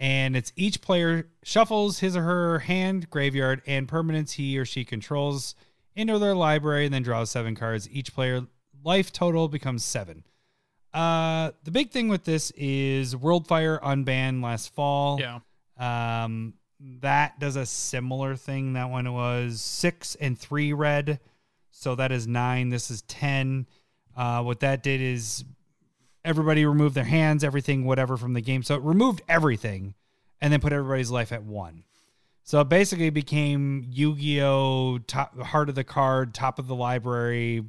and 0.00 0.36
it's 0.36 0.52
each 0.56 0.80
player 0.80 1.28
shuffles 1.42 1.98
his 1.98 2.16
or 2.16 2.22
her 2.22 2.58
hand, 2.60 3.10
graveyard, 3.10 3.62
and 3.66 3.88
permanents 3.88 4.32
he 4.32 4.58
or 4.58 4.64
she 4.64 4.84
controls 4.84 5.54
into 5.96 6.18
their 6.18 6.34
library 6.34 6.84
and 6.84 6.94
then 6.94 7.02
draws 7.02 7.30
seven 7.30 7.54
cards. 7.54 7.88
Each 7.90 8.14
player 8.14 8.46
life 8.84 9.12
total 9.12 9.48
becomes 9.48 9.84
seven. 9.84 10.24
Uh, 10.94 11.50
the 11.64 11.70
big 11.70 11.90
thing 11.90 12.08
with 12.08 12.24
this 12.24 12.50
is 12.52 13.14
Worldfire 13.14 13.80
unbanned 13.82 14.42
last 14.42 14.72
fall. 14.74 15.20
Yeah. 15.20 15.40
Um, 15.78 16.54
that 17.00 17.38
does 17.40 17.56
a 17.56 17.66
similar 17.66 18.36
thing. 18.36 18.74
That 18.74 18.90
one 18.90 19.12
was 19.12 19.60
six 19.60 20.14
and 20.14 20.38
three 20.38 20.72
red. 20.72 21.20
So 21.70 21.94
that 21.96 22.12
is 22.12 22.26
nine. 22.26 22.70
This 22.70 22.90
is 22.90 23.02
10. 23.02 23.66
Uh, 24.16 24.42
what 24.42 24.60
that 24.60 24.82
did 24.82 25.00
is 25.00 25.44
everybody 26.24 26.64
removed 26.64 26.94
their 26.94 27.04
hands, 27.04 27.44
everything, 27.44 27.84
whatever 27.84 28.16
from 28.16 28.34
the 28.34 28.40
game. 28.40 28.62
So 28.62 28.74
it 28.74 28.82
removed 28.82 29.22
everything 29.28 29.94
and 30.40 30.52
then 30.52 30.60
put 30.60 30.72
everybody's 30.72 31.10
life 31.10 31.32
at 31.32 31.44
one. 31.44 31.84
So 32.44 32.60
it 32.60 32.68
basically 32.68 33.10
became 33.10 33.86
Yu 33.90 34.16
Gi 34.16 34.42
Oh! 34.42 34.98
Top, 34.98 35.38
heart 35.38 35.68
of 35.68 35.74
the 35.74 35.84
card, 35.84 36.34
top 36.34 36.58
of 36.58 36.66
the 36.66 36.74
library. 36.74 37.64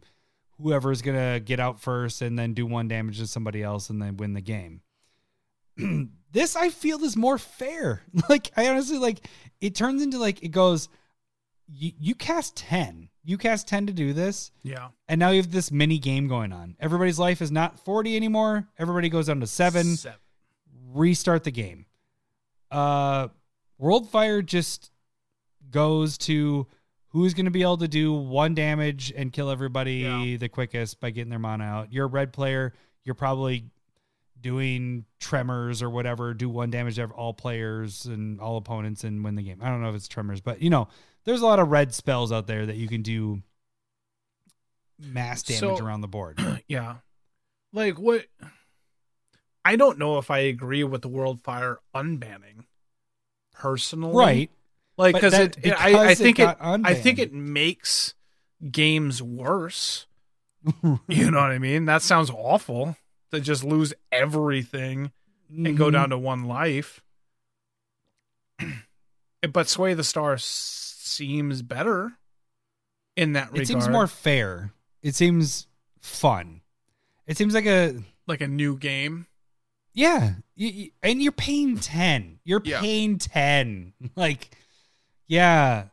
Whoever's 0.62 1.02
going 1.02 1.18
to 1.18 1.40
get 1.40 1.60
out 1.60 1.80
first 1.80 2.22
and 2.22 2.38
then 2.38 2.54
do 2.54 2.66
one 2.66 2.88
damage 2.88 3.20
to 3.20 3.28
somebody 3.28 3.64
else 3.64 3.90
and 3.90 4.02
then 4.02 4.18
win 4.18 4.34
the 4.34 4.42
game 4.42 4.82
this 6.32 6.56
I 6.56 6.70
feel 6.70 7.04
is 7.04 7.16
more 7.16 7.38
fair. 7.38 8.04
Like 8.30 8.52
I 8.56 8.68
honestly 8.68 8.98
like 8.98 9.28
it 9.62 9.76
turns 9.76 10.02
into 10.02 10.20
like 10.20 10.44
it 10.44 10.50
goes 10.50 10.90
you, 11.68 11.92
you 12.00 12.16
cast 12.16 12.56
10. 12.58 13.09
You 13.24 13.38
cast 13.38 13.68
10 13.68 13.88
to 13.88 13.94
do 13.94 14.14
this 14.14 14.52
Yeah. 14.64 14.90
and 15.08 15.20
now 15.20 15.30
you 15.30 15.38
have 15.42 15.52
this 15.52 15.72
mini 15.72 16.00
game 16.00 16.28
going 16.28 16.52
on. 16.54 16.76
Everybody's 16.80 17.20
life 17.20 17.42
is 17.42 17.52
not 17.52 17.78
40 17.80 18.16
anymore. 18.16 18.68
Everybody 18.78 19.10
goes 19.10 19.28
down 19.28 19.40
to 19.42 19.48
7. 19.48 19.98
Seven. 19.98 20.18
Restart 20.94 21.44
the 21.44 21.52
game. 21.52 21.86
Uh 22.72 23.28
Worldfire 23.82 24.46
just 24.46 24.92
goes 25.72 26.18
to 26.20 26.68
who's 27.10 27.34
going 27.34 27.46
to 27.46 27.52
be 27.52 27.62
able 27.62 27.78
to 27.78 27.88
do 27.88 28.14
one 28.14 28.54
damage 28.54 29.14
and 29.16 29.32
kill 29.32 29.50
everybody 29.50 29.98
Yeah. 30.00 30.38
the 30.38 30.50
quickest 30.50 31.00
by 31.00 31.12
getting 31.12 31.30
their 31.30 31.40
mana 31.40 31.64
out. 31.64 31.94
You're 31.94 32.06
a 32.06 32.10
red 32.10 32.34
player, 32.34 32.74
you're 33.04 33.16
probably 33.16 33.66
doing 34.42 35.06
tremors 35.20 35.82
or 35.82 35.90
whatever, 35.90 36.34
do 36.34 36.50
one 36.50 36.70
damage 36.72 36.96
to 36.96 37.06
all 37.06 37.34
players 37.34 38.06
and 38.06 38.40
all 38.40 38.58
opponents 38.58 39.04
and 39.04 39.24
win 39.24 39.36
the 39.36 39.44
game. 39.44 39.60
I 39.62 39.70
don't 39.70 39.82
know 39.82 39.90
if 39.90 39.96
it's 39.96 40.08
tremors, 40.08 40.40
but 40.42 40.62
you 40.62 40.70
know, 40.70 40.88
there's 41.26 41.42
a 41.42 41.46
lot 41.46 41.60
of 41.60 41.70
red 41.70 41.94
spells 41.94 42.32
out 42.32 42.48
there 42.48 42.66
that 42.66 42.76
you 42.78 42.88
can 42.88 43.02
do 43.02 43.42
mass 45.00 45.44
damage 45.44 45.60
So- 45.60 45.78
around 45.78 46.02
the 46.02 46.08
board. 46.08 46.40
Yeah. 46.68 46.96
Like 47.74 47.98
what 48.00 48.26
I 49.66 49.76
don't 49.76 49.98
know 50.00 50.18
if 50.18 50.30
I 50.32 50.40
agree 50.40 50.84
with 50.84 51.02
the 51.02 51.10
Worldfire 51.10 51.78
unbanning 51.96 52.66
personally. 53.54 54.16
right. 54.18 54.52
Like 54.98 55.20
cuz 55.20 55.32
that- 55.32 55.58
it, 55.64 55.72
I, 55.80 55.88
I 55.88 55.92
because 55.92 56.20
it 56.20 56.24
think 56.24 56.40
it, 56.40 56.58
I 56.60 56.94
think 56.96 57.20
it 57.20 57.34
makes 57.34 58.14
games 58.72 59.22
worse. 59.22 60.06
you 61.08 61.32
know 61.32 61.40
what 61.40 61.52
I 61.52 61.58
mean? 61.60 61.86
That 61.86 62.02
sounds 62.02 62.30
awful 62.30 62.98
to 63.32 63.40
just 63.40 63.64
lose 63.64 63.94
everything 64.12 65.12
and 65.50 65.78
go 65.78 65.88
Mhm. 65.90 65.94
down 65.94 66.10
to 66.10 66.18
one 66.18 66.44
life. 66.46 67.02
but 69.54 69.70
Sway 69.70 69.94
the 69.94 70.04
Star 70.04 70.34
s- 70.34 70.89
seems 71.10 71.62
better 71.62 72.14
in 73.16 73.34
that 73.34 73.48
regard. 73.52 73.62
It 73.64 73.68
seems 73.68 73.90
more 73.90 74.08
fair. 74.08 74.72
It 75.02 75.16
seems 75.16 75.68
fun. 76.02 76.62
It 77.28 77.38
seems 77.38 77.54
like 77.54 77.66
a 77.66 78.00
like 78.28 78.42
a 78.42 78.48
new 78.48 78.78
game. 78.78 79.28
yeah, 79.94 80.36
y- 80.58 80.74
y- 80.76 80.92
and 81.04 81.22
you're 81.22 81.32
paying 81.32 81.78
ten. 81.78 82.40
You're 82.44 82.62
Yeah. 82.64 82.80
paying 82.82 83.18
ten. 83.18 83.94
Like, 84.16 84.50
yeah, 85.28 85.86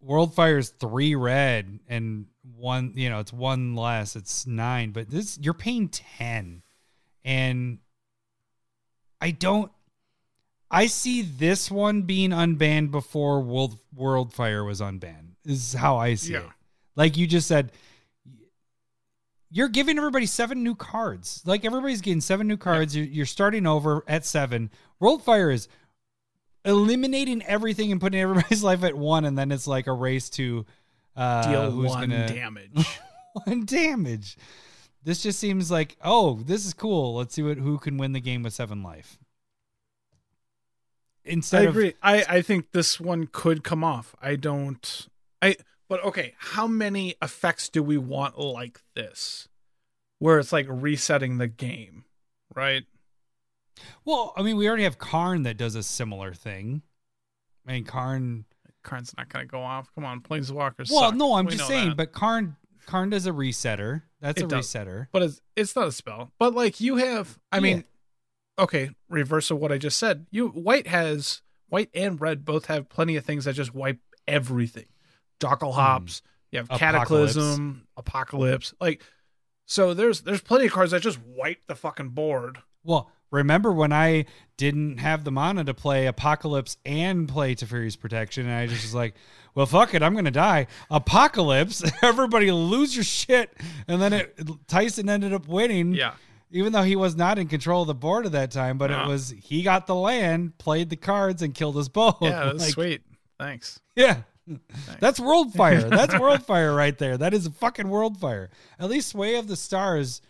Worldfire's 0.00 0.70
three 0.70 1.14
red 1.14 1.80
and 1.88 2.26
one. 2.56 2.92
You 2.96 3.10
know, 3.10 3.18
it's 3.20 3.32
one 3.32 3.74
less. 3.76 4.16
It's 4.16 4.46
nine, 4.46 4.90
but 4.92 5.10
this 5.10 5.38
you're 5.40 5.54
paying 5.54 5.88
ten, 5.88 6.62
and 7.24 7.78
I 9.20 9.30
don't. 9.32 9.70
I 10.70 10.86
see 10.86 11.22
this 11.22 11.70
one 11.70 12.02
being 12.02 12.30
unbanned 12.30 12.90
before 12.90 13.40
World 13.40 13.78
Worldfire 13.96 14.64
was 14.64 14.80
unbanned. 14.80 15.34
Is 15.44 15.72
how 15.74 15.96
I 15.96 16.14
see 16.14 16.34
Yeah. 16.34 16.40
it. 16.40 16.50
Like 16.96 17.16
you 17.16 17.26
just 17.26 17.48
said, 17.48 17.72
you're 19.50 19.68
giving 19.68 19.98
everybody 19.98 20.26
seven 20.26 20.62
new 20.62 20.74
cards. 20.74 21.42
Like 21.44 21.64
everybody's 21.64 22.00
getting 22.00 22.20
seven 22.20 22.46
new 22.46 22.56
cards. 22.56 22.94
You're, 22.96 23.06
you're 23.06 23.26
starting 23.26 23.66
over 23.66 24.04
at 24.06 24.24
seven. 24.24 24.70
Worldfire 25.02 25.52
is 25.52 25.66
eliminating 26.64 27.42
everything 27.42 27.90
and 27.90 28.00
putting 28.00 28.20
everybody's 28.20 28.62
life 28.62 28.84
at 28.84 28.94
one, 28.96 29.24
and 29.24 29.36
then 29.36 29.50
it's 29.50 29.66
like 29.66 29.86
a 29.86 29.92
race 29.92 30.30
to 30.30 30.66
uh, 31.16 31.50
Deal 31.50 31.70
who's 31.70 31.88
one 31.90 32.10
gonna 32.10 32.28
damage. 32.28 32.86
one 33.44 33.64
damage. 33.64 34.36
This 35.02 35.22
just 35.22 35.38
seems 35.38 35.70
like, 35.70 35.96
oh, 36.04 36.40
this 36.44 36.64
is 36.66 36.74
cool. 36.74 37.16
Let's 37.16 37.34
see 37.34 37.42
what 37.42 37.56
who 37.58 37.78
can 37.78 37.96
win 37.96 38.12
the 38.12 38.20
game 38.20 38.42
with 38.42 38.52
seven 38.52 38.82
life. 38.82 39.18
I 41.26 41.30
Instead 41.30 41.64
of 41.66 41.70
agree. 41.70 41.94
I, 42.02 42.24
I 42.28 42.42
think 42.42 42.72
this 42.72 42.98
one 42.98 43.26
could 43.30 43.62
come 43.62 43.84
off. 43.84 44.14
I 44.22 44.36
don't. 44.36 45.08
I 45.42 45.56
but 45.88 46.02
okay. 46.04 46.34
How 46.38 46.66
many 46.66 47.14
effects 47.22 47.68
do 47.68 47.82
we 47.82 47.98
want 47.98 48.38
like 48.38 48.80
this, 48.94 49.48
where 50.18 50.38
it's 50.38 50.52
like 50.52 50.66
resetting 50.68 51.38
the 51.38 51.48
game, 51.48 52.04
right? 52.54 52.84
well, 54.04 54.32
I 54.36 54.42
mean, 54.42 54.56
we 54.56 54.68
already 54.68 54.82
have 54.84 54.98
Karn 54.98 55.42
that 55.44 55.56
does 55.56 55.74
a 55.74 55.82
similar 55.82 56.34
thing. 56.34 56.82
I 57.66 57.72
mean, 57.72 57.84
Karn. 57.84 58.44
Karn's 58.82 59.14
not 59.16 59.28
gonna 59.28 59.44
go 59.44 59.60
off. 59.60 59.90
Come 59.94 60.04
on, 60.06 60.20
Planeswalkers. 60.20 60.90
Well, 60.90 61.10
suck. 61.10 61.14
no, 61.14 61.34
I'm 61.34 61.44
We 61.46 61.52
just 61.52 61.66
saying, 61.68 61.90
that. 61.90 61.96
but 61.96 62.12
Karn 62.12 62.56
Karn 62.86 63.10
does 63.10 63.26
a 63.26 63.30
resetter. 63.30 64.02
That's 64.20 64.40
It 64.40 64.44
a 64.44 64.48
does. 64.48 64.66
resetter. 64.66 65.08
but 65.12 65.22
it's 65.22 65.40
it's 65.54 65.76
not 65.76 65.88
a 65.88 65.92
spell. 65.92 66.32
But 66.38 66.54
like 66.54 66.80
you 66.80 66.96
have, 66.96 67.38
I 67.52 67.56
Yeah. 67.58 67.60
mean, 67.62 67.84
okay, 68.60 68.90
reverse 69.08 69.50
of 69.50 69.58
what 69.58 69.72
I 69.72 69.78
just 69.78 69.98
said. 69.98 70.26
You 70.30 70.48
white 70.48 70.86
has 70.86 71.42
white 71.68 71.90
and 71.94 72.20
red 72.20 72.44
both 72.44 72.66
have 72.66 72.88
plenty 72.88 73.16
of 73.16 73.24
things 73.24 73.44
that 73.44 73.54
just 73.54 73.74
wipe 73.74 73.98
everything. 74.28 74.86
Jokulhaups. 75.40 76.22
You 76.52 76.58
have 76.58 76.68
Hmm. 76.68 76.74
Apocalypse. 76.74 76.78
cataclysm, 77.34 77.86
apocalypse. 77.96 78.74
Like, 78.80 79.02
so 79.66 79.94
there's 79.94 80.22
there's 80.22 80.40
plenty 80.42 80.66
of 80.66 80.72
cards 80.72 80.90
that 80.92 81.02
just 81.02 81.18
wipe 81.24 81.66
the 81.66 81.74
fucking 81.76 82.10
board. 82.10 82.58
Well, 82.82 83.10
remember 83.30 83.70
when 83.72 83.92
I 83.92 84.24
didn't 84.56 84.98
have 84.98 85.22
the 85.24 85.30
mana 85.30 85.62
to 85.64 85.74
play 85.74 86.06
Apocalypse 86.06 86.76
and 86.84 87.28
play 87.28 87.54
Teferi's 87.54 87.94
Protection, 87.94 88.46
and 88.46 88.54
I 88.54 88.66
just 88.66 88.82
was 88.82 88.94
like, 88.94 89.14
well, 89.54 89.66
fuck 89.66 89.94
it, 89.94 90.02
I'm 90.02 90.14
gonna 90.14 90.30
die. 90.32 90.66
Apocalypse, 90.90 91.84
everybody 92.02 92.50
lose 92.50 92.96
your 92.96 93.04
shit, 93.04 93.52
and 93.86 94.02
then 94.02 94.12
it 94.12 94.36
Tyson 94.66 95.08
ended 95.08 95.32
up 95.32 95.46
winning. 95.46 95.94
Yeah, 95.94 96.14
even 96.50 96.72
though 96.72 96.82
he 96.82 96.96
was 96.96 97.16
not 97.16 97.38
in 97.38 97.48
control 97.48 97.82
of 97.82 97.86
the 97.88 97.94
board 97.94 98.26
at 98.26 98.32
that 98.32 98.50
time, 98.50 98.78
but 98.78 98.90
No. 98.90 99.02
it 99.04 99.06
was 99.08 99.30
he 99.30 99.62
got 99.62 99.86
the 99.86 99.94
land, 99.94 100.58
played 100.58 100.90
the 100.90 100.96
cards, 100.96 101.42
and 101.42 101.54
killed 101.54 101.76
us 101.76 101.88
both. 101.88 102.18
yeah, 102.20 102.44
that's 102.46 102.58
Like, 102.64 102.72
sweet. 102.72 103.02
Thanks. 103.38 103.80
Yeah. 103.96 104.22
That's 104.98 105.20
Worldfire. 105.20 105.88
That's 105.96 106.12
Worldfire 106.14 106.76
right 106.76 106.96
there. 106.98 107.16
That 107.16 107.34
is 107.34 107.46
a 107.46 107.50
fucking 107.52 107.88
world 107.88 108.18
fire. 108.18 108.50
At 108.80 108.88
least 108.90 109.10
Sway 109.10 109.36
of 109.36 109.46
the 109.46 109.54
Stars, 109.54 110.20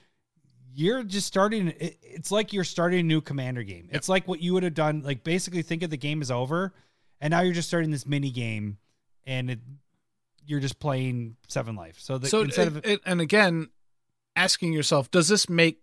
you're 0.74 1.02
just 1.05 1.26
starting. 1.26 1.68
It, 1.68 1.97
it's 2.02 2.30
like 2.30 2.52
you're 2.52 2.64
starting 2.64 3.01
a 3.01 3.02
new 3.02 3.22
commander 3.22 3.62
game. 3.62 3.88
It's 3.90 4.10
like 4.10 4.28
what 4.28 4.42
you 4.42 4.52
would 4.52 4.62
have 4.62 4.74
done. 4.74 5.01
Like 5.02 5.24
basically, 5.24 5.62
think 5.62 5.82
of 5.82 5.88
the 5.88 5.97
game 5.97 6.20
is 6.20 6.30
over, 6.30 6.74
and 7.20 7.30
now 7.30 7.40
you're 7.40 7.55
just 7.55 7.68
starting 7.68 7.90
this 7.90 8.05
mini 8.06 8.30
game, 8.30 8.76
and 9.24 9.51
it, 9.52 9.60
you're 10.44 10.60
just 10.60 10.78
playing 10.80 11.36
seven 11.48 11.74
life. 11.74 11.97
So, 11.98 12.18
the, 12.18 12.28
so 12.28 12.42
instead 12.42 12.66
it- 12.66 12.76
of 12.76 12.84
it- 12.84 13.01
and 13.06 13.22
again, 13.22 13.70
asking 14.36 14.74
yourself, 14.74 15.10
does 15.10 15.28
this 15.28 15.48
make, 15.48 15.80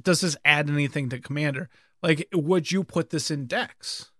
does 0.00 0.20
this 0.20 0.36
add 0.44 0.68
anything 0.70 1.08
to 1.10 1.18
Commander? 1.18 1.68
Like, 2.02 2.28
would 2.32 2.70
you 2.70 2.84
put 2.84 3.10
this 3.10 3.30
in 3.30 3.46
decks? 3.46 4.10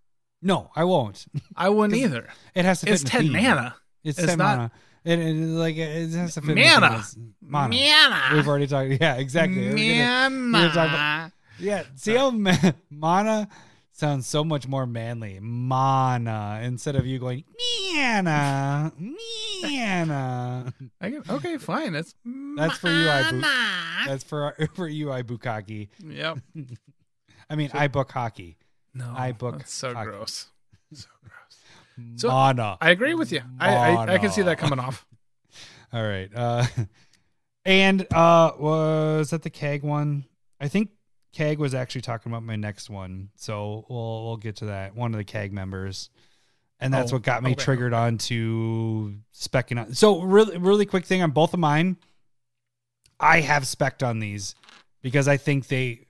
no, 0.43 0.71
I 0.77 0.85
won't. 0.85 1.27
I 1.57 1.69
wouldn't 1.71 1.99
either. 2.03 2.29
It 2.55 2.65
has 2.65 2.81
to 2.81 2.87
fit 2.87 2.95
It's 3.01 3.05
ten 3.05 3.23
theme. 3.23 3.33
mana. 3.33 3.75
It's, 4.05 4.19
It's 4.19 4.29
ten 4.29 4.39
not- 4.39 4.57
mana. 4.59 4.71
It, 5.05 5.19
it, 5.21 5.35
like 5.35 5.77
it 5.77 6.11
has 6.11 6.35
to 6.35 6.41
fit. 6.43 6.57
Mana. 6.57 7.05
mana. 7.41 7.75
Mana. 7.75 8.35
We've 8.35 8.47
already 8.49 8.67
talked. 8.67 8.91
Yeah, 9.01 9.17
exactly. 9.17 9.69
We're 9.69 10.05
gonna- 10.05 10.31
Mana. 10.31 10.67
we're 10.67 10.73
talking 10.75 10.95
about- 10.95 11.33
Yeah, 11.59 11.83
see 11.97 12.15
how 12.15 12.31
mana 12.91 13.49
sounds 13.97 14.27
so 14.27 14.45
much 14.45 14.69
more 14.69 14.87
manly. 14.87 15.39
Mana 15.41 16.61
instead 16.63 16.97
of 16.97 17.07
you 17.07 17.19
going 17.19 17.45
mana, 17.95 18.93
mana. 19.63 20.73
I 21.01 21.11
get, 21.11 21.29
okay, 21.31 21.59
fine. 21.59 21.95
It's 21.95 22.15
That's 22.57 22.79
for 22.79 22.89
you, 22.89 23.07
Ibu. 23.07 23.41
That's 24.07 24.25
for 24.25 24.55
for 24.75 24.89
you, 24.89 25.07
Ibukaki. 25.07 25.89
Yep. 26.05 26.39
I 27.51 27.57
mean, 27.57 27.71
I 27.73 27.89
book 27.89 28.13
hockey. 28.13 28.59
No, 28.95 29.13
I 29.15 29.33
book 29.33 29.59
That's 29.59 29.73
so 29.73 29.95
hockey. 29.95 30.11
gross. 30.11 30.47
So 30.93 31.09
gross. 31.23 32.21
So, 32.21 32.29
mana. 32.29 32.77
I 32.81 32.91
agree 32.91 33.15
with 33.15 33.33
you. 33.33 33.43
I, 33.59 33.75
I 33.75 34.15
I 34.15 34.19
can 34.19 34.31
see 34.31 34.43
that 34.43 34.59
coming 34.59 34.79
off. 34.79 35.07
All 35.93 36.03
right. 36.03 36.31
Uh, 36.35 36.67
and 37.65 38.07
uh, 38.13 38.53
was 38.59 39.31
that 39.31 39.43
the 39.43 39.51
CAG 39.51 39.83
one? 39.83 40.25
I 40.61 40.69
think 40.69 40.91
CAG 41.37 41.59
was 41.59 41.75
actually 41.75 42.01
talking 42.01 42.33
about 42.33 42.43
my 42.43 42.57
next 42.57 42.89
one, 42.89 43.29
so 43.37 43.85
we'll 43.89 44.25
we'll 44.25 44.37
get 44.39 44.57
to 44.57 44.67
that. 44.67 44.95
One 44.97 45.13
of 45.13 45.19
the 45.19 45.25
CAG 45.25 45.53
members, 45.53 46.09
and 46.81 46.93
that's 46.95 47.13
Oh, 47.13 47.17
what 47.17 47.23
got 47.23 47.43
me 47.43 47.51
okay, 47.53 47.63
triggered 47.63 47.93
on 47.93 48.19
to 48.19 49.15
specking 49.35 49.79
on. 49.81 49.95
So 49.95 50.23
really, 50.23 50.57
really 50.59 50.87
quick 50.87 51.05
thing 51.05 51.23
on 51.23 51.31
both 51.33 51.53
of 51.55 51.61
mine. 51.61 51.97
I 53.21 53.41
have 53.41 53.65
specced 53.65 54.07
on 54.07 54.19
these 54.19 54.55
because 55.03 55.29
I 55.29 55.37
think 55.37 55.69
they 55.69 56.07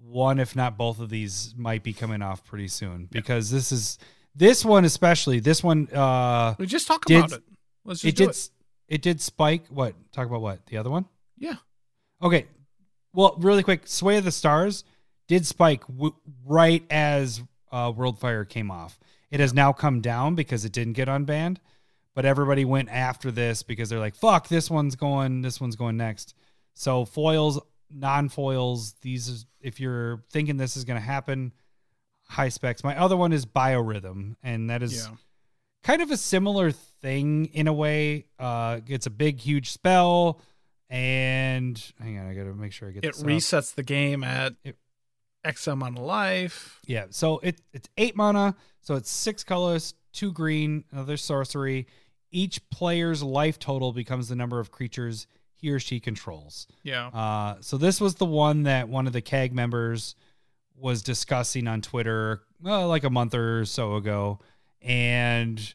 one, 0.00 0.38
if 0.38 0.54
not 0.56 0.76
both 0.78 1.00
of 1.00 1.10
these, 1.10 1.54
might 1.56 1.82
be 1.82 1.92
coming 1.92 2.22
off 2.22 2.44
pretty 2.44 2.68
soon. 2.68 3.08
Because 3.10 3.50
this 3.50 3.72
is 3.72 3.98
this 4.34 4.64
one 4.64 4.84
especially. 4.84 5.40
This 5.40 5.62
one, 5.62 5.88
uh, 5.94 6.54
We 6.58 6.66
just 6.66 6.86
talk 6.86 7.04
Did- 7.06 7.18
about 7.18 7.32
it. 7.32 7.42
Let's 7.84 8.00
just 8.02 8.12
it 8.12 8.16
did 8.16 8.28
it. 8.30 8.50
it 8.88 9.02
did 9.02 9.20
spike. 9.22 9.66
What 9.68 9.94
talk 10.12 10.26
about 10.26 10.42
what 10.42 10.66
the 10.66 10.76
other 10.76 10.90
one? 10.90 11.06
Yeah. 11.38 11.56
Okay. 12.22 12.46
Well, 13.12 13.34
really 13.38 13.62
quick, 13.62 13.86
Sway 13.86 14.18
of 14.18 14.24
the 14.24 14.32
Stars 14.32 14.84
did 15.26 15.46
spike 15.46 15.86
w- 15.86 16.14
right 16.44 16.84
as 16.90 17.42
uh, 17.72 17.92
Worldfire 17.92 18.48
came 18.48 18.70
off. 18.70 18.98
It 19.30 19.40
has 19.40 19.52
now 19.52 19.72
come 19.72 20.00
down 20.00 20.34
because 20.34 20.64
it 20.64 20.72
didn't 20.72 20.94
get 20.94 21.08
unbanned, 21.08 21.58
but 22.14 22.24
everybody 22.24 22.64
went 22.64 22.88
after 22.90 23.30
this 23.30 23.62
because 23.62 23.88
they're 23.90 23.98
like, 23.98 24.14
"Fuck, 24.14 24.48
this 24.48 24.70
one's 24.70 24.96
going. 24.96 25.42
This 25.42 25.60
one's 25.60 25.76
going 25.76 25.96
next." 25.96 26.34
So 26.74 27.04
foils, 27.04 27.60
non-foils. 27.90 28.94
These, 29.02 29.28
is, 29.28 29.46
if 29.60 29.80
you're 29.80 30.22
thinking 30.30 30.56
this 30.56 30.76
is 30.76 30.84
going 30.84 30.98
to 31.00 31.04
happen, 31.06 31.52
high 32.28 32.48
specs. 32.48 32.82
My 32.84 32.98
other 32.98 33.16
one 33.16 33.32
is 33.32 33.44
Biorhythm, 33.46 34.36
and 34.42 34.70
that 34.70 34.82
is 34.82 34.96
Yeah. 35.06 35.14
kind 35.82 36.00
of 36.02 36.10
a 36.10 36.16
similar 36.16 36.70
thing 36.72 37.46
in 37.46 37.66
a 37.66 37.72
way. 37.72 38.26
Uh, 38.38 38.80
it's 38.86 39.06
a 39.06 39.10
big, 39.10 39.40
huge 39.40 39.70
spell, 39.70 40.40
and 40.90 41.80
hang 42.00 42.18
on, 42.18 42.26
I 42.26 42.34
gotta 42.34 42.54
make 42.54 42.72
sure 42.72 42.88
I 42.88 42.92
get 42.92 43.04
It 43.04 43.12
this 43.12 43.20
up. 43.22 43.26
resets 43.26 43.74
the 43.74 43.82
game 43.82 44.24
at 44.24 44.54
It- 44.64 44.78
X 45.44 45.66
amount 45.66 45.98
of 45.98 46.04
life. 46.04 46.80
Yeah, 46.86 47.06
so 47.10 47.38
it 47.38 47.60
it's 47.72 47.88
eight 47.96 48.16
mana, 48.16 48.56
so 48.80 48.94
it's 48.96 49.10
six 49.10 49.44
colors, 49.44 49.94
two 50.12 50.32
green, 50.32 50.84
another 50.90 51.16
sorcery. 51.16 51.86
Each 52.30 52.60
player's 52.70 53.22
life 53.22 53.58
total 53.58 53.92
becomes 53.92 54.28
the 54.28 54.36
number 54.36 54.58
of 54.60 54.70
creatures 54.70 55.26
he 55.54 55.70
or 55.70 55.78
she 55.80 56.00
controls. 56.00 56.66
Yeah. 56.82 57.06
Uh, 57.08 57.56
so 57.60 57.78
this 57.78 58.00
was 58.00 58.16
the 58.16 58.26
one 58.26 58.64
that 58.64 58.88
one 58.88 59.06
of 59.06 59.12
the 59.12 59.20
CAG 59.22 59.52
members 59.52 60.14
was 60.76 61.02
discussing 61.02 61.66
on 61.66 61.80
Twitter, 61.82 62.42
well, 62.60 62.86
like 62.88 63.02
a 63.04 63.10
month 63.10 63.34
or 63.34 63.64
so 63.64 63.94
ago, 63.96 64.38
and 64.82 65.74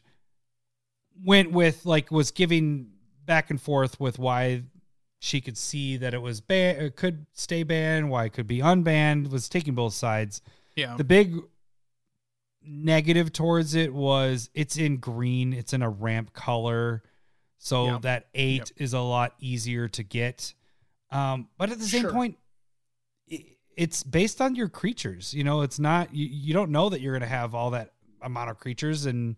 went 1.24 1.52
with 1.52 1.84
like 1.86 2.10
was 2.10 2.30
giving 2.30 2.90
back 3.24 3.50
and 3.50 3.60
forth 3.60 3.98
with 4.00 4.18
why 4.18 4.62
she 5.24 5.40
could 5.40 5.56
see 5.56 5.96
that 5.96 6.12
it 6.12 6.20
was 6.20 6.42
banned, 6.42 6.82
it 6.82 6.96
could 6.96 7.24
stay 7.32 7.62
banned, 7.62 8.10
why 8.10 8.26
it 8.26 8.34
could 8.34 8.46
be 8.46 8.58
unbanned, 8.58 9.30
was 9.30 9.48
taking 9.48 9.74
both 9.74 9.94
sides. 9.94 10.42
Yeah. 10.76 10.96
The 10.98 11.04
big 11.04 11.38
negative 12.62 13.32
towards 13.32 13.74
it 13.74 13.94
was 13.94 14.50
it's 14.52 14.76
in 14.76 14.98
green, 14.98 15.54
it's 15.54 15.72
in 15.72 15.80
a 15.80 15.88
ramp 15.88 16.34
color. 16.34 17.02
So 17.56 17.86
Yeah. 17.86 17.98
that 18.02 18.26
eight 18.34 18.72
is 18.76 18.92
a 18.92 19.00
lot 19.00 19.34
easier 19.38 19.88
to 19.88 20.02
get. 20.02 20.52
Um, 21.10 21.48
but 21.56 21.70
at 21.70 21.78
the 21.78 21.86
same 21.86 22.02
Sure. 22.02 22.12
point, 22.12 22.36
i 23.32 23.46
it's 23.76 24.02
based 24.04 24.40
on 24.42 24.54
your 24.54 24.68
creatures. 24.68 25.32
You 25.32 25.42
know, 25.42 25.62
it's 25.62 25.78
not, 25.78 26.14
you, 26.14 26.26
you 26.26 26.52
don't 26.52 26.70
know 26.70 26.90
that 26.90 27.00
you're 27.00 27.14
going 27.14 27.22
to 27.22 27.26
have 27.26 27.54
all 27.54 27.70
that 27.70 27.94
amount 28.20 28.50
of 28.50 28.58
creatures. 28.58 29.06
And 29.06 29.36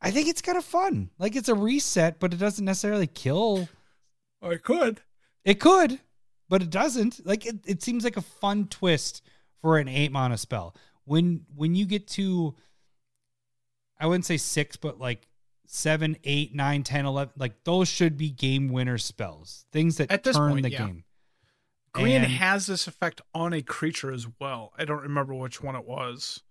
I 0.00 0.10
think 0.10 0.28
it's 0.28 0.40
kind 0.42 0.56
of 0.58 0.64
fun. 0.64 1.10
Like 1.18 1.36
it's 1.36 1.48
a 1.50 1.54
reset, 1.54 2.18
but 2.18 2.32
it 2.32 2.38
doesn't 2.38 2.64
necessarily 2.64 3.06
kill 3.06 3.68
I 4.42 4.56
could. 4.56 5.00
it 5.44 5.60
could, 5.60 6.00
but 6.48 6.62
it 6.62 6.70
doesn't. 6.70 7.24
Like 7.26 7.46
it, 7.46 7.56
it 7.66 7.82
seems 7.82 8.04
like 8.04 8.16
a 8.16 8.22
fun 8.22 8.66
twist 8.68 9.22
for 9.60 9.78
an 9.78 9.88
eight 9.88 10.12
mana 10.12 10.38
spell. 10.38 10.74
When 11.04 11.44
when 11.54 11.74
you 11.74 11.86
get 11.86 12.06
to 12.08 12.54
I 13.98 14.06
wouldn't 14.06 14.24
say 14.24 14.38
six, 14.38 14.76
but 14.76 14.98
like 14.98 15.28
seven, 15.66 16.16
eight, 16.24 16.54
nine, 16.54 16.82
ten, 16.82 17.04
eleven, 17.06 17.32
like 17.36 17.64
those 17.64 17.88
should 17.88 18.16
be 18.16 18.30
game 18.30 18.68
winner 18.68 18.98
spells. 18.98 19.66
Things 19.72 19.98
that 19.98 20.10
At 20.10 20.24
this 20.24 20.36
turn 20.36 20.52
point, 20.52 20.62
the 20.62 20.70
yeah. 20.70 20.86
game. 20.86 21.04
Green 21.92 22.22
And- 22.22 22.32
has 22.32 22.66
this 22.66 22.86
effect 22.86 23.20
on 23.34 23.52
a 23.52 23.62
creature 23.62 24.12
as 24.12 24.26
well. 24.40 24.72
I 24.78 24.84
don't 24.84 25.02
remember 25.02 25.34
which 25.34 25.62
one 25.62 25.74
it 25.76 25.84
was. 25.84 26.42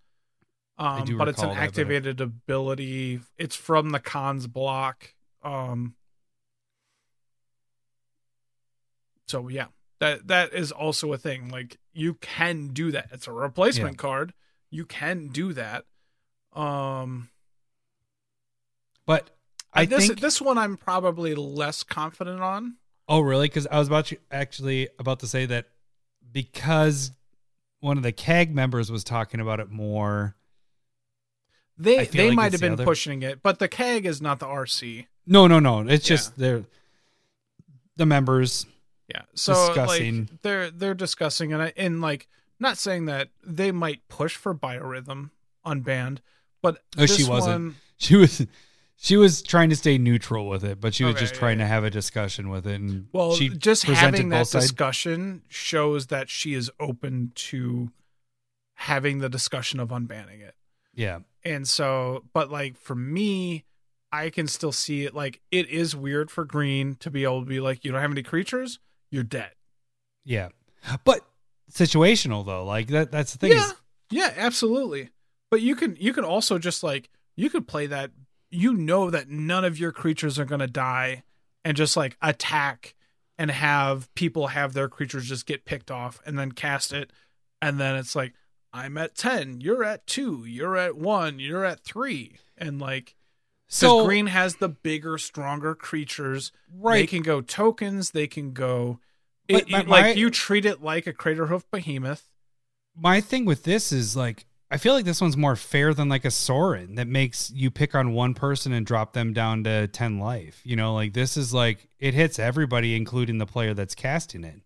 Um, 0.77 1.03
but 1.17 1.27
it's 1.27 1.41
an 1.41 1.49
recall 1.49 1.55
that, 1.55 1.59
but 1.59 1.63
activated 1.63 2.21
ability. 2.21 3.19
It's 3.37 3.55
from 3.55 3.89
the 3.89 3.99
cons 3.99 4.47
block. 4.47 5.13
Um, 5.43 5.95
so 9.29 9.47
yeah, 9.47 9.67
that 9.99 10.27
that 10.27 10.53
is 10.53 10.71
also 10.71 11.13
a 11.13 11.17
thing. 11.17 11.49
Like 11.49 11.77
you 11.93 12.15
can 12.15 12.69
do 12.69 12.91
that. 12.91 13.09
It's 13.11 13.27
a 13.27 13.31
replacement 13.31 13.93
Yeah. 13.95 14.01
card. 14.01 14.33
You 14.71 14.85
can 14.85 15.27
do 15.29 15.53
that. 15.53 15.85
Um, 16.53 17.29
But 19.05 19.29
I 19.73 19.85
this 19.85 20.07
think 20.07 20.19
this 20.19 20.41
one 20.41 20.57
I'm 20.57 20.77
probably 20.77 21.35
less 21.35 21.83
confident 21.83 22.41
on. 22.41 22.75
Oh, 23.07 23.19
really? 23.21 23.47
Because 23.47 23.67
I 23.67 23.79
was 23.79 23.87
about 23.87 24.05
to 24.07 24.17
actually 24.31 24.89
about 24.99 25.19
to 25.21 25.27
say 25.27 25.45
that 25.47 25.67
because 26.31 27.11
one 27.79 27.97
of 27.97 28.03
the 28.03 28.11
CAG 28.11 28.53
members 28.53 28.91
was 28.91 29.03
talking 29.03 29.39
about 29.39 29.59
it 29.59 29.69
more. 29.69 30.35
They 31.77 32.05
they 32.05 32.27
like 32.27 32.35
might 32.35 32.51
have 32.51 32.61
been 32.61 32.73
other- 32.73 32.83
pushing 32.85 33.21
it, 33.23 33.41
but 33.41 33.59
the 33.59 33.67
CAG 33.67 34.05
is 34.05 34.21
not 34.21 34.39
the 34.39 34.45
RC. 34.47 35.07
No, 35.25 35.47
no, 35.47 35.59
no. 35.59 35.81
It's 35.87 36.09
Yeah. 36.09 36.15
just 36.15 36.37
they're 36.37 36.65
the 37.95 38.05
members. 38.05 38.65
Yeah. 39.09 39.23
So 39.35 39.53
Discussing. 39.67 40.19
like 40.19 40.41
they're 40.41 40.71
they're 40.71 40.93
discussing 40.93 41.51
and 41.53 41.61
I 41.63 41.73
and 41.75 41.99
like 42.01 42.27
not 42.59 42.77
saying 42.77 43.05
that 43.05 43.29
they 43.43 43.71
might 43.71 44.07
push 44.07 44.35
for 44.35 44.53
biorhythm 44.53 45.31
unbanned, 45.65 46.19
but 46.61 46.83
Oh, 46.97 47.05
she 47.05 47.23
wasn't. 47.23 47.53
one- 47.65 47.75
She 47.97 48.15
was 48.15 48.45
she 49.01 49.15
was 49.17 49.41
trying 49.41 49.69
to 49.69 49.75
stay 49.77 49.97
neutral 49.97 50.47
with 50.49 50.63
it, 50.63 50.79
but 50.81 50.93
she 50.93 51.03
was 51.05 51.15
Okay, 51.15 51.21
just 51.21 51.33
trying 51.35 51.59
yeah. 51.59 51.65
to 51.65 51.69
have 51.69 51.83
a 51.85 51.89
discussion 51.89 52.49
with 52.49 52.67
it. 52.67 52.79
And 52.81 53.07
well, 53.13 53.33
she 53.33 53.49
just 53.49 53.83
having 53.83 54.29
that 54.29 54.49
discussion 54.49 55.41
shows 55.47 56.07
that 56.07 56.29
she 56.29 56.53
is 56.53 56.69
open 56.79 57.31
to 57.35 57.91
having 58.75 59.19
the 59.19 59.29
discussion 59.29 59.79
of 59.79 59.89
unbanning 59.89 60.41
it. 60.41 60.55
Yeah, 60.95 61.19
And 61.45 61.65
so, 61.67 62.25
but 62.33 62.51
like 62.51 62.75
for 62.77 62.95
me, 62.95 63.63
I 64.11 64.29
can 64.31 64.47
still 64.47 64.71
see 64.73 65.05
it. 65.05 65.13
Like 65.13 65.39
it 65.51 65.69
is 65.69 65.95
weird 65.95 66.29
for 66.31 66.43
green 66.43 66.95
to 66.95 67.09
be 67.09 67.23
able 67.23 67.41
to 67.41 67.45
be 67.45 67.59
like, 67.61 67.85
you 67.85 67.91
don't 67.91 68.01
have 68.01 68.11
any 68.11 68.23
creatures, 68.23 68.79
you're 69.11 69.23
dead. 69.23 69.51
yeah, 70.25 70.49
but 71.03 71.21
situational 71.71 72.45
though. 72.45 72.65
Like 72.65 72.87
that. 72.87 73.11
That's 73.11 73.33
the 73.33 73.37
thing. 73.37 73.51
yeah, 73.51 73.65
Is, 73.65 73.73
yeah, 74.11 74.33
absolutely. 74.35 75.09
But 75.51 75.61
you 75.61 75.75
can 75.75 75.95
you 75.99 76.13
can 76.13 76.23
also 76.23 76.59
just 76.59 76.83
like 76.83 77.09
you 77.35 77.49
could 77.49 77.67
play 77.67 77.87
that. 77.87 78.11
You 78.51 78.73
know 78.73 79.11
that 79.11 79.29
none 79.29 79.63
of 79.63 79.77
your 79.79 79.91
creatures 79.91 80.39
are 80.39 80.45
gonna 80.45 80.67
die, 80.67 81.23
and 81.63 81.77
just 81.77 81.95
like 81.95 82.17
attack 82.21 82.95
and 83.37 83.51
have 83.51 84.13
people 84.15 84.47
have 84.47 84.73
their 84.73 84.89
creatures 84.89 85.27
just 85.29 85.45
get 85.45 85.65
picked 85.65 85.91
off, 85.91 86.19
and 86.25 86.37
then 86.37 86.51
cast 86.51 86.91
it, 86.91 87.11
and 87.61 87.79
then 87.79 87.95
it's 87.95 88.15
like 88.15 88.33
I'm 88.73 88.97
at 88.97 89.15
ten, 89.15 89.61
you're 89.61 89.83
at 89.83 90.07
two, 90.07 90.45
you're 90.45 90.77
at 90.77 90.95
one, 90.97 91.39
you're 91.39 91.65
at 91.65 91.81
three, 91.81 92.37
and 92.57 92.79
like. 92.79 93.15
So 93.71 94.05
green 94.05 94.27
has 94.27 94.55
the 94.55 94.67
bigger, 94.69 95.17
stronger 95.17 95.75
creatures. 95.75 96.51
Right. 96.73 97.01
They 97.01 97.07
can 97.07 97.21
go 97.21 97.39
tokens. 97.41 98.11
They 98.11 98.27
can 98.27 98.51
go. 98.51 98.99
But 99.47 99.63
It, 99.63 99.69
my- 99.69 99.77
like 99.81 99.87
my- 99.87 100.11
you 100.13 100.29
treat 100.29 100.65
it 100.65 100.81
like 100.81 101.07
a 101.07 101.13
crater 101.13 101.45
Craterhoof 101.47 101.63
Behemoth. 101.71 102.29
my 102.95 103.21
thing 103.21 103.45
with 103.45 103.63
this 103.63 103.91
is 103.91 104.15
like 104.15 104.45
I 104.71 104.77
feel 104.77 104.93
like 104.93 105.05
this 105.05 105.19
one's 105.21 105.35
more 105.37 105.55
fair 105.55 105.95
than 105.95 106.09
like 106.09 106.25
a 106.25 106.31
Sorin 106.31 106.93
that 106.95 107.07
makes 107.07 107.49
you 107.49 107.71
pick 107.71 107.95
on 107.95 108.11
one 108.13 108.35
person 108.35 108.71
and 108.71 108.85
drop 108.85 109.13
them 109.13 109.33
down 109.33 109.63
to 109.63 109.87
10 109.87 110.19
life. 110.19 110.61
You 110.63 110.75
know, 110.75 110.93
like 110.93 111.13
this 111.13 111.37
is 111.37 111.53
like 111.53 111.87
it 111.99 112.13
hits 112.13 112.37
everybody, 112.37 112.95
including 112.95 113.37
the 113.39 113.47
player 113.47 113.73
that's 113.73 113.95
casting 113.95 114.43
it. 114.43 114.61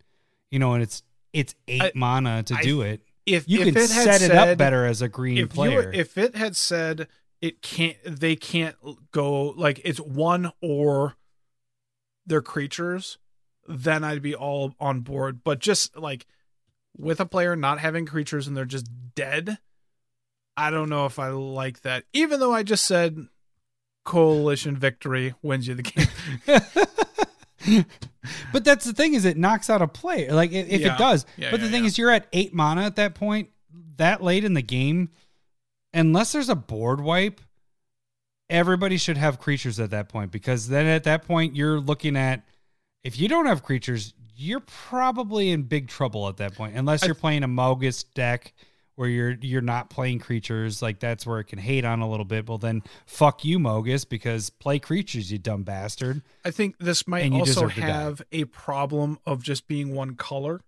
You 0.51 0.59
know, 0.59 0.73
and 0.73 0.83
it's 0.83 1.03
it's 1.31 1.55
eight 1.67 1.81
I- 1.81 1.91
mana 1.95 2.43
to 2.43 2.55
I- 2.55 2.61
do 2.61 2.81
it. 2.81 3.01
If 3.25 3.47
You 3.47 3.61
if 3.61 3.73
can 3.73 3.83
it 3.83 3.89
had 3.91 4.03
set 4.03 4.21
it 4.21 4.31
up 4.31 4.57
better 4.57 4.85
as 4.85 5.01
a 5.01 5.07
green 5.07 5.37
if 5.37 5.41
you 5.43 5.47
player. 5.47 5.91
if 5.93 6.17
it 6.17 6.35
had 6.35 6.57
said 6.57 7.07
it 7.43 7.61
can't 7.61 7.97
they 8.05 8.37
can't 8.37 8.77
go 9.11 9.47
like 9.57 9.81
it's 9.83 9.99
one 9.99 10.49
or 10.61 11.15
their 12.25 12.41
creatures 12.41 13.17
then 13.67 14.01
i'd 14.03 14.21
be 14.21 14.33
all 14.33 14.73
on 14.79 15.01
board 15.01 15.43
but 15.43 15.59
just 15.59 15.97
like 15.97 16.25
with 16.97 17.19
a 17.19 17.25
player 17.25 17.53
not 17.55 17.79
having 17.79 18.05
creatures 18.05 18.47
and 18.47 18.55
they're 18.55 18.63
just 18.63 18.87
dead 19.13 19.57
i 20.55 20.69
don't 20.69 20.87
know 20.89 21.05
if 21.05 21.19
i 21.19 21.27
like 21.29 21.81
that 21.81 22.05
even 22.13 22.39
though 22.39 22.53
i 22.53 22.63
just 22.63 22.85
said 22.85 23.27
coalition 24.05 24.77
victory 24.77 25.33
wins 25.41 25.67
you 25.67 25.75
the 25.75 25.83
game 25.83 26.07
but 28.53 28.63
that's 28.65 28.85
the 28.85 28.93
thing 28.93 29.13
is 29.13 29.23
it 29.25 29.37
knocks 29.37 29.69
out 29.69 29.81
a 29.81 29.87
player 29.87 30.33
like 30.33 30.51
if, 30.51 30.81
Yeah. 30.81 30.95
it 30.95 30.97
does 30.97 31.25
Yeah, 31.37 31.51
but 31.51 31.61
the 31.61 31.69
thing 31.69 31.83
yeah. 31.83 31.87
is 31.87 31.97
you're 31.97 32.11
at 32.11 32.27
eight 32.33 32.53
mana 32.53 32.83
at 32.83 32.95
that 32.97 33.15
point 33.15 33.49
that 33.97 34.21
late 34.23 34.43
in 34.43 34.53
the 34.53 34.61
game 34.61 35.09
unless 35.93 36.31
there's 36.31 36.49
a 36.49 36.55
board 36.55 37.01
wipe 37.01 37.41
everybody 38.49 38.97
should 38.97 39.17
have 39.17 39.39
creatures 39.39 39.79
at 39.79 39.91
that 39.91 40.09
point 40.09 40.31
because 40.31 40.67
then 40.67 40.85
at 40.85 41.03
that 41.03 41.25
point 41.25 41.55
you're 41.55 41.79
looking 41.79 42.15
at 42.15 42.43
if 43.03 43.19
you 43.19 43.27
don't 43.27 43.45
have 43.45 43.63
creatures 43.63 44.13
you're 44.35 44.61
probably 44.61 45.51
in 45.51 45.63
big 45.63 45.87
trouble 45.87 46.27
at 46.27 46.37
that 46.37 46.55
point 46.55 46.75
unless 46.75 47.05
you're 47.05 47.15
playing 47.15 47.43
a 47.43 47.47
mogus 47.47 48.05
deck 48.13 48.53
where 48.95 49.09
you're 49.09 49.35
you're 49.41 49.61
not 49.61 49.89
playing 49.89 50.19
creatures 50.19 50.81
like 50.81 50.99
that's 50.99 51.25
where 51.25 51.39
it 51.39 51.45
can 51.45 51.57
hate 51.57 51.85
on 51.85 52.01
a 52.01 52.09
little 52.09 52.25
bit 52.25 52.47
well 52.47 52.57
then 52.57 52.83
fuck 53.05 53.43
you 53.45 53.57
mogus 53.57 54.07
because 54.07 54.49
play 54.49 54.77
creatures 54.77 55.31
you 55.31 55.39
dumb 55.39 55.63
bastard 55.63 56.21
I 56.45 56.51
think 56.51 56.77
this 56.77 57.07
might 57.07 57.31
also 57.31 57.45
deserve 57.45 57.73
to 57.75 57.81
die. 57.81 57.87
have 57.87 58.21
a 58.31 58.45
problem 58.45 59.17
of 59.25 59.41
just 59.41 59.67
being 59.67 59.93
one 59.95 60.15
color. 60.15 60.61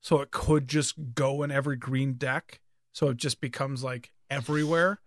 So 0.00 0.20
it 0.20 0.30
could 0.30 0.68
just 0.68 1.14
go 1.14 1.42
in 1.42 1.50
every 1.50 1.76
green 1.76 2.14
deck. 2.14 2.60
So 2.92 3.08
it 3.10 3.16
just 3.16 3.40
becomes 3.40 3.84
like 3.84 4.10
everywhere. 4.30 5.00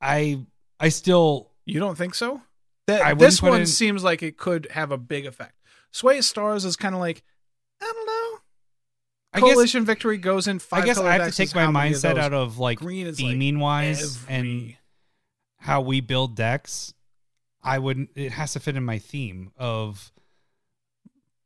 I 0.00 0.40
I 0.78 0.88
still 0.90 1.50
You 1.64 1.80
don't 1.80 1.96
think 1.96 2.14
so? 2.14 2.42
That 2.86 3.18
this 3.18 3.40
one 3.40 3.60
in- 3.60 3.66
seems 3.66 4.04
like 4.04 4.22
it 4.22 4.36
could 4.36 4.68
have 4.72 4.90
a 4.90 4.98
big 4.98 5.26
effect. 5.26 5.54
Sway 5.90 6.20
Stars 6.20 6.64
is 6.64 6.76
kind 6.76 6.94
of 6.94 7.00
like 7.00 7.22
I 7.80 7.92
don't 7.92 8.06
know. 8.06 8.38
I 9.32 9.40
guess 9.40 9.54
Coalition 9.54 9.84
Victory 9.84 10.18
goes 10.18 10.46
in 10.46 10.58
five. 10.58 10.82
I 10.82 10.86
guess 10.86 10.98
I 10.98 11.12
have 11.14 11.30
to 11.30 11.36
take 11.36 11.54
my 11.54 11.66
mindset 11.66 12.18
out 12.18 12.32
of 12.32 12.58
like 12.58 12.78
Green 12.78 13.06
is 13.06 13.20
like 13.20 13.34
theming 13.36 13.58
wise 13.58 14.18
and 14.28 14.76
how 15.58 15.80
we 15.80 16.00
build 16.00 16.36
decks. 16.36 16.94
I 17.62 17.78
wouldn't. 17.78 18.10
It 18.14 18.32
has 18.32 18.52
to 18.52 18.60
fit 18.60 18.76
in 18.76 18.84
my 18.84 18.98
theme 18.98 19.50
of. 19.56 20.12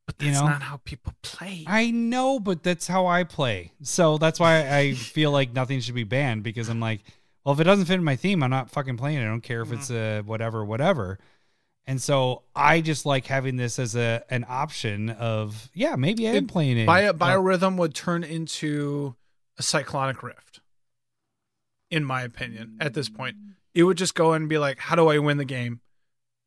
But 0.09 0.25
you 0.25 0.31
that's 0.31 0.41
know, 0.41 0.49
not 0.49 0.63
how 0.63 0.81
people 0.85 1.13
play. 1.21 1.65
I 1.67 1.91
know, 1.91 2.41
but 2.41 2.63
that's 2.63 2.87
how 2.87 3.07
I 3.07 3.25
play. 3.25 3.73
So 3.83 4.17
that's 4.17 4.41
why 4.41 4.67
I 4.75 4.95
feel 4.95 5.31
like 5.31 5.53
nothing 5.53 5.81
should 5.81 5.95
be 5.95 6.05
banned 6.05 6.43
because 6.43 6.71
I'm 6.71 6.81
like, 6.81 7.01
well, 7.45 7.53
if 7.53 7.61
it 7.61 7.65
doesn't 7.65 7.85
fit 7.85 7.97
in 7.97 8.05
my 8.05 8.17
theme, 8.17 8.43
I'm 8.43 8.49
not 8.49 8.71
fucking 8.71 8.97
playing 8.97 9.19
it. 9.19 9.23
I 9.23 9.27
don't 9.27 9.43
care 9.43 9.61
if 9.61 9.71
it's 9.71 9.91
mm-hmm. 9.91 10.21
a 10.21 10.23
whatever, 10.23 10.65
whatever. 10.65 11.19
And 11.87 12.01
so 12.01 12.43
I 12.57 12.81
just 12.81 13.05
like 13.05 13.27
having 13.27 13.57
this 13.57 13.79
as 13.79 13.97
a 13.97 14.25
an 14.31 14.47
option 14.49 15.11
of 15.11 15.69
yeah, 15.75 15.95
maybe 15.97 16.27
I 16.27 16.33
am 16.33 16.47
playing 16.47 16.79
it. 16.79 16.87
Bio, 16.87 17.13
biorhythm 17.13 17.77
would 17.77 17.95
turn 17.95 18.25
into 18.25 19.15
a 19.59 19.63
cyclonic 19.63 20.23
rift 20.23 20.61
in 21.91 22.05
my 22.05 22.23
opinion 22.23 22.77
at 22.81 22.95
this 22.95 23.09
point 23.09 23.35
it 23.75 23.83
would 23.83 23.97
just 23.97 24.15
go 24.15 24.35
and 24.35 24.47
be 24.47 24.59
like 24.59 24.79
how 24.79 24.95
do 24.95 25.09
i 25.09 25.19
win 25.19 25.39
the 25.39 25.45
game 25.45 25.81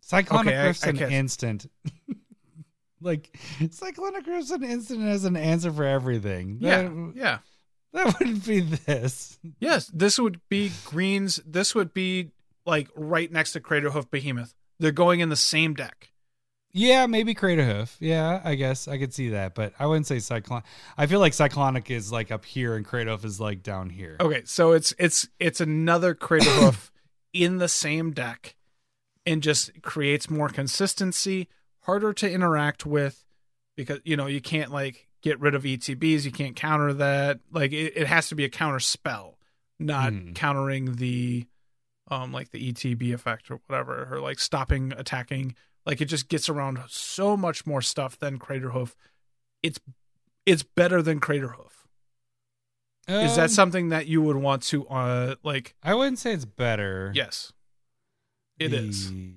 Cyclonic 0.02 0.48
Okay, 0.48 0.58
I- 0.58 0.66
Rift's 0.68 0.84
I 0.84 0.90
an 0.90 0.98
catch- 0.98 1.12
instant. 1.12 1.72
like 3.02 3.38
Cyclonic 3.72 4.26
Rift's 4.28 4.52
an 4.52 4.64
instant 4.64 5.02
has 5.02 5.26
an 5.26 5.36
answer 5.36 5.72
for 5.72 5.84
everything. 5.86 6.57
yeah 6.60 6.84
That, 6.84 7.14
yeah 7.15 7.38
that 7.94 8.06
wouldn't 8.19 8.45
be 8.45 8.61
this. 8.61 9.38
yes 9.60 9.88
this 9.94 10.18
would 10.19 10.40
be 10.49 10.72
greens 10.86 11.40
this 11.45 11.76
would 11.76 11.94
be 11.94 12.32
like 12.65 12.88
right 12.95 13.32
next 13.32 13.52
to 13.53 13.60
crater 13.60 13.90
hoof 13.91 14.10
behemoth 14.10 14.53
they're 14.80 14.91
going 14.91 15.19
in 15.19 15.30
the 15.30 15.36
same 15.36 15.73
deck 15.73 16.10
Yeah, 16.73 17.06
maybe 17.06 17.34
Crater 17.34 17.65
Hoof. 17.65 17.98
Yeah, 17.99 18.40
I 18.45 18.56
guess 18.56 18.88
I 18.88 18.98
could 18.98 19.14
see 19.14 19.30
that, 19.32 19.56
but 19.56 19.73
I 19.78 19.86
wouldn't 19.88 20.07
say 20.07 20.19
Cyclonic. 20.19 20.64
I 20.98 21.06
feel 21.06 21.19
like 21.19 21.34
Cyclonic 21.34 21.91
is 21.91 22.14
like 22.14 22.32
up 22.32 22.45
here 22.45 22.76
and 22.78 22.86
Crater 22.86 23.11
Hoof 23.11 23.26
is 23.26 23.41
like 23.41 23.61
down 23.61 23.90
here. 23.90 24.15
okay 24.22 24.44
so 24.45 24.72
it's 24.72 24.94
it's 24.98 25.28
it's 25.38 25.60
another 25.60 26.15
crater 26.15 26.49
hoof 26.49 26.90
in 27.34 27.57
the 27.57 27.68
same 27.68 28.11
deck 28.11 28.56
and 29.26 29.44
just 29.44 29.82
creates 29.82 30.30
more 30.30 30.48
consistency 30.48 31.49
harder 31.82 32.14
to 32.14 32.30
interact 32.32 32.86
with 32.86 33.26
because 33.76 33.99
you 34.03 34.16
know 34.18 34.28
you 34.28 34.41
can't 34.41 34.72
like 34.72 35.08
get 35.22 35.40
rid 35.40 35.53
of 35.56 35.64
etbs 35.64 36.26
you 36.26 36.32
can't 36.32 36.56
counter 36.56 36.94
that. 36.94 37.40
Like 37.52 37.72
it, 37.72 37.94
it 37.95 38.08
has 38.08 38.30
to 38.30 38.36
be 38.36 38.44
a 38.45 38.49
counter 38.49 38.80
spell 38.80 39.38
not 39.80 40.14
Mhm. 40.14 40.36
countering 40.36 40.95
the 40.98 41.48
um 42.10 42.32
like 42.32 42.52
the 42.52 42.72
etb 42.72 43.14
effect 43.14 43.49
or 43.49 43.60
whatever 43.68 44.08
or 44.12 44.20
like 44.20 44.40
stopping 44.40 44.94
attacking. 44.98 45.56
Like 45.86 46.02
it 46.02 46.06
just 46.06 46.30
gets 46.30 46.49
around 46.49 46.80
so 46.88 47.36
much 47.36 47.66
more 47.66 47.82
stuff 47.82 48.18
than 48.20 48.38
crater 48.38 48.70
hoof 48.72 48.95
it's 49.64 49.80
it's 50.45 50.64
better 50.64 51.02
than 51.02 51.20
crater 51.20 51.49
hoof 51.49 51.88
is 53.08 53.36
that 53.36 53.44
Um, 53.45 53.49
something 53.49 53.90
that 53.90 54.06
you 54.08 54.22
would 54.22 54.36
want 54.38 54.62
to 54.64 54.88
uh 54.88 55.36
like 55.44 55.76
I 55.84 55.95
wouldn't 55.95 56.20
say 56.20 56.34
it's 56.34 56.45
better. 56.45 57.12
yes. 57.16 57.52
It 58.60 58.74
is. 58.74 59.12
E- 59.12 59.34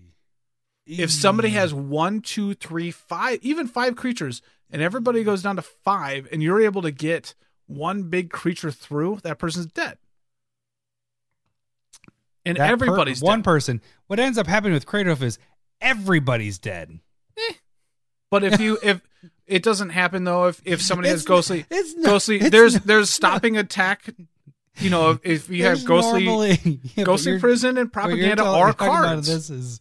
if 0.86 1.10
somebody 1.10 1.50
has 1.50 1.72
one, 1.72 2.20
two, 2.20 2.54
three, 2.54 2.90
five, 2.90 3.38
even 3.42 3.66
five 3.66 3.96
creatures, 3.96 4.42
and 4.70 4.82
everybody 4.82 5.24
goes 5.24 5.42
down 5.42 5.56
to 5.56 5.62
five, 5.62 6.28
and 6.32 6.42
you're 6.42 6.60
able 6.60 6.82
to 6.82 6.90
get 6.90 7.34
one 7.66 8.04
big 8.04 8.30
creature 8.30 8.70
through, 8.70 9.20
that 9.22 9.38
person's 9.38 9.66
dead. 9.66 9.96
And 12.44 12.56
that 12.58 12.66
per- 12.66 12.72
everybody's 12.72 13.22
one 13.22 13.38
dead. 13.40 13.44
person. 13.44 13.80
What 14.06 14.20
ends 14.20 14.36
up 14.36 14.46
happening 14.46 14.74
with 14.74 14.86
Hoof 14.88 15.22
is 15.22 15.38
everybody's 15.80 16.58
dead. 16.58 16.98
Eh. 17.38 17.54
But 18.30 18.44
if 18.44 18.60
you 18.60 18.78
if 18.82 19.00
it 19.46 19.62
doesn't 19.62 19.90
happen 19.90 20.24
though, 20.24 20.48
if 20.48 20.60
if 20.64 20.82
somebody 20.82 21.08
has 21.08 21.22
It's- 21.22 21.28
ghostly 21.28 21.64
it's 21.70 21.94
not- 21.96 22.04
ghostly, 22.04 22.36
it's 22.40 22.50
there's 22.50 22.74
not- 22.74 22.84
there's 22.86 23.10
stopping 23.10 23.56
attack. 23.56 24.10
You 24.78 24.90
know, 24.90 25.10
if, 25.10 25.20
if 25.24 25.48
you 25.50 25.64
have 25.64 25.84
ghostly 25.84 26.24
normally- 26.24 26.80
yeah, 26.96 27.04
ghostly 27.04 27.38
prison 27.38 27.78
and 27.78 27.92
propaganda 27.92 28.44
are 28.44 28.70
about 28.70 28.76
cards. 28.78 29.28
This 29.28 29.48
is 29.48 29.80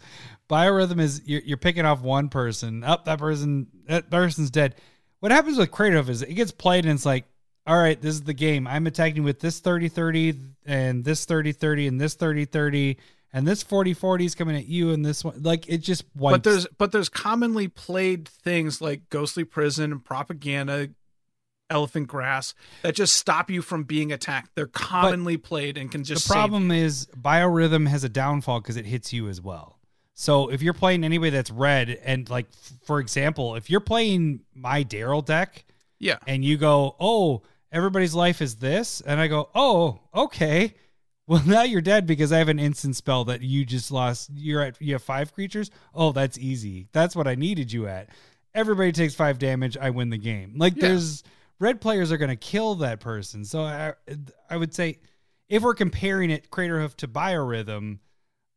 biorhythm 0.54 1.00
is 1.00 1.22
you're, 1.26 1.42
you're 1.42 1.58
picking 1.58 1.86
off 1.86 2.02
one 2.02 2.30
person. 2.30 2.84
Up 2.84 3.06
that 3.06 3.20
person 3.20 3.68
that 3.88 4.10
person's 4.10 4.52
dead. 4.52 4.76
What 5.20 5.32
happens 5.32 5.58
with 5.58 5.72
Crater 5.72 6.00
is 6.10 6.22
it 6.22 6.34
gets 6.34 6.52
played 6.52 6.86
and 6.86 6.94
it's 6.94 7.06
like, 7.06 7.26
all 7.66 7.78
right, 7.78 8.00
this 8.00 8.14
is 8.16 8.24
the 8.24 8.34
game. 8.34 8.68
I'm 8.68 8.88
attacking 8.88 9.24
with 9.24 9.40
this 9.40 9.62
30-30 9.62 10.38
and 10.66 11.04
this 11.04 11.26
30-30 11.26 11.88
and 11.88 12.02
this 12.02 12.16
30-30 12.16 12.98
and 13.32 13.48
this 13.48 13.64
40-40 13.64 14.26
is 14.26 14.36
coming 14.36 14.56
at 14.56 14.68
you 14.68 14.92
and 14.92 15.04
this 15.04 15.24
one 15.24 15.42
like 15.42 15.68
it 15.68 15.80
just 15.80 16.04
wipes. 16.16 16.38
but 16.38 16.44
there's 16.44 16.68
but 16.78 16.92
there's 16.92 17.10
commonly 17.10 17.68
played 17.68 18.28
things 18.28 18.80
like 18.82 19.10
ghostly 19.10 19.44
prison 19.44 19.92
and 19.92 20.06
propaganda 20.06 20.90
elephant 21.70 22.08
grass 22.08 22.54
that 22.84 22.94
just 22.94 23.16
stop 23.16 23.50
you 23.50 23.62
from 23.62 23.84
being 23.84 24.12
attacked 24.12 24.52
they're 24.54 24.68
commonly 24.68 25.38
played 25.38 25.78
and 25.78 25.92
can 25.92 26.04
just 26.04 26.28
the 26.28 26.34
problem 26.34 26.70
is 26.70 27.08
biorhythm 27.18 27.88
has 27.88 28.04
a 28.04 28.10
downfall 28.10 28.62
because 28.62 28.78
it 28.78 28.86
hits 28.86 29.12
you 29.12 29.28
as 29.28 29.42
well 29.42 29.80
so 30.14 30.50
if 30.50 30.62
you're 30.62 30.74
playing 30.74 31.04
anybody 31.04 31.32
that's 31.32 31.52
red 31.52 31.90
and 32.04 32.30
like 32.30 32.48
for 32.84 33.00
example 33.00 33.56
if 33.56 33.70
you're 33.70 33.80
playing 33.80 34.42
my 34.54 34.84
daryl 34.84 35.24
deck 35.26 35.66
yeah. 36.00 36.18
and 36.28 36.44
you 36.46 36.58
go 36.58 36.96
oh 37.00 37.42
everybody's 37.72 38.14
life 38.14 38.42
is 38.42 38.56
this 38.56 39.02
and 39.02 39.20
i 39.20 39.28
go 39.28 39.50
oh 39.56 40.00
okay. 40.14 40.74
Well 41.26 41.42
now 41.48 41.64
you're 41.64 41.82
dead 41.82 42.06
because 42.06 42.32
i 42.34 42.38
have 42.38 42.50
an 42.50 42.60
instant 42.60 42.96
spell 42.96 43.24
that 43.26 43.42
you 43.42 43.64
just 43.66 43.92
lost. 43.92 44.30
You're 44.36 44.62
at 44.62 44.82
you 44.82 44.94
have 44.94 45.04
five 45.04 45.34
creatures? 45.34 45.72
Oh 45.94 46.12
that's 46.12 46.38
easy. 46.38 46.88
That's 46.92 47.16
what 47.16 47.28
i 47.28 47.36
needed 47.36 47.72
you 47.72 47.88
at. 47.88 48.10
Everybody 48.54 48.92
takes 48.92 49.16
five 49.16 49.40
damage. 49.40 49.78
I 49.78 49.90
win 49.90 50.10
the 50.10 50.18
game. 50.18 50.56
Like 50.58 50.76
Yeah. 50.76 50.90
there's 50.90 51.24
red 51.60 51.80
players 51.80 52.12
are 52.12 52.18
going 52.18 52.30
to 52.30 52.36
kill 52.36 52.76
that 52.76 53.00
person. 53.00 53.46
So 53.46 53.62
I, 53.62 53.94
I 54.50 54.58
would 54.58 54.74
say 54.76 55.00
if 55.48 55.64
we're 55.64 55.74
comparing 55.74 56.30
it 56.30 56.50
crater 56.52 56.80
hoof 56.82 56.98
to 56.98 57.08
biorhythm 57.08 58.00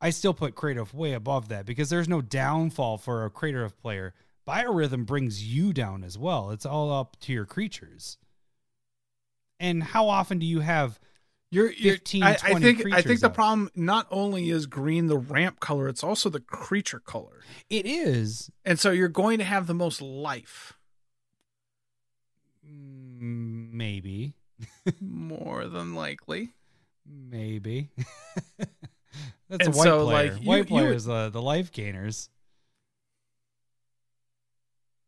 i 0.01 0.11
still 0.11 0.35
put 0.35 0.55
creative 0.55 0.95
way 0.95 1.13
above 1.13 1.49
that 1.49 1.67
because 1.67 1.91
there's 1.91 2.09
no 2.09 2.21
downfall 2.21 2.99
for 2.99 3.25
a 3.25 3.31
creative 3.31 3.79
player. 3.81 4.15
Biorhythm 4.47 5.07
brings 5.07 5.45
you 5.45 5.73
down 5.73 6.05
as 6.05 6.17
well. 6.17 6.51
It's 6.51 6.65
all 6.65 6.93
up 6.93 7.17
to 7.21 7.33
your 7.33 7.47
creatures. 7.47 8.17
And 9.59 9.83
how 9.83 10.09
often 10.09 10.39
do 10.39 10.47
you 10.47 10.61
have 10.61 11.01
you're, 11.51 11.73
you're 11.73 11.95
15, 11.95 12.23
I, 12.23 12.33
I 12.43 12.51
20 12.51 12.61
think 12.61 12.95
i 12.95 13.03
think 13.03 13.21
the 13.21 13.29
out. 13.29 13.35
problem 13.35 13.71
not 13.77 14.09
only 14.11 14.51
is 14.51 14.67
green 14.67 15.07
the 15.07 15.17
ramp 15.17 15.61
color 15.61 15.89
it's 15.89 16.03
also 16.03 16.29
the 16.29 16.41
creature 16.41 16.99
color. 17.01 17.41
It 17.71 17.87
is. 17.87 18.51
And 18.65 18.79
so 18.79 18.91
you're 18.91 19.09
going 19.09 19.39
to 19.39 19.45
have 19.45 19.67
the 19.67 19.75
most 19.75 20.03
life. 20.03 20.75
Mm, 22.69 23.73
maybe. 23.73 24.35
More 25.01 25.67
than 25.67 25.95
likely. 25.95 26.51
Maybe. 27.07 27.91
That's 29.49 29.67
And 29.67 29.75
a 29.75 29.79
white 29.79 29.85
so, 29.85 30.05
player. 30.07 30.33
like, 30.33 30.43
you- 30.43 30.49
white 30.49 30.55
you 30.57 30.61
would- 30.61 30.69
players, 30.69 31.09
uh, 31.09 31.29
the 31.31 31.43
life 31.43 31.71
gainers. 31.73 32.29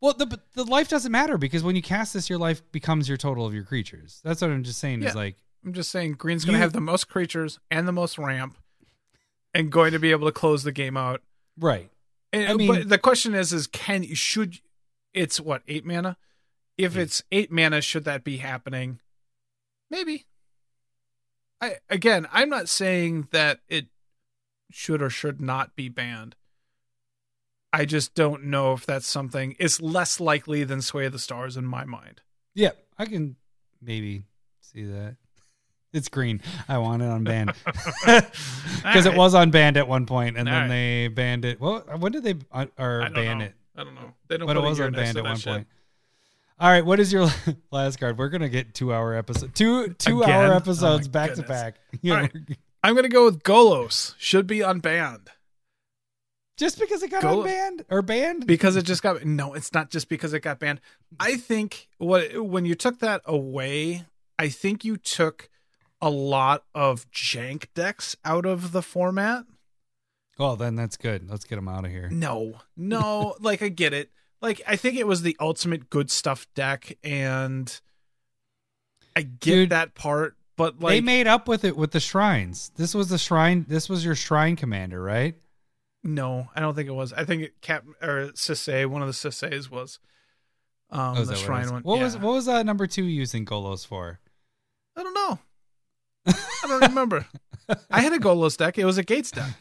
well, 0.01 0.13
the 0.13 0.39
the 0.53 0.63
life 0.65 0.89
doesn't 0.89 1.11
matter 1.11 1.37
because 1.37 1.63
when 1.63 1.75
you 1.75 1.81
cast 1.81 2.13
this, 2.13 2.29
your 2.29 2.39
life 2.39 2.61
becomes 2.71 3.07
your 3.07 3.17
total 3.17 3.45
of 3.45 3.53
your 3.53 3.63
creatures. 3.63 4.19
That's 4.23 4.41
what 4.41 4.51
I'm 4.51 4.63
just 4.63 4.79
saying. 4.79 5.01
Yeah. 5.01 5.09
Is 5.09 5.15
like 5.15 5.35
I'm 5.65 5.73
just 5.73 5.91
saying 5.91 6.13
Green's 6.13 6.45
going 6.45 6.53
to 6.53 6.59
have 6.59 6.73
the 6.73 6.81
most 6.81 7.07
creatures 7.07 7.59
and 7.71 7.87
the 7.87 7.91
most 7.91 8.17
ramp 8.17 8.57
and 9.53 9.71
going 9.71 9.93
to 9.93 9.99
be 9.99 10.11
able 10.11 10.27
to 10.27 10.31
close 10.31 10.63
the 10.63 10.71
game 10.71 10.97
out. 10.97 11.21
right. 11.57 11.89
And, 12.33 12.49
I 12.49 12.53
mean- 12.55 12.67
but 12.67 12.89
the 12.89 12.97
question 12.97 13.33
is, 13.33 13.53
is 13.53 13.65
can 13.67 14.03
should 14.13 14.59
it's 15.13 15.39
what 15.39 15.61
eight 15.67 15.85
mana? 15.85 16.17
If 16.77 16.97
Eight. 16.97 17.01
it's 17.03 17.23
eight 17.31 17.51
mana, 17.51 17.79
should 17.81 18.03
that 18.03 18.25
be 18.25 18.37
happening? 18.37 18.99
Maybe. 19.89 20.25
I 21.61 21.75
again, 21.89 22.27
I'm 22.31 22.49
not 22.49 22.69
saying 22.69 23.29
that 23.31 23.59
it 23.67 23.87
should 24.71 25.01
or 25.01 25.09
should 25.09 25.41
not 25.41 25.75
be 25.75 25.89
banned. 25.89 26.35
I 27.71 27.85
just 27.85 28.15
don't 28.15 28.45
know 28.45 28.73
if 28.73 28.85
that's 28.85 29.07
something. 29.07 29.55
It's 29.59 29.81
less 29.81 30.19
likely 30.19 30.63
than 30.63 30.81
Sway 30.81 31.05
of 31.05 31.11
the 31.11 31.19
Stars 31.19 31.57
in 31.57 31.65
my 31.65 31.83
mind. 31.83 32.21
Yeah, 32.53 32.71
I 32.97 33.05
can 33.05 33.35
maybe 33.81 34.25
see 34.61 34.83
that. 34.83 35.17
It's 35.91 36.09
green. 36.09 36.41
I 36.67 36.77
want 36.77 37.01
it 37.01 37.05
unbanned 37.05 37.53
because 38.83 39.05
it 39.05 39.15
was 39.15 39.33
unbanned 39.33 39.77
at 39.77 39.87
one 39.87 40.05
point, 40.05 40.37
and 40.37 40.47
then 40.47 40.53
Alright. 40.53 40.69
they 40.69 41.07
banned 41.07 41.45
it. 41.45 41.59
Well, 41.59 41.79
when 41.99 42.11
did 42.11 42.23
they 42.23 42.35
uh, 42.51 42.65
or 42.77 43.09
ban 43.13 43.39
know. 43.39 43.45
it? 43.45 43.53
I 43.77 43.83
don't 43.83 43.95
know. 43.95 44.13
They 44.27 44.37
don't 44.37 44.47
But 44.47 44.57
it 44.57 44.61
was 44.61 44.79
unbanned 44.79 45.15
at 45.17 45.23
one 45.23 45.37
shit. 45.37 45.53
point. 45.53 45.67
All 46.57 46.69
right, 46.69 46.85
what 46.85 46.99
is 46.99 47.11
your 47.11 47.27
last 47.71 47.99
card? 47.99 48.17
We're 48.17 48.29
gonna 48.29 48.49
get 48.49 48.73
two 48.73 48.93
hour 48.93 49.13
episode, 49.13 49.53
two 49.55 49.89
two 49.93 50.23
Again? 50.23 50.33
hour 50.35 50.53
Oh 50.53 50.55
episodes 50.57 51.07
my 51.07 51.11
back 51.11 51.33
to 51.35 51.43
back. 51.43 51.75
Yeah, 52.01 52.13
right. 52.21 52.31
I'm 52.83 52.95
gonna 52.95 53.09
go 53.09 53.25
with 53.25 53.43
Golos. 53.43 54.13
Should 54.17 54.47
be 54.47 54.59
unbanned 54.59 55.27
just 56.57 56.79
because 56.79 57.03
it 57.03 57.11
got 57.11 57.21
Go- 57.23 57.43
unbanned 57.43 57.83
or 57.89 58.01
banned. 58.01 58.47
because 58.47 58.75
it 58.77 58.83
just 58.85 59.03
got. 59.03 59.25
No, 59.25 59.53
it's 59.53 59.73
not 59.73 59.89
just 59.89 60.07
because 60.07 60.33
it 60.33 60.39
got 60.41 60.59
banned. 60.59 60.79
I 61.19 61.35
think 61.35 61.89
what 61.97 62.45
when 62.45 62.63
you 62.65 62.75
took 62.75 62.99
that 62.99 63.21
away, 63.25 64.05
I 64.39 64.47
think 64.49 64.85
you 64.85 64.95
took 64.95 65.49
a 66.01 66.09
lot 66.09 66.63
of 66.73 67.09
jank 67.11 67.67
decks 67.73 68.15
out 68.23 68.45
of 68.45 68.71
the 68.71 68.81
format. 68.81 69.43
Oh, 70.37 70.55
then 70.55 70.75
that's 70.75 70.95
good. 70.97 71.29
Let's 71.29 71.43
get 71.45 71.55
them 71.55 71.67
out 71.67 71.85
of 71.85 71.91
here. 71.91 72.09
No, 72.09 72.59
no, 72.77 73.35
like 73.41 73.61
I 73.61 73.67
get 73.69 73.93
it. 73.93 74.09
Like 74.45 74.61
I 74.67 74.75
think 74.75 74.95
it 74.95 75.07
was 75.07 75.23
the 75.23 75.35
ultimate 75.39 75.89
good 75.89 76.11
stuff 76.11 76.45
deck, 76.53 76.99
and 77.03 77.81
I 79.15 79.23
get 79.23 79.39
Dude, 79.39 79.69
that 79.71 79.95
part. 79.95 80.35
But 80.55 80.79
like, 80.79 80.91
they 80.91 81.01
made 81.01 81.25
up 81.25 81.47
with 81.47 81.65
it 81.65 81.75
with 81.75 81.89
the 81.91 81.99
shrines. 81.99 82.71
This 82.75 82.93
was 82.93 83.09
the 83.09 83.17
shrine. 83.17 83.65
This 83.67 83.89
was 83.89 84.05
your 84.05 84.13
shrine 84.13 84.55
commander, 84.55 85.01
right? 85.01 85.33
No, 86.03 86.47
I 86.55 86.59
don't 86.59 86.75
think 86.75 86.87
it 86.87 86.93
was. 86.93 87.11
I 87.11 87.23
think 87.23 87.41
it 87.41 87.61
Cap 87.61 87.85
or 88.03 88.29
Sisay, 88.35 88.85
one 88.85 89.01
of 89.01 89.07
the 89.07 89.13
Sisays 89.13 89.71
was 89.71 89.97
um 90.91 91.17
Oh, 91.17 91.25
the 91.25 91.35
shrine 91.35 91.63
was? 91.63 91.71
one. 91.71 91.81
What 91.81 91.99
was 91.99 92.15
what 92.15 92.33
was 92.33 92.47
uh, 92.47 92.61
number 92.61 92.85
two 92.85 93.03
using 93.03 93.45
Golos 93.45 93.83
for? 93.85 94.19
I 94.95 95.01
don't 95.01 95.15
know. 95.15 95.39
I 96.27 96.67
don't 96.67 96.81
remember. 96.83 97.25
I 97.89 98.01
had 98.01 98.13
a 98.13 98.19
Golos 98.19 98.57
deck. 98.57 98.77
It 98.77 98.85
was 98.85 98.99
a 98.99 99.03
Gates 99.03 99.31
deck. 99.31 99.55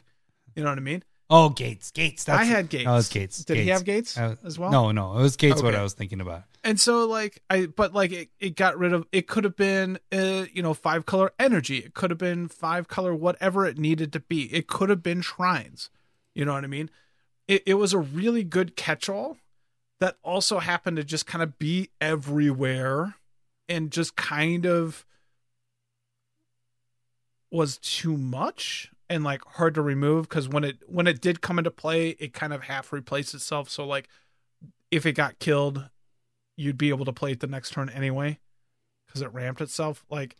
You 0.55 0.62
know 0.62 0.69
what 0.69 0.78
I 0.78 0.82
mean? 0.82 1.02
Oh, 1.30 1.48
Gates. 1.48 1.90
Gates. 1.90 2.24
That's 2.24 2.40
I 2.40 2.44
had 2.44 2.68
Gates. 2.68 2.86
Oh, 2.86 2.92
it 2.92 2.96
was 2.96 3.09
Gates. 3.09 3.44
Did 3.44 3.56
he 3.56 3.68
have 3.68 3.84
Gates 3.84 4.16
Uh, 4.18 4.36
as 4.44 4.59
well? 4.59 4.70
No, 4.70 4.92
no, 4.92 5.18
it 5.18 5.22
was 5.22 5.36
Gates. 5.36 5.62
What 5.62 5.74
I 5.74 5.82
was 5.82 5.94
thinking 5.94 6.20
about. 6.20 6.44
And 6.62 6.80
so 6.80 7.06
like 7.06 7.42
I 7.51 7.66
but 7.66 7.92
like 7.92 8.10
it, 8.12 8.28
it 8.40 8.56
got 8.56 8.78
rid 8.78 8.92
of 8.92 9.06
it 9.12 9.26
could 9.26 9.44
have 9.44 9.56
been 9.56 9.98
uh 10.10 10.46
you 10.52 10.62
know 10.62 10.72
five 10.74 11.05
color 11.06 11.32
energy. 11.38 11.78
It 11.78 11.92
could 11.94 12.10
have 12.10 12.18
been 12.18 12.48
five 12.48 12.88
color 12.88 13.14
whatever 13.14 13.66
it 13.66 13.78
needed 13.78 14.12
to 14.14 14.20
be. 14.20 14.44
It 14.55 14.66
could 14.66 14.88
have 14.88 15.02
been 15.02 15.20
shrines. 15.20 15.90
You 16.34 16.44
know 16.46 16.55
what 16.55 16.64
I 16.64 16.68
mean? 16.68 16.88
It 17.48 17.62
it 17.66 17.74
was 17.74 17.92
a 17.92 17.98
really 17.98 18.44
good 18.44 18.76
catch 18.76 19.09
all 19.10 19.36
that 20.01 20.16
also 20.22 20.59
happened 20.59 20.96
to 20.96 21.05
just 21.05 21.26
kind 21.26 21.42
of 21.42 21.59
be 21.59 21.90
everywhere 22.01 23.14
and 23.68 23.90
just 23.90 24.16
kind 24.16 24.66
of 24.66 25.05
was 27.51 27.78
too 27.78 28.16
much 28.16 28.90
and 29.10 29.22
like 29.24 29.43
hard 29.44 29.74
to 29.74 29.82
remove 29.82 30.28
because 30.28 30.48
when 30.48 30.64
it 30.64 30.78
when 30.86 31.06
it 31.06 31.20
did 31.20 31.40
come 31.40 31.59
into 31.59 31.70
play 31.70 32.10
it 32.18 32.32
kind 32.32 32.52
of 32.52 32.62
half 32.64 32.93
replaced 32.93 33.35
itself 33.35 33.68
so 33.68 33.86
like 33.86 34.09
if 34.90 35.05
it 35.06 35.12
got 35.12 35.39
killed 35.39 35.89
you'd 36.56 36.78
be 36.78 36.89
able 36.89 37.05
to 37.05 37.12
play 37.12 37.32
it 37.32 37.40
the 37.40 37.47
next 37.47 37.70
turn 37.72 37.89
anyway 37.90 38.39
because 39.06 39.20
it 39.22 39.32
ramped 39.32 39.60
itself 39.60 40.05
like 40.10 40.36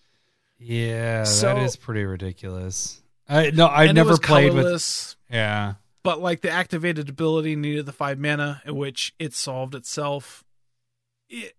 Yeah, 0.59 1.25
So- 1.25 1.47
that 1.55 1.59
is 1.59 1.77
pretty 1.77 2.05
ridiculous. 2.05 3.03
I 3.29 3.51
no, 3.51 3.67
I 3.69 3.91
never 3.93 4.17
played 4.19 4.53
with. 4.53 4.63
colorless, 4.65 5.17
Yeah, 5.31 5.75
but 6.03 6.21
like 6.21 6.43
the 6.43 6.51
activated 6.51 7.09
ability 7.09 7.57
needed 7.57 7.87
the 7.87 7.93
five 7.93 8.19
mana 8.19 8.61
in 8.67 8.77
which 8.77 9.15
it 9.19 9.33
solved 9.35 9.75
itself 9.75 10.45
it, 11.31 11.55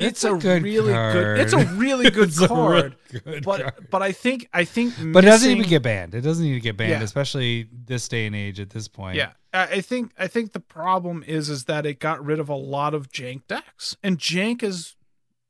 It's 0.00 0.24
it's, 0.24 0.24
a 0.24 0.34
really 0.60 0.92
card. 0.92 1.12
good 1.12 1.38
it's 1.40 1.52
a 1.52 1.64
really 1.76 2.10
good 2.18 2.34
card 2.34 2.96
real 3.12 3.20
good 3.24 3.44
but 3.44 3.60
card. 3.60 3.86
but 3.90 4.02
i 4.02 4.12
think 4.12 4.48
i 4.52 4.64
think 4.64 4.94
But 5.12 5.24
it 5.24 5.28
doesn't 5.28 5.50
even 5.50 5.68
get 5.68 5.82
banned. 5.82 6.14
It 6.14 6.22
doesn't 6.22 6.44
need 6.44 6.54
to 6.54 6.60
get 6.60 6.76
banned, 6.76 6.90
Yeah. 6.90 7.02
especially 7.02 7.68
this 7.72 8.08
day 8.08 8.26
and 8.26 8.34
age. 8.34 8.58
At 8.60 8.70
this 8.70 8.88
point, 8.88 9.16
Yeah, 9.16 9.32
I 9.52 9.80
think 9.82 10.12
I 10.18 10.26
think 10.26 10.52
the 10.52 10.60
problem 10.60 11.22
is 11.26 11.48
is 11.50 11.64
that 11.64 11.84
it 11.86 11.98
got 12.00 12.24
rid 12.24 12.38
of 12.40 12.48
a 12.48 12.54
lot 12.56 12.94
of 12.94 13.10
jank 13.10 13.42
decks, 13.46 13.96
and 14.02 14.18
jank 14.18 14.62
is 14.62 14.96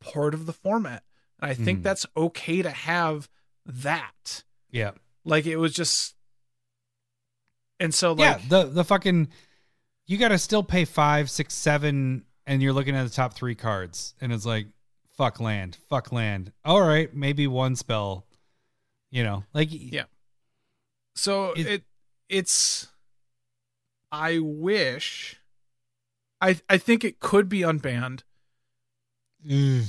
part 0.01 0.35
of 0.35 0.47
the 0.47 0.53
format. 0.53 1.03
And 1.41 1.51
I 1.51 1.55
think 1.55 1.81
Mhm. 1.81 1.83
that's 1.85 2.07
okay 2.17 2.61
to 2.63 2.71
have 2.71 3.29
that. 3.67 4.43
yeah, 4.71 4.93
Like 5.25 5.47
it 5.47 5.57
was 5.57 5.73
just, 5.75 6.15
and 7.79 7.95
so 7.95 8.15
yeah. 8.19 8.33
like 8.33 8.49
The 8.49 8.65
the 8.65 8.85
fucking 8.85 9.29
you 10.07 10.19
got 10.19 10.29
to 10.29 10.39
still 10.39 10.63
pay 10.65 10.85
five, 10.85 11.31
six, 11.31 11.55
seven, 11.55 12.25
and 12.51 12.61
you're 12.61 12.73
looking 12.73 12.97
at 12.97 13.05
the 13.05 13.11
top 13.15 13.33
three 13.35 13.55
cards, 13.55 14.15
and 14.21 14.33
it's 14.33 14.45
like 14.45 14.67
fuck 15.17 15.39
land, 15.39 15.79
fuck 15.89 16.11
land. 16.11 16.53
All 16.65 16.83
right, 16.83 17.15
maybe 17.15 17.47
one 17.47 17.77
spell. 17.77 18.27
You 19.11 19.23
know, 19.25 19.45
like 19.55 19.69
Yeah. 19.71 20.05
so 21.15 21.53
it- 21.53 21.67
it 21.67 21.85
it's. 22.29 22.89
I 24.13 24.39
wish. 24.41 25.37
I 26.41 26.59
I 26.69 26.79
think 26.79 27.05
it 27.05 27.21
could 27.21 27.49
be 27.49 27.61
unbanned. 27.61 28.23
The 29.45 29.85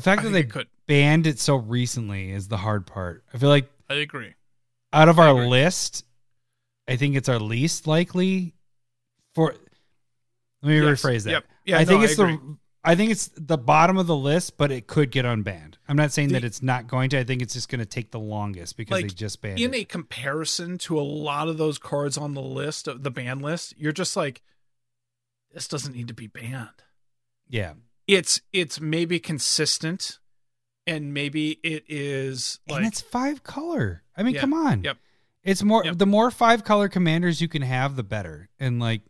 fact 0.00 0.20
I 0.20 0.24
that 0.24 0.30
they 0.30 0.44
could. 0.44 0.68
banned 0.86 1.26
it 1.26 1.38
so 1.38 1.56
recently 1.56 2.30
is 2.30 2.48
the 2.48 2.56
hard 2.58 2.86
part. 2.86 3.24
I 3.34 3.38
feel 3.38 3.48
like 3.50 3.70
I 3.90 3.94
agree. 3.94 4.34
out 4.92 5.08
of 5.08 5.18
I 5.18 5.26
our 5.28 5.36
agree. 5.38 5.48
list, 5.48 6.04
I 6.88 6.96
think 6.96 7.16
it's 7.16 7.28
our 7.28 7.38
least 7.38 7.86
likely 7.86 8.54
for. 9.34 9.54
Let 10.62 10.68
me 10.70 10.80
Yes. 10.80 11.02
rephrase 11.02 11.24
that. 11.24 11.30
Yep. 11.30 11.44
Yeah, 11.66 11.78
I 11.78 11.84
think 11.84 12.00
no, 12.00 12.04
it's 12.04 12.18
agree. 12.18 12.36
the. 12.36 12.56
I 12.84 12.96
think 12.96 13.12
it's 13.12 13.30
the 13.36 13.56
bottom 13.58 13.96
of 13.96 14.08
the 14.08 14.16
list, 14.16 14.56
but 14.56 14.72
it 14.72 14.88
could 14.88 15.12
get 15.12 15.24
unbanned. 15.24 15.74
I'm 15.88 15.96
not 15.96 16.10
saying 16.10 16.30
that 16.30 16.42
it's 16.42 16.62
not 16.62 16.88
going 16.88 17.10
to. 17.10 17.18
I 17.20 17.22
think 17.24 17.40
it's 17.40 17.54
just 17.54 17.68
going 17.68 17.78
to 17.78 17.86
take 17.86 18.10
the 18.10 18.18
longest 18.18 18.76
because 18.76 19.00
they 19.02 19.06
just 19.08 19.40
banned 19.40 19.60
in 19.60 19.72
it. 19.72 19.76
a 19.82 19.84
comparison 19.84 20.78
to 20.78 20.98
a 20.98 21.02
lot 21.02 21.46
of 21.48 21.58
those 21.58 21.78
cards 21.78 22.18
on 22.18 22.34
the 22.34 22.42
list, 22.42 22.88
of 22.88 23.04
the 23.04 23.10
ban 23.12 23.38
list, 23.38 23.74
you're 23.78 23.92
just 23.92 24.16
like, 24.16 24.42
this 25.54 25.68
doesn't 25.68 25.94
need 25.94 26.08
to 26.08 26.14
be 26.14 26.26
banned. 26.26 26.70
yeah, 27.48 27.74
It's 28.08 28.40
it's 28.52 28.80
maybe 28.80 29.20
consistent, 29.20 30.18
and 30.84 31.14
maybe 31.14 31.60
it 31.62 31.84
is 31.88 32.58
like 32.68 32.78
and 32.78 32.86
it's 32.86 33.00
five 33.00 33.44
color. 33.44 34.02
I 34.16 34.24
mean, 34.24 34.34
Yeah. 34.34 34.40
come 34.40 34.54
on. 34.54 34.82
Yep. 34.82 34.96
It's 35.44 35.62
more 35.62 35.84
Yep. 35.84 35.98
the 35.98 36.06
more 36.06 36.32
five 36.32 36.64
color 36.64 36.88
commanders 36.88 37.40
you 37.40 37.46
can 37.48 37.62
have, 37.62 37.94
the 37.94 38.02
better. 38.02 38.48
And 38.58 38.80
like, 38.80 39.02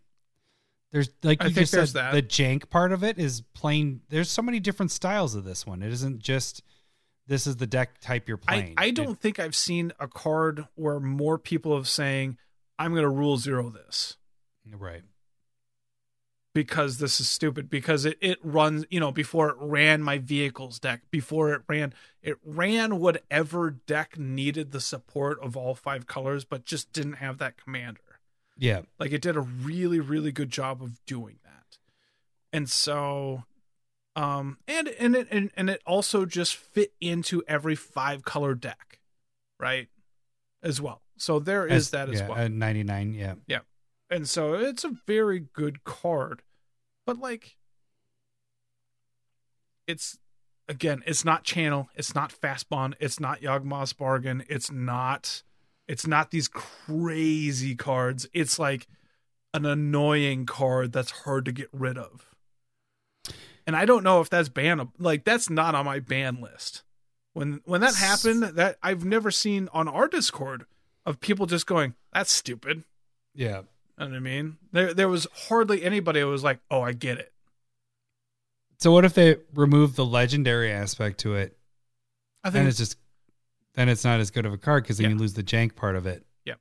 there's 0.92 1.08
like 1.22 1.42
I 1.42 1.46
you 1.48 1.54
think 1.54 1.68
just 1.70 1.92
said, 1.92 2.00
that. 2.00 2.12
the 2.12 2.22
jank 2.22 2.68
part 2.70 2.92
of 2.92 3.02
it 3.02 3.18
is 3.18 3.40
playing. 3.54 4.02
There's 4.10 4.30
so 4.30 4.42
many 4.42 4.60
different 4.60 4.90
styles 4.92 5.34
of 5.34 5.44
this 5.44 5.66
one. 5.66 5.82
It 5.82 5.92
isn't 5.92 6.20
just 6.20 6.62
this 7.26 7.46
is 7.46 7.56
the 7.56 7.66
deck 7.66 7.98
type 8.00 8.28
you're 8.28 8.36
playing. 8.36 8.74
I 8.76 8.86
It- 8.86 8.94
don't 8.96 9.18
think 9.20 9.38
I've 9.38 9.56
seen 9.56 9.92
a 9.98 10.06
card 10.08 10.66
where 10.74 11.00
more 11.00 11.38
people 11.38 11.74
have 11.76 11.88
saying 11.88 12.36
I'm 12.78 12.92
going 12.92 13.04
to 13.04 13.08
rule 13.08 13.36
zero 13.38 13.70
this 13.70 14.16
right. 14.70 15.02
because 16.54 16.98
this 16.98 17.20
is 17.20 17.28
stupid 17.28 17.70
because 17.70 18.04
it 18.04 18.18
it 18.20 18.38
runs 18.42 18.84
you 18.90 19.00
know 19.00 19.12
before 19.12 19.48
it 19.50 19.56
ran 19.58 20.02
my 20.02 20.18
vehicles 20.18 20.78
deck 20.78 21.00
before 21.10 21.52
it 21.54 21.62
ran 21.68 21.94
it 22.22 22.36
ran 22.44 22.98
whatever 22.98 23.70
deck 23.70 24.18
needed 24.18 24.72
the 24.72 24.80
support 24.80 25.38
of 25.40 25.56
all 25.56 25.74
five 25.74 26.06
colors 26.06 26.44
but 26.44 26.64
just 26.66 26.92
didn't 26.92 27.14
have 27.14 27.38
that 27.38 27.56
commander. 27.56 28.00
Yeah. 28.58 28.82
Like 28.98 29.12
it 29.12 29.22
did 29.22 29.36
a 29.36 29.40
really, 29.40 30.00
really 30.00 30.32
good 30.32 30.50
job 30.50 30.82
of 30.82 31.04
doing 31.06 31.38
that. 31.44 31.78
And 32.52 32.68
so 32.68 33.44
um 34.14 34.58
and 34.68 34.88
and 34.88 35.16
it 35.16 35.28
and, 35.30 35.50
and 35.56 35.70
it 35.70 35.80
also 35.86 36.26
just 36.26 36.54
fit 36.54 36.92
into 37.00 37.42
every 37.48 37.74
five 37.74 38.24
color 38.24 38.54
deck, 38.54 39.00
right? 39.58 39.88
As 40.62 40.80
well. 40.80 41.02
So 41.16 41.38
there 41.38 41.66
is 41.66 41.72
As- 41.86 41.90
that 41.90 42.08
as 42.10 42.20
yeah, 42.20 42.28
well. 42.28 42.38
At 42.38 42.52
99. 42.52 43.14
Yeah. 43.14 43.34
Yeah. 43.46 43.60
And 44.10 44.28
so 44.28 44.54
it's 44.54 44.84
a 44.84 44.92
very 45.06 45.40
good 45.40 45.84
card. 45.84 46.42
But 47.06 47.18
like 47.18 47.56
it's 49.86 50.18
again, 50.68 51.02
it's 51.06 51.24
not 51.24 51.44
channel, 51.44 51.88
it's 51.94 52.14
not 52.14 52.32
fast 52.32 52.68
bond, 52.68 52.96
it's 53.00 53.18
not 53.18 53.40
Yawgmoth's 53.40 53.92
bargain, 53.92 54.44
it's 54.48 54.70
not 54.70 55.42
it's 55.88 56.06
not 56.06 56.30
these 56.30 56.48
crazy 56.48 57.74
cards. 57.74 58.26
It's 58.32 58.58
like 58.58 58.86
an 59.54 59.66
annoying 59.66 60.46
card 60.46 60.92
that's 60.92 61.10
hard 61.10 61.44
to 61.44 61.52
get 61.52 61.68
rid 61.72 61.98
of. 61.98 62.28
And 63.66 63.76
I 63.76 63.84
don't 63.84 64.02
know 64.02 64.20
if 64.20 64.28
that's 64.28 64.48
ban 64.48 64.88
like 64.98 65.24
that's 65.24 65.48
not 65.48 65.74
on 65.74 65.84
my 65.84 66.00
ban 66.00 66.40
list. 66.40 66.82
When 67.32 67.60
when 67.64 67.80
that 67.80 67.94
happened, 67.94 68.42
that 68.42 68.76
I've 68.82 69.04
never 69.04 69.30
seen 69.30 69.68
on 69.72 69.88
our 69.88 70.08
Discord 70.08 70.66
of 71.06 71.20
people 71.20 71.46
just 71.46 71.66
going, 71.66 71.94
"That's 72.12 72.32
stupid." 72.32 72.84
Yeah. 73.34 73.62
You 73.98 74.06
know 74.06 74.06
what 74.06 74.16
I 74.16 74.20
mean? 74.20 74.58
There 74.72 74.92
there 74.92 75.08
was 75.08 75.26
hardly 75.48 75.82
anybody 75.82 76.20
who 76.20 76.26
was 76.26 76.42
like, 76.42 76.58
"Oh, 76.70 76.82
I 76.82 76.92
get 76.92 77.18
it." 77.18 77.32
So 78.80 78.90
what 78.90 79.04
if 79.04 79.14
they 79.14 79.36
remove 79.54 79.94
the 79.94 80.04
legendary 80.04 80.72
aspect 80.72 81.20
to 81.20 81.36
it? 81.36 81.56
I 82.42 82.50
think 82.50 82.68
it's 82.68 82.78
just 82.78 82.96
then 83.74 83.88
it's 83.88 84.04
not 84.04 84.20
as 84.20 84.30
good 84.30 84.46
of 84.46 84.52
a 84.52 84.58
card 84.58 84.84
because 84.84 84.98
then 84.98 85.04
Yeah. 85.04 85.12
you 85.14 85.18
lose 85.18 85.34
the 85.34 85.42
jank 85.42 85.74
part 85.76 85.96
of 85.96 86.06
it. 86.06 86.24
Yep. 86.44 86.60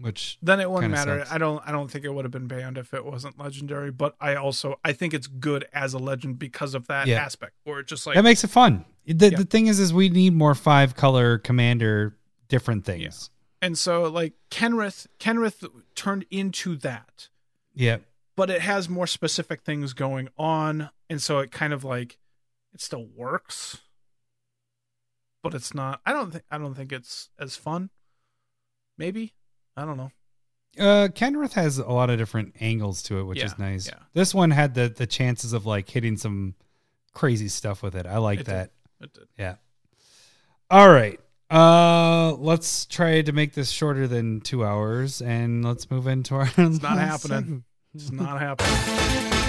Which 0.00 0.38
then 0.40 0.60
it 0.60 0.70
wouldn't 0.70 0.92
matter. 0.92 1.18
sucks. 1.20 1.32
I 1.32 1.38
don't 1.38 1.62
I 1.66 1.72
don't 1.72 1.90
think 1.90 2.04
it 2.04 2.14
would 2.14 2.24
have 2.24 2.30
been 2.32 2.46
banned 2.46 2.78
if 2.78 2.94
it 2.94 3.04
wasn't 3.04 3.38
legendary, 3.38 3.90
but 3.90 4.14
I 4.20 4.36
also 4.36 4.78
I 4.84 4.92
think 4.92 5.12
it's 5.12 5.26
good 5.26 5.66
as 5.72 5.92
a 5.94 5.98
legend 5.98 6.38
because 6.38 6.74
of 6.74 6.86
that 6.86 7.06
Yeah. 7.08 7.16
aspect 7.22 7.54
Or 7.64 7.82
just 7.82 8.06
like 8.06 8.14
that 8.14 8.22
makes 8.22 8.44
it 8.44 8.48
fun. 8.48 8.84
The, 9.06 9.30
Yeah. 9.30 9.38
the 9.38 9.44
thing 9.44 9.66
is, 9.66 9.80
is 9.80 9.92
we 9.92 10.08
need 10.08 10.34
more 10.34 10.54
five 10.54 10.94
color 10.94 11.38
commander 11.38 12.16
different 12.48 12.84
things. 12.84 13.30
and 13.60 13.76
so 13.76 14.04
like 14.04 14.34
Kenrith 14.50 15.08
Kenrith 15.18 15.68
turned 15.96 16.24
into 16.30 16.76
that. 16.76 17.28
Yeah. 17.74 17.98
But 18.36 18.50
it 18.50 18.60
has 18.60 18.88
more 18.88 19.08
specific 19.08 19.62
things 19.62 19.94
going 19.94 20.28
on 20.38 20.90
and 21.10 21.20
so 21.20 21.40
it 21.40 21.50
kind 21.50 21.72
of 21.72 21.82
like 21.82 22.18
it 22.72 22.80
still 22.80 23.04
works. 23.16 23.78
But 25.42 25.54
it's 25.54 25.72
not 25.74 26.00
I 26.04 26.12
don't 26.12 26.30
think 26.32 26.44
I 26.50 26.58
don't 26.58 26.74
think 26.74 26.92
it's 26.92 27.30
as 27.38 27.56
fun. 27.56 27.90
Maybe. 28.96 29.34
I 29.76 29.84
don't 29.84 29.96
know. 29.96 30.10
Uh, 30.78 31.08
Kenrith 31.08 31.54
has 31.54 31.78
a 31.78 31.88
lot 31.88 32.10
of 32.10 32.18
different 32.18 32.54
angles 32.60 33.02
to 33.04 33.18
it, 33.18 33.24
which 33.24 33.42
is 33.42 33.58
nice. 33.58 33.86
yeah. 33.88 33.98
This 34.12 34.34
one 34.34 34.50
had 34.50 34.74
the 34.74 34.88
the 34.88 35.06
chances 35.06 35.52
of 35.52 35.66
like 35.66 35.88
hitting 35.88 36.16
some 36.16 36.54
crazy 37.14 37.48
stuff 37.48 37.82
with 37.82 37.94
it. 37.96 38.06
I 38.06 38.18
like 38.18 38.40
It 38.40 38.46
did. 38.46 38.54
that. 38.54 38.70
It 39.00 39.12
did. 39.12 39.28
Yeah. 39.38 39.54
All 40.70 40.88
right. 40.90 41.18
Uh, 41.50 42.34
let's 42.34 42.84
try 42.84 43.22
to 43.22 43.32
make 43.32 43.54
this 43.54 43.70
shorter 43.70 44.06
than 44.06 44.40
two 44.42 44.64
hours, 44.64 45.22
and 45.22 45.64
let's 45.64 45.90
move 45.90 46.06
into 46.06 46.34
our. 46.34 46.48
It's 46.58 46.82
not 46.82 46.98
happening. 46.98 47.64
It's 47.94 48.12
not 48.12 48.38
happening. 48.38 49.44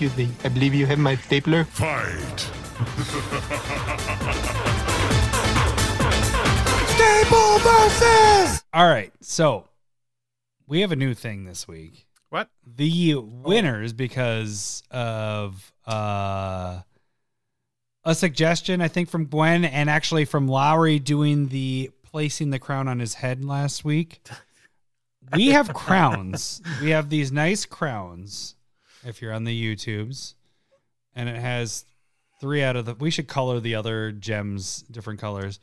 Excuse 0.00 0.16
me, 0.16 0.32
I 0.44 0.48
believe 0.48 0.74
you 0.76 0.86
have 0.86 1.00
my 1.00 1.16
stapler. 1.16 1.64
Fight. 1.64 2.38
Staple 6.86 7.58
versus! 7.58 8.62
All 8.72 8.86
right. 8.86 9.12
So 9.20 9.64
we 10.68 10.82
have 10.82 10.92
a 10.92 10.96
new 10.96 11.14
thing 11.14 11.46
this 11.46 11.66
week. 11.66 12.06
What? 12.28 12.48
The 12.64 13.16
winners, 13.16 13.92
because 13.92 14.84
of 14.92 15.72
uh, 15.84 16.82
a 18.04 18.14
suggestion, 18.14 18.80
I 18.80 18.86
think, 18.86 19.08
from 19.08 19.24
Gwen 19.24 19.64
and 19.64 19.90
actually 19.90 20.26
from 20.26 20.46
Lowry 20.46 21.00
doing 21.00 21.48
the 21.48 21.90
placing 22.04 22.50
the 22.50 22.60
crown 22.60 22.86
on 22.86 23.00
his 23.00 23.14
head 23.14 23.44
last 23.44 23.84
week. 23.84 24.20
We 25.34 25.48
have 25.48 25.74
crowns. 25.74 26.62
we 26.80 26.90
have 26.90 27.10
these 27.10 27.32
nice 27.32 27.66
crowns. 27.66 28.54
If 29.04 29.22
you're 29.22 29.32
on 29.32 29.44
the 29.44 29.76
YouTubes, 29.76 30.34
and 31.14 31.28
it 31.28 31.36
has 31.36 31.84
three 32.40 32.62
out 32.62 32.76
of 32.76 32.84
the. 32.86 32.94
We 32.94 33.10
should 33.10 33.28
color 33.28 33.60
the 33.60 33.74
other 33.74 34.12
gems 34.12 34.82
different 34.90 35.20
colors. 35.20 35.60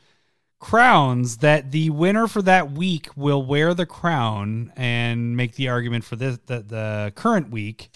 Crowns 0.58 1.38
that 1.38 1.70
the 1.70 1.90
winner 1.90 2.26
for 2.26 2.40
that 2.42 2.72
week 2.72 3.08
will 3.14 3.42
wear 3.44 3.74
the 3.74 3.84
crown 3.84 4.72
and 4.74 5.36
make 5.36 5.54
the 5.56 5.68
argument 5.68 6.04
for 6.04 6.16
this 6.16 6.38
the, 6.46 6.60
the 6.62 7.12
current 7.14 7.50
week. 7.50 7.90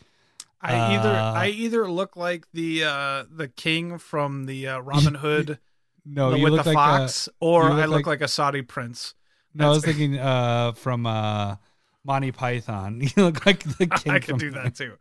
I 0.61 0.95
either 0.95 1.09
Uh, 1.09 1.33
I 1.33 1.47
either 1.49 1.91
look 1.91 2.17
like 2.17 2.47
the 2.53 2.85
uh 2.85 3.25
the 3.35 3.49
king 3.49 3.97
from 3.97 4.45
the 4.45 4.69
uh, 4.69 4.79
Robin 4.81 5.15
Hood 5.25 5.59
No, 6.05 6.33
with 6.33 6.53
look 6.53 6.65
the 6.65 6.71
like 6.71 6.75
fox, 6.75 7.29
A, 7.29 7.31
or 7.41 7.65
look 7.71 7.73
I 7.73 7.85
look 7.87 7.97
like- 7.97 8.07
like, 8.07 8.21
a 8.21 8.29
Saudi 8.29 8.61
prince. 8.61 9.15
no, 9.55 9.69
I 9.69 9.71
was 9.71 9.83
thinking 9.83 10.19
uh, 10.19 10.73
from 10.73 11.07
uh, 11.07 11.57
Monty 12.05 12.33
Python. 12.33 13.01
You 13.17 13.25
look 13.25 13.45
like 13.47 13.63
the 13.79 13.87
king. 13.97 14.13
I 14.13 14.19
can 14.19 14.39
from- 14.39 14.39
do 14.39 14.51
that 14.53 14.75
too. 14.75 14.97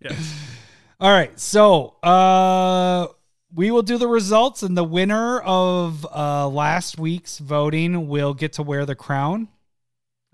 Yeah. 0.00 0.14
All 1.00 1.10
right, 1.10 1.38
so 1.38 1.88
uh, 2.02 3.08
we 3.54 3.70
will 3.70 3.82
do 3.82 3.98
the 3.98 4.08
results, 4.08 4.62
and 4.62 4.74
the 4.76 4.82
winner 4.84 5.40
of 5.40 6.06
uh, 6.06 6.48
last 6.48 6.98
week's 6.98 7.38
voting 7.38 8.08
will 8.08 8.32
get 8.32 8.54
to 8.54 8.62
wear 8.62 8.86
the 8.86 8.94
crown. 8.94 9.48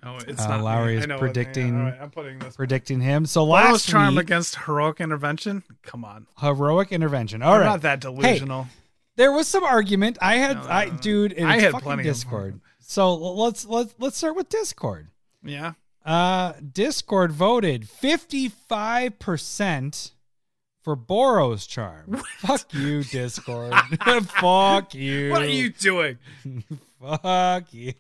Oh, 0.05 0.19
it's 0.27 0.43
Uh, 0.43 0.49
not. 0.49 0.63
Lowry 0.65 0.99
I 0.99 1.01
is 1.01 1.07
predicting- 1.19 1.79
right, 1.85 1.99
I'm 2.01 2.11
putting 2.11 2.39
this. 2.39 2.55
Predicting 2.57 3.01
him. 3.01 3.27
So 3.27 3.45
Last 3.45 3.73
last 3.73 3.89
charm 3.89 4.15
week, 4.15 4.25
against 4.25 4.55
heroic 4.57 5.01
intervention. 5.01 5.65
Come 5.83 6.05
on, 6.05 6.27
heroic 6.39 6.93
intervention. 6.93 7.43
All 7.43 7.59
right, 7.59 7.65
not 7.65 7.83
that 7.83 7.99
delusional. 8.01 8.69
there 9.17 9.33
was 9.33 9.49
some 9.49 9.65
argument. 9.65 10.19
I 10.21 10.37
had, 10.37 10.57
No, 10.59 10.63
no, 10.63 10.69
I 10.69 10.85
no, 10.87 10.97
dude, 10.99 11.33
in 11.33 11.47
I 11.47 11.59
had 11.61 11.73
plenty 11.75 12.03
of 12.03 12.15
Discord. 12.15 12.61
So 12.79 13.15
let's 13.15 13.65
let's 13.65 13.95
let's 13.99 14.17
start 14.17 14.37
with 14.37 14.49
Discord. 14.49 15.09
Yeah. 15.45 15.73
Uh, 16.05 16.55
Discord 16.73 17.33
voted 17.33 17.89
fifty 17.89 18.49
five 18.49 19.19
percent 19.19 20.13
for 20.83 20.97
Boros 20.97 21.69
charm. 21.69 22.23
Fuck 22.39 22.73
you, 22.75 23.05
Discord. 23.05 23.73
Fuck 24.41 24.95
you. 24.95 25.31
What 25.31 25.43
are 25.43 25.47
you 25.47 25.71
doing? 25.71 26.19
Fuck 27.01 27.73
you. 27.73 27.93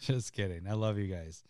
Just 0.00 0.32
kidding. 0.34 0.66
I 0.68 0.74
love 0.74 0.98
you 0.98 1.06
guys. 1.06 1.42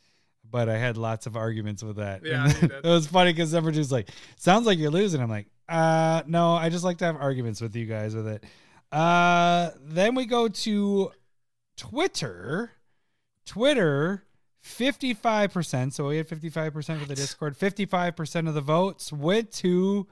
But 0.49 0.69
I 0.69 0.77
had 0.79 0.97
lots 0.97 1.27
of 1.27 1.37
arguments 1.37 1.83
with 1.83 1.97
that. 1.97 2.25
Yeah, 2.25 2.45
And 2.45 2.53
you 2.63 2.69
did. 2.69 2.73
it 2.85 2.89
was 2.89 3.07
funny 3.09 3.33
because 3.33 3.55
everyone 3.55 3.77
was 3.79 3.91
like, 3.91 4.11
sounds 4.37 4.67
like 4.67 4.79
you're 4.79 4.91
losing. 4.93 5.21
I'm 5.21 5.31
like, 5.31 5.47
uh, 5.69 6.23
no, 6.27 6.53
I 6.55 6.69
just 6.69 6.85
like 6.85 6.99
to 6.99 7.07
have 7.07 7.17
arguments 7.17 7.61
with 7.61 7.75
you 7.75 7.87
guys 7.87 8.15
with 8.15 8.29
it. 8.29 8.45
Uh, 8.93 9.71
then 9.83 10.15
we 10.15 10.27
go 10.27 10.47
to 10.47 11.11
Twitter. 11.77 12.71
Twitter, 13.47 14.23
55%. 14.65 15.93
So 15.93 16.09
we 16.09 16.17
had 16.17 16.29
55% 16.29 16.99
for 16.99 17.07
the 17.07 17.15
Discord. 17.15 17.57
55% 17.59 18.49
of 18.49 18.55
the 18.55 18.61
votes 18.61 19.13
went 19.13 19.53
to 19.53 20.07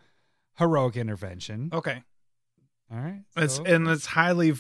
heroic 0.58 0.96
intervention. 0.96 1.70
Okay. 1.72 2.02
All 2.92 2.98
right. 2.98 3.22
It's 3.36 3.58
and 3.58 3.88
it's 3.88 4.06
highly, 4.06 4.52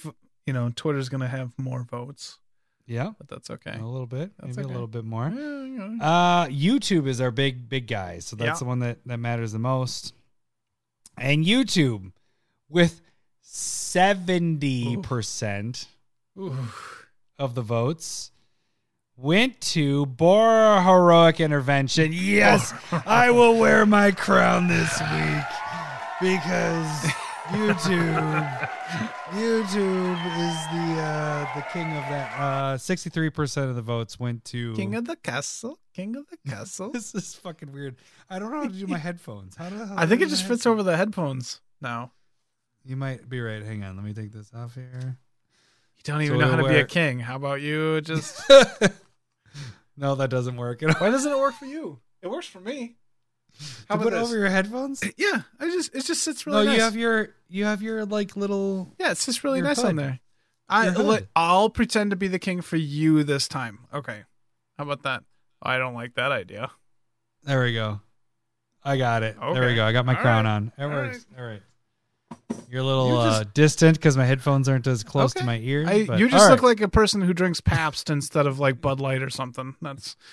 you 0.46 0.52
know, 0.52 0.72
Twitter's 0.74 1.08
gonna 1.10 1.28
have 1.28 1.52
more 1.58 1.82
votes, 1.82 2.38
yeah, 2.86 3.12
but 3.18 3.28
that's 3.28 3.50
okay. 3.50 3.76
a 3.78 3.84
little 3.86 4.06
bit, 4.06 4.30
That's 4.38 4.56
maybe 4.56 4.64
okay. 4.66 4.70
a 4.70 4.72
little 4.72 4.86
bit 4.86 5.04
more. 5.04 5.28
Yeah, 5.28 5.86
know. 5.86 6.02
Uh, 6.04 6.46
YouTube 6.46 7.06
is 7.06 7.20
our 7.20 7.30
big, 7.30 7.68
big 7.68 7.86
guy. 7.86 8.20
So 8.20 8.36
that's 8.36 8.48
Yeah. 8.48 8.58
the 8.60 8.64
one 8.64 8.78
that, 8.80 8.98
that 9.06 9.18
matters 9.18 9.52
the 9.52 9.58
most. 9.58 10.14
And 11.18 11.44
YouTube 11.44 12.12
with 12.70 13.02
70% 13.44 15.86
Ooh. 16.38 16.56
of 17.38 17.54
the 17.54 17.60
votes 17.62 18.30
went 19.22 19.60
to 19.60 20.04
Bora 20.06 20.82
Heroic 20.82 21.38
Intervention. 21.40 22.10
Yes, 22.12 22.74
I 23.06 23.30
will 23.30 23.56
wear 23.58 23.86
my 23.86 24.10
crown 24.10 24.66
this 24.68 25.00
week 25.00 25.44
because 26.20 26.86
YouTube 27.52 28.68
YouTube 29.30 30.18
is 30.38 30.56
the 30.72 31.00
uh 31.00 31.54
the 31.54 31.62
king 31.72 31.86
of 31.88 32.02
that. 32.10 32.32
Uh 32.38 32.76
63% 32.76 33.68
of 33.70 33.76
the 33.76 33.82
votes 33.82 34.18
went 34.18 34.44
to 34.46 34.74
King 34.74 34.94
of 34.94 35.06
the 35.06 35.16
castle. 35.16 35.78
King 35.94 36.16
of 36.16 36.24
the 36.28 36.38
castle. 36.50 36.90
This 36.92 37.14
is 37.14 37.34
fucking 37.34 37.72
weird. 37.72 37.96
I 38.28 38.38
don't 38.38 38.50
know 38.50 38.58
how 38.62 38.68
to 38.68 38.74
do 38.74 38.86
my 38.86 38.98
headphones. 39.08 39.56
How 39.56 39.70
the 39.70 39.86
hell 39.86 39.94
I 39.96 40.06
think 40.06 40.20
do 40.20 40.24
it 40.24 40.26
my 40.26 40.30
just 40.30 40.42
fits 40.46 40.64
headphones? 40.64 40.66
over 40.66 40.82
the 40.82 40.96
headphones 40.96 41.60
now. 41.80 42.12
You 42.84 42.96
might 42.96 43.28
be 43.28 43.40
right. 43.40 43.62
Hang 43.62 43.84
on. 43.84 43.94
Let 43.96 44.04
me 44.04 44.12
take 44.12 44.32
this 44.32 44.50
off 44.54 44.74
here. 44.74 45.18
You 45.96 46.02
don't 46.04 46.18
So 46.18 46.22
even 46.24 46.38
know 46.40 46.48
how 46.50 46.56
to 46.56 46.62
we'll 46.64 46.72
be 46.72 46.78
a 46.80 46.84
king. 46.86 47.20
How 47.20 47.36
about 47.36 47.60
you 47.60 48.00
just 48.00 48.42
no, 49.96 50.14
that 50.14 50.30
doesn't 50.30 50.56
work. 50.56 50.80
Why 50.82 51.10
doesn't 51.10 51.30
it 51.30 51.38
work 51.38 51.54
for 51.54 51.66
you? 51.66 52.00
It 52.22 52.28
works 52.30 52.46
for 52.46 52.60
me. 52.60 52.96
How 53.88 53.96
to 53.96 54.00
about 54.00 54.02
put 54.04 54.10
this? 54.12 54.22
over 54.28 54.38
your 54.38 54.48
headphones? 54.48 55.02
Yeah, 55.16 55.42
I 55.60 55.66
just 55.66 55.94
it 55.94 56.04
just 56.04 56.22
sits 56.22 56.46
really 56.46 56.64
no, 56.64 56.70
nice. 56.70 56.76
you 56.76 56.82
have 56.82 56.96
your 56.96 57.34
you 57.48 57.64
have 57.64 57.82
your 57.82 58.04
like 58.06 58.34
little. 58.36 58.94
yeah, 58.98 59.10
it's 59.10 59.26
just 59.26 59.44
really 59.44 59.60
nice 59.60 59.78
on 59.80 59.96
there. 59.96 60.20
I 60.68 60.88
let, 60.88 61.26
I'll 61.36 61.68
pretend 61.68 62.10
to 62.12 62.16
be 62.16 62.28
the 62.28 62.38
king 62.38 62.62
for 62.62 62.76
you 62.76 63.24
this 63.24 63.46
time. 63.46 63.80
Okay. 63.92 64.22
How 64.78 64.84
about 64.84 65.02
that? 65.02 65.22
I 65.60 65.76
don't 65.76 65.92
like 65.94 66.14
that 66.14 66.32
idea. 66.32 66.70
There 67.42 67.62
we 67.62 67.74
go. 67.74 68.00
I 68.82 68.96
got 68.96 69.22
it. 69.22 69.36
There 69.38 69.66
we 69.66 69.74
go. 69.74 69.84
I 69.84 69.92
got 69.92 70.06
my 70.06 70.14
All 70.14 70.20
crown 70.22 70.44
right. 70.46 70.50
on. 70.52 70.72
It 70.78 70.82
All 70.82 70.88
works. 70.90 71.26
All 71.38 71.44
right. 71.44 71.60
You're 72.70 72.80
a 72.80 72.84
little 72.84 73.08
You 73.08 73.16
uh, 73.16 73.38
just- 73.42 73.54
distant 73.54 73.96
because 73.98 74.16
my 74.16 74.24
headphones 74.24 74.68
aren't 74.68 74.86
as 74.86 75.02
close 75.04 75.32
to 75.34 75.40
Okay. 75.40 75.46
my 75.46 75.58
ears. 75.58 75.88
I, 75.88 76.04
but- 76.06 76.18
you 76.18 76.28
just 76.28 76.44
all 76.44 76.50
look 76.50 76.62
right. 76.62 76.68
like 76.68 76.80
a 76.80 76.88
person 76.88 77.20
who 77.20 77.32
drinks 77.34 77.60
Pabst 77.60 78.10
instead 78.10 78.46
of 78.46 78.58
like 78.58 78.80
Bud 78.80 79.00
Light 79.00 79.22
or 79.22 79.30
something. 79.30 79.74
That's 79.82 80.16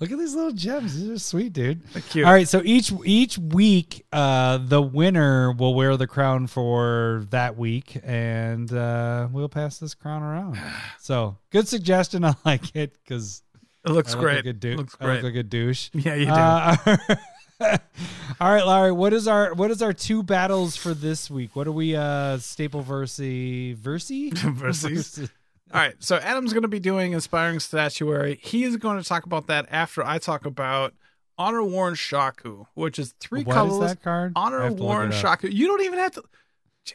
Look 0.00 0.12
at 0.12 0.18
these 0.18 0.32
little 0.36 0.52
gems. 0.52 0.94
These 0.96 1.10
are 1.10 1.18
sweet, 1.18 1.52
dude. 1.52 1.80
Cute. 2.10 2.24
All 2.24 2.32
right, 2.32 2.46
so 2.46 2.62
each 2.64 2.92
each 3.04 3.36
week, 3.36 4.06
uh, 4.12 4.58
the 4.58 4.80
winner 4.80 5.50
will 5.50 5.74
wear 5.74 5.96
the 5.96 6.06
crown 6.06 6.46
for 6.46 7.26
that 7.30 7.56
week, 7.58 7.98
and 8.04 8.72
uh, 8.72 9.26
we'll 9.32 9.48
pass 9.48 9.78
this 9.78 9.94
crown 9.94 10.22
around. 10.22 10.56
So, 11.00 11.36
good 11.50 11.66
suggestion. 11.66 12.24
I 12.24 12.34
like 12.44 12.76
it 12.76 12.92
because 13.02 13.42
It 13.84 13.90
looks 13.90 14.12
I 14.12 14.18
look 14.18 14.24
great. 14.24 14.36
Like 14.36 14.46
a 14.46 14.52
dou- 14.52 14.76
looks 14.76 14.96
I 15.00 15.04
look 15.04 15.20
great. 15.20 15.24
like 15.24 15.34
a 15.34 15.42
douche. 15.42 15.90
yeah, 15.92 16.14
you 16.14 16.26
do. 16.26 16.32
Uh, 16.32 17.16
all 18.40 18.52
right, 18.52 18.64
Larry. 18.66 18.92
What 18.92 19.12
is 19.12 19.26
our 19.26 19.54
what 19.54 19.70
is 19.70 19.82
our 19.82 19.92
two 19.92 20.22
battles 20.22 20.76
for 20.76 20.94
this 20.94 21.30
week? 21.30 21.56
What 21.56 21.66
are 21.66 21.72
we? 21.72 21.96
Uh, 21.96 22.38
Staple 22.38 22.82
versi 22.84 23.76
versi 23.76 24.32
Versus. 24.54 25.30
All 25.74 25.80
right, 25.80 25.94
so 25.98 26.16
Adam's 26.16 26.54
going 26.54 26.62
to 26.62 26.68
be 26.68 26.80
doing 26.80 27.12
inspiring 27.12 27.60
statuary. 27.60 28.38
He 28.42 28.64
is 28.64 28.78
going 28.78 29.02
to 29.02 29.06
talk 29.06 29.26
about 29.26 29.48
that 29.48 29.66
after 29.70 30.02
I 30.02 30.16
talk 30.18 30.46
about 30.46 30.94
honor 31.36 31.62
worn 31.62 31.94
shaku, 31.94 32.64
which 32.74 32.98
is 32.98 33.14
three 33.20 33.42
What 33.44 33.52
is 33.52 33.54
colorless 33.56 33.90
that 33.92 34.02
card? 34.02 34.32
Honor 34.34 34.62
have 34.62 34.76
to 34.76 34.82
look 34.82 34.82
worn 34.82 35.10
shaku. 35.12 35.48
You 35.48 35.66
don't 35.66 35.82
even 35.82 35.98
have 35.98 36.12
to. 36.12 36.22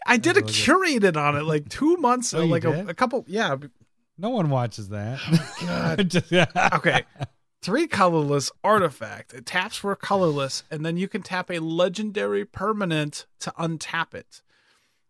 I 0.07 0.17
did 0.17 0.37
a 0.37 0.41
to 0.41 0.45
look 0.47 0.49
it 0.49 0.53
curated 0.55 1.17
on 1.17 1.35
it 1.35 1.43
like 1.43 1.69
two 1.69 1.97
months, 1.97 2.33
Oh, 2.33 2.45
like 2.45 2.63
a, 2.63 2.87
a 2.87 2.93
couple. 2.95 3.25
Yeah, 3.27 3.57
No 4.17 4.31
one 4.31 4.49
watches 4.49 4.89
that. 4.89 5.19
God. 5.61 6.09
Just- 6.09 6.33
okay. 6.73 7.03
Three 7.63 7.87
colorless 7.87 8.51
artifact. 8.61 9.33
It 9.33 9.45
taps 9.45 9.77
for 9.77 9.95
colorless, 9.95 10.63
and 10.69 10.85
then 10.85 10.97
you 10.97 11.07
can 11.07 11.21
tap 11.21 11.49
a 11.49 11.59
legendary 11.59 12.43
permanent 12.43 13.25
to 13.39 13.51
untap 13.57 14.13
it. 14.13 14.41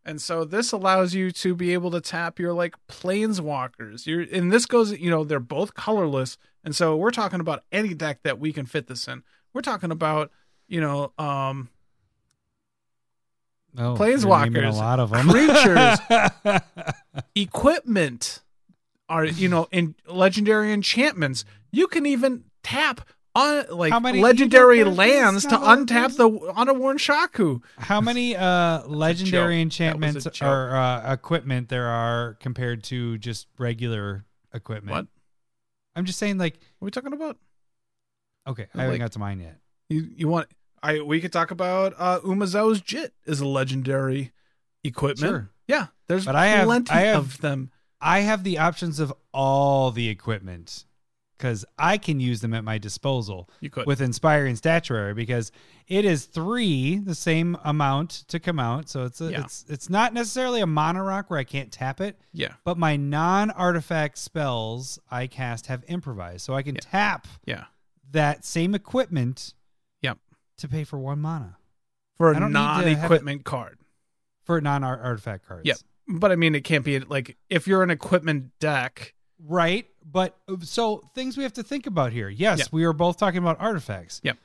And 0.05 0.21
so 0.21 0.45
this 0.45 0.71
allows 0.71 1.15
you 1.15 1.31
to 1.31 1.55
be 1.55 1.73
able 1.73 1.89
to 1.89 1.99
tap 1.99 2.37
your 2.37 2.53
like 2.53 2.75
planeswalkers. 2.87 4.05
You're 4.05 4.21
and 4.31 4.51
this 4.51 4.67
goes, 4.67 4.91
you 4.91 5.09
know, 5.09 5.23
they're 5.23 5.39
both 5.39 5.73
colorless. 5.73 6.37
And 6.63 6.75
so 6.75 6.95
we're 6.95 7.09
talking 7.09 7.39
about 7.39 7.63
any 7.71 7.95
deck 7.95 8.19
that 8.21 8.37
we 8.37 8.53
can 8.53 8.67
fit 8.67 8.85
this 8.85 9.07
in. 9.07 9.23
We're 9.53 9.61
talking 9.61 9.89
about, 9.91 10.29
you 10.67 10.79
know, 10.79 11.11
um 11.17 11.69
Oh, 13.75 13.95
Planeswalkers, 13.95 14.67
a 14.73 14.75
lot 14.75 14.99
of 14.99 15.09
them. 15.09 15.27
creatures. 15.27 16.61
equipment 17.35 18.42
are 19.09 19.25
you 19.25 19.47
know 19.49 19.67
in 19.71 19.95
legendary 20.07 20.71
enchantments 20.71 21.43
you 21.71 21.87
can 21.87 22.05
even 22.05 22.43
tap 22.63 23.01
on 23.35 23.65
like 23.71 23.91
How 23.91 23.99
many 23.99 24.21
legendary 24.21 24.83
lands 24.83 25.43
to 25.47 25.57
untap 25.57 26.15
the 26.17 26.29
Honorworn 26.55 26.99
Shaku. 26.99 27.59
How 27.79 27.99
many 27.99 28.35
uh, 28.35 28.85
legendary 28.85 29.59
enchantments 29.59 30.23
That 30.23 30.29
was 30.31 30.37
a 30.37 30.39
joke. 30.39 30.47
or 30.49 30.75
uh, 30.75 31.13
equipment 31.13 31.67
there 31.69 31.87
are 31.87 32.35
compared 32.39 32.83
to 32.85 33.17
just 33.17 33.47
regular 33.57 34.25
equipment? 34.53 34.91
What? 34.95 35.07
I'm 35.95 36.05
just 36.05 36.19
saying, 36.19 36.37
like, 36.37 36.59
What 36.77 36.85
are 36.85 36.87
we 36.87 36.91
talking 36.91 37.13
about? 37.13 37.37
okay, 38.47 38.67
I 38.75 38.77
haven't 38.81 38.91
Like- 38.93 38.99
got 39.01 39.11
to 39.13 39.19
mine 39.19 39.39
yet. 39.39 39.57
You 39.89 40.07
you 40.15 40.27
want 40.27 40.47
I 40.83 41.01
we 41.01 41.19
could 41.19 41.33
talk 41.33 41.49
about 41.51 41.93
uh 41.97 42.19
Umezawa's 42.21 42.81
Jitte 42.81 43.11
is 43.25 43.39
a 43.41 43.47
legendary 43.47 44.31
equipment. 44.83 45.19
Sure. 45.31 45.49
Yeah, 45.67 45.87
there's 46.07 46.25
But 46.25 46.35
I 46.35 46.45
have- 46.47 46.65
plenty 46.65 46.91
I 46.91 46.99
have- 47.01 47.17
of 47.17 47.41
them. 47.41 47.71
I 48.03 48.19
have 48.21 48.43
the 48.43 48.57
options 48.59 48.99
of 48.99 49.13
all 49.33 49.89
the 49.91 50.09
equipment 50.09 50.85
because 51.37 51.65
I 51.79 51.97
can 51.97 52.19
use 52.19 52.41
them 52.41 52.53
at 52.53 52.63
my 52.63 52.77
disposal 52.77 53.49
You 53.61 53.69
could. 53.69 53.85
with 53.87 54.01
Inspiring 54.01 54.55
Statuary 54.55 55.13
because 55.13 55.51
it 55.87 56.05
is 56.05 56.25
three, 56.25 56.97
the 56.99 57.15
same 57.15 57.57
amount 57.63 58.11
to 58.27 58.39
come 58.39 58.59
out. 58.59 58.87
So 58.89 59.03
it's 59.05 59.19
a, 59.21 59.31
Yeah. 59.31 59.41
it's 59.41 59.65
it's 59.67 59.89
not 59.89 60.13
necessarily 60.13 60.61
a 60.61 60.67
mono 60.67 61.01
rock 61.01 61.29
where 61.29 61.39
I 61.39 61.43
can't 61.43 61.71
tap 61.71 61.99
it, 62.01 62.19
yeah. 62.33 62.53
but 62.63 62.77
my 62.77 62.95
non-artifact 62.97 64.17
spells 64.17 64.99
I 65.11 65.27
cast 65.27 65.67
have 65.67 65.83
improvised, 65.87 66.41
so 66.45 66.53
I 66.53 66.61
can 66.61 66.75
Yeah. 66.75 66.81
tap 66.83 67.27
Yeah. 67.45 67.65
that 68.11 68.45
same 68.45 68.75
equipment. 68.75 69.53
Yep. 70.01 70.19
To 70.57 70.67
pay 70.67 70.83
for 70.83 70.99
one 70.99 71.19
mana 71.19 71.57
For 72.17 72.31
a 72.31 72.33
don't 72.39 72.51
need 72.53 72.59
to 72.59 72.59
have 72.65 72.85
non-equipment 72.85 73.43
card. 73.43 73.79
for 74.43 74.57
a 74.57 74.61
non-artifact 74.61 75.45
cards. 75.47 75.65
Yep. 75.65 75.77
But 76.07 76.31
I 76.31 76.35
mean 76.35 76.53
it 76.55 76.63
can't 76.63 76.83
be 76.83 76.99
like 76.99 77.37
if 77.49 77.67
you're 77.67 77.83
an 77.83 77.89
equipment 77.89 78.51
deck. 78.59 79.13
Right. 79.45 79.87
But 80.05 80.37
so 80.61 81.09
things 81.15 81.37
we 81.37 81.43
have 81.43 81.53
to 81.53 81.63
think 81.63 81.87
about 81.87 82.11
here. 82.13 82.29
Yes, 82.29 82.59
Yep. 82.59 82.67
we 82.71 82.83
are 82.83 82.93
both 82.93 83.17
talking 83.17 83.37
about 83.39 83.59
artifacts. 83.61 84.19
Yep. 84.23 84.37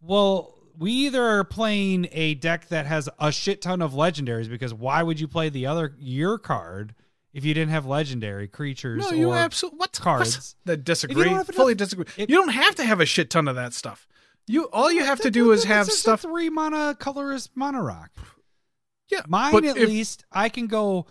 Well, 0.00 0.54
we 0.78 0.90
either 0.92 1.22
are 1.22 1.44
playing 1.44 2.08
a 2.12 2.34
deck 2.34 2.68
that 2.68 2.86
has 2.86 3.08
a 3.18 3.30
shit 3.32 3.62
ton 3.62 3.80
of 3.82 3.92
legendaries 3.92 4.48
because 4.48 4.74
why 4.74 5.02
would 5.02 5.20
you 5.20 5.28
play 5.28 5.48
the 5.48 5.66
other 5.66 5.94
your 5.98 6.38
card 6.38 6.94
if 7.32 7.44
you 7.44 7.54
didn't 7.54 7.70
have 7.70 7.86
legendary 7.86 8.48
creatures? 8.48 9.02
No, 9.04 9.16
you 9.16 9.30
or 9.30 9.36
absolutely 9.36 9.78
what 9.78 9.92
cards. 9.92 10.36
What? 10.36 10.54
That 10.66 10.84
disagree. 10.84 11.24
Fully 11.24 11.72
enough- 11.72 11.76
disagree. 11.78 12.06
if- 12.16 12.28
you 12.30 12.36
don't 12.36 12.48
have 12.48 12.74
to 12.76 12.84
have 12.84 13.00
a 13.00 13.06
shit 13.06 13.30
ton 13.30 13.48
of 13.48 13.54
that 13.56 13.72
stuff. 13.74 14.06
You 14.46 14.64
all 14.72 14.92
you 14.92 15.04
have 15.04 15.20
to 15.20 15.30
do 15.30 15.52
is 15.52 15.64
have 15.64 15.86
stuff. 15.90 16.20
three 16.22 16.50
mana 16.50 16.94
colorless 16.98 17.48
mono 17.54 17.80
rock. 17.80 18.10
Yeah, 19.10 19.20
Mine 19.28 19.64
at 19.64 19.76
if- 19.76 19.88
least 19.88 20.24
I 20.32 20.48
can 20.48 20.66
go 20.66 21.06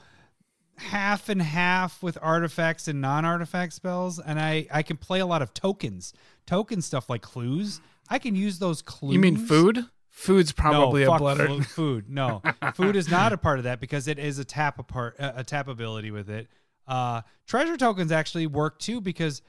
half 0.78 1.30
and 1.30 1.41
half 1.41 2.02
with 2.02 2.18
artifacts 2.22 2.88
and 2.88 2.99
non-artifact 2.99 3.74
spells, 3.74 4.20
and 4.20 4.40
I 4.40 4.68
I 4.72 4.84
can 4.84 4.98
play 4.98 5.20
a 5.20 5.26
lot 5.26 5.41
of 5.41 5.53
tokens, 5.53 6.14
token 6.45 6.82
stuff 6.82 7.10
like 7.10 7.22
clues. 7.22 7.82
I 8.10 8.20
can 8.20 8.36
use 8.36 8.60
those 8.60 8.82
clues. 8.82 9.14
You 9.14 9.20
mean 9.20 9.38
food? 9.38 9.86
Food's 10.10 10.52
probably 10.52 11.06
no, 11.06 11.14
a 11.14 11.18
blutter. 11.18 11.64
Food, 11.64 12.07
no, 12.07 12.44
food 12.76 12.95
is 12.95 13.10
not 13.10 13.34
a 13.34 13.38
part 13.38 13.57
of 13.57 13.64
that 13.64 13.80
because 13.80 14.07
it 14.07 14.20
is 14.20 14.38
a 14.38 14.45
tap 14.45 14.78
apart, 14.78 15.15
a 15.18 15.40
a 15.40 15.44
tap 15.44 15.68
ability 15.68 16.11
with 16.11 16.30
it. 16.30 16.48
Uh, 16.88 17.22
treasure 17.48 17.78
tokens 17.78 18.11
actually 18.11 18.45
work 18.45 18.78
too 18.78 19.02
because 19.02 19.41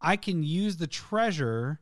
I 0.00 0.16
can 0.16 0.42
use 0.42 0.76
the 0.78 0.88
treasure 0.88 1.80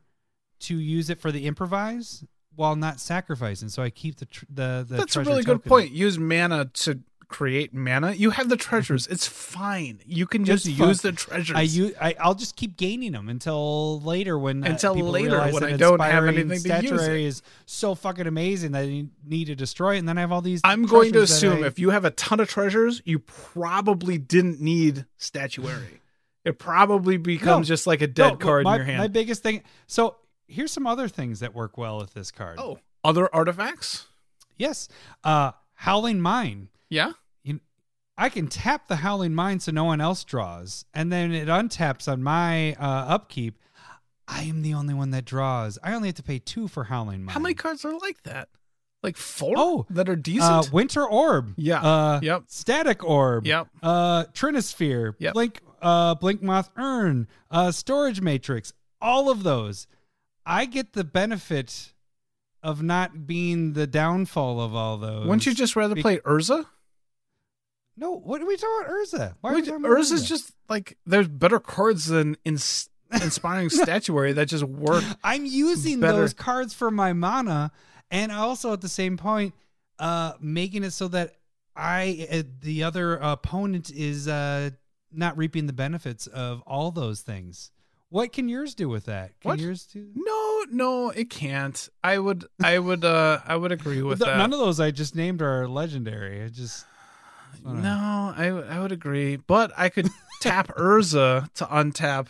to 0.59 0.77
use 0.77 1.09
it 1.09 1.19
for 1.19 1.31
the 1.31 1.45
improvise 1.47 2.23
while 2.57 2.75
not 2.75 2.99
sacrificing. 2.99 3.69
So 3.69 3.81
I 3.81 3.89
keep 3.89 4.17
the 4.17 4.25
tr- 4.25 4.45
the 4.49 4.85
the. 4.87 4.97
That's 4.97 5.15
a 5.15 5.21
really 5.23 5.43
good 5.43 5.63
point. 5.63 5.91
Use 5.91 6.19
mana 6.19 6.65
to 6.65 6.99
create 7.29 7.73
mana. 7.73 8.13
You 8.13 8.29
have 8.29 8.47
the 8.47 8.55
treasures. 8.55 9.05
It's 9.07 9.27
fine. 9.27 9.99
You 10.05 10.25
can 10.25 10.45
just 10.45 10.65
It's 10.65 10.79
use 10.79 11.01
the 11.01 11.11
treasures. 11.11 11.57
I 11.57 11.61
use 11.63 11.93
I, 11.99 12.15
I'll 12.21 12.35
just 12.35 12.55
keep 12.55 12.77
gaining 12.77 13.11
them 13.11 13.27
until 13.27 13.99
later 13.99 14.39
when 14.39 14.63
uh, 14.63 14.69
Until 14.69 14.95
people 14.95 15.09
later 15.09 15.37
when 15.51 15.61
I 15.63 15.75
don't 15.75 15.99
have 16.01 16.23
anything 16.25 16.61
to 16.63 16.81
use 16.83 17.03
it. 17.05 17.15
is 17.19 17.41
so 17.65 17.95
fucking 17.95 18.27
amazing 18.27 18.71
that 18.71 18.83
I 18.85 19.07
need 19.25 19.45
to 19.45 19.55
destroy 19.55 19.95
it, 19.95 19.99
and 19.99 20.07
then 20.07 20.17
I 20.17 20.21
have 20.21 20.31
all 20.31 20.41
these. 20.41 20.61
I'm 20.63 20.85
going 20.85 21.11
to 21.13 21.21
assume 21.21 21.63
I- 21.63 21.67
if 21.67 21.79
you 21.79 21.89
have 21.89 22.05
a 22.05 22.11
ton 22.11 22.39
of 22.39 22.47
treasures, 22.49 23.01
you 23.05 23.19
probably 23.19 24.17
didn't 24.17 24.61
need 24.61 25.05
statuary. 25.17 26.01
It 26.45 26.59
probably 26.59 27.17
becomes 27.17 27.67
No. 27.67 27.73
just 27.73 27.85
like 27.87 28.01
a 28.01 28.07
dead 28.07 28.29
No, 28.29 28.35
card 28.37 28.63
my, 28.63 28.75
in 28.75 28.77
your 28.77 28.85
hand. 28.85 28.97
My 28.99 29.07
biggest 29.09 29.43
thing. 29.43 29.63
So 29.85 30.15
here's 30.47 30.71
some 30.71 30.87
other 30.87 31.07
things 31.07 31.39
that 31.41 31.53
work 31.55 31.77
well 31.77 31.97
with 31.99 32.13
this 32.13 32.31
card. 32.31 32.57
oh, 32.59 32.79
other 33.03 33.33
artifacts? 33.33 34.07
yes, 34.57 34.87
uh, 35.23 35.51
Howling 35.75 36.19
Mine. 36.19 36.69
Yeah. 36.89 37.11
You, 37.43 37.59
I 38.17 38.29
can 38.29 38.47
tap 38.47 38.87
the 38.87 38.97
Howling 38.97 39.35
Mine 39.35 39.59
so 39.59 39.71
no 39.71 39.83
one 39.83 40.01
else 40.01 40.23
draws, 40.23 40.85
and 40.93 41.11
then 41.11 41.31
it 41.31 41.47
untaps 41.47 42.11
on 42.11 42.23
my 42.23 42.73
uh, 42.73 43.05
upkeep. 43.07 43.59
I 44.27 44.41
am 44.43 44.61
the 44.61 44.73
only 44.73 44.93
one 44.93 45.11
that 45.11 45.23
draws. 45.25 45.77
I 45.83 45.93
only 45.93 46.09
have 46.09 46.15
to 46.15 46.23
pay 46.23 46.39
two 46.39 46.67
for 46.67 46.85
Howling 46.85 47.23
Mine. 47.23 47.33
How 47.33 47.39
many 47.39 47.53
cards 47.55 47.85
are 47.85 47.97
like 47.97 48.23
that? 48.23 48.49
Like 49.03 49.15
four? 49.15 49.53
Oh, 49.55 49.85
that 49.91 50.09
are 50.09 50.13
Uh, 50.13 50.15
decent. 50.15 50.73
Winter 50.73 51.05
Orb. 51.07 51.53
Yeah. 51.55 51.81
Uh, 51.81 52.19
Yep. 52.23 52.43
Static 52.47 53.03
Orb. 53.05 53.45
Yep. 53.45 53.67
Uh, 53.81 54.25
Trinisphere. 54.33 55.13
Yep. 55.19 55.33
Blink. 55.33 55.61
Uh, 55.81 56.15
Blink 56.15 56.41
Moth 56.41 56.71
Urn. 56.75 57.27
Uh, 57.51 57.71
Storage 57.71 58.19
Matrix. 58.21 58.73
All 58.99 59.29
of 59.29 59.43
those. 59.43 59.85
I 60.47 60.65
get 60.65 60.93
the 60.93 61.03
benefit 61.03 61.93
of 62.63 62.81
not 62.81 63.27
being 63.27 63.73
the 63.73 63.85
downfall 63.85 64.61
of 64.61 64.73
all 64.73 64.97
those. 64.97 65.25
Wouldn't 65.27 65.45
you 65.45 65.53
just 65.53 65.75
rather 65.75 65.93
Be- 65.95 66.01
play 66.01 66.17
Urza? 66.19 66.65
No. 67.97 68.13
What 68.13 68.41
are 68.41 68.45
we 68.45 68.55
talking 68.55 68.77
about, 68.85 68.91
Urza? 68.91 69.35
Why 69.41 69.49
are 69.49 69.53
we 69.53 69.61
Would- 69.61 69.69
talking 69.69 69.85
about 69.85 69.97
Urza's 69.97 70.27
just 70.27 70.51
like 70.69 70.97
there's 71.05 71.27
better 71.27 71.59
cards 71.59 72.05
than 72.05 72.37
ins- 72.45 72.89
inspiring 73.11 73.69
statuary 73.69 74.33
that 74.33 74.47
just 74.47 74.63
work. 74.63 75.03
I'm 75.23 75.45
using 75.45 75.99
better. 75.99 76.13
those 76.17 76.33
cards 76.33 76.73
for 76.73 76.89
my 76.91 77.13
mana, 77.13 77.71
and 78.09 78.31
also 78.31 78.73
at 78.73 78.81
the 78.81 78.89
same 78.89 79.17
point, 79.17 79.53
uh, 79.99 80.33
making 80.39 80.83
it 80.83 80.91
so 80.91 81.07
that 81.09 81.35
I, 81.75 82.27
uh, 82.31 82.43
the 82.61 82.83
other 82.83 83.15
opponent, 83.17 83.91
is 83.91 84.27
uh, 84.27 84.71
not 85.11 85.37
reaping 85.37 85.67
the 85.67 85.73
benefits 85.73 86.27
of 86.27 86.61
all 86.65 86.91
those 86.91 87.21
things. 87.21 87.71
What 88.09 88.31
can 88.31 88.47
yours 88.47 88.73
do 88.73 88.87
with 88.87 89.05
that? 89.05 89.39
Can 89.41 89.49
What? 89.49 89.59
yours 89.59 89.85
do? 89.85 90.07
No, 90.15 90.65
no, 90.69 91.09
it 91.09 91.29
can't. 91.29 91.89
I 92.03 92.17
would, 92.19 92.45
I 92.63 92.79
would, 92.79 93.03
uh, 93.03 93.41
I 93.45 93.55
would 93.55 93.71
agree 93.71 94.01
with 94.01 94.19
Th- 94.19 94.27
that. 94.27 94.37
None 94.37 94.53
of 94.53 94.59
those 94.59 94.79
I 94.79 94.91
just 94.91 95.15
named 95.15 95.41
are 95.41 95.67
legendary. 95.67 96.43
I 96.43 96.47
just 96.47 96.85
no, 97.65 98.33
I, 98.35 98.47
I 98.47 98.79
would 98.79 98.91
agree, 98.91 99.35
but 99.35 99.71
I 99.77 99.89
could 99.89 100.09
tap 100.41 100.67
Urza 100.77 101.51
to 101.55 101.65
untap 101.65 102.27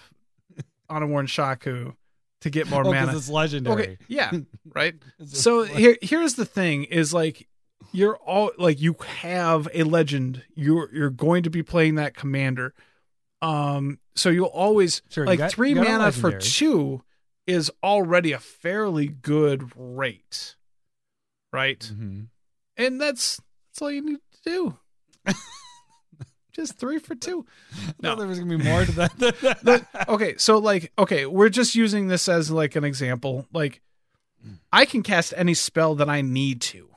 Honorworn 0.90 1.28
Shaku 1.28 1.94
to 2.42 2.50
get 2.50 2.70
more 2.70 2.86
oh, 2.86 2.92
mana. 2.92 3.16
it's 3.16 3.30
legendary. 3.30 3.84
Okay, 3.84 3.98
yeah, 4.08 4.32
right. 4.74 4.96
So 5.26 5.64
here, 5.64 5.98
here's 6.02 6.36
the 6.36 6.46
thing: 6.46 6.86
is 6.86 7.14
like 7.14 7.48
you're 7.92 8.18
all 8.18 8.52
like 8.58 8.82
you 8.82 8.96
have 9.22 9.68
a 9.74 9.84
legend. 9.84 10.44
You're 10.56 10.90
you're 10.94 11.10
going 11.10 11.44
to 11.44 11.50
be 11.50 11.64
playing 11.64 11.96
that 11.96 12.16
commander. 12.16 12.74
Um, 13.42 14.00
so 14.18 14.30
you'll 14.30 14.46
always 14.48 15.02
Sure, 15.10 15.26
like 15.26 15.40
got- 15.40 15.52
three 15.52 15.74
mana 15.74 16.12
for 16.12 16.32
two. 16.38 17.04
is 17.46 17.72
already 17.84 18.34
a 18.34 18.40
fairly 18.40 19.08
good 19.08 19.72
rate, 19.76 20.56
right? 21.54 21.80
Mhm. 21.80 22.28
And 22.76 23.00
that's 23.02 23.40
that's 23.70 23.82
all 23.82 23.92
you 23.92 24.02
need 24.02 24.20
to 24.44 24.50
do. 24.50 24.78
Just 26.54 26.80
three 26.80 26.98
for 26.98 27.14
two. 27.14 27.46
No. 28.02 28.16
there 28.16 28.26
was 28.28 28.40
gonna 28.40 28.58
be 28.58 28.64
more 28.64 28.84
to 28.84 28.92
that. 28.94 29.86
okay, 30.10 30.36
so 30.38 30.58
like, 30.58 30.92
okay, 30.98 31.28
we're 31.28 31.50
just 31.50 31.76
using 31.76 32.08
this 32.08 32.28
as 32.28 32.50
like 32.50 32.76
an 32.76 32.84
example. 32.84 33.46
Like, 33.54 33.82
I 34.74 34.86
can 34.86 35.04
cast 35.04 35.36
any 35.38 35.54
spell 35.54 35.94
that 35.96 36.10
I 36.10 36.22
need 36.22 36.62
to. 36.62 36.90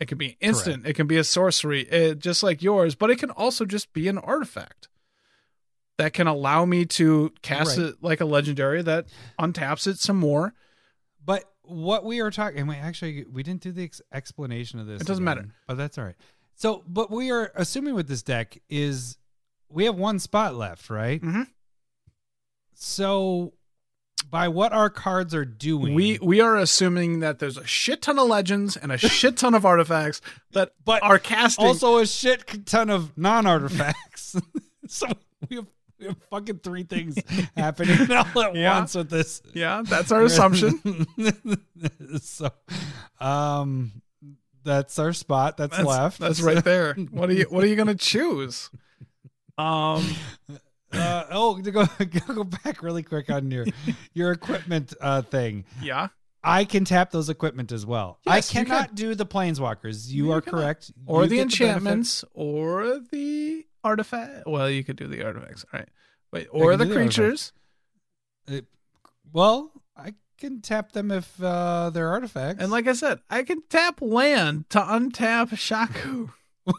It 0.00 0.08
can 0.08 0.18
be 0.18 0.36
instant. 0.40 0.84
It 0.84 0.94
can 0.94 1.06
be 1.06 1.16
a 1.16 1.22
sorcery, 1.22 1.88
eh, 1.90 2.14
just 2.14 2.42
like 2.42 2.60
yours, 2.60 2.96
but 2.96 3.08
it 3.08 3.20
can 3.20 3.30
also 3.30 3.64
just 3.64 3.92
be 3.92 4.08
an 4.08 4.18
artifact 4.18 4.88
that 5.98 6.12
can 6.12 6.26
allow 6.26 6.64
me 6.64 6.84
to 6.86 7.32
cast 7.42 7.76
Right. 7.78 7.88
it 7.88 7.96
like 8.02 8.20
a 8.20 8.24
legendary 8.24 8.82
that 8.82 9.06
untaps 9.38 9.86
it 9.86 9.98
some 9.98 10.16
more. 10.16 10.54
But 11.24 11.44
what 11.62 12.04
we 12.04 12.20
are 12.20 12.30
talking, 12.30 12.58
and 12.60 12.68
we 12.68 12.74
actually 12.76 13.24
we 13.30 13.42
didn't 13.42 13.60
do 13.62 13.72
the 13.72 13.84
ex- 13.84 14.00
explanation 14.12 14.80
of 14.80 14.86
this. 14.86 15.00
It 15.00 15.06
doesn't 15.06 15.24
matter. 15.24 15.48
but 15.66 15.76
that's 15.76 15.98
all 15.98 16.04
right. 16.04 16.16
So, 16.54 16.82
but 16.86 17.10
we 17.10 17.30
are 17.30 17.50
assuming 17.54 17.94
with 17.94 18.08
this 18.08 18.22
deck 18.22 18.58
is 18.68 19.16
we 19.68 19.84
have 19.84 19.96
one 19.96 20.18
spot 20.18 20.54
left, 20.54 20.90
right? 20.90 21.20
Mhm. 21.22 21.46
So, 22.74 23.52
by 24.30 24.48
what 24.48 24.72
our 24.72 24.90
cards 24.90 25.34
are 25.34 25.44
doing, 25.44 25.94
We 25.94 26.18
we 26.20 26.40
are 26.40 26.56
assuming 26.56 27.20
that 27.20 27.38
there's 27.38 27.56
a 27.58 27.66
shit 27.66 28.02
ton 28.02 28.18
of 28.18 28.28
legends 28.28 28.76
and 28.76 28.90
a 28.92 28.98
shit 28.98 29.36
ton 29.36 29.54
of 29.54 29.64
artifacts 29.66 30.20
that 30.52 30.72
but 30.84 31.02
are 31.02 31.18
casting. 31.18 31.66
also 31.66 31.98
a 31.98 32.06
shit 32.06 32.66
ton 32.66 32.90
of 32.90 33.16
non-artifacts. 33.16 34.36
so 34.88 35.06
we 35.48 35.56
have 35.56 35.66
fucking 36.30 36.58
three 36.60 36.82
things 36.84 37.16
happening 37.56 38.10
all 38.12 38.42
at 38.42 38.54
Yeah. 38.54 38.78
once 38.78 38.94
with 38.94 39.10
this. 39.10 39.42
yeah, 39.54 39.82
that's 39.84 40.12
our 40.12 40.22
assumption. 40.22 41.06
so, 42.20 42.50
um, 43.20 43.92
that's 44.64 44.98
our 44.98 45.12
spot 45.12 45.56
that's, 45.56 45.76
That's, 45.76 45.88
left. 45.88 46.18
That's 46.20 46.40
right 46.40 46.62
there. 46.64 46.94
What 46.94 47.30
are 47.30 47.34
you 47.34 47.46
What 47.50 47.64
are 47.64 47.66
you 47.66 47.76
gonna 47.76 47.94
choose? 47.94 48.70
Um. 49.58 50.04
Uh, 50.92 51.24
oh, 51.30 51.60
to 51.60 51.70
go 51.70 51.86
go 52.34 52.44
back 52.44 52.82
really 52.82 53.02
quick 53.02 53.30
on 53.30 53.50
your 53.50 53.64
your 54.12 54.30
equipment 54.32 54.92
uh, 55.00 55.22
thing. 55.22 55.64
Yeah. 55.82 56.08
I 56.44 56.64
can 56.64 56.84
tap 56.84 57.12
those 57.12 57.28
equipment 57.28 57.70
as 57.72 57.86
well. 57.86 58.18
Yes, 58.26 58.50
I 58.50 58.52
cannot 58.64 58.86
can. 58.88 58.94
do 58.96 59.14
the 59.14 59.24
planeswalkers. 59.24 60.10
You 60.10 60.26
You 60.26 60.32
are 60.32 60.40
cannot. 60.42 60.60
correct. 60.60 60.92
Or 61.06 61.22
You 61.22 61.28
the 61.30 61.40
enchantments, 61.40 62.24
or 62.34 62.98
the 63.10 63.64
artifact. 63.84 64.46
Well, 64.46 64.68
you 64.70 64.84
could 64.84 64.96
do 64.96 65.06
the 65.06 65.24
artifacts. 65.24 65.64
All 65.72 65.80
right. 65.80 65.88
Wait. 66.32 66.48
Or 66.50 66.76
the 66.76 66.84
do 66.84 66.90
the 66.90 66.96
creatures. 66.96 67.52
It- 68.46 68.66
well, 69.32 69.70
I 69.96 70.14
can 70.38 70.60
tap 70.60 70.92
them 70.92 71.10
if 71.10 71.42
uh, 71.42 71.90
they're 71.90 72.08
artifacts. 72.10 72.62
And 72.62 72.70
like 72.72 72.86
I 72.88 72.92
said, 72.92 73.20
I 73.30 73.42
can 73.44 73.62
tap 73.70 74.00
land 74.02 74.68
to 74.70 74.80
untap 74.80 75.56
Shaku. 75.56 76.28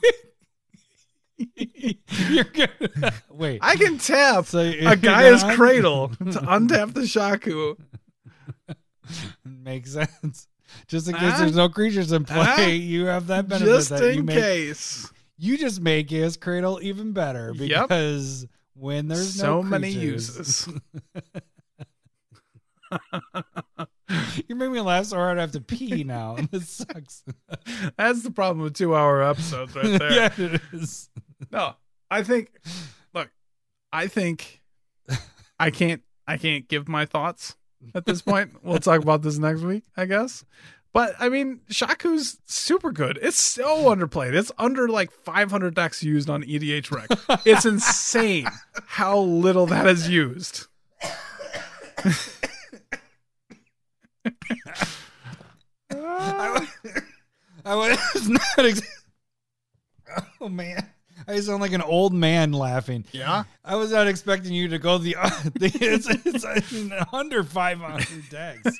you're 1.55 2.43
good. 2.43 2.69
Wait, 3.29 3.59
I 3.61 3.75
can 3.75 3.97
tap 3.97 4.45
so 4.45 4.59
a 4.59 4.95
Gaea's 4.95 5.43
cradle 5.55 6.09
to 6.09 6.15
untap 6.25 6.93
the 6.93 7.07
Shaku. 7.07 7.75
Makes 9.45 9.93
sense. 9.93 10.47
Just 10.87 11.07
in 11.07 11.13
case 11.15 11.33
Ah. 11.35 11.37
there's 11.39 11.55
no 11.55 11.69
creatures 11.69 12.11
in 12.11 12.25
play, 12.25 12.37
Ah. 12.47 12.65
you 12.67 13.05
have 13.05 13.27
that 13.27 13.47
benefit 13.47 13.65
Just 13.67 13.89
that 13.89 14.01
you 14.01 14.19
in 14.21 14.27
case. 14.27 15.11
You 15.43 15.57
just 15.57 15.81
make 15.81 16.09
his 16.09 16.37
cradle 16.37 16.79
even 16.81 17.11
better 17.11 17.51
Yep. 17.53 17.89
because 17.89 18.47
when 18.75 19.09
there's 19.09 19.35
so 19.35 19.61
no 19.61 19.63
many 19.63 19.89
uses. 19.89 20.69
you 24.47 24.55
make 24.55 24.71
me 24.71 24.79
laugh 24.79 25.05
so 25.07 25.17
hard 25.17 25.37
I 25.37 25.41
have 25.41 25.51
to 25.51 25.59
pee 25.59 26.05
now. 26.05 26.37
this 26.51 26.69
sucks. 26.69 27.23
That's 27.97 28.23
the 28.23 28.31
problem 28.31 28.63
with 28.63 28.73
two 28.75 28.95
hour 28.95 29.21
episodes 29.21 29.75
right 29.75 29.99
there. 29.99 30.11
yeah, 30.13 30.29
it 30.37 30.61
is. 30.71 31.09
No, 31.51 31.75
I 32.09 32.23
think. 32.23 32.51
Look, 33.13 33.29
I 33.91 34.07
think 34.07 34.61
I 35.59 35.71
can't. 35.71 36.01
I 36.25 36.37
can't 36.37 36.69
give 36.69 36.87
my 36.87 37.05
thoughts 37.05 37.57
at 37.93 38.05
this 38.05 38.21
point. 38.21 38.63
We'll 38.63 38.77
talk 38.79 39.01
about 39.01 39.23
this 39.23 39.37
next 39.37 39.61
week, 39.61 39.83
I 39.97 40.05
guess. 40.05 40.45
But 40.93 41.15
I 41.19 41.29
mean, 41.29 41.61
Shaku's 41.69 42.37
super 42.45 42.91
good. 42.91 43.17
It's 43.21 43.37
so 43.37 43.85
underplayed. 43.85 44.33
It's 44.33 44.51
under 44.59 44.87
like 44.87 45.11
500 45.11 45.73
decks 45.73 46.03
used 46.03 46.29
on 46.29 46.43
EDHREC. 46.43 47.41
It's 47.45 47.65
insane 47.65 48.47
how 48.85 49.19
little 49.19 49.65
that 49.65 49.87
is 49.87 50.07
used. 50.07 50.67
I, 57.65 57.97
was 58.13 58.29
not. 58.29 58.41
Ex- 58.57 58.81
oh 60.41 60.49
man, 60.49 60.89
I 61.27 61.39
sound 61.39 61.61
like 61.61 61.73
an 61.73 61.81
old 61.81 62.13
man 62.13 62.51
laughing. 62.53 63.05
Yeah. 63.11 63.43
I 63.63 63.75
was 63.75 63.91
not 63.91 64.07
expecting 64.07 64.53
you 64.53 64.67
to 64.69 64.79
go 64.79 64.97
the. 64.97 65.13
the 65.55 65.71
it's, 65.81 66.07
it's 66.25 67.13
under 67.13 67.43
five 67.43 67.79
hundred 67.79 68.29
decks. 68.29 68.77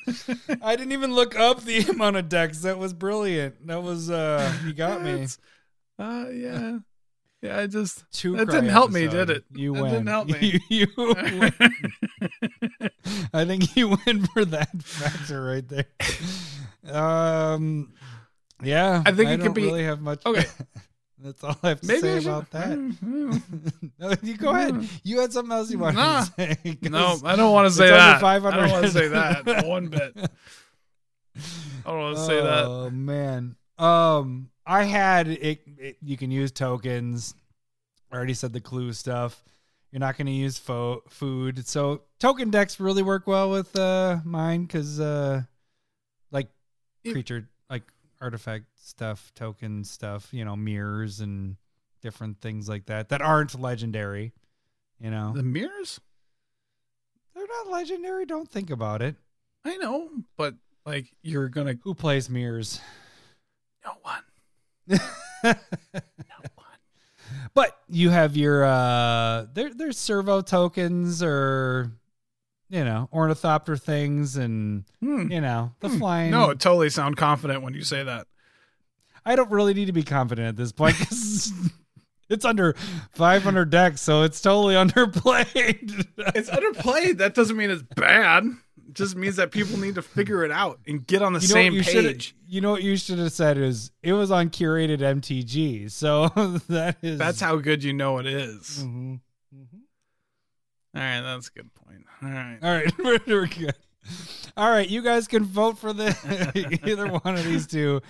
I 0.61 0.76
didn't 0.76 0.91
even 0.94 1.14
look 1.14 1.38
up 1.38 1.61
the 1.64 1.80
amount 1.90 2.18
of 2.18 2.30
decks. 2.30 2.61
That 2.61 2.78
was 2.78 2.94
brilliant. 2.94 3.65
That 3.68 3.82
was 3.84 4.10
uh, 4.10 4.53
you 4.65 4.74
got 4.74 5.02
me. 5.02 5.11
It's- 5.11 5.38
Uh, 5.99 6.26
yeah. 6.34 6.78
Yeah, 7.41 7.60
I 7.60 7.68
just. 7.68 8.06
Two 8.14 8.38
that 8.38 8.45
didn't 8.49 8.70
help 8.70 8.90
me, 8.90 9.06
did 9.07 9.30
it? 9.30 9.44
You 9.53 9.74
That 9.74 9.82
win. 9.84 9.91
didn't 9.91 10.07
help 10.07 10.28
me. 10.30 10.61
You, 10.70 10.88
you. 10.95 11.52
I 13.34 13.45
think 13.45 13.76
you 13.76 13.98
win 14.06 14.26
for 14.28 14.45
that 14.45 14.82
factor 14.82 15.44
right 15.44 15.68
there. 15.68 15.86
Um, 16.90 17.94
yeah, 18.61 19.03
I 19.06 19.11
think 19.11 19.30
it 19.30 19.38
don't 19.38 19.48
could 19.48 19.53
be- 19.56 19.65
really 19.65 19.84
have 19.84 20.02
much. 20.02 20.26
Okay. 20.26 20.45
That's 21.24 21.44
all 21.44 21.56
I 21.64 21.70
have 21.70 21.82
to 21.82 21.88
Maybe 21.88 22.02
say 22.02 22.18
about 22.18 22.52
that. 22.52 22.78
no, 24.00 24.14
you 24.22 24.38
go 24.38 24.50
ahead. 24.50 24.88
You 25.04 25.20
had 25.22 25.32
something 25.34 25.52
else 25.52 25.72
you 25.72 25.80
wanted 25.80 25.98
Nah. 25.98 26.26
to 26.26 26.32
say. 26.38 26.78
No, 26.84 27.18
I 27.24 27.36
don't 27.36 27.54
want 27.54 27.68
to 27.68 27.74
say 27.74 27.90
that. 27.90 28.20
500. 28.22 28.56
I 28.58 28.62
don't 28.62 28.72
want 28.72 28.86
to 28.86 28.91
say 28.91 29.08
that 29.08 29.66
one 29.66 29.88
bit. 29.88 30.16
I 30.16 31.90
don't 31.90 32.00
want 32.00 32.18
to 32.18 32.26
say 32.26 32.41
that. 32.41 32.66
Oh 32.66 32.90
man. 32.90 33.56
Um, 33.78 34.50
I 34.66 34.84
had 34.84 35.28
it, 35.28 35.62
it. 35.78 35.98
You 36.02 36.16
can 36.18 36.32
use 36.32 36.52
tokens. 36.52 37.34
I 38.12 38.16
already 38.16 38.34
said 38.36 38.54
the 38.54 38.62
clue 38.62 38.94
stuff. 38.94 39.44
You're 39.91 40.00
not 40.00 40.18
going 40.18 40.28
to 40.28 40.32
use 40.34 40.58
fo- 40.58 41.04
food, 41.08 41.68
so 41.68 42.02
token 42.20 42.50
decks 42.50 42.80
really 42.80 43.04
work 43.04 43.28
well 43.28 43.52
with 43.52 43.76
uh 43.78 44.18
mine 44.24 44.64
because 44.64 45.00
uh, 45.00 45.44
like 46.32 46.48
creature 47.06 47.48
artifact 48.24 48.66
stuff, 48.76 49.32
token 49.36 49.84
stuff. 49.84 50.30
You 50.32 50.45
know, 50.45 50.56
mirrors 50.56 51.20
and 51.20 51.58
different 52.02 52.41
things 52.41 52.68
like 52.68 52.86
that 52.88 53.10
that 53.10 53.22
aren't 53.22 53.60
legendary. 53.60 54.34
You 55.00 55.12
know, 55.12 55.34
The 55.36 55.44
mirrors? 55.44 56.00
they're 57.36 57.45
not 57.48 57.72
legendary. 57.72 58.26
Don't 58.26 58.50
think 58.50 58.70
about 58.70 59.02
it. 59.02 59.16
I 59.66 59.78
know, 59.78 60.10
but 60.38 60.56
like 60.86 61.14
you're 61.22 61.50
gonna 61.50 61.76
Who 61.84 61.94
plays 61.94 62.30
mirrors? 62.30 62.80
no 63.86 63.91
one. 64.02 64.24
No 65.44 65.54
one. 66.56 66.68
But 67.54 67.78
you 67.90 68.10
have 68.10 68.38
your 68.38 68.64
uh 68.64 69.45
there 69.54 69.74
there's 69.74 69.98
servo 69.98 70.41
tokens 70.41 71.22
or 71.22 71.91
you 72.74 72.84
know, 72.84 73.08
ornithopter 73.14 73.78
things 73.78 74.36
and 74.36 74.84
Hmm. 75.00 75.32
you 75.32 75.40
know, 75.41 75.74
the 75.80 75.90
Hmm. 75.90 75.98
flying 76.00 76.32
No, 76.32 76.50
it 76.50 76.60
totally 76.60 76.90
sound 76.90 77.18
confident 77.18 77.62
when 77.62 77.74
you 77.76 77.84
say 77.84 78.04
that. 78.04 78.26
I 79.26 79.36
don't 79.36 79.52
really 79.52 79.74
need 79.74 79.86
to 79.86 79.91
be 79.94 80.04
confident 80.04 80.48
at 80.48 80.56
this 80.58 80.72
point 80.72 80.95
it's 82.30 82.45
under 82.45 82.74
500 83.12 83.70
decks, 83.70 84.02
so 84.02 84.24
it's 84.24 84.41
totally 84.41 84.74
underplayed. 84.86 86.06
It's 86.36 86.50
underplayed. 86.50 87.18
That 87.20 87.36
doesn't 87.36 87.56
mean 87.56 87.70
it's 87.70 87.84
bad. 87.84 88.45
It 88.88 88.94
just 88.95 89.16
means 89.16 89.36
that 89.38 89.52
people 89.52 89.78
need 89.78 89.95
to 89.95 90.02
figure 90.02 90.44
it 90.44 90.52
out 90.52 90.80
and 90.88 91.06
get 91.06 91.22
on 91.22 91.34
the 91.34 91.40
You 91.40 91.48
know 91.50 91.54
same 91.54 91.74
you 91.74 91.84
page. 91.84 92.36
You 92.48 92.62
know 92.62 92.72
what 92.72 92.84
you 92.84 92.98
should 92.98 93.20
have 93.20 93.32
said 93.32 93.58
is 93.58 93.91
it 94.02 94.14
was 94.14 94.32
on 94.32 94.50
curated 94.50 95.00
MTG. 95.00 95.90
So 95.91 96.28
that 96.70 96.98
is 97.02 97.18
That's 97.20 97.40
how 97.40 97.58
good 97.58 97.84
you 97.84 97.94
know 97.94 98.18
it 98.18 98.26
is. 98.26 98.84
Mhm. 98.84 99.20
All 100.95 101.02
right, 101.02 101.22
that's 101.22 101.48
a 101.48 101.52
good 101.52 101.74
point. 101.74 102.06
All 102.22 102.30
right. 102.30 102.60
All 102.64 102.72
right, 102.72 103.28
we're, 103.28 103.48
good. 103.48 103.74
All 104.56 104.70
right, 104.70 104.88
you 104.88 105.02
guys 105.02 105.28
can 105.28 105.44
vote 105.44 105.80
for 105.80 105.91
the 105.91 106.80
either 106.86 107.07
one 107.07 107.36
of 107.36 107.44
these 107.44 107.65
two. 107.65 108.02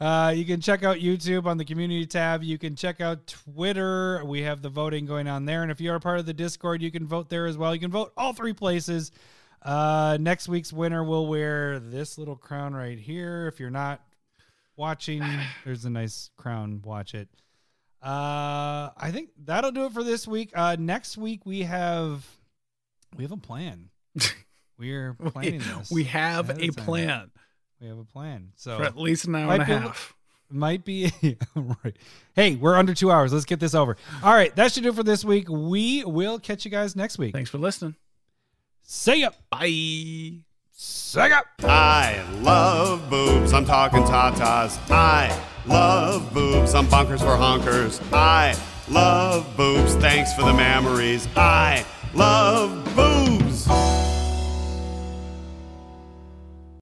Uh, 0.00 0.32
you 0.36 0.44
can 0.44 0.60
check 0.60 0.84
out 0.84 0.98
YouTube 0.98 1.46
on 1.46 1.58
the 1.58 1.64
community 1.64 2.06
tab. 2.06 2.44
You 2.44 2.56
can 2.56 2.76
check 2.76 3.00
out 3.00 3.26
Twitter. 3.26 4.24
We 4.24 4.42
have 4.42 4.62
the 4.62 4.68
voting 4.68 5.04
going 5.04 5.26
on 5.26 5.46
there, 5.46 5.62
and 5.62 5.72
if 5.72 5.80
you 5.80 5.90
are 5.92 5.98
part 5.98 6.20
of 6.20 6.26
the 6.26 6.34
Discord, 6.34 6.80
you 6.80 6.92
can 6.92 7.06
vote 7.06 7.28
there 7.28 7.46
as 7.46 7.58
well. 7.58 7.74
You 7.74 7.80
can 7.80 7.90
vote 7.90 8.12
all 8.16 8.32
three 8.32 8.52
places. 8.52 9.10
Uh, 9.62 10.16
next 10.20 10.48
week's 10.48 10.72
winner 10.72 11.02
will 11.02 11.26
wear 11.26 11.80
this 11.80 12.18
little 12.18 12.36
crown 12.36 12.74
right 12.74 12.98
here. 12.98 13.48
If 13.48 13.58
you're 13.58 13.70
not 13.70 14.00
watching, 14.76 15.24
there's 15.64 15.84
a 15.84 15.90
nice 15.90 16.30
crown. 16.36 16.80
Watch 16.84 17.14
it. 17.14 17.28
Uh, 18.02 18.90
I 18.96 19.10
think 19.12 19.30
that'll 19.44 19.72
do 19.72 19.86
it 19.86 19.92
for 19.92 20.04
this 20.04 20.26
week. 20.28 20.50
Uh, 20.54 20.76
next 20.78 21.16
week 21.16 21.44
we 21.44 21.62
have 21.62 22.24
we 23.16 23.24
have 23.24 23.32
a 23.32 23.36
plan. 23.36 23.88
we're 24.78 25.16
We, 25.18 25.30
planning 25.30 25.58
this. 25.78 25.90
we 25.90 26.04
have 26.04 26.50
a 26.50 26.68
plan 26.70 27.30
We 27.80 27.88
have 27.88 27.98
a 27.98 28.04
plan. 28.04 28.52
So 28.56 28.76
for 28.78 28.84
at 28.84 28.96
least 28.96 29.26
an 29.26 29.34
hour 29.34 29.46
Might 29.46 29.60
and 29.62 29.62
a 29.62 29.66
be 29.66 29.72
half. 29.82 30.14
might 30.50 30.84
be 30.84 31.12
right. 31.56 31.96
Hey, 32.34 32.54
we're 32.56 32.76
under 32.76 32.94
two 32.94 33.10
hours. 33.10 33.32
Let's 33.32 33.44
get 33.44 33.58
this 33.60 33.74
over. 33.74 33.96
All 34.22 34.32
right, 34.34 34.54
that 34.56 34.72
should 34.72 34.84
do 34.84 34.90
it 34.90 34.94
for 34.94 35.02
this 35.02 35.24
week. 35.24 35.48
We 35.48 36.04
will 36.04 36.38
catch 36.38 36.64
you 36.64 36.70
guys 36.70 36.94
next 36.94 37.18
week. 37.18 37.32
Thanks 37.34 37.50
for 37.50 37.58
listening. 37.58 37.96
See 38.82 39.22
ya. 39.22 39.30
Bye. 39.50 39.66
See 40.72 41.18
ya. 41.18 41.40
I 41.64 42.24
love 42.42 43.10
boobs. 43.10 43.52
I'm 43.52 43.64
talking 43.64 44.04
tatas. 44.04 44.78
I 44.90 45.28
love 45.68 46.32
boobs. 46.32 46.74
I'm 46.74 46.86
bonkers 46.86 47.20
for 47.20 47.36
honkers. 47.36 48.00
I 48.12 48.56
love 48.88 49.46
boobs. 49.56 49.94
Thanks 49.96 50.32
for 50.34 50.42
the 50.42 50.54
memories. 50.54 51.28
I 51.36 51.84
love 52.14 52.84
boobs. 52.96 54.07